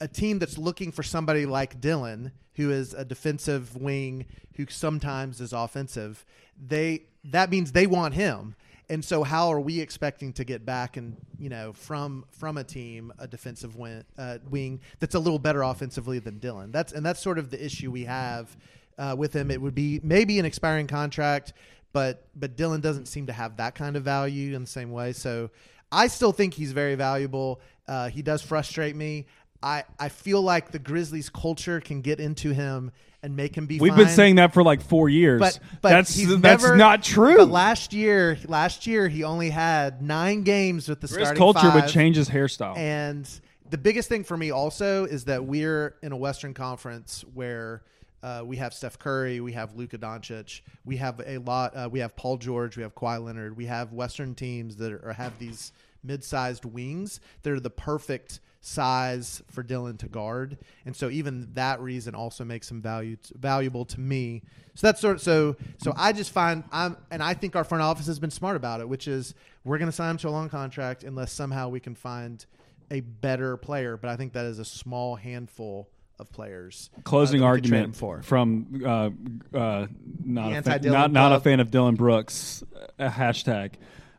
a 0.00 0.08
team 0.08 0.38
that's 0.38 0.58
looking 0.58 0.92
for 0.92 1.02
somebody 1.02 1.46
like 1.46 1.80
Dillon, 1.80 2.32
who 2.54 2.70
is 2.70 2.94
a 2.94 3.04
defensive 3.04 3.76
wing 3.76 4.26
who 4.56 4.66
sometimes 4.68 5.40
is 5.40 5.52
offensive, 5.52 6.24
they 6.60 7.04
that 7.24 7.50
means 7.50 7.72
they 7.72 7.86
want 7.86 8.14
him. 8.14 8.54
And 8.90 9.02
so, 9.02 9.22
how 9.22 9.48
are 9.48 9.60
we 9.60 9.80
expecting 9.80 10.34
to 10.34 10.44
get 10.44 10.66
back 10.66 10.96
and 10.96 11.16
you 11.38 11.48
know 11.48 11.72
from 11.72 12.26
from 12.30 12.58
a 12.58 12.64
team 12.64 13.12
a 13.18 13.26
defensive 13.26 13.76
wing, 13.76 14.04
uh, 14.18 14.38
wing 14.50 14.80
that's 14.98 15.14
a 15.14 15.18
little 15.18 15.38
better 15.38 15.62
offensively 15.62 16.18
than 16.18 16.38
Dillon? 16.38 16.70
That's 16.70 16.92
and 16.92 17.04
that's 17.04 17.20
sort 17.20 17.38
of 17.38 17.50
the 17.50 17.64
issue 17.64 17.90
we 17.90 18.04
have 18.04 18.56
uh, 18.98 19.14
with 19.16 19.32
him. 19.34 19.50
It 19.50 19.60
would 19.60 19.74
be 19.74 20.00
maybe 20.02 20.38
an 20.38 20.44
expiring 20.44 20.86
contract, 20.86 21.54
but 21.92 22.26
but 22.36 22.56
Dillon 22.56 22.82
doesn't 22.82 23.06
seem 23.06 23.26
to 23.26 23.32
have 23.32 23.56
that 23.56 23.74
kind 23.74 23.96
of 23.96 24.02
value 24.02 24.54
in 24.54 24.62
the 24.62 24.68
same 24.68 24.92
way. 24.92 25.12
So 25.12 25.50
I 25.90 26.08
still 26.08 26.32
think 26.32 26.54
he's 26.54 26.72
very 26.72 26.94
valuable. 26.94 27.60
Uh, 27.86 28.08
he 28.08 28.20
does 28.20 28.42
frustrate 28.42 28.96
me. 28.96 29.26
I, 29.64 29.84
I 29.98 30.10
feel 30.10 30.42
like 30.42 30.72
the 30.72 30.78
Grizzlies 30.78 31.30
culture 31.30 31.80
can 31.80 32.02
get 32.02 32.20
into 32.20 32.52
him 32.52 32.92
and 33.22 33.34
make 33.34 33.56
him 33.56 33.64
be. 33.64 33.80
We've 33.80 33.92
fine. 33.92 34.04
been 34.04 34.08
saying 34.10 34.36
that 34.36 34.52
for 34.52 34.62
like 34.62 34.82
four 34.82 35.08
years. 35.08 35.40
but 35.40 35.58
but 35.80 35.88
that's 35.88 36.14
that's 36.14 36.62
never- 36.62 36.76
not 36.76 37.02
true. 37.02 37.36
But 37.38 37.48
last 37.48 37.94
year, 37.94 38.38
last 38.46 38.86
year 38.86 39.08
he 39.08 39.24
only 39.24 39.48
had 39.48 40.02
nine 40.02 40.42
games 40.42 40.86
with 40.86 41.00
the 41.00 41.06
Grizz 41.06 41.14
starting 41.14 41.36
culture 41.36 41.70
would 41.70 41.88
change 41.88 42.16
his 42.16 42.28
hairstyle. 42.28 42.76
And 42.76 43.28
the 43.70 43.78
biggest 43.78 44.10
thing 44.10 44.22
for 44.22 44.36
me 44.36 44.50
also 44.50 45.06
is 45.06 45.24
that 45.24 45.46
we're 45.46 45.96
in 46.02 46.12
a 46.12 46.16
Western 46.16 46.52
Conference 46.52 47.24
where 47.32 47.82
uh, 48.22 48.42
we 48.44 48.58
have 48.58 48.74
Steph 48.74 48.98
Curry, 48.98 49.40
we 49.40 49.52
have 49.52 49.74
Luka 49.74 49.96
Doncic, 49.96 50.60
we 50.84 50.98
have 50.98 51.22
a 51.24 51.38
lot, 51.38 51.74
uh, 51.74 51.88
we 51.90 52.00
have 52.00 52.14
Paul 52.16 52.36
George, 52.36 52.76
we 52.76 52.82
have 52.82 52.94
Kawhi 52.94 53.24
Leonard, 53.24 53.56
we 53.56 53.64
have 53.64 53.94
Western 53.94 54.34
teams 54.34 54.76
that 54.76 54.92
are, 54.92 55.14
have 55.14 55.38
these 55.38 55.72
mid-sized 56.02 56.66
wings 56.66 57.20
that 57.42 57.52
are 57.52 57.60
the 57.60 57.70
perfect 57.70 58.40
size 58.64 59.42
for 59.50 59.62
Dillon 59.62 59.96
to 59.98 60.08
guard, 60.08 60.58
and 60.86 60.96
so 60.96 61.10
even 61.10 61.48
that 61.54 61.80
reason 61.80 62.14
also 62.14 62.44
makes 62.44 62.70
him 62.70 62.80
value, 62.80 63.16
valuable 63.34 63.84
to 63.84 64.00
me. 64.00 64.42
So 64.74 64.86
that's 64.86 65.00
sort 65.00 65.16
of, 65.16 65.22
so 65.22 65.56
so 65.78 65.92
I 65.96 66.12
just 66.12 66.32
find 66.32 66.64
I'm 66.72 66.96
and 67.10 67.22
I 67.22 67.34
think 67.34 67.56
our 67.56 67.64
front 67.64 67.82
office 67.82 68.06
has 68.06 68.18
been 68.18 68.30
smart 68.30 68.56
about 68.56 68.80
it, 68.80 68.88
which 68.88 69.06
is 69.06 69.34
we're 69.64 69.78
going 69.78 69.90
to 69.90 69.92
sign 69.92 70.10
him 70.10 70.16
to 70.18 70.28
a 70.28 70.30
long 70.30 70.48
contract 70.48 71.04
unless 71.04 71.32
somehow 71.32 71.68
we 71.68 71.80
can 71.80 71.94
find 71.94 72.44
a 72.90 73.00
better 73.00 73.56
player. 73.56 73.96
But 73.96 74.10
I 74.10 74.16
think 74.16 74.32
that 74.32 74.46
is 74.46 74.58
a 74.58 74.64
small 74.64 75.16
handful 75.16 75.88
of 76.18 76.32
players. 76.32 76.90
Closing 77.04 77.42
uh, 77.42 77.46
that 77.46 77.52
we 77.52 77.60
could 77.60 77.68
trade 77.68 77.78
him 77.78 77.82
argument 77.82 77.96
for. 77.96 78.22
from 78.22 78.82
uh, 78.84 79.10
uh, 79.56 79.86
not 80.24 80.52
a 80.52 80.62
fan, 80.62 80.80
not 80.84 81.12
not 81.12 81.32
a 81.32 81.40
fan 81.40 81.60
of 81.60 81.70
Dillon 81.70 81.96
Brooks 81.96 82.64
uh, 82.98 83.08
hashtag. 83.08 83.72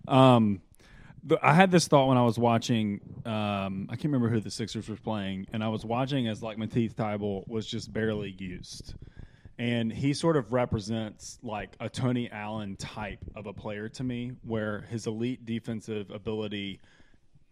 Um, 0.07 0.61
I 1.41 1.53
had 1.53 1.71
this 1.71 1.87
thought 1.87 2.07
when 2.07 2.17
I 2.17 2.23
was 2.23 2.37
watching. 2.37 3.01
Um, 3.25 3.87
I 3.89 3.95
can't 3.95 4.05
remember 4.05 4.29
who 4.29 4.39
the 4.39 4.51
Sixers 4.51 4.87
were 4.87 4.95
playing, 4.95 5.47
and 5.53 5.63
I 5.63 5.69
was 5.69 5.83
watching 5.83 6.27
as 6.27 6.43
like 6.43 6.57
Matisse 6.57 6.93
Thybulle 6.93 7.47
was 7.47 7.65
just 7.65 7.91
barely 7.91 8.35
used, 8.37 8.93
and 9.57 9.91
he 9.91 10.13
sort 10.13 10.37
of 10.37 10.53
represents 10.53 11.39
like 11.41 11.75
a 11.79 11.89
Tony 11.89 12.29
Allen 12.31 12.75
type 12.75 13.19
of 13.35 13.47
a 13.47 13.53
player 13.53 13.89
to 13.89 14.03
me, 14.03 14.33
where 14.43 14.81
his 14.89 15.07
elite 15.07 15.45
defensive 15.45 16.11
ability 16.11 16.79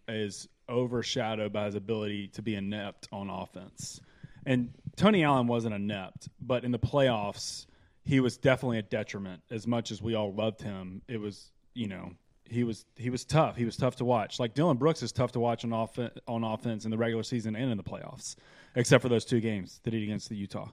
is 0.08 0.48
overshadowed 0.70 1.52
by 1.52 1.66
his 1.66 1.76
ability 1.76 2.28
to 2.28 2.42
be 2.42 2.56
inept 2.56 3.08
on 3.12 3.30
offense. 3.30 4.00
And 4.46 4.74
Tony 4.96 5.24
Allen 5.24 5.48
wasn't 5.48 5.74
inept, 5.74 6.30
but 6.40 6.64
in 6.64 6.72
the 6.72 6.80
playoffs, 6.80 7.66
he 8.04 8.20
was 8.20 8.38
definitely 8.38 8.80
a 8.80 8.84
detriment. 8.84 9.42
As 9.50 9.66
much 9.66 9.90
as 9.92 10.02
we 10.02 10.14
all 10.14 10.34
loved 10.34 10.62
him, 10.62 11.02
it 11.08 11.20
was 11.20 11.50
you 11.74 11.88
know 11.88 12.12
he 12.50 12.64
was 12.64 12.86
he 12.96 13.10
was 13.10 13.26
tough. 13.26 13.56
He 13.56 13.66
was 13.66 13.78
tough 13.78 13.98
to 13.98 14.06
watch. 14.06 14.40
Like 14.40 14.54
Dillon 14.54 14.78
Brooks 14.78 15.02
is 15.04 15.12
tough 15.12 15.32
to 15.34 15.40
watch 15.40 15.64
on 15.64 15.74
off 15.74 15.98
on 16.28 16.44
offense 16.44 16.86
in 16.86 16.92
the 16.92 16.98
regular 16.98 17.24
season 17.24 17.56
and 17.56 17.72
in 17.72 17.78
the 17.78 17.84
playoffs, 17.84 18.36
except 18.76 19.02
for 19.02 19.10
those 19.10 19.26
two 19.26 19.40
games 19.40 19.80
that 19.84 19.94
he 19.94 20.00
did 20.00 20.06
against 20.06 20.30
the 20.30 20.36
Utah. 20.36 20.70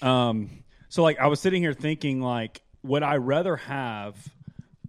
Um, 0.00 0.64
so 0.88 1.02
like 1.02 1.18
I 1.18 1.26
was 1.26 1.40
sitting 1.40 1.62
here 1.62 1.74
thinking 1.74 2.20
like, 2.20 2.62
would 2.82 3.02
I 3.02 3.16
rather 3.16 3.56
have 3.56 4.16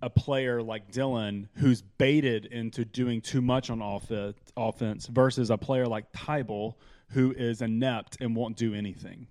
a 0.01 0.09
player 0.09 0.61
like 0.61 0.91
Dillon 0.91 1.47
who's 1.55 1.81
baited 1.81 2.45
into 2.45 2.83
doing 2.83 3.21
too 3.21 3.41
much 3.41 3.69
on 3.69 3.81
offense, 3.81 4.37
offense 4.57 5.07
versus 5.07 5.49
a 5.49 5.57
player 5.57 5.87
like 5.87 6.11
Thybulle 6.11 6.75
who 7.11 7.31
is 7.31 7.61
inept 7.61 8.17
and 8.19 8.35
won't 8.35 8.57
do 8.57 8.73
anything. 8.73 9.27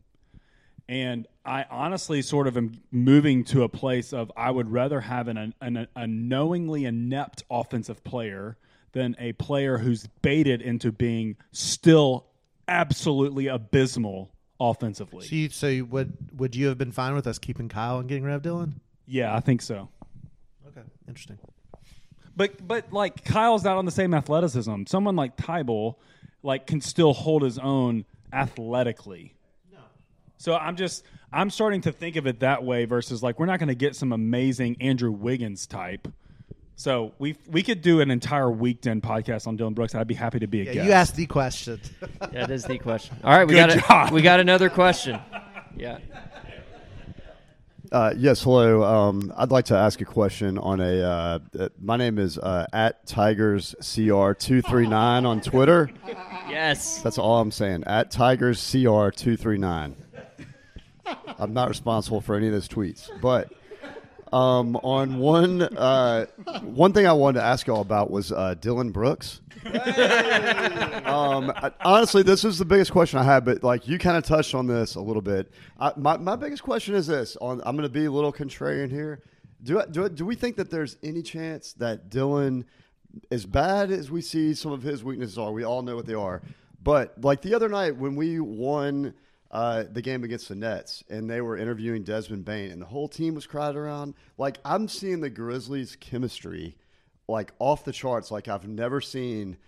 And 0.89 1.27
I 1.45 1.65
honestly 1.71 2.23
sort 2.23 2.47
of 2.47 2.57
am 2.57 2.81
moving 2.91 3.45
to 3.45 3.63
a 3.63 3.69
place 3.69 4.13
of 4.13 4.31
I 4.37 4.51
would 4.51 4.71
rather 4.71 5.01
have 5.01 5.29
an, 5.29 5.55
an, 5.61 5.87
a 5.97 6.07
knowingly 6.07 6.85
inept 6.85 7.45
offensive 7.51 8.05
player 8.05 8.57
than 8.93 9.17
a 9.19 9.33
player 9.33 9.79
who's 9.79 10.07
baited 10.21 10.61
into 10.61 10.93
being 10.93 11.37
still 11.53 12.27
absolutely 12.69 13.47
abysmal 13.47 14.31
offensively. 14.61 15.27
So, 15.27 15.35
you, 15.35 15.49
so 15.51 15.67
you 15.67 15.85
would 15.87 16.17
would 16.35 16.55
you 16.55 16.69
have 16.69 16.79
been 16.79 16.93
fine 16.93 17.15
with 17.15 17.27
us 17.27 17.39
keeping 17.39 17.69
Kyle 17.69 17.99
and 17.99 18.09
getting 18.09 18.25
rid 18.25 18.35
of 18.35 18.43
Dillon? 18.43 18.81
yeah, 19.07 19.35
I 19.35 19.41
think 19.41 19.63
so. 19.63 19.89
Okay, 20.69 20.83
interesting. 21.09 21.39
But 22.37 22.67
but 22.67 22.93
like 22.93 23.25
Kyle's 23.25 23.65
not 23.65 23.77
on 23.77 23.85
the 23.85 23.91
same 23.91 24.15
athleticism. 24.15 24.85
Someone 24.87 25.17
like 25.17 25.37
Thybulle 25.37 25.97
like 26.43 26.67
can 26.67 26.81
still 26.81 27.13
hold 27.13 27.43
his 27.43 27.59
own 27.59 28.05
athletically. 28.33 29.35
So 30.43 30.57
I'm 30.57 30.75
just 30.75 31.05
I'm 31.33 31.51
starting 31.51 31.83
to 31.83 31.93
think 31.93 32.17
of 32.17 32.27
it 32.27 32.41
that 32.41 32.65
way 32.65 32.85
versus 32.85 33.23
like 33.23 33.39
we're 33.39 33.47
not 33.47 33.61
going 33.61 33.69
to 33.69 33.77
get 33.77 33.95
some 33.95 34.13
amazing 34.13 34.77
Andrew 34.81 35.13
Wiggins 35.13 35.69
type. 35.69 36.09
So 36.75 37.13
we 37.21 37.37
we 37.47 37.63
could 37.63 37.81
do 37.81 38.01
an 38.01 38.11
entire 38.11 38.51
weekend 38.51 39.05
podcast 39.05 39.47
on 39.47 39.57
Dillon 39.57 39.73
Brooks. 39.75 39.95
I'd 39.95 40.09
be 40.09 40.15
happy 40.15 40.41
to 40.41 40.49
be 40.49 40.63
a 40.63 40.65
Yeah, 40.65 40.73
guest. 40.73 40.87
you 40.87 40.93
asked 40.93 41.15
the 41.15 41.27
question. 41.27 41.81
That 42.33 42.51
is 42.51 42.65
the 42.65 42.77
question. 42.79 43.17
All 43.23 43.31
right, 43.31 43.47
we 43.47 43.55
Good 43.55 43.69
got 43.71 43.89
job. 43.89 44.11
a, 44.11 44.15
we 44.15 44.21
got 44.23 44.41
another 44.41 44.69
question. 44.69 45.21
Yeah. 45.77 45.99
Uh, 47.93 48.13
yes, 48.17 48.43
hello. 48.43 48.83
Um, 48.83 49.33
I'd 49.37 49.51
like 49.51 49.67
to 49.67 49.77
ask 49.77 50.01
a 50.01 50.05
question 50.05 50.59
on 50.59 50.81
a. 50.81 51.03
Uh, 51.03 51.39
uh, 51.59 51.69
my 51.81 51.97
name 51.97 52.19
is 52.19 52.37
uh, 52.37 52.67
at 52.73 53.07
Tigers 53.07 53.75
CR 53.81 54.33
two 54.33 54.61
three 54.61 54.87
nine 54.89 55.25
on 55.25 55.41
Twitter. 55.41 55.89
Yes. 56.51 57.01
That's 57.01 57.17
all 57.17 57.39
I'm 57.41 57.51
saying. 57.53 57.85
At 57.87 58.11
Tigers 58.11 58.59
CR 58.73 59.11
two 59.11 59.37
three 59.37 59.57
nine. 59.59 59.95
I'm 61.39 61.53
not 61.53 61.69
responsible 61.69 62.21
for 62.21 62.35
any 62.37 62.47
of 62.47 62.53
those 62.53 62.69
tweets, 62.69 63.09
but 63.21 63.53
um, 64.33 64.77
on 64.77 65.19
one 65.19 65.63
uh, 65.63 66.27
one 66.63 66.93
thing 66.93 67.07
I 67.07 67.13
wanted 67.13 67.41
to 67.41 67.45
ask 67.45 67.67
y'all 67.67 67.81
about 67.83 68.11
was 68.11 68.33
uh, 68.33 68.55
Dillon 68.55 68.91
Brooks. 68.91 69.41
um, 69.65 71.51
I- 71.55 71.73
honestly, 71.85 72.23
this 72.23 72.45
is 72.45 72.59
the 72.59 72.65
biggest 72.65 72.93
question 72.93 73.19
I 73.19 73.25
had, 73.25 73.45
but 73.45 73.63
like 73.63 73.87
you 73.89 73.99
kind 73.99 74.17
of 74.17 74.25
touched 74.25 74.55
on 74.55 74.67
this 74.67 74.95
a 74.95 75.01
little 75.01 75.23
bit. 75.23 75.51
I, 75.79 75.93
my 75.97 76.17
my 76.17 76.37
biggest 76.37 76.63
question 76.63 76.95
is 76.95 77.07
this: 77.07 77.37
on 77.41 77.61
I'm 77.65 77.77
going 77.77 77.89
to 77.89 77.93
be 77.93 78.05
a 78.07 78.11
little 78.11 78.33
contrarian 78.33 78.91
here. 78.91 79.23
Do 79.63 79.81
I, 79.81 79.87
do 79.87 80.09
do 80.09 80.25
we 80.25 80.35
think 80.35 80.57
that 80.57 80.71
there's 80.71 80.97
any 81.03 81.23
chance 81.23 81.73
that 81.75 82.09
Dillon, 82.11 82.65
as 83.31 83.45
bad 83.47 83.91
as 83.91 84.11
we 84.11 84.21
see 84.21 84.55
some 84.55 84.73
of 84.73 84.83
his 84.83 85.05
weaknesses 85.05 85.39
are, 85.39 85.53
we 85.53 85.65
all 85.65 85.83
know 85.83 85.97
what 85.97 86.07
they 86.07 86.15
are, 86.15 86.43
but 86.83 87.15
like 87.23 87.43
the 87.43 87.55
other 87.55 87.69
night 87.69 87.97
when 87.97 88.15
we 88.17 88.41
won. 88.41 89.15
Uh, 89.53 89.85
the 89.93 90.01
game 90.01 90.25
against 90.25 90.49
the 90.49 90.55
Nets, 90.55 91.05
and 91.11 91.29
they 91.29 91.43
were 91.43 91.59
interviewing 91.59 92.05
Desmond 92.05 92.47
Bane, 92.47 92.71
and 92.71 92.81
the 92.81 92.87
whole 92.87 93.07
team 93.07 93.35
was 93.35 93.47
crowded 93.47 93.79
around. 93.79 94.15
Like 94.39 94.59
I'm 94.65 94.89
seeing 94.89 95.21
the 95.21 95.29
Grizzlies' 95.29 95.95
chemistry, 95.95 96.79
like 97.29 97.53
off 97.59 97.85
the 97.85 97.93
charts, 97.93 98.31
like 98.31 98.49
I've 98.49 98.67
never 98.67 99.03
seen 99.03 99.59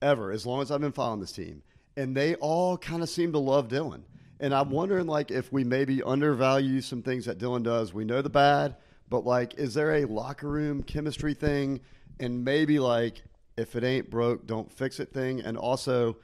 ever 0.00 0.32
as 0.32 0.46
long 0.46 0.62
as 0.62 0.70
I've 0.70 0.80
been 0.80 0.92
following 0.92 1.20
this 1.20 1.32
team. 1.32 1.62
And 1.96 2.16
they 2.16 2.34
all 2.36 2.76
kind 2.78 3.02
of 3.02 3.08
seem 3.08 3.32
to 3.32 3.38
love 3.38 3.68
Dillon. 3.68 4.04
And 4.40 4.54
I'm 4.54 4.70
wondering 4.70 5.06
like 5.06 5.30
if 5.30 5.52
we 5.52 5.64
maybe 5.64 6.02
undervalue 6.02 6.80
some 6.80 7.02
things 7.02 7.24
that 7.24 7.38
Dillon 7.38 7.62
does. 7.62 7.94
We 7.94 8.04
know 8.04 8.22
the 8.22 8.30
bad, 8.30 8.76
but 9.08 9.24
like 9.24 9.54
is 9.54 9.74
there 9.74 9.96
a 9.96 10.04
locker 10.04 10.48
room 10.48 10.82
chemistry 10.82 11.34
thing 11.34 11.80
and 12.20 12.44
maybe 12.44 12.78
like 12.78 13.22
if 13.56 13.74
it 13.74 13.84
ain't 13.84 14.10
broke, 14.10 14.46
don't 14.46 14.70
fix 14.70 15.00
it 15.00 15.12
thing 15.12 15.40
and 15.40 15.56
also 15.56 16.18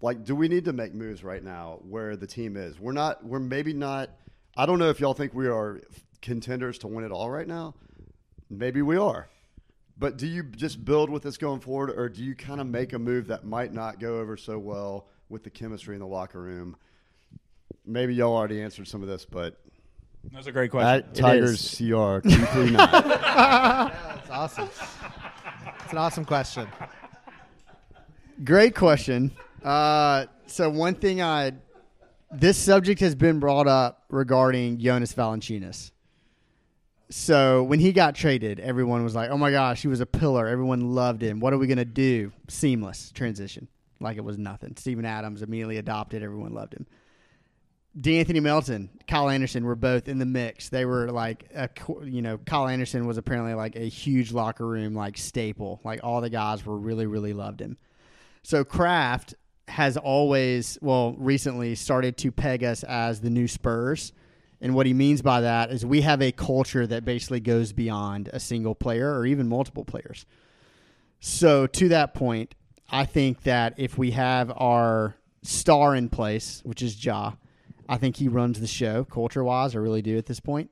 like 0.00 0.24
do 0.24 0.34
we 0.34 0.48
need 0.48 0.64
to 0.66 0.72
make 0.72 0.94
moves 0.94 1.24
right 1.24 1.42
now 1.42 1.78
where 1.88 2.16
the 2.16 2.26
team 2.26 2.56
is? 2.56 2.78
We're 2.78 2.92
not 2.92 3.24
we're 3.24 3.38
maybe 3.38 3.72
not 3.72 4.10
I 4.56 4.66
don't 4.66 4.78
know 4.78 4.90
if 4.90 5.00
y'all 5.00 5.14
think 5.14 5.34
we 5.34 5.48
are 5.48 5.80
contenders 6.22 6.78
to 6.78 6.86
win 6.86 7.04
it 7.04 7.10
all 7.12 7.30
right 7.30 7.46
now. 7.46 7.74
Maybe 8.50 8.82
we 8.82 8.96
are. 8.96 9.28
But 9.96 10.16
do 10.16 10.26
you 10.26 10.42
just 10.42 10.84
build 10.84 11.08
with 11.08 11.22
this 11.22 11.36
going 11.36 11.60
forward, 11.60 11.90
or 11.90 12.08
do 12.08 12.22
you 12.24 12.34
kind 12.34 12.60
of 12.60 12.66
make 12.66 12.92
a 12.92 12.98
move 12.98 13.28
that 13.28 13.44
might 13.44 13.72
not 13.72 14.00
go 14.00 14.18
over 14.18 14.36
so 14.36 14.58
well 14.58 15.06
with 15.28 15.44
the 15.44 15.50
chemistry 15.50 15.94
in 15.94 16.00
the 16.00 16.06
locker 16.06 16.40
room? 16.40 16.76
Maybe 17.86 18.14
y'all 18.14 18.34
already 18.34 18.60
answered 18.60 18.88
some 18.88 19.02
of 19.02 19.08
this, 19.08 19.24
but 19.24 19.60
That's 20.32 20.46
a 20.48 20.52
great 20.52 20.70
question. 20.72 20.88
at 20.88 21.14
Tigers 21.14 21.76
CR 21.76 22.18
two 22.20 22.30
three 22.46 22.70
nine. 22.70 22.88
That's 22.92 24.30
awesome. 24.30 24.68
It's 25.84 25.92
an 25.92 25.98
awesome 25.98 26.24
question. 26.24 26.66
Great 28.42 28.74
question. 28.74 29.30
Uh, 29.64 30.26
so 30.46 30.68
one 30.68 30.94
thing 30.94 31.22
I, 31.22 31.52
this 32.30 32.58
subject 32.58 33.00
has 33.00 33.14
been 33.14 33.40
brought 33.40 33.66
up 33.66 34.04
regarding 34.10 34.78
Jonas 34.78 35.14
Valanciunas. 35.14 35.90
So 37.10 37.62
when 37.62 37.80
he 37.80 37.92
got 37.92 38.14
traded, 38.14 38.60
everyone 38.60 39.04
was 39.04 39.14
like, 39.14 39.30
"Oh 39.30 39.38
my 39.38 39.50
gosh, 39.50 39.82
he 39.82 39.88
was 39.88 40.00
a 40.00 40.06
pillar. 40.06 40.48
Everyone 40.48 40.94
loved 40.94 41.22
him. 41.22 41.38
What 41.38 41.52
are 41.52 41.58
we 41.58 41.66
gonna 41.66 41.84
do?" 41.84 42.32
Seamless 42.48 43.12
transition, 43.12 43.68
like 44.00 44.16
it 44.16 44.24
was 44.24 44.38
nothing. 44.38 44.74
Steven 44.76 45.04
Adams 45.04 45.42
immediately 45.42 45.76
adopted. 45.76 46.22
Everyone 46.22 46.52
loved 46.52 46.74
him. 46.74 46.86
D'Anthony 48.00 48.40
Melton, 48.40 48.90
Kyle 49.06 49.28
Anderson 49.28 49.64
were 49.64 49.76
both 49.76 50.08
in 50.08 50.18
the 50.18 50.26
mix. 50.26 50.68
They 50.68 50.84
were 50.84 51.12
like, 51.12 51.48
a, 51.54 51.68
you 52.04 52.22
know, 52.22 52.38
Kyle 52.38 52.66
Anderson 52.66 53.06
was 53.06 53.18
apparently 53.18 53.54
like 53.54 53.76
a 53.76 53.88
huge 53.88 54.32
locker 54.32 54.66
room 54.66 54.94
like 54.94 55.16
staple. 55.16 55.80
Like 55.84 56.00
all 56.02 56.20
the 56.20 56.30
guys 56.30 56.66
were 56.66 56.76
really, 56.76 57.06
really 57.06 57.32
loved 57.32 57.60
him. 57.60 57.76
So 58.42 58.64
Kraft 58.64 59.36
has 59.68 59.96
always, 59.96 60.78
well, 60.80 61.14
recently 61.18 61.74
started 61.74 62.16
to 62.18 62.30
peg 62.30 62.64
us 62.64 62.84
as 62.84 63.20
the 63.20 63.30
new 63.30 63.48
Spurs. 63.48 64.12
And 64.60 64.74
what 64.74 64.86
he 64.86 64.94
means 64.94 65.22
by 65.22 65.42
that 65.42 65.70
is 65.70 65.84
we 65.84 66.02
have 66.02 66.22
a 66.22 66.32
culture 66.32 66.86
that 66.86 67.04
basically 67.04 67.40
goes 67.40 67.72
beyond 67.72 68.30
a 68.32 68.40
single 68.40 68.74
player 68.74 69.12
or 69.12 69.26
even 69.26 69.48
multiple 69.48 69.84
players. 69.84 70.26
So 71.20 71.66
to 71.66 71.88
that 71.88 72.14
point, 72.14 72.54
I 72.90 73.04
think 73.06 73.42
that 73.42 73.74
if 73.76 73.96
we 73.96 74.12
have 74.12 74.52
our 74.56 75.16
star 75.42 75.94
in 75.94 76.08
place, 76.08 76.60
which 76.64 76.82
is 76.82 77.02
Ja, 77.02 77.32
I 77.88 77.96
think 77.96 78.16
he 78.16 78.28
runs 78.28 78.60
the 78.60 78.66
show 78.66 79.04
culture 79.04 79.44
wise. 79.44 79.74
I 79.74 79.78
really 79.78 80.02
do 80.02 80.16
at 80.16 80.26
this 80.26 80.40
point. 80.40 80.70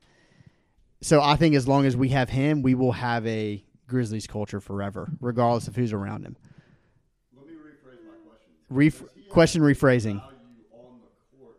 So 1.01 1.21
I 1.21 1.37
think 1.37 1.55
as 1.55 1.67
long 1.67 1.85
as 1.85 1.97
we 1.97 2.11
have 2.11 2.31
him, 2.31 2.63
we 2.63 2.75
will 2.75 2.93
have 2.93 3.27
a 3.27 3.65
Grizzlies 3.87 4.27
culture 4.27 4.61
forever, 4.61 5.11
regardless 5.21 5.69
of 5.69 5.77
who's 5.77 5.93
around 5.93 6.25
him. 6.25 6.37
Let 7.37 7.47
me 7.47 7.53
rephrase 7.55 8.07
my 8.07 8.17
question. 8.27 8.53
Ref- 8.73 9.05
question 9.29 9.63
rephrasing. 9.63 10.21
Value 10.21 10.23
on 10.73 11.01
the 11.03 11.39
court 11.39 11.57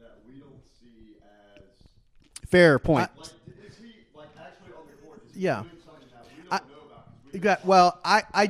that 0.00 0.18
we 0.26 0.38
don't 0.40 0.62
see 0.80 1.16
as 1.22 2.48
Fair 2.48 2.78
point. 2.78 3.10
like 3.16 3.26
is 3.26 3.76
he 3.78 3.92
like 4.16 4.28
actually 4.38 4.72
on 4.74 4.86
the 4.90 5.06
court? 5.06 5.20
Is 5.30 5.36
Yeah. 5.36 5.62
doing 5.62 5.70
something 5.84 6.08
that 6.12 6.24
we 6.24 6.42
don't 6.42 6.52
I- 6.52 6.56
know 6.58 6.86
about? 6.86 7.06
'Cause 7.06 7.32
we 7.32 7.38
You 7.38 7.40
got 7.42 7.64
well. 7.64 8.00
I 8.04 8.22
I 8.32 8.46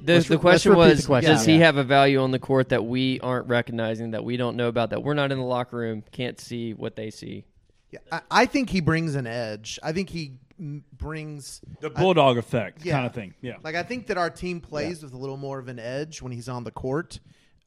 The, 0.00 0.14
Let's 0.14 0.30
re- 0.30 0.36
the 0.36 0.40
question 0.40 0.74
was 0.76 1.00
the 1.00 1.06
question. 1.06 1.32
Does 1.32 1.44
he 1.44 1.54
Yeah. 1.58 1.66
have 1.66 1.76
a 1.76 1.84
value 1.84 2.20
on 2.20 2.30
the 2.30 2.38
court 2.38 2.68
that 2.70 2.84
we 2.84 3.20
aren't 3.20 3.46
recognizing, 3.48 4.12
that 4.12 4.24
we 4.24 4.36
don't 4.38 4.56
know 4.56 4.68
about, 4.68 4.90
that 4.90 5.02
we're 5.02 5.12
not 5.14 5.32
in 5.32 5.38
the 5.38 5.44
locker 5.44 5.76
room, 5.76 6.02
can't 6.12 6.38
see 6.40 6.72
what 6.72 6.96
they 6.96 7.10
see? 7.10 7.44
Yeah, 7.90 7.98
I, 8.12 8.20
I 8.30 8.46
think 8.46 8.70
he 8.70 8.80
brings 8.80 9.14
an 9.16 9.26
edge. 9.26 9.78
I 9.82 9.92
think 9.92 10.08
he 10.08 10.32
brings 10.58 11.60
the 11.80 11.90
bulldog 11.90 12.38
effect 12.38 12.84
yeah. 12.84 12.94
kind 12.94 13.06
of 13.06 13.12
thing. 13.12 13.34
Yeah. 13.42 13.56
Like 13.62 13.74
I 13.74 13.82
think 13.82 14.06
that 14.06 14.16
our 14.16 14.30
team 14.30 14.60
plays 14.60 15.02
with 15.02 15.12
a 15.12 15.16
little 15.16 15.36
more 15.36 15.58
of 15.58 15.68
an 15.68 15.78
edge 15.78 16.22
when 16.22 16.32
he's 16.32 16.48
on 16.48 16.64
the 16.64 16.70
court. 16.72 17.20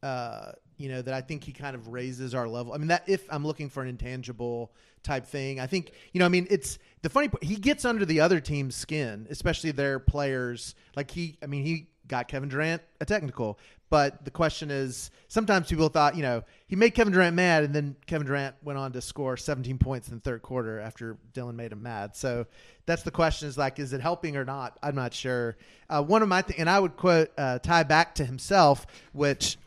Uh, 0.04 0.52
you 0.82 0.90
know 0.90 1.02
that 1.02 1.14
I 1.14 1.22
think 1.22 1.44
he 1.44 1.52
kind 1.52 1.76
of 1.76 1.90
raises 1.90 2.34
our 2.34 2.48
level. 2.48 2.74
I 2.74 2.78
mean 2.78 2.88
that 2.88 3.04
if 3.08 3.26
I'm 3.30 3.46
looking 3.46 3.70
for 3.70 3.84
an 3.84 3.90
intangible 3.90 4.74
type 5.04 5.26
thing, 5.26 5.60
I 5.60 5.68
think 5.68 5.92
you 6.12 6.20
know. 6.20 6.26
I 6.26 6.30
mean 6.30 6.48
it's 6.50 6.80
the 7.04 7.10
funny 7.10 7.28
part. 7.28 7.44
He 7.44 7.56
gets 7.56 7.86
under 7.86 8.04
the 8.04 8.20
other 8.20 8.40
team's 8.40 8.76
skin, 8.76 9.28
especially 9.30 9.72
their 9.72 10.00
players. 10.00 10.76
Like 10.96 11.12
he, 11.12 11.38
I 11.44 11.46
mean 11.46 11.64
he 11.64 11.88
got 12.08 12.28
Kevin 12.28 12.50
Durant 12.50 12.82
a 13.00 13.06
technical, 13.06 13.60
but 13.90 14.26
the 14.26 14.32
question 14.32 14.72
is 14.72 15.12
sometimes 15.28 15.68
people 15.68 15.88
thought 15.90 16.16
you 16.16 16.24
know 16.24 16.44
he 16.68 16.76
made 16.76 16.92
Kevin 16.96 17.14
Durant 17.14 17.36
mad, 17.36 17.64
and 17.64 17.76
then 17.76 17.96
Kevin 18.08 18.26
Durant 18.26 18.56
went 18.64 18.80
on 18.80 18.92
to 18.94 19.02
score 19.02 19.38
17 19.38 19.78
points 19.78 20.10
in 20.10 20.16
the 20.16 20.22
third 20.22 20.42
quarter 20.42 20.80
after 20.80 21.18
Dillon 21.34 21.56
made 21.56 21.72
him 21.72 21.84
mad. 21.84 22.16
So 22.16 22.48
that's 22.88 23.04
the 23.04 23.12
question: 23.12 23.48
is 23.48 23.58
like, 23.58 23.78
is 23.78 23.94
it 23.94 24.02
helping 24.02 24.36
or 24.36 24.46
not? 24.46 24.80
I'm 24.82 24.96
not 24.96 25.14
sure. 25.14 25.58
Uh, 25.90 26.02
one 26.02 26.24
of 26.24 26.30
my 26.30 26.42
th- 26.42 26.60
and 26.60 26.70
I 26.70 26.80
would 26.80 26.98
quote 26.98 27.32
uh, 27.38 27.60
Ty 27.60 27.84
back 27.84 28.16
to 28.16 28.26
himself, 28.26 28.88
which 29.14 29.58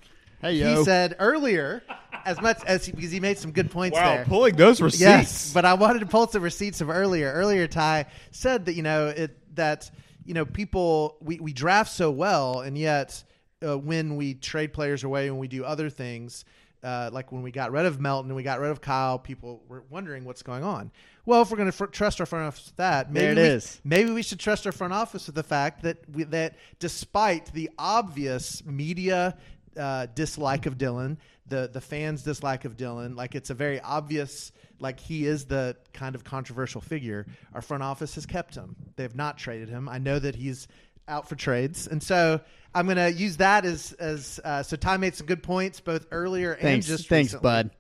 Hey, 0.44 0.58
he 0.58 0.84
said 0.84 1.16
earlier, 1.18 1.82
as 2.24 2.40
much 2.40 2.58
as 2.66 2.86
he, 2.86 2.92
because 2.92 3.10
he 3.10 3.20
made 3.20 3.38
some 3.38 3.50
good 3.50 3.70
points 3.70 3.96
Wow, 3.96 4.16
there. 4.16 4.24
pulling 4.24 4.56
those 4.56 4.80
receipts. 4.80 5.00
Yes, 5.00 5.52
but 5.54 5.64
I 5.64 5.74
wanted 5.74 6.00
to 6.00 6.06
pull 6.06 6.26
some 6.28 6.42
receipts 6.42 6.80
of 6.80 6.90
earlier. 6.90 7.32
Earlier, 7.32 7.66
Ty 7.66 8.06
said 8.30 8.66
that 8.66 8.74
you 8.74 8.82
know 8.82 9.08
it 9.08 9.38
that 9.56 9.90
you 10.24 10.34
know 10.34 10.44
people 10.44 11.16
we, 11.20 11.38
we 11.40 11.52
draft 11.52 11.90
so 11.92 12.10
well, 12.10 12.60
and 12.60 12.76
yet 12.76 13.24
uh, 13.66 13.78
when 13.78 14.16
we 14.16 14.34
trade 14.34 14.72
players 14.72 15.04
away 15.04 15.28
and 15.28 15.38
we 15.38 15.48
do 15.48 15.64
other 15.64 15.88
things, 15.88 16.44
uh, 16.82 17.08
like 17.12 17.32
when 17.32 17.42
we 17.42 17.50
got 17.50 17.72
rid 17.72 17.86
of 17.86 18.00
Melton 18.00 18.30
and 18.30 18.36
we 18.36 18.42
got 18.42 18.60
rid 18.60 18.70
of 18.70 18.80
Kyle, 18.80 19.18
people 19.18 19.62
were 19.68 19.84
wondering 19.88 20.24
what's 20.24 20.42
going 20.42 20.62
on. 20.62 20.90
Well, 21.26 21.40
if 21.40 21.50
we're 21.50 21.56
going 21.56 21.70
to 21.70 21.72
fr- 21.72 21.86
trust 21.86 22.20
our 22.20 22.26
front 22.26 22.46
office 22.46 22.66
with 22.66 22.76
that, 22.76 23.10
maybe 23.10 23.26
There 23.26 23.32
it 23.32 23.36
we, 23.36 23.54
is. 23.54 23.80
Maybe 23.82 24.10
we 24.10 24.22
should 24.22 24.38
trust 24.38 24.66
our 24.66 24.72
front 24.72 24.92
office 24.92 25.26
with 25.26 25.34
the 25.34 25.42
fact 25.42 25.82
that 25.84 25.98
we, 26.12 26.24
that 26.24 26.56
despite 26.80 27.50
the 27.54 27.70
obvious 27.78 28.62
media 28.66 29.38
uh, 29.76 30.06
dislike 30.14 30.66
of 30.66 30.78
Dillon, 30.78 31.18
the 31.46 31.70
the 31.72 31.80
fans' 31.80 32.22
dislike 32.22 32.64
of 32.64 32.76
Dillon, 32.76 33.16
like 33.16 33.34
it's 33.34 33.50
a 33.50 33.54
very 33.54 33.80
obvious, 33.80 34.52
like 34.80 34.98
he 35.00 35.26
is 35.26 35.44
the 35.46 35.76
kind 35.92 36.14
of 36.14 36.24
controversial 36.24 36.80
figure. 36.80 37.26
Our 37.54 37.62
front 37.62 37.82
office 37.82 38.14
has 38.14 38.26
kept 38.26 38.54
him; 38.54 38.76
they 38.96 39.02
have 39.02 39.16
not 39.16 39.38
traded 39.38 39.68
him. 39.68 39.88
I 39.88 39.98
know 39.98 40.18
that 40.18 40.34
he's 40.34 40.68
out 41.06 41.28
for 41.28 41.36
trades, 41.36 41.86
and 41.86 42.02
so 42.02 42.40
I'm 42.74 42.86
going 42.86 42.96
to 42.96 43.12
use 43.12 43.36
that 43.38 43.64
as 43.64 43.92
as 43.94 44.40
uh, 44.44 44.62
so. 44.62 44.76
Ty 44.76 44.96
made 44.96 45.14
some 45.14 45.26
good 45.26 45.42
points 45.42 45.80
both 45.80 46.06
earlier 46.10 46.52
and 46.52 46.62
Thanks, 46.62 46.86
just 46.86 47.08
thanks, 47.08 47.32
recently. 47.34 47.42
bud. 47.42 47.70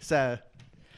So 0.00 0.38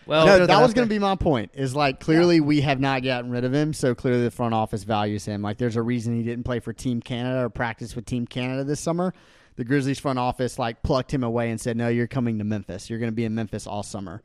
Well, 0.07 0.26
no, 0.26 0.32
throw 0.32 0.38
that 0.40 0.46
that 0.48 0.62
was 0.62 0.74
going 0.74 0.88
to 0.88 0.94
be 0.94 0.98
my 0.98 1.14
point. 1.16 1.50
Is 1.55 1.74
like 1.76 2.00
clearly 2.00 2.40
we 2.40 2.62
have 2.62 2.80
not 2.80 3.02
gotten 3.02 3.30
rid 3.30 3.44
of 3.44 3.52
him, 3.52 3.72
so 3.72 3.94
clearly 3.94 4.24
the 4.24 4.30
front 4.30 4.55
office 4.55 4.84
values 4.84 5.24
him. 5.24 5.42
Like 5.42 5.59
there's 5.59 5.76
a 5.76 5.82
reason 5.82 6.16
he 6.16 6.22
didn't 6.22 6.44
play 6.44 6.61
for 6.61 6.72
Team 6.72 7.00
Canada 7.00 7.44
or 7.44 7.50
practice 7.50 7.94
with 7.94 8.07
Team 8.07 8.26
Canada 8.26 8.64
this 8.64 8.80
summer. 8.80 9.12
The 9.57 9.64
Grizzlies 9.64 10.00
front 10.00 10.18
office 10.18 10.59
like 10.59 10.82
plucked 10.82 11.12
him 11.12 11.22
away 11.22 11.50
and 11.50 11.61
said, 11.61 11.76
"No, 11.76 11.88
you're 11.88 12.07
coming 12.09 12.38
to 12.38 12.44
Memphis. 12.44 12.90
You're 12.90 12.98
going 12.98 13.11
to 13.11 13.14
be 13.14 13.24
in 13.24 13.34
Memphis 13.34 13.66
all 13.66 13.82
summer." 13.82 14.22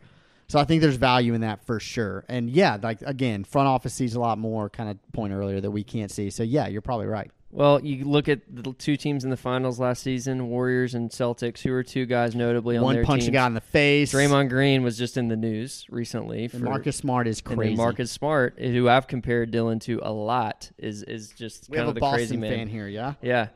So 0.47 0.57
I 0.59 0.63
think 0.63 0.81
there's 0.81 0.95
value 0.95 1.35
in 1.35 1.41
that 1.41 1.63
for 1.65 1.79
sure. 1.79 2.25
And 2.27 2.49
yeah, 2.49 2.77
like 2.81 3.01
again, 3.03 3.43
front 3.43 3.67
office 3.67 3.93
sees 3.93 4.15
a 4.15 4.19
lot 4.19 4.39
more. 4.39 4.69
Kind 4.69 4.89
of 4.89 4.97
point 5.13 5.31
earlier 5.33 5.61
that 5.61 5.69
we 5.69 5.83
can't 5.83 6.09
see. 6.09 6.31
So 6.31 6.41
yeah, 6.43 6.67
you're 6.67 6.81
probably 6.81 7.05
right. 7.05 7.29
Well, 7.51 7.83
you 7.83 8.05
look 8.05 8.29
at 8.29 8.41
the 8.47 8.73
two 8.73 8.95
teams 8.95 9.23
in 9.23 9.31
the 9.31 9.37
finals 9.37 9.79
last 9.79 10.03
season, 10.03 10.49
Warriors 10.49 10.93
and 10.93 11.09
Celtics, 11.09 11.61
who 11.61 11.73
are 11.73 11.81
two 11.81 12.05
guys 12.05 12.35
notably 12.35 12.77
on 12.77 12.83
One 12.83 12.93
their 12.95 13.03
punch 13.03 13.23
a 13.23 13.25
teams. 13.25 13.33
guy 13.33 13.47
in 13.47 13.55
the 13.55 13.61
face. 13.61 14.13
Draymond 14.13 14.49
Green 14.49 14.83
was 14.83 14.99
just 14.99 15.17
in 15.17 15.29
the 15.29 15.35
news 15.35 15.85
recently. 15.89 16.47
For, 16.47 16.57
and 16.57 16.65
Marcus 16.65 16.95
Smart 16.97 17.27
is 17.27 17.41
crazy. 17.41 17.75
Marcus 17.75 18.11
Smart, 18.11 18.55
eh, 18.59 18.69
who 18.69 18.87
I've 18.87 19.07
compared 19.07 19.49
Dillon 19.49 19.79
to 19.81 19.99
a 20.03 20.11
lot, 20.11 20.69
is 20.79 21.01
is 21.03 21.29
just 21.29 21.69
we 21.69 21.77
kind 21.77 21.87
have 21.87 21.95
of 21.95 21.97
a 21.97 21.99
the 21.99 22.09
crazy 22.11 22.35
Boston 22.35 22.39
man. 22.41 22.51
fan 22.51 22.67
here. 22.67 22.87
Yeah, 22.87 23.13
Yeah, 23.21 23.47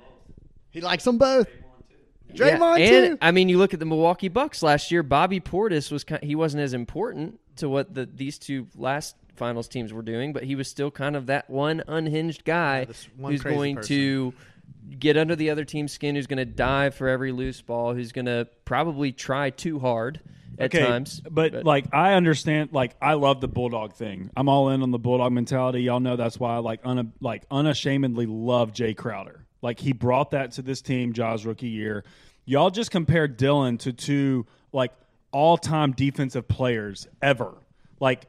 he 0.71 0.81
likes 0.81 1.03
them 1.03 1.19
both. 1.19 1.47
Yeah, 2.33 2.75
and 2.75 3.13
too. 3.13 3.17
I 3.21 3.31
mean, 3.31 3.49
you 3.49 3.57
look 3.57 3.73
at 3.73 3.79
the 3.79 3.85
Milwaukee 3.85 4.27
Bucks 4.27 4.63
last 4.63 4.91
year. 4.91 5.03
Bobby 5.03 5.39
Portis 5.39 5.91
was 5.91 6.03
kind, 6.03 6.23
he 6.23 6.35
wasn't 6.35 6.63
as 6.63 6.73
important 6.73 7.39
to 7.57 7.69
what 7.69 7.93
the 7.93 8.05
these 8.05 8.37
two 8.37 8.67
last 8.75 9.15
finals 9.35 9.67
teams 9.67 9.93
were 9.93 10.01
doing, 10.01 10.33
but 10.33 10.43
he 10.43 10.55
was 10.55 10.67
still 10.67 10.91
kind 10.91 11.15
of 11.15 11.27
that 11.27 11.49
one 11.49 11.83
unhinged 11.87 12.45
guy 12.45 12.85
this 12.85 13.07
one 13.17 13.31
who's 13.31 13.41
going 13.41 13.77
person. 13.77 13.87
to 13.95 14.33
get 14.99 15.17
under 15.17 15.35
the 15.35 15.49
other 15.49 15.65
team's 15.65 15.91
skin, 15.91 16.15
who's 16.15 16.27
going 16.27 16.37
to 16.37 16.45
dive 16.45 16.95
for 16.95 17.07
every 17.07 17.31
loose 17.31 17.61
ball, 17.61 17.93
who's 17.93 18.11
going 18.11 18.25
to 18.25 18.47
probably 18.65 19.11
try 19.11 19.49
too 19.49 19.79
hard 19.79 20.19
at 20.59 20.73
okay, 20.73 20.85
times. 20.85 21.21
But, 21.29 21.63
like 21.63 21.85
I 21.93 22.13
understand, 22.13 22.69
like 22.71 22.95
I 23.01 23.13
love 23.13 23.41
the 23.41 23.47
bulldog 23.47 23.93
thing. 23.93 24.29
I'm 24.35 24.49
all 24.49 24.69
in 24.69 24.83
on 24.83 24.91
the 24.91 24.99
bulldog 24.99 25.31
mentality. 25.31 25.83
Y'all 25.83 25.99
know 25.99 26.15
that's 26.15 26.39
why 26.39 26.55
I 26.55 26.57
like 26.59 26.85
una, 26.85 27.07
like 27.19 27.43
unashamedly 27.49 28.25
love 28.25 28.71
Jae 28.71 28.95
Crowder. 28.95 29.45
Like 29.63 29.79
he 29.79 29.93
brought 29.93 30.31
that 30.31 30.51
to 30.51 30.61
this 30.61 30.81
team, 30.81 31.13
Ja's 31.13 31.45
rookie 31.45 31.69
year. 31.69 32.03
Y'all 32.45 32.69
just 32.69 32.91
compared 32.91 33.37
Dillon 33.37 33.77
to 33.79 33.93
two 33.93 34.45
like 34.73 34.91
all 35.31 35.57
time 35.57 35.93
defensive 35.93 36.47
players 36.47 37.07
ever. 37.21 37.53
Like 37.99 38.25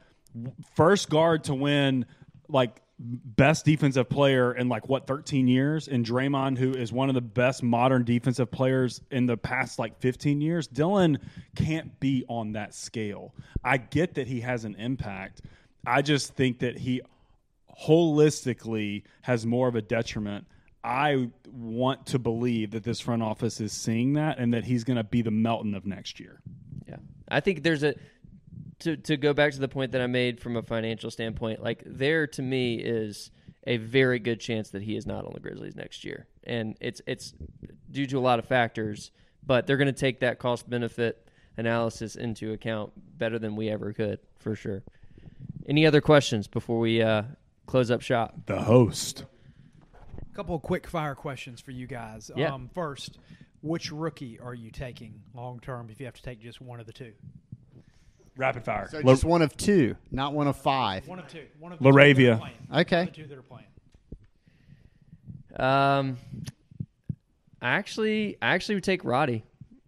first 0.77 1.11
guard 1.11 1.45
to 1.45 1.55
win 1.55 2.07
like 2.49 2.81
best 2.99 3.65
defensive 3.65 4.09
player 4.09 4.55
in 4.55 4.69
like 4.69 4.89
what 4.89 5.09
13 5.09 5.49
years 5.49 5.89
and 5.89 6.07
Draymond 6.07 6.57
who 6.59 6.73
is 6.73 6.93
one 6.93 7.09
of 7.09 7.17
the 7.17 7.21
best 7.21 7.61
modern 7.63 8.05
defensive 8.05 8.53
players 8.53 9.01
in 9.11 9.27
the 9.27 9.37
past 9.37 9.81
like 9.81 9.99
15 10.01 10.41
years 10.41 10.69
Dillon 10.69 11.19
can't 11.57 11.99
be 11.99 12.25
on 12.29 12.53
that 12.53 12.73
scale 12.73 13.35
I 13.65 13.79
get 13.79 14.15
that 14.15 14.29
he 14.29 14.41
has 14.43 14.65
an 14.65 14.77
impact 14.77 15.43
I 15.85 16.03
just 16.03 16.35
think 16.35 16.61
that 16.61 16.79
he 16.79 17.03
holistically 17.85 19.03
has 19.23 19.45
more 19.45 19.67
of 19.67 19.75
a 19.75 19.83
detriment 19.83 20.47
I 20.85 21.31
want 21.51 22.07
to 22.07 22.19
believe 22.19 22.73
that 22.73 22.85
this 22.85 23.01
front 23.01 23.23
office 23.23 23.59
is 23.61 23.73
seeing 23.73 24.13
that 24.15 24.39
and 24.39 24.53
that 24.53 24.65
he's 24.65 24.85
going 24.85 24.99
to 24.99 25.05
be 25.05 25.23
the 25.23 25.31
Melton 25.31 25.75
of 25.75 25.87
next 25.87 26.21
year 26.21 26.43
Yeah, 26.87 26.97
I 27.29 27.41
think 27.41 27.63
there's 27.63 27.83
a 27.83 27.95
to 28.81 28.97
to 28.97 29.17
go 29.17 29.33
back 29.33 29.53
to 29.53 29.59
the 29.59 29.69
point 29.69 29.93
that 29.93 30.01
I 30.01 30.07
made 30.07 30.41
from 30.41 30.57
a 30.57 30.63
financial 30.63 31.11
standpoint. 31.11 31.63
Like 31.63 31.83
there 31.87 32.27
to 32.29 32.43
me 32.43 32.77
is 32.77 33.31
a 33.67 33.79
very 33.79 34.19
good 34.19 34.41
chance 34.41 34.71
that 34.71 34.83
he 34.83 34.95
is 34.95 35.07
not 35.07 35.25
on 35.25 35.33
the 35.33 35.41
Grizzlies 35.41 35.75
next 35.75 36.05
year, 36.05 36.27
and 36.45 36.77
it's 36.81 37.01
it's 37.07 37.33
due 37.91 38.07
to 38.07 38.19
a 38.19 38.21
lot 38.21 38.39
of 38.39 38.45
factors. 38.45 39.11
But 39.47 39.67
they're 39.67 39.77
going 39.77 39.87
to 39.87 39.93
take 39.93 40.21
that 40.21 40.39
cost 40.39 40.69
benefit 40.69 41.29
analysis 41.57 42.17
into 42.17 42.53
account 42.53 42.93
better 43.19 43.39
than 43.39 43.57
we 43.57 43.69
ever 43.69 43.93
could, 43.93 44.19
for 44.39 44.55
sure. 44.55 44.83
Any 45.67 45.87
other 45.87 46.01
questions 46.01 46.47
before 46.47 46.79
we 46.79 47.03
uh, 47.03 47.25
close 47.67 47.91
up 47.91 48.01
shop? 48.01 48.35
the 48.47 48.63
host 48.63 49.25
couple 50.35 50.55
of 50.55 50.63
quick 50.63 50.87
fire 50.87 51.15
questions 51.15 51.61
for 51.61 51.71
you 51.71 51.87
guys. 51.87 52.31
Yeah. 52.37 52.53
Um, 52.53 52.69
first, 52.75 53.19
which 53.63 53.91
rookie 53.93 54.39
are 54.41 54.55
you 54.55 54.71
taking 54.71 55.23
long 55.35 55.61
term 55.61 55.89
if 55.91 56.01
you 56.01 56.07
have 56.07 56.15
to 56.17 56.23
take 56.23 56.41
just 56.41 56.61
one 56.61 56.81
of 56.81 56.87
the 56.87 56.93
two? 56.93 57.13
rapid 58.37 58.65
fire 58.65 58.89
So 58.91 58.99
La- 58.99 59.13
just 59.13 59.23
one 59.25 59.43
of 59.43 59.57
two, 59.57 59.95
not 60.11 60.33
one 60.33 60.49
of 60.49 60.57
five. 60.57 61.07
One 61.07 61.21
of 61.21 61.29
two. 61.29 61.45
One 61.61 61.71
of 61.73 61.79
the 61.79 61.85
two 61.85 61.93
that 61.93 61.97
LaRavia. 61.99 62.35
are 62.35 62.39
playing. 62.39 62.57
Okay. 62.75 63.05
The 63.05 63.11
two 63.13 63.27
that 63.29 63.39
are 63.39 63.43
playing. 63.43 63.67
Um, 65.57 66.17
I 67.63 67.71
actually, 67.71 68.37
I 68.43 68.55
actually 68.55 68.75
would 68.75 68.85
take 68.85 69.05
Roddy. 69.05 69.45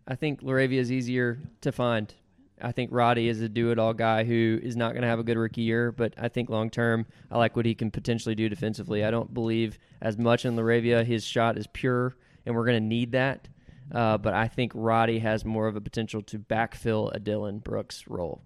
I 0.07 0.15
think 0.15 0.43
LaRavia 0.43 0.79
is 0.79 0.93
easier 0.93 1.39
to 1.63 1.73
find. 1.73 2.15
I 2.61 2.73
think 2.73 2.91
Roddy 2.93 3.29
is 3.29 3.41
a 3.41 3.49
do-it-all 3.49 3.95
guy 3.95 4.25
who 4.25 4.59
is 4.63 4.77
not 4.77 4.93
going 4.93 5.03
to 5.03 5.09
have 5.09 5.19
a 5.19 5.25
good 5.25 5.37
rookie 5.37 5.63
year, 5.63 5.93
but 5.93 6.15
I 6.17 6.29
think 6.29 6.49
long 6.49 6.71
term, 6.71 7.07
I 7.31 7.37
like 7.37 7.55
what 7.55 7.67
he 7.67 7.75
can 7.75 7.91
potentially 7.91 8.35
do 8.35 8.49
defensively. 8.49 9.05
I 9.05 9.11
don't 9.11 9.33
believe 9.33 9.79
as 10.01 10.17
much 10.17 10.45
in 10.45 10.57
LaRavia. 10.57 11.05
His 11.05 11.25
shot 11.25 11.59
is 11.59 11.67
pure, 11.67 12.17
and 12.47 12.55
we're 12.55 12.65
going 12.65 12.83
to 12.83 12.89
need 12.89 13.13
that. 13.13 13.49
Uh, 13.93 14.19
but 14.19 14.35
I 14.35 14.49
think 14.49 14.73
Roddy 14.75 15.19
has 15.21 15.45
more 15.45 15.69
of 15.69 15.77
a 15.77 15.81
potential 15.81 16.23
to 16.23 16.39
backfill 16.39 17.15
a 17.15 17.21
Dillon 17.21 17.59
Brooks 17.59 18.05
role. 18.09 18.43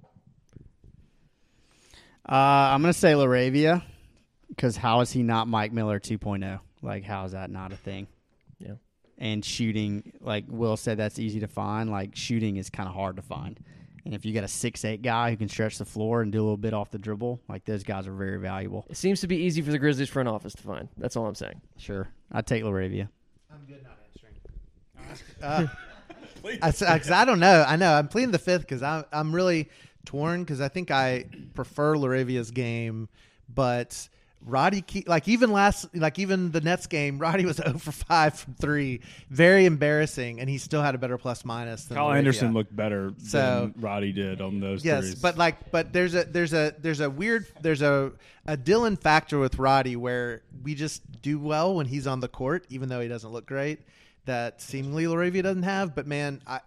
Uh, 2.28 2.34
I'm 2.74 2.82
going 2.82 2.92
to 2.92 2.98
say 2.98 3.12
LaRavia 3.12 3.82
because 4.48 4.76
how 4.76 5.00
is 5.00 5.10
he 5.10 5.22
not 5.22 5.48
Mike 5.48 5.72
Miller 5.72 5.98
2.0? 5.98 6.60
Like, 6.82 7.04
how 7.04 7.24
is 7.24 7.32
that 7.32 7.50
not 7.50 7.72
a 7.72 7.76
thing? 7.76 8.06
Yeah. 8.58 8.74
And 9.18 9.44
shooting, 9.44 10.12
like 10.20 10.44
Will 10.48 10.76
said, 10.76 10.98
that's 10.98 11.18
easy 11.18 11.40
to 11.40 11.48
find. 11.48 11.90
Like, 11.90 12.16
shooting 12.16 12.56
is 12.56 12.70
kind 12.70 12.88
of 12.88 12.94
hard 12.94 13.16
to 13.16 13.22
find. 13.22 13.58
And 14.04 14.14
if 14.14 14.24
you 14.24 14.32
got 14.32 14.44
a 14.44 14.48
six 14.48 14.84
eight 14.84 15.02
guy 15.02 15.30
who 15.30 15.36
can 15.36 15.48
stretch 15.48 15.78
the 15.78 15.84
floor 15.84 16.22
and 16.22 16.32
do 16.32 16.38
a 16.38 16.42
little 16.42 16.56
bit 16.56 16.72
off 16.74 16.90
the 16.90 16.98
dribble, 16.98 17.40
like 17.48 17.64
those 17.64 17.82
guys 17.82 18.06
are 18.06 18.12
very 18.14 18.38
valuable. 18.38 18.86
It 18.88 18.96
seems 18.96 19.20
to 19.20 19.26
be 19.26 19.36
easy 19.36 19.60
for 19.62 19.70
the 19.70 19.78
Grizzlies 19.78 20.08
front 20.08 20.28
office 20.28 20.54
to 20.54 20.62
find. 20.62 20.88
That's 20.96 21.16
all 21.16 21.26
I'm 21.26 21.34
saying. 21.34 21.60
Sure, 21.76 22.08
I'd 22.32 22.46
take 22.46 22.64
LaRavia. 22.64 23.08
I'm 23.52 23.64
good 23.66 23.82
not 23.84 23.98
answering. 24.12 24.34
Uh, 25.42 25.66
I, 26.62 26.68
s- 26.68 26.82
I- 26.82 26.98
'cause 26.98 27.10
I 27.10 27.24
don't 27.24 27.40
know. 27.40 27.64
I 27.66 27.76
know 27.76 27.92
I'm 27.92 28.08
pleading 28.08 28.30
the 28.30 28.38
fifth 28.38 28.62
because 28.62 28.82
I'm 28.82 29.04
I'm 29.12 29.34
really 29.34 29.68
torn 30.06 30.42
because 30.42 30.60
I 30.60 30.68
think 30.68 30.90
I 30.90 31.26
prefer 31.54 31.96
LaRavia's 31.96 32.50
game, 32.50 33.08
but 33.48 34.08
Roddy 34.46 34.80
Ke- 34.82 35.06
like 35.06 35.28
even 35.28 35.52
last 35.52 35.94
like 35.94 36.18
even 36.18 36.50
the 36.50 36.60
Nets 36.60 36.86
game, 36.86 37.18
Roddy 37.20 37.44
was 37.44 37.56
0 37.56 37.78
for 37.78 37.92
five 37.92 38.38
from 38.38 38.54
three, 38.54 39.00
very 39.28 39.66
embarrassing, 39.66 40.40
and 40.40 40.48
he 40.48 40.56
still 40.58 40.82
had 40.82 40.94
a 40.94 40.98
better 40.98 41.18
plus 41.18 41.44
minus 41.44 41.84
than 41.84 41.96
Kyle. 41.98 42.12
Anderson 42.12 42.54
looked 42.54 42.74
better 42.74 43.12
So- 43.18 43.70
than 43.74 43.82
Roddy 43.82 44.12
did 44.12 44.40
on 44.40 44.60
those 44.60 44.84
Yes, 44.84 45.04
threes. 45.04 45.14
but 45.16 45.36
like, 45.36 45.70
but 45.70 45.92
there's 45.92 46.14
a 46.14 46.24
there's 46.24 46.52
a 46.54 46.74
there's 46.78 47.00
a 47.00 47.10
weird 47.10 47.46
there's 47.60 47.82
a 47.82 48.12
a 48.46 48.56
Dillon 48.56 48.96
factor 48.96 49.38
with 49.38 49.58
Roddy 49.58 49.94
where 49.96 50.42
we 50.62 50.74
just 50.74 51.02
do 51.22 51.38
well 51.38 51.74
when 51.74 51.86
he's 51.86 52.06
on 52.06 52.20
the 52.20 52.28
court, 52.28 52.64
even 52.70 52.88
though 52.88 53.00
he 53.00 53.08
doesn't 53.08 53.30
look 53.30 53.46
great. 53.46 53.80
That 54.24 54.60
seemingly 54.62 55.04
LaRavia 55.04 55.42
doesn't 55.42 55.62
have, 55.64 55.94
but 55.94 56.06
man, 56.06 56.40
I 56.46 56.60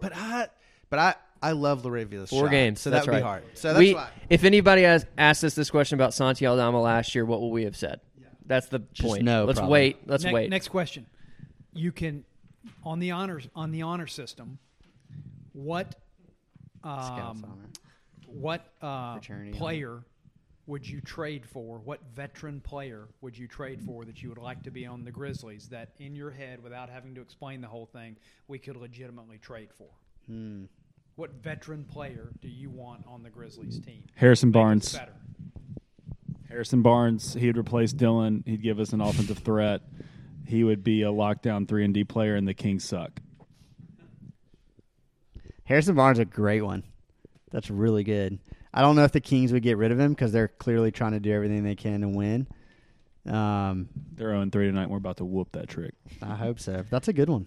but 0.00 0.12
I 0.16 0.48
but 0.90 0.98
I 0.98 1.14
I 1.42 1.52
love 1.52 1.84
LaRavia's 1.84 2.30
Four 2.30 2.44
shot, 2.44 2.50
games. 2.50 2.80
so 2.80 2.90
that's 2.90 3.06
that 3.06 3.10
would 3.10 3.16
right. 3.16 3.20
be 3.20 3.24
hard. 3.24 3.42
So 3.54 3.68
that's 3.68 3.78
we, 3.78 3.94
why. 3.94 4.10
If 4.28 4.44
anybody 4.44 4.82
has 4.82 5.06
asked 5.16 5.42
us 5.44 5.54
this 5.54 5.70
question 5.70 5.96
about 5.96 6.12
Santi 6.12 6.46
Aldama 6.46 6.80
last 6.80 7.14
year, 7.14 7.24
what 7.24 7.40
will 7.40 7.50
we 7.50 7.64
have 7.64 7.76
said? 7.76 8.00
That's 8.44 8.66
the 8.66 8.80
point. 8.80 9.22
no, 9.22 9.44
Let's 9.44 9.60
probably. 9.60 9.72
wait. 9.72 10.08
Let's 10.08 10.24
Ne- 10.24 10.32
wait. 10.32 10.50
Next 10.50 10.68
question. 10.68 11.06
You 11.72 11.92
can 11.92 12.24
on 12.84 12.98
the 12.98 13.12
honors 13.12 13.48
on 13.54 13.70
the 13.70 13.82
honor 13.82 14.08
system. 14.08 14.58
What 15.52 15.94
um, 16.82 17.44
what 18.26 18.72
uh, 18.82 19.18
player 19.52 20.04
would 20.66 20.86
you 20.86 21.00
trade 21.00 21.46
for? 21.46 21.78
What 21.78 22.00
veteran 22.14 22.60
player 22.60 23.08
would 23.20 23.38
you 23.38 23.46
trade 23.46 23.82
for 23.82 24.04
that 24.04 24.22
you 24.22 24.28
would 24.30 24.38
like 24.38 24.62
to 24.64 24.70
be 24.70 24.84
on 24.84 25.04
the 25.04 25.12
Grizzlies? 25.12 25.68
That 25.68 25.90
in 25.98 26.16
your 26.16 26.30
head, 26.30 26.62
without 26.62 26.90
having 26.90 27.14
to 27.14 27.20
explain 27.20 27.60
the 27.60 27.68
whole 27.68 27.86
thing, 27.86 28.16
we 28.48 28.58
could 28.58 28.76
legitimately 28.76 29.38
trade 29.38 29.68
for. 29.76 29.88
Hmm. 30.26 30.64
What 31.20 31.34
veteran 31.34 31.84
player 31.84 32.30
do 32.40 32.48
you 32.48 32.70
want 32.70 33.04
on 33.06 33.22
the 33.22 33.28
Grizzlies 33.28 33.78
team? 33.78 34.04
Harrison 34.14 34.52
Barnes. 34.52 34.94
better. 34.94 35.12
Harrison 36.48 36.80
Barnes, 36.80 37.34
he'd 37.34 37.58
replace 37.58 37.92
Dillon. 37.92 38.42
He'd 38.46 38.62
give 38.62 38.80
us 38.80 38.94
an 38.94 39.02
offensive 39.02 39.36
threat. 39.36 39.82
He 40.46 40.64
would 40.64 40.82
be 40.82 41.02
a 41.02 41.12
lockdown 41.12 41.68
three 41.68 41.84
and 41.84 41.92
D 41.92 42.04
player, 42.04 42.36
and 42.36 42.48
the 42.48 42.54
Kings 42.54 42.84
suck. 42.84 43.20
Harrison 45.64 45.94
Barnes 45.94 46.16
is 46.18 46.22
a 46.22 46.24
great 46.24 46.62
one. 46.62 46.84
That's 47.50 47.68
really 47.68 48.02
good. 48.02 48.38
I 48.72 48.80
don't 48.80 48.96
know 48.96 49.04
if 49.04 49.12
the 49.12 49.20
Kings 49.20 49.52
would 49.52 49.62
get 49.62 49.76
rid 49.76 49.92
of 49.92 50.00
him 50.00 50.14
because 50.14 50.32
they're 50.32 50.48
clearly 50.48 50.90
trying 50.90 51.12
to 51.12 51.20
do 51.20 51.34
everything 51.34 51.64
they 51.64 51.76
can 51.76 52.00
to 52.00 52.08
win. 52.08 52.46
Um, 53.26 53.90
They're 54.14 54.30
0 54.30 54.48
3 54.50 54.66
tonight. 54.68 54.88
We're 54.88 54.96
about 54.96 55.18
to 55.18 55.26
whoop 55.26 55.52
that 55.52 55.68
trick. 55.68 55.92
I 56.22 56.34
hope 56.34 56.60
so. 56.60 56.82
That's 56.88 57.08
a 57.08 57.12
good 57.12 57.28
one. 57.28 57.44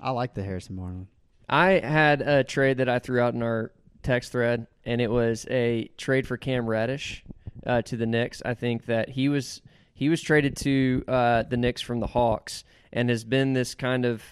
I 0.00 0.10
like 0.10 0.34
the 0.34 0.42
Harrison 0.42 0.74
Barnes 0.74 0.96
one. 0.96 1.06
I 1.52 1.80
had 1.80 2.22
a 2.22 2.42
trade 2.44 2.78
that 2.78 2.88
I 2.88 2.98
threw 2.98 3.20
out 3.20 3.34
in 3.34 3.42
our 3.42 3.72
text 4.02 4.32
thread, 4.32 4.68
and 4.86 5.02
it 5.02 5.10
was 5.10 5.46
a 5.50 5.90
trade 5.98 6.26
for 6.26 6.38
Cam 6.38 6.66
Reddish 6.66 7.22
uh, 7.66 7.82
to 7.82 7.96
the 7.98 8.06
Knicks. 8.06 8.40
I 8.42 8.54
think 8.54 8.86
that 8.86 9.10
he 9.10 9.28
was 9.28 9.60
he 9.92 10.08
was 10.08 10.22
traded 10.22 10.56
to 10.56 11.04
uh, 11.06 11.42
the 11.42 11.58
Knicks 11.58 11.82
from 11.82 12.00
the 12.00 12.06
Hawks, 12.06 12.64
and 12.90 13.10
has 13.10 13.22
been 13.22 13.52
this 13.52 13.74
kind 13.74 14.06
of, 14.06 14.22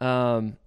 um, 0.00 0.58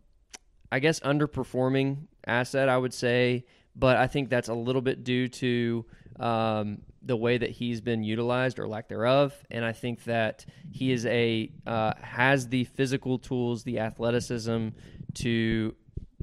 I 0.72 0.80
guess, 0.80 1.00
underperforming 1.02 2.08
asset. 2.26 2.70
I 2.70 2.78
would 2.80 2.94
say, 2.94 3.46
but 3.76 3.96
I 3.96 4.08
think 4.08 4.30
that's 4.30 4.50
a 4.50 4.54
little 4.56 4.82
bit 4.82 5.04
due 5.04 5.28
to 5.28 5.86
um, 6.20 6.82
the 7.04 7.16
way 7.16 7.38
that 7.38 7.52
he's 7.52 7.82
been 7.82 8.04
utilized 8.04 8.58
or 8.58 8.68
lack 8.68 8.88
thereof. 8.88 9.36
And 9.52 9.64
I 9.64 9.74
think 9.74 10.06
that 10.06 10.44
he 10.72 10.92
is 10.92 11.06
a 11.06 11.52
uh, 11.68 11.94
has 12.02 12.48
the 12.48 12.64
physical 12.64 13.20
tools, 13.20 13.64
the 13.64 13.78
athleticism 13.78 14.70
to 15.14 15.76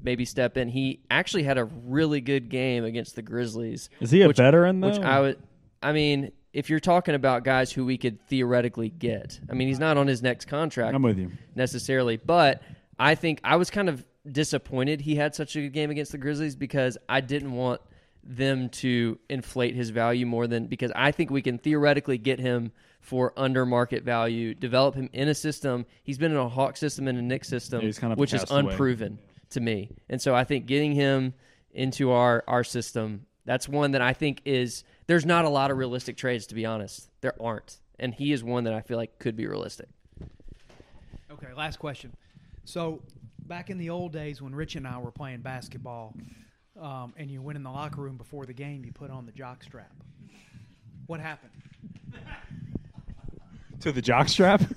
maybe 0.07 0.25
step 0.25 0.57
in. 0.57 0.69
He 0.69 1.01
actually 1.11 1.43
had 1.43 1.59
a 1.59 1.65
really 1.65 2.23
good 2.23 2.49
game 2.49 2.85
against 2.85 3.15
the 3.17 3.23
Grizzlies. 3.23 3.91
Is 4.01 4.11
he 4.11 4.23
a 4.23 4.29
which- 4.29 4.39
veteran 4.39 4.81
though? 4.81 4.89
Which 4.89 5.01
I 5.01 5.21
would, 5.21 5.39
I 5.83 5.93
mean, 5.93 6.33
if 6.55 6.71
you're 6.71 6.81
talking 6.81 7.15
about 7.15 7.45
guys 7.45 7.71
who 7.71 7.85
we 7.85 7.99
could 7.99 8.19
theoretically 8.29 8.89
get, 8.89 9.39
I 9.51 9.53
mean, 9.53 9.69
he's 9.69 9.79
not 9.81 9.99
on 9.99 10.07
his 10.07 10.23
next 10.23 10.47
contract 10.47 10.95
I'm 10.95 11.03
with 11.03 11.19
you. 11.19 11.33
necessarily, 11.55 12.17
but 12.17 12.63
I 12.99 13.15
think 13.15 13.41
I 13.45 13.57
was 13.57 13.69
kind 13.69 13.91
of 13.91 14.03
disappointed 14.31 15.03
he 15.03 15.17
had 15.17 15.35
such 15.35 15.55
a 15.57 15.61
good 15.61 15.73
game 15.75 15.91
against 15.91 16.13
the 16.13 16.19
Grizzlies 16.19 16.57
because 16.57 16.97
I 17.09 17.21
didn't 17.21 17.53
want 17.53 17.83
them 18.25 18.69
to 18.71 19.19
inflate 19.29 19.75
his 19.75 19.91
value 19.91 20.27
more 20.27 20.47
than 20.47 20.67
because 20.67 20.91
I 20.97 21.13
think 21.13 21.31
we 21.31 21.43
can 21.43 21.59
theoretically 21.59 22.19
get 22.19 22.41
him 22.41 22.73
for 23.01 23.33
under 23.37 23.65
market 23.65 24.03
value, 24.03 24.53
develop 24.55 24.97
him 24.97 25.09
in 25.13 25.29
a 25.29 25.35
system. 25.35 25.87
He's 26.03 26.19
been 26.19 26.33
in 26.33 26.37
a 26.39 26.49
Hawk 26.49 26.77
system 26.77 27.07
and 27.07 27.17
a 27.19 27.23
Knicks 27.23 27.49
system, 27.49 27.85
Yeah, 27.85 27.93
kind 27.93 28.13
of 28.13 28.19
which 28.19 28.35
is 28.35 28.45
unproven 28.51 29.19
to 29.51 29.61
me. 29.61 29.91
And 30.09 30.21
so 30.21 30.35
I 30.35 30.45
think 30.45 30.67
getting 30.67 30.93
him 30.93 31.35
into 31.73 32.11
our 32.11 32.45
our 32.47 32.65
system, 32.65 33.27
that's 33.45 33.69
one 33.69 33.93
that 33.93 34.03
I 34.03 34.13
think 34.13 34.43
is 34.45 34.85
there's 35.07 35.27
not 35.27 35.45
a 35.45 35.49
lot 35.49 35.71
of 35.71 35.79
realistic 35.79 36.17
trades 36.17 36.47
to 36.49 36.55
be 36.55 36.67
honest. 36.67 37.09
There 37.21 37.35
aren't. 37.41 37.79
And 37.99 38.13
he 38.13 38.33
is 38.33 38.45
one 38.45 38.65
that 38.65 38.75
I 38.75 38.81
feel 38.81 38.97
like 38.99 39.19
could 39.19 39.37
be 39.37 39.47
realistic. 39.47 39.89
Okay, 41.31 41.53
last 41.57 41.79
question. 41.79 42.13
So, 42.65 43.03
back 43.47 43.71
in 43.71 43.79
the 43.79 43.91
old 43.91 44.13
days 44.13 44.43
when 44.43 44.55
Rich 44.55 44.77
and 44.77 44.87
I 44.87 44.99
were 44.99 45.11
playing 45.11 45.41
basketball, 45.41 46.15
um, 46.81 47.15
and 47.17 47.31
you 47.31 47.41
went 47.41 47.57
in 47.57 47.63
the 47.63 47.71
locker 47.71 48.01
room 48.01 48.17
before 48.17 48.45
the 48.45 48.53
game, 48.53 48.85
you 48.85 48.93
put 48.93 49.11
on 49.11 49.25
the 49.25 49.33
jock 49.33 49.63
strap. 49.63 49.93
What 51.07 51.21
happened? 51.21 51.53
To 53.81 53.93
the 53.93 54.03
jockstrap? 54.03 54.75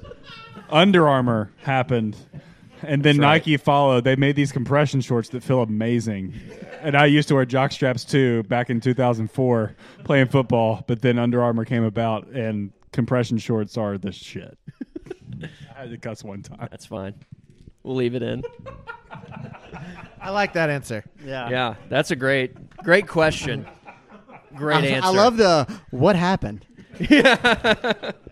Under 0.70 1.08
Armour 1.08 1.50
happened. 1.62 2.16
And 2.86 3.02
then 3.02 3.18
right. 3.18 3.34
Nike 3.38 3.56
followed. 3.56 4.04
They 4.04 4.16
made 4.16 4.36
these 4.36 4.52
compression 4.52 5.00
shorts 5.00 5.30
that 5.30 5.42
feel 5.42 5.62
amazing. 5.62 6.34
And 6.80 6.96
I 6.96 7.06
used 7.06 7.28
to 7.28 7.34
wear 7.34 7.44
jock 7.44 7.72
straps 7.72 8.04
too 8.04 8.42
back 8.44 8.70
in 8.70 8.80
2004 8.80 9.74
playing 10.04 10.26
football. 10.28 10.84
But 10.86 11.02
then 11.02 11.18
Under 11.18 11.42
Armour 11.42 11.64
came 11.64 11.84
about 11.84 12.28
and 12.28 12.72
compression 12.92 13.38
shorts 13.38 13.76
are 13.76 13.98
the 13.98 14.12
shit. 14.12 14.58
I 15.42 15.80
had 15.80 15.90
to 15.90 15.98
cuss 15.98 16.22
one 16.22 16.42
time. 16.42 16.68
That's 16.70 16.86
fine. 16.86 17.14
We'll 17.82 17.96
leave 17.96 18.14
it 18.14 18.22
in. 18.22 18.42
I 20.20 20.30
like 20.30 20.54
that 20.54 20.70
answer. 20.70 21.04
Yeah. 21.22 21.50
Yeah, 21.50 21.74
that's 21.88 22.10
a 22.10 22.16
great, 22.16 22.76
great 22.78 23.06
question. 23.06 23.66
Great 24.54 24.84
I, 24.84 24.86
answer. 24.86 25.08
I 25.08 25.10
love 25.10 25.36
the 25.36 25.80
what 25.90 26.16
happened. 26.16 26.66
yeah. 26.98 28.12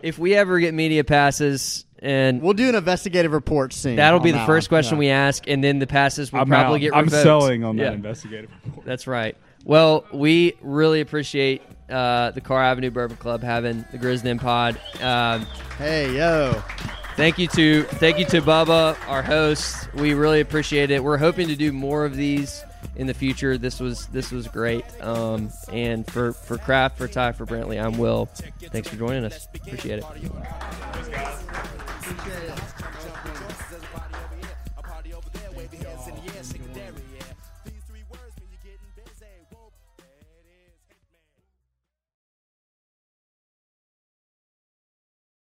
If 0.00 0.16
we 0.16 0.34
ever 0.34 0.60
get 0.60 0.74
media 0.74 1.02
passes, 1.02 1.84
and 2.00 2.40
We'll 2.42 2.52
do 2.54 2.68
an 2.68 2.74
investigative 2.74 3.32
report 3.32 3.72
soon. 3.72 3.96
that'll 3.96 4.20
be 4.20 4.30
the 4.30 4.38
that 4.38 4.46
first 4.46 4.70
one. 4.70 4.76
question 4.76 4.96
Yeah. 4.96 5.00
we 5.00 5.08
ask, 5.10 5.48
and 5.48 5.62
then 5.64 5.78
the 5.78 5.86
passes 5.86 6.32
will 6.32 6.40
I'm 6.40 6.46
probably 6.48 6.78
out. 6.78 6.80
get 6.92 6.94
I'm 6.96 7.04
revoked. 7.04 7.22
selling 7.22 7.64
on 7.64 7.76
that 7.76 7.94
investigative 7.94 8.50
report. 8.64 8.86
That's 8.86 9.06
right. 9.06 9.36
Well, 9.64 10.04
we 10.12 10.54
really 10.62 11.00
appreciate 11.00 11.62
uh, 11.90 12.30
the 12.30 12.40
Car 12.40 12.62
Avenue 12.62 12.90
Bourbon 12.90 13.16
Club 13.16 13.42
having 13.42 13.84
the 13.92 13.98
Grizzly 13.98 14.34
Pod. 14.36 14.78
Um, 15.02 15.46
Hey 15.78 16.16
yo. 16.16 16.62
thank 17.16 17.38
you 17.38 17.48
to 17.48 17.82
thank 17.84 18.18
you 18.18 18.24
to 18.26 18.40
Bubba, 18.42 18.96
our 19.08 19.22
host. 19.22 19.92
We 19.94 20.14
really 20.14 20.40
appreciate 20.40 20.90
it. 20.90 21.02
We're 21.02 21.18
hoping 21.18 21.48
to 21.48 21.56
do 21.56 21.72
more 21.72 22.04
of 22.04 22.14
these 22.16 22.62
in 22.96 23.06
the 23.06 23.14
future. 23.14 23.58
This 23.58 23.80
was 23.80 24.06
this 24.08 24.30
was 24.30 24.48
great. 24.48 24.84
Um, 25.02 25.50
and 25.72 26.08
for 26.10 26.32
for 26.32 26.58
Kraft, 26.58 26.98
for 26.98 27.08
Ty, 27.08 27.32
for 27.32 27.46
Brantley, 27.46 27.82
I'm 27.82 27.98
Will. 27.98 28.26
Thanks 28.26 28.88
for 28.88 28.96
joining 28.96 29.24
us. 29.24 29.48
Appreciate 29.54 30.00
it. 30.00 30.04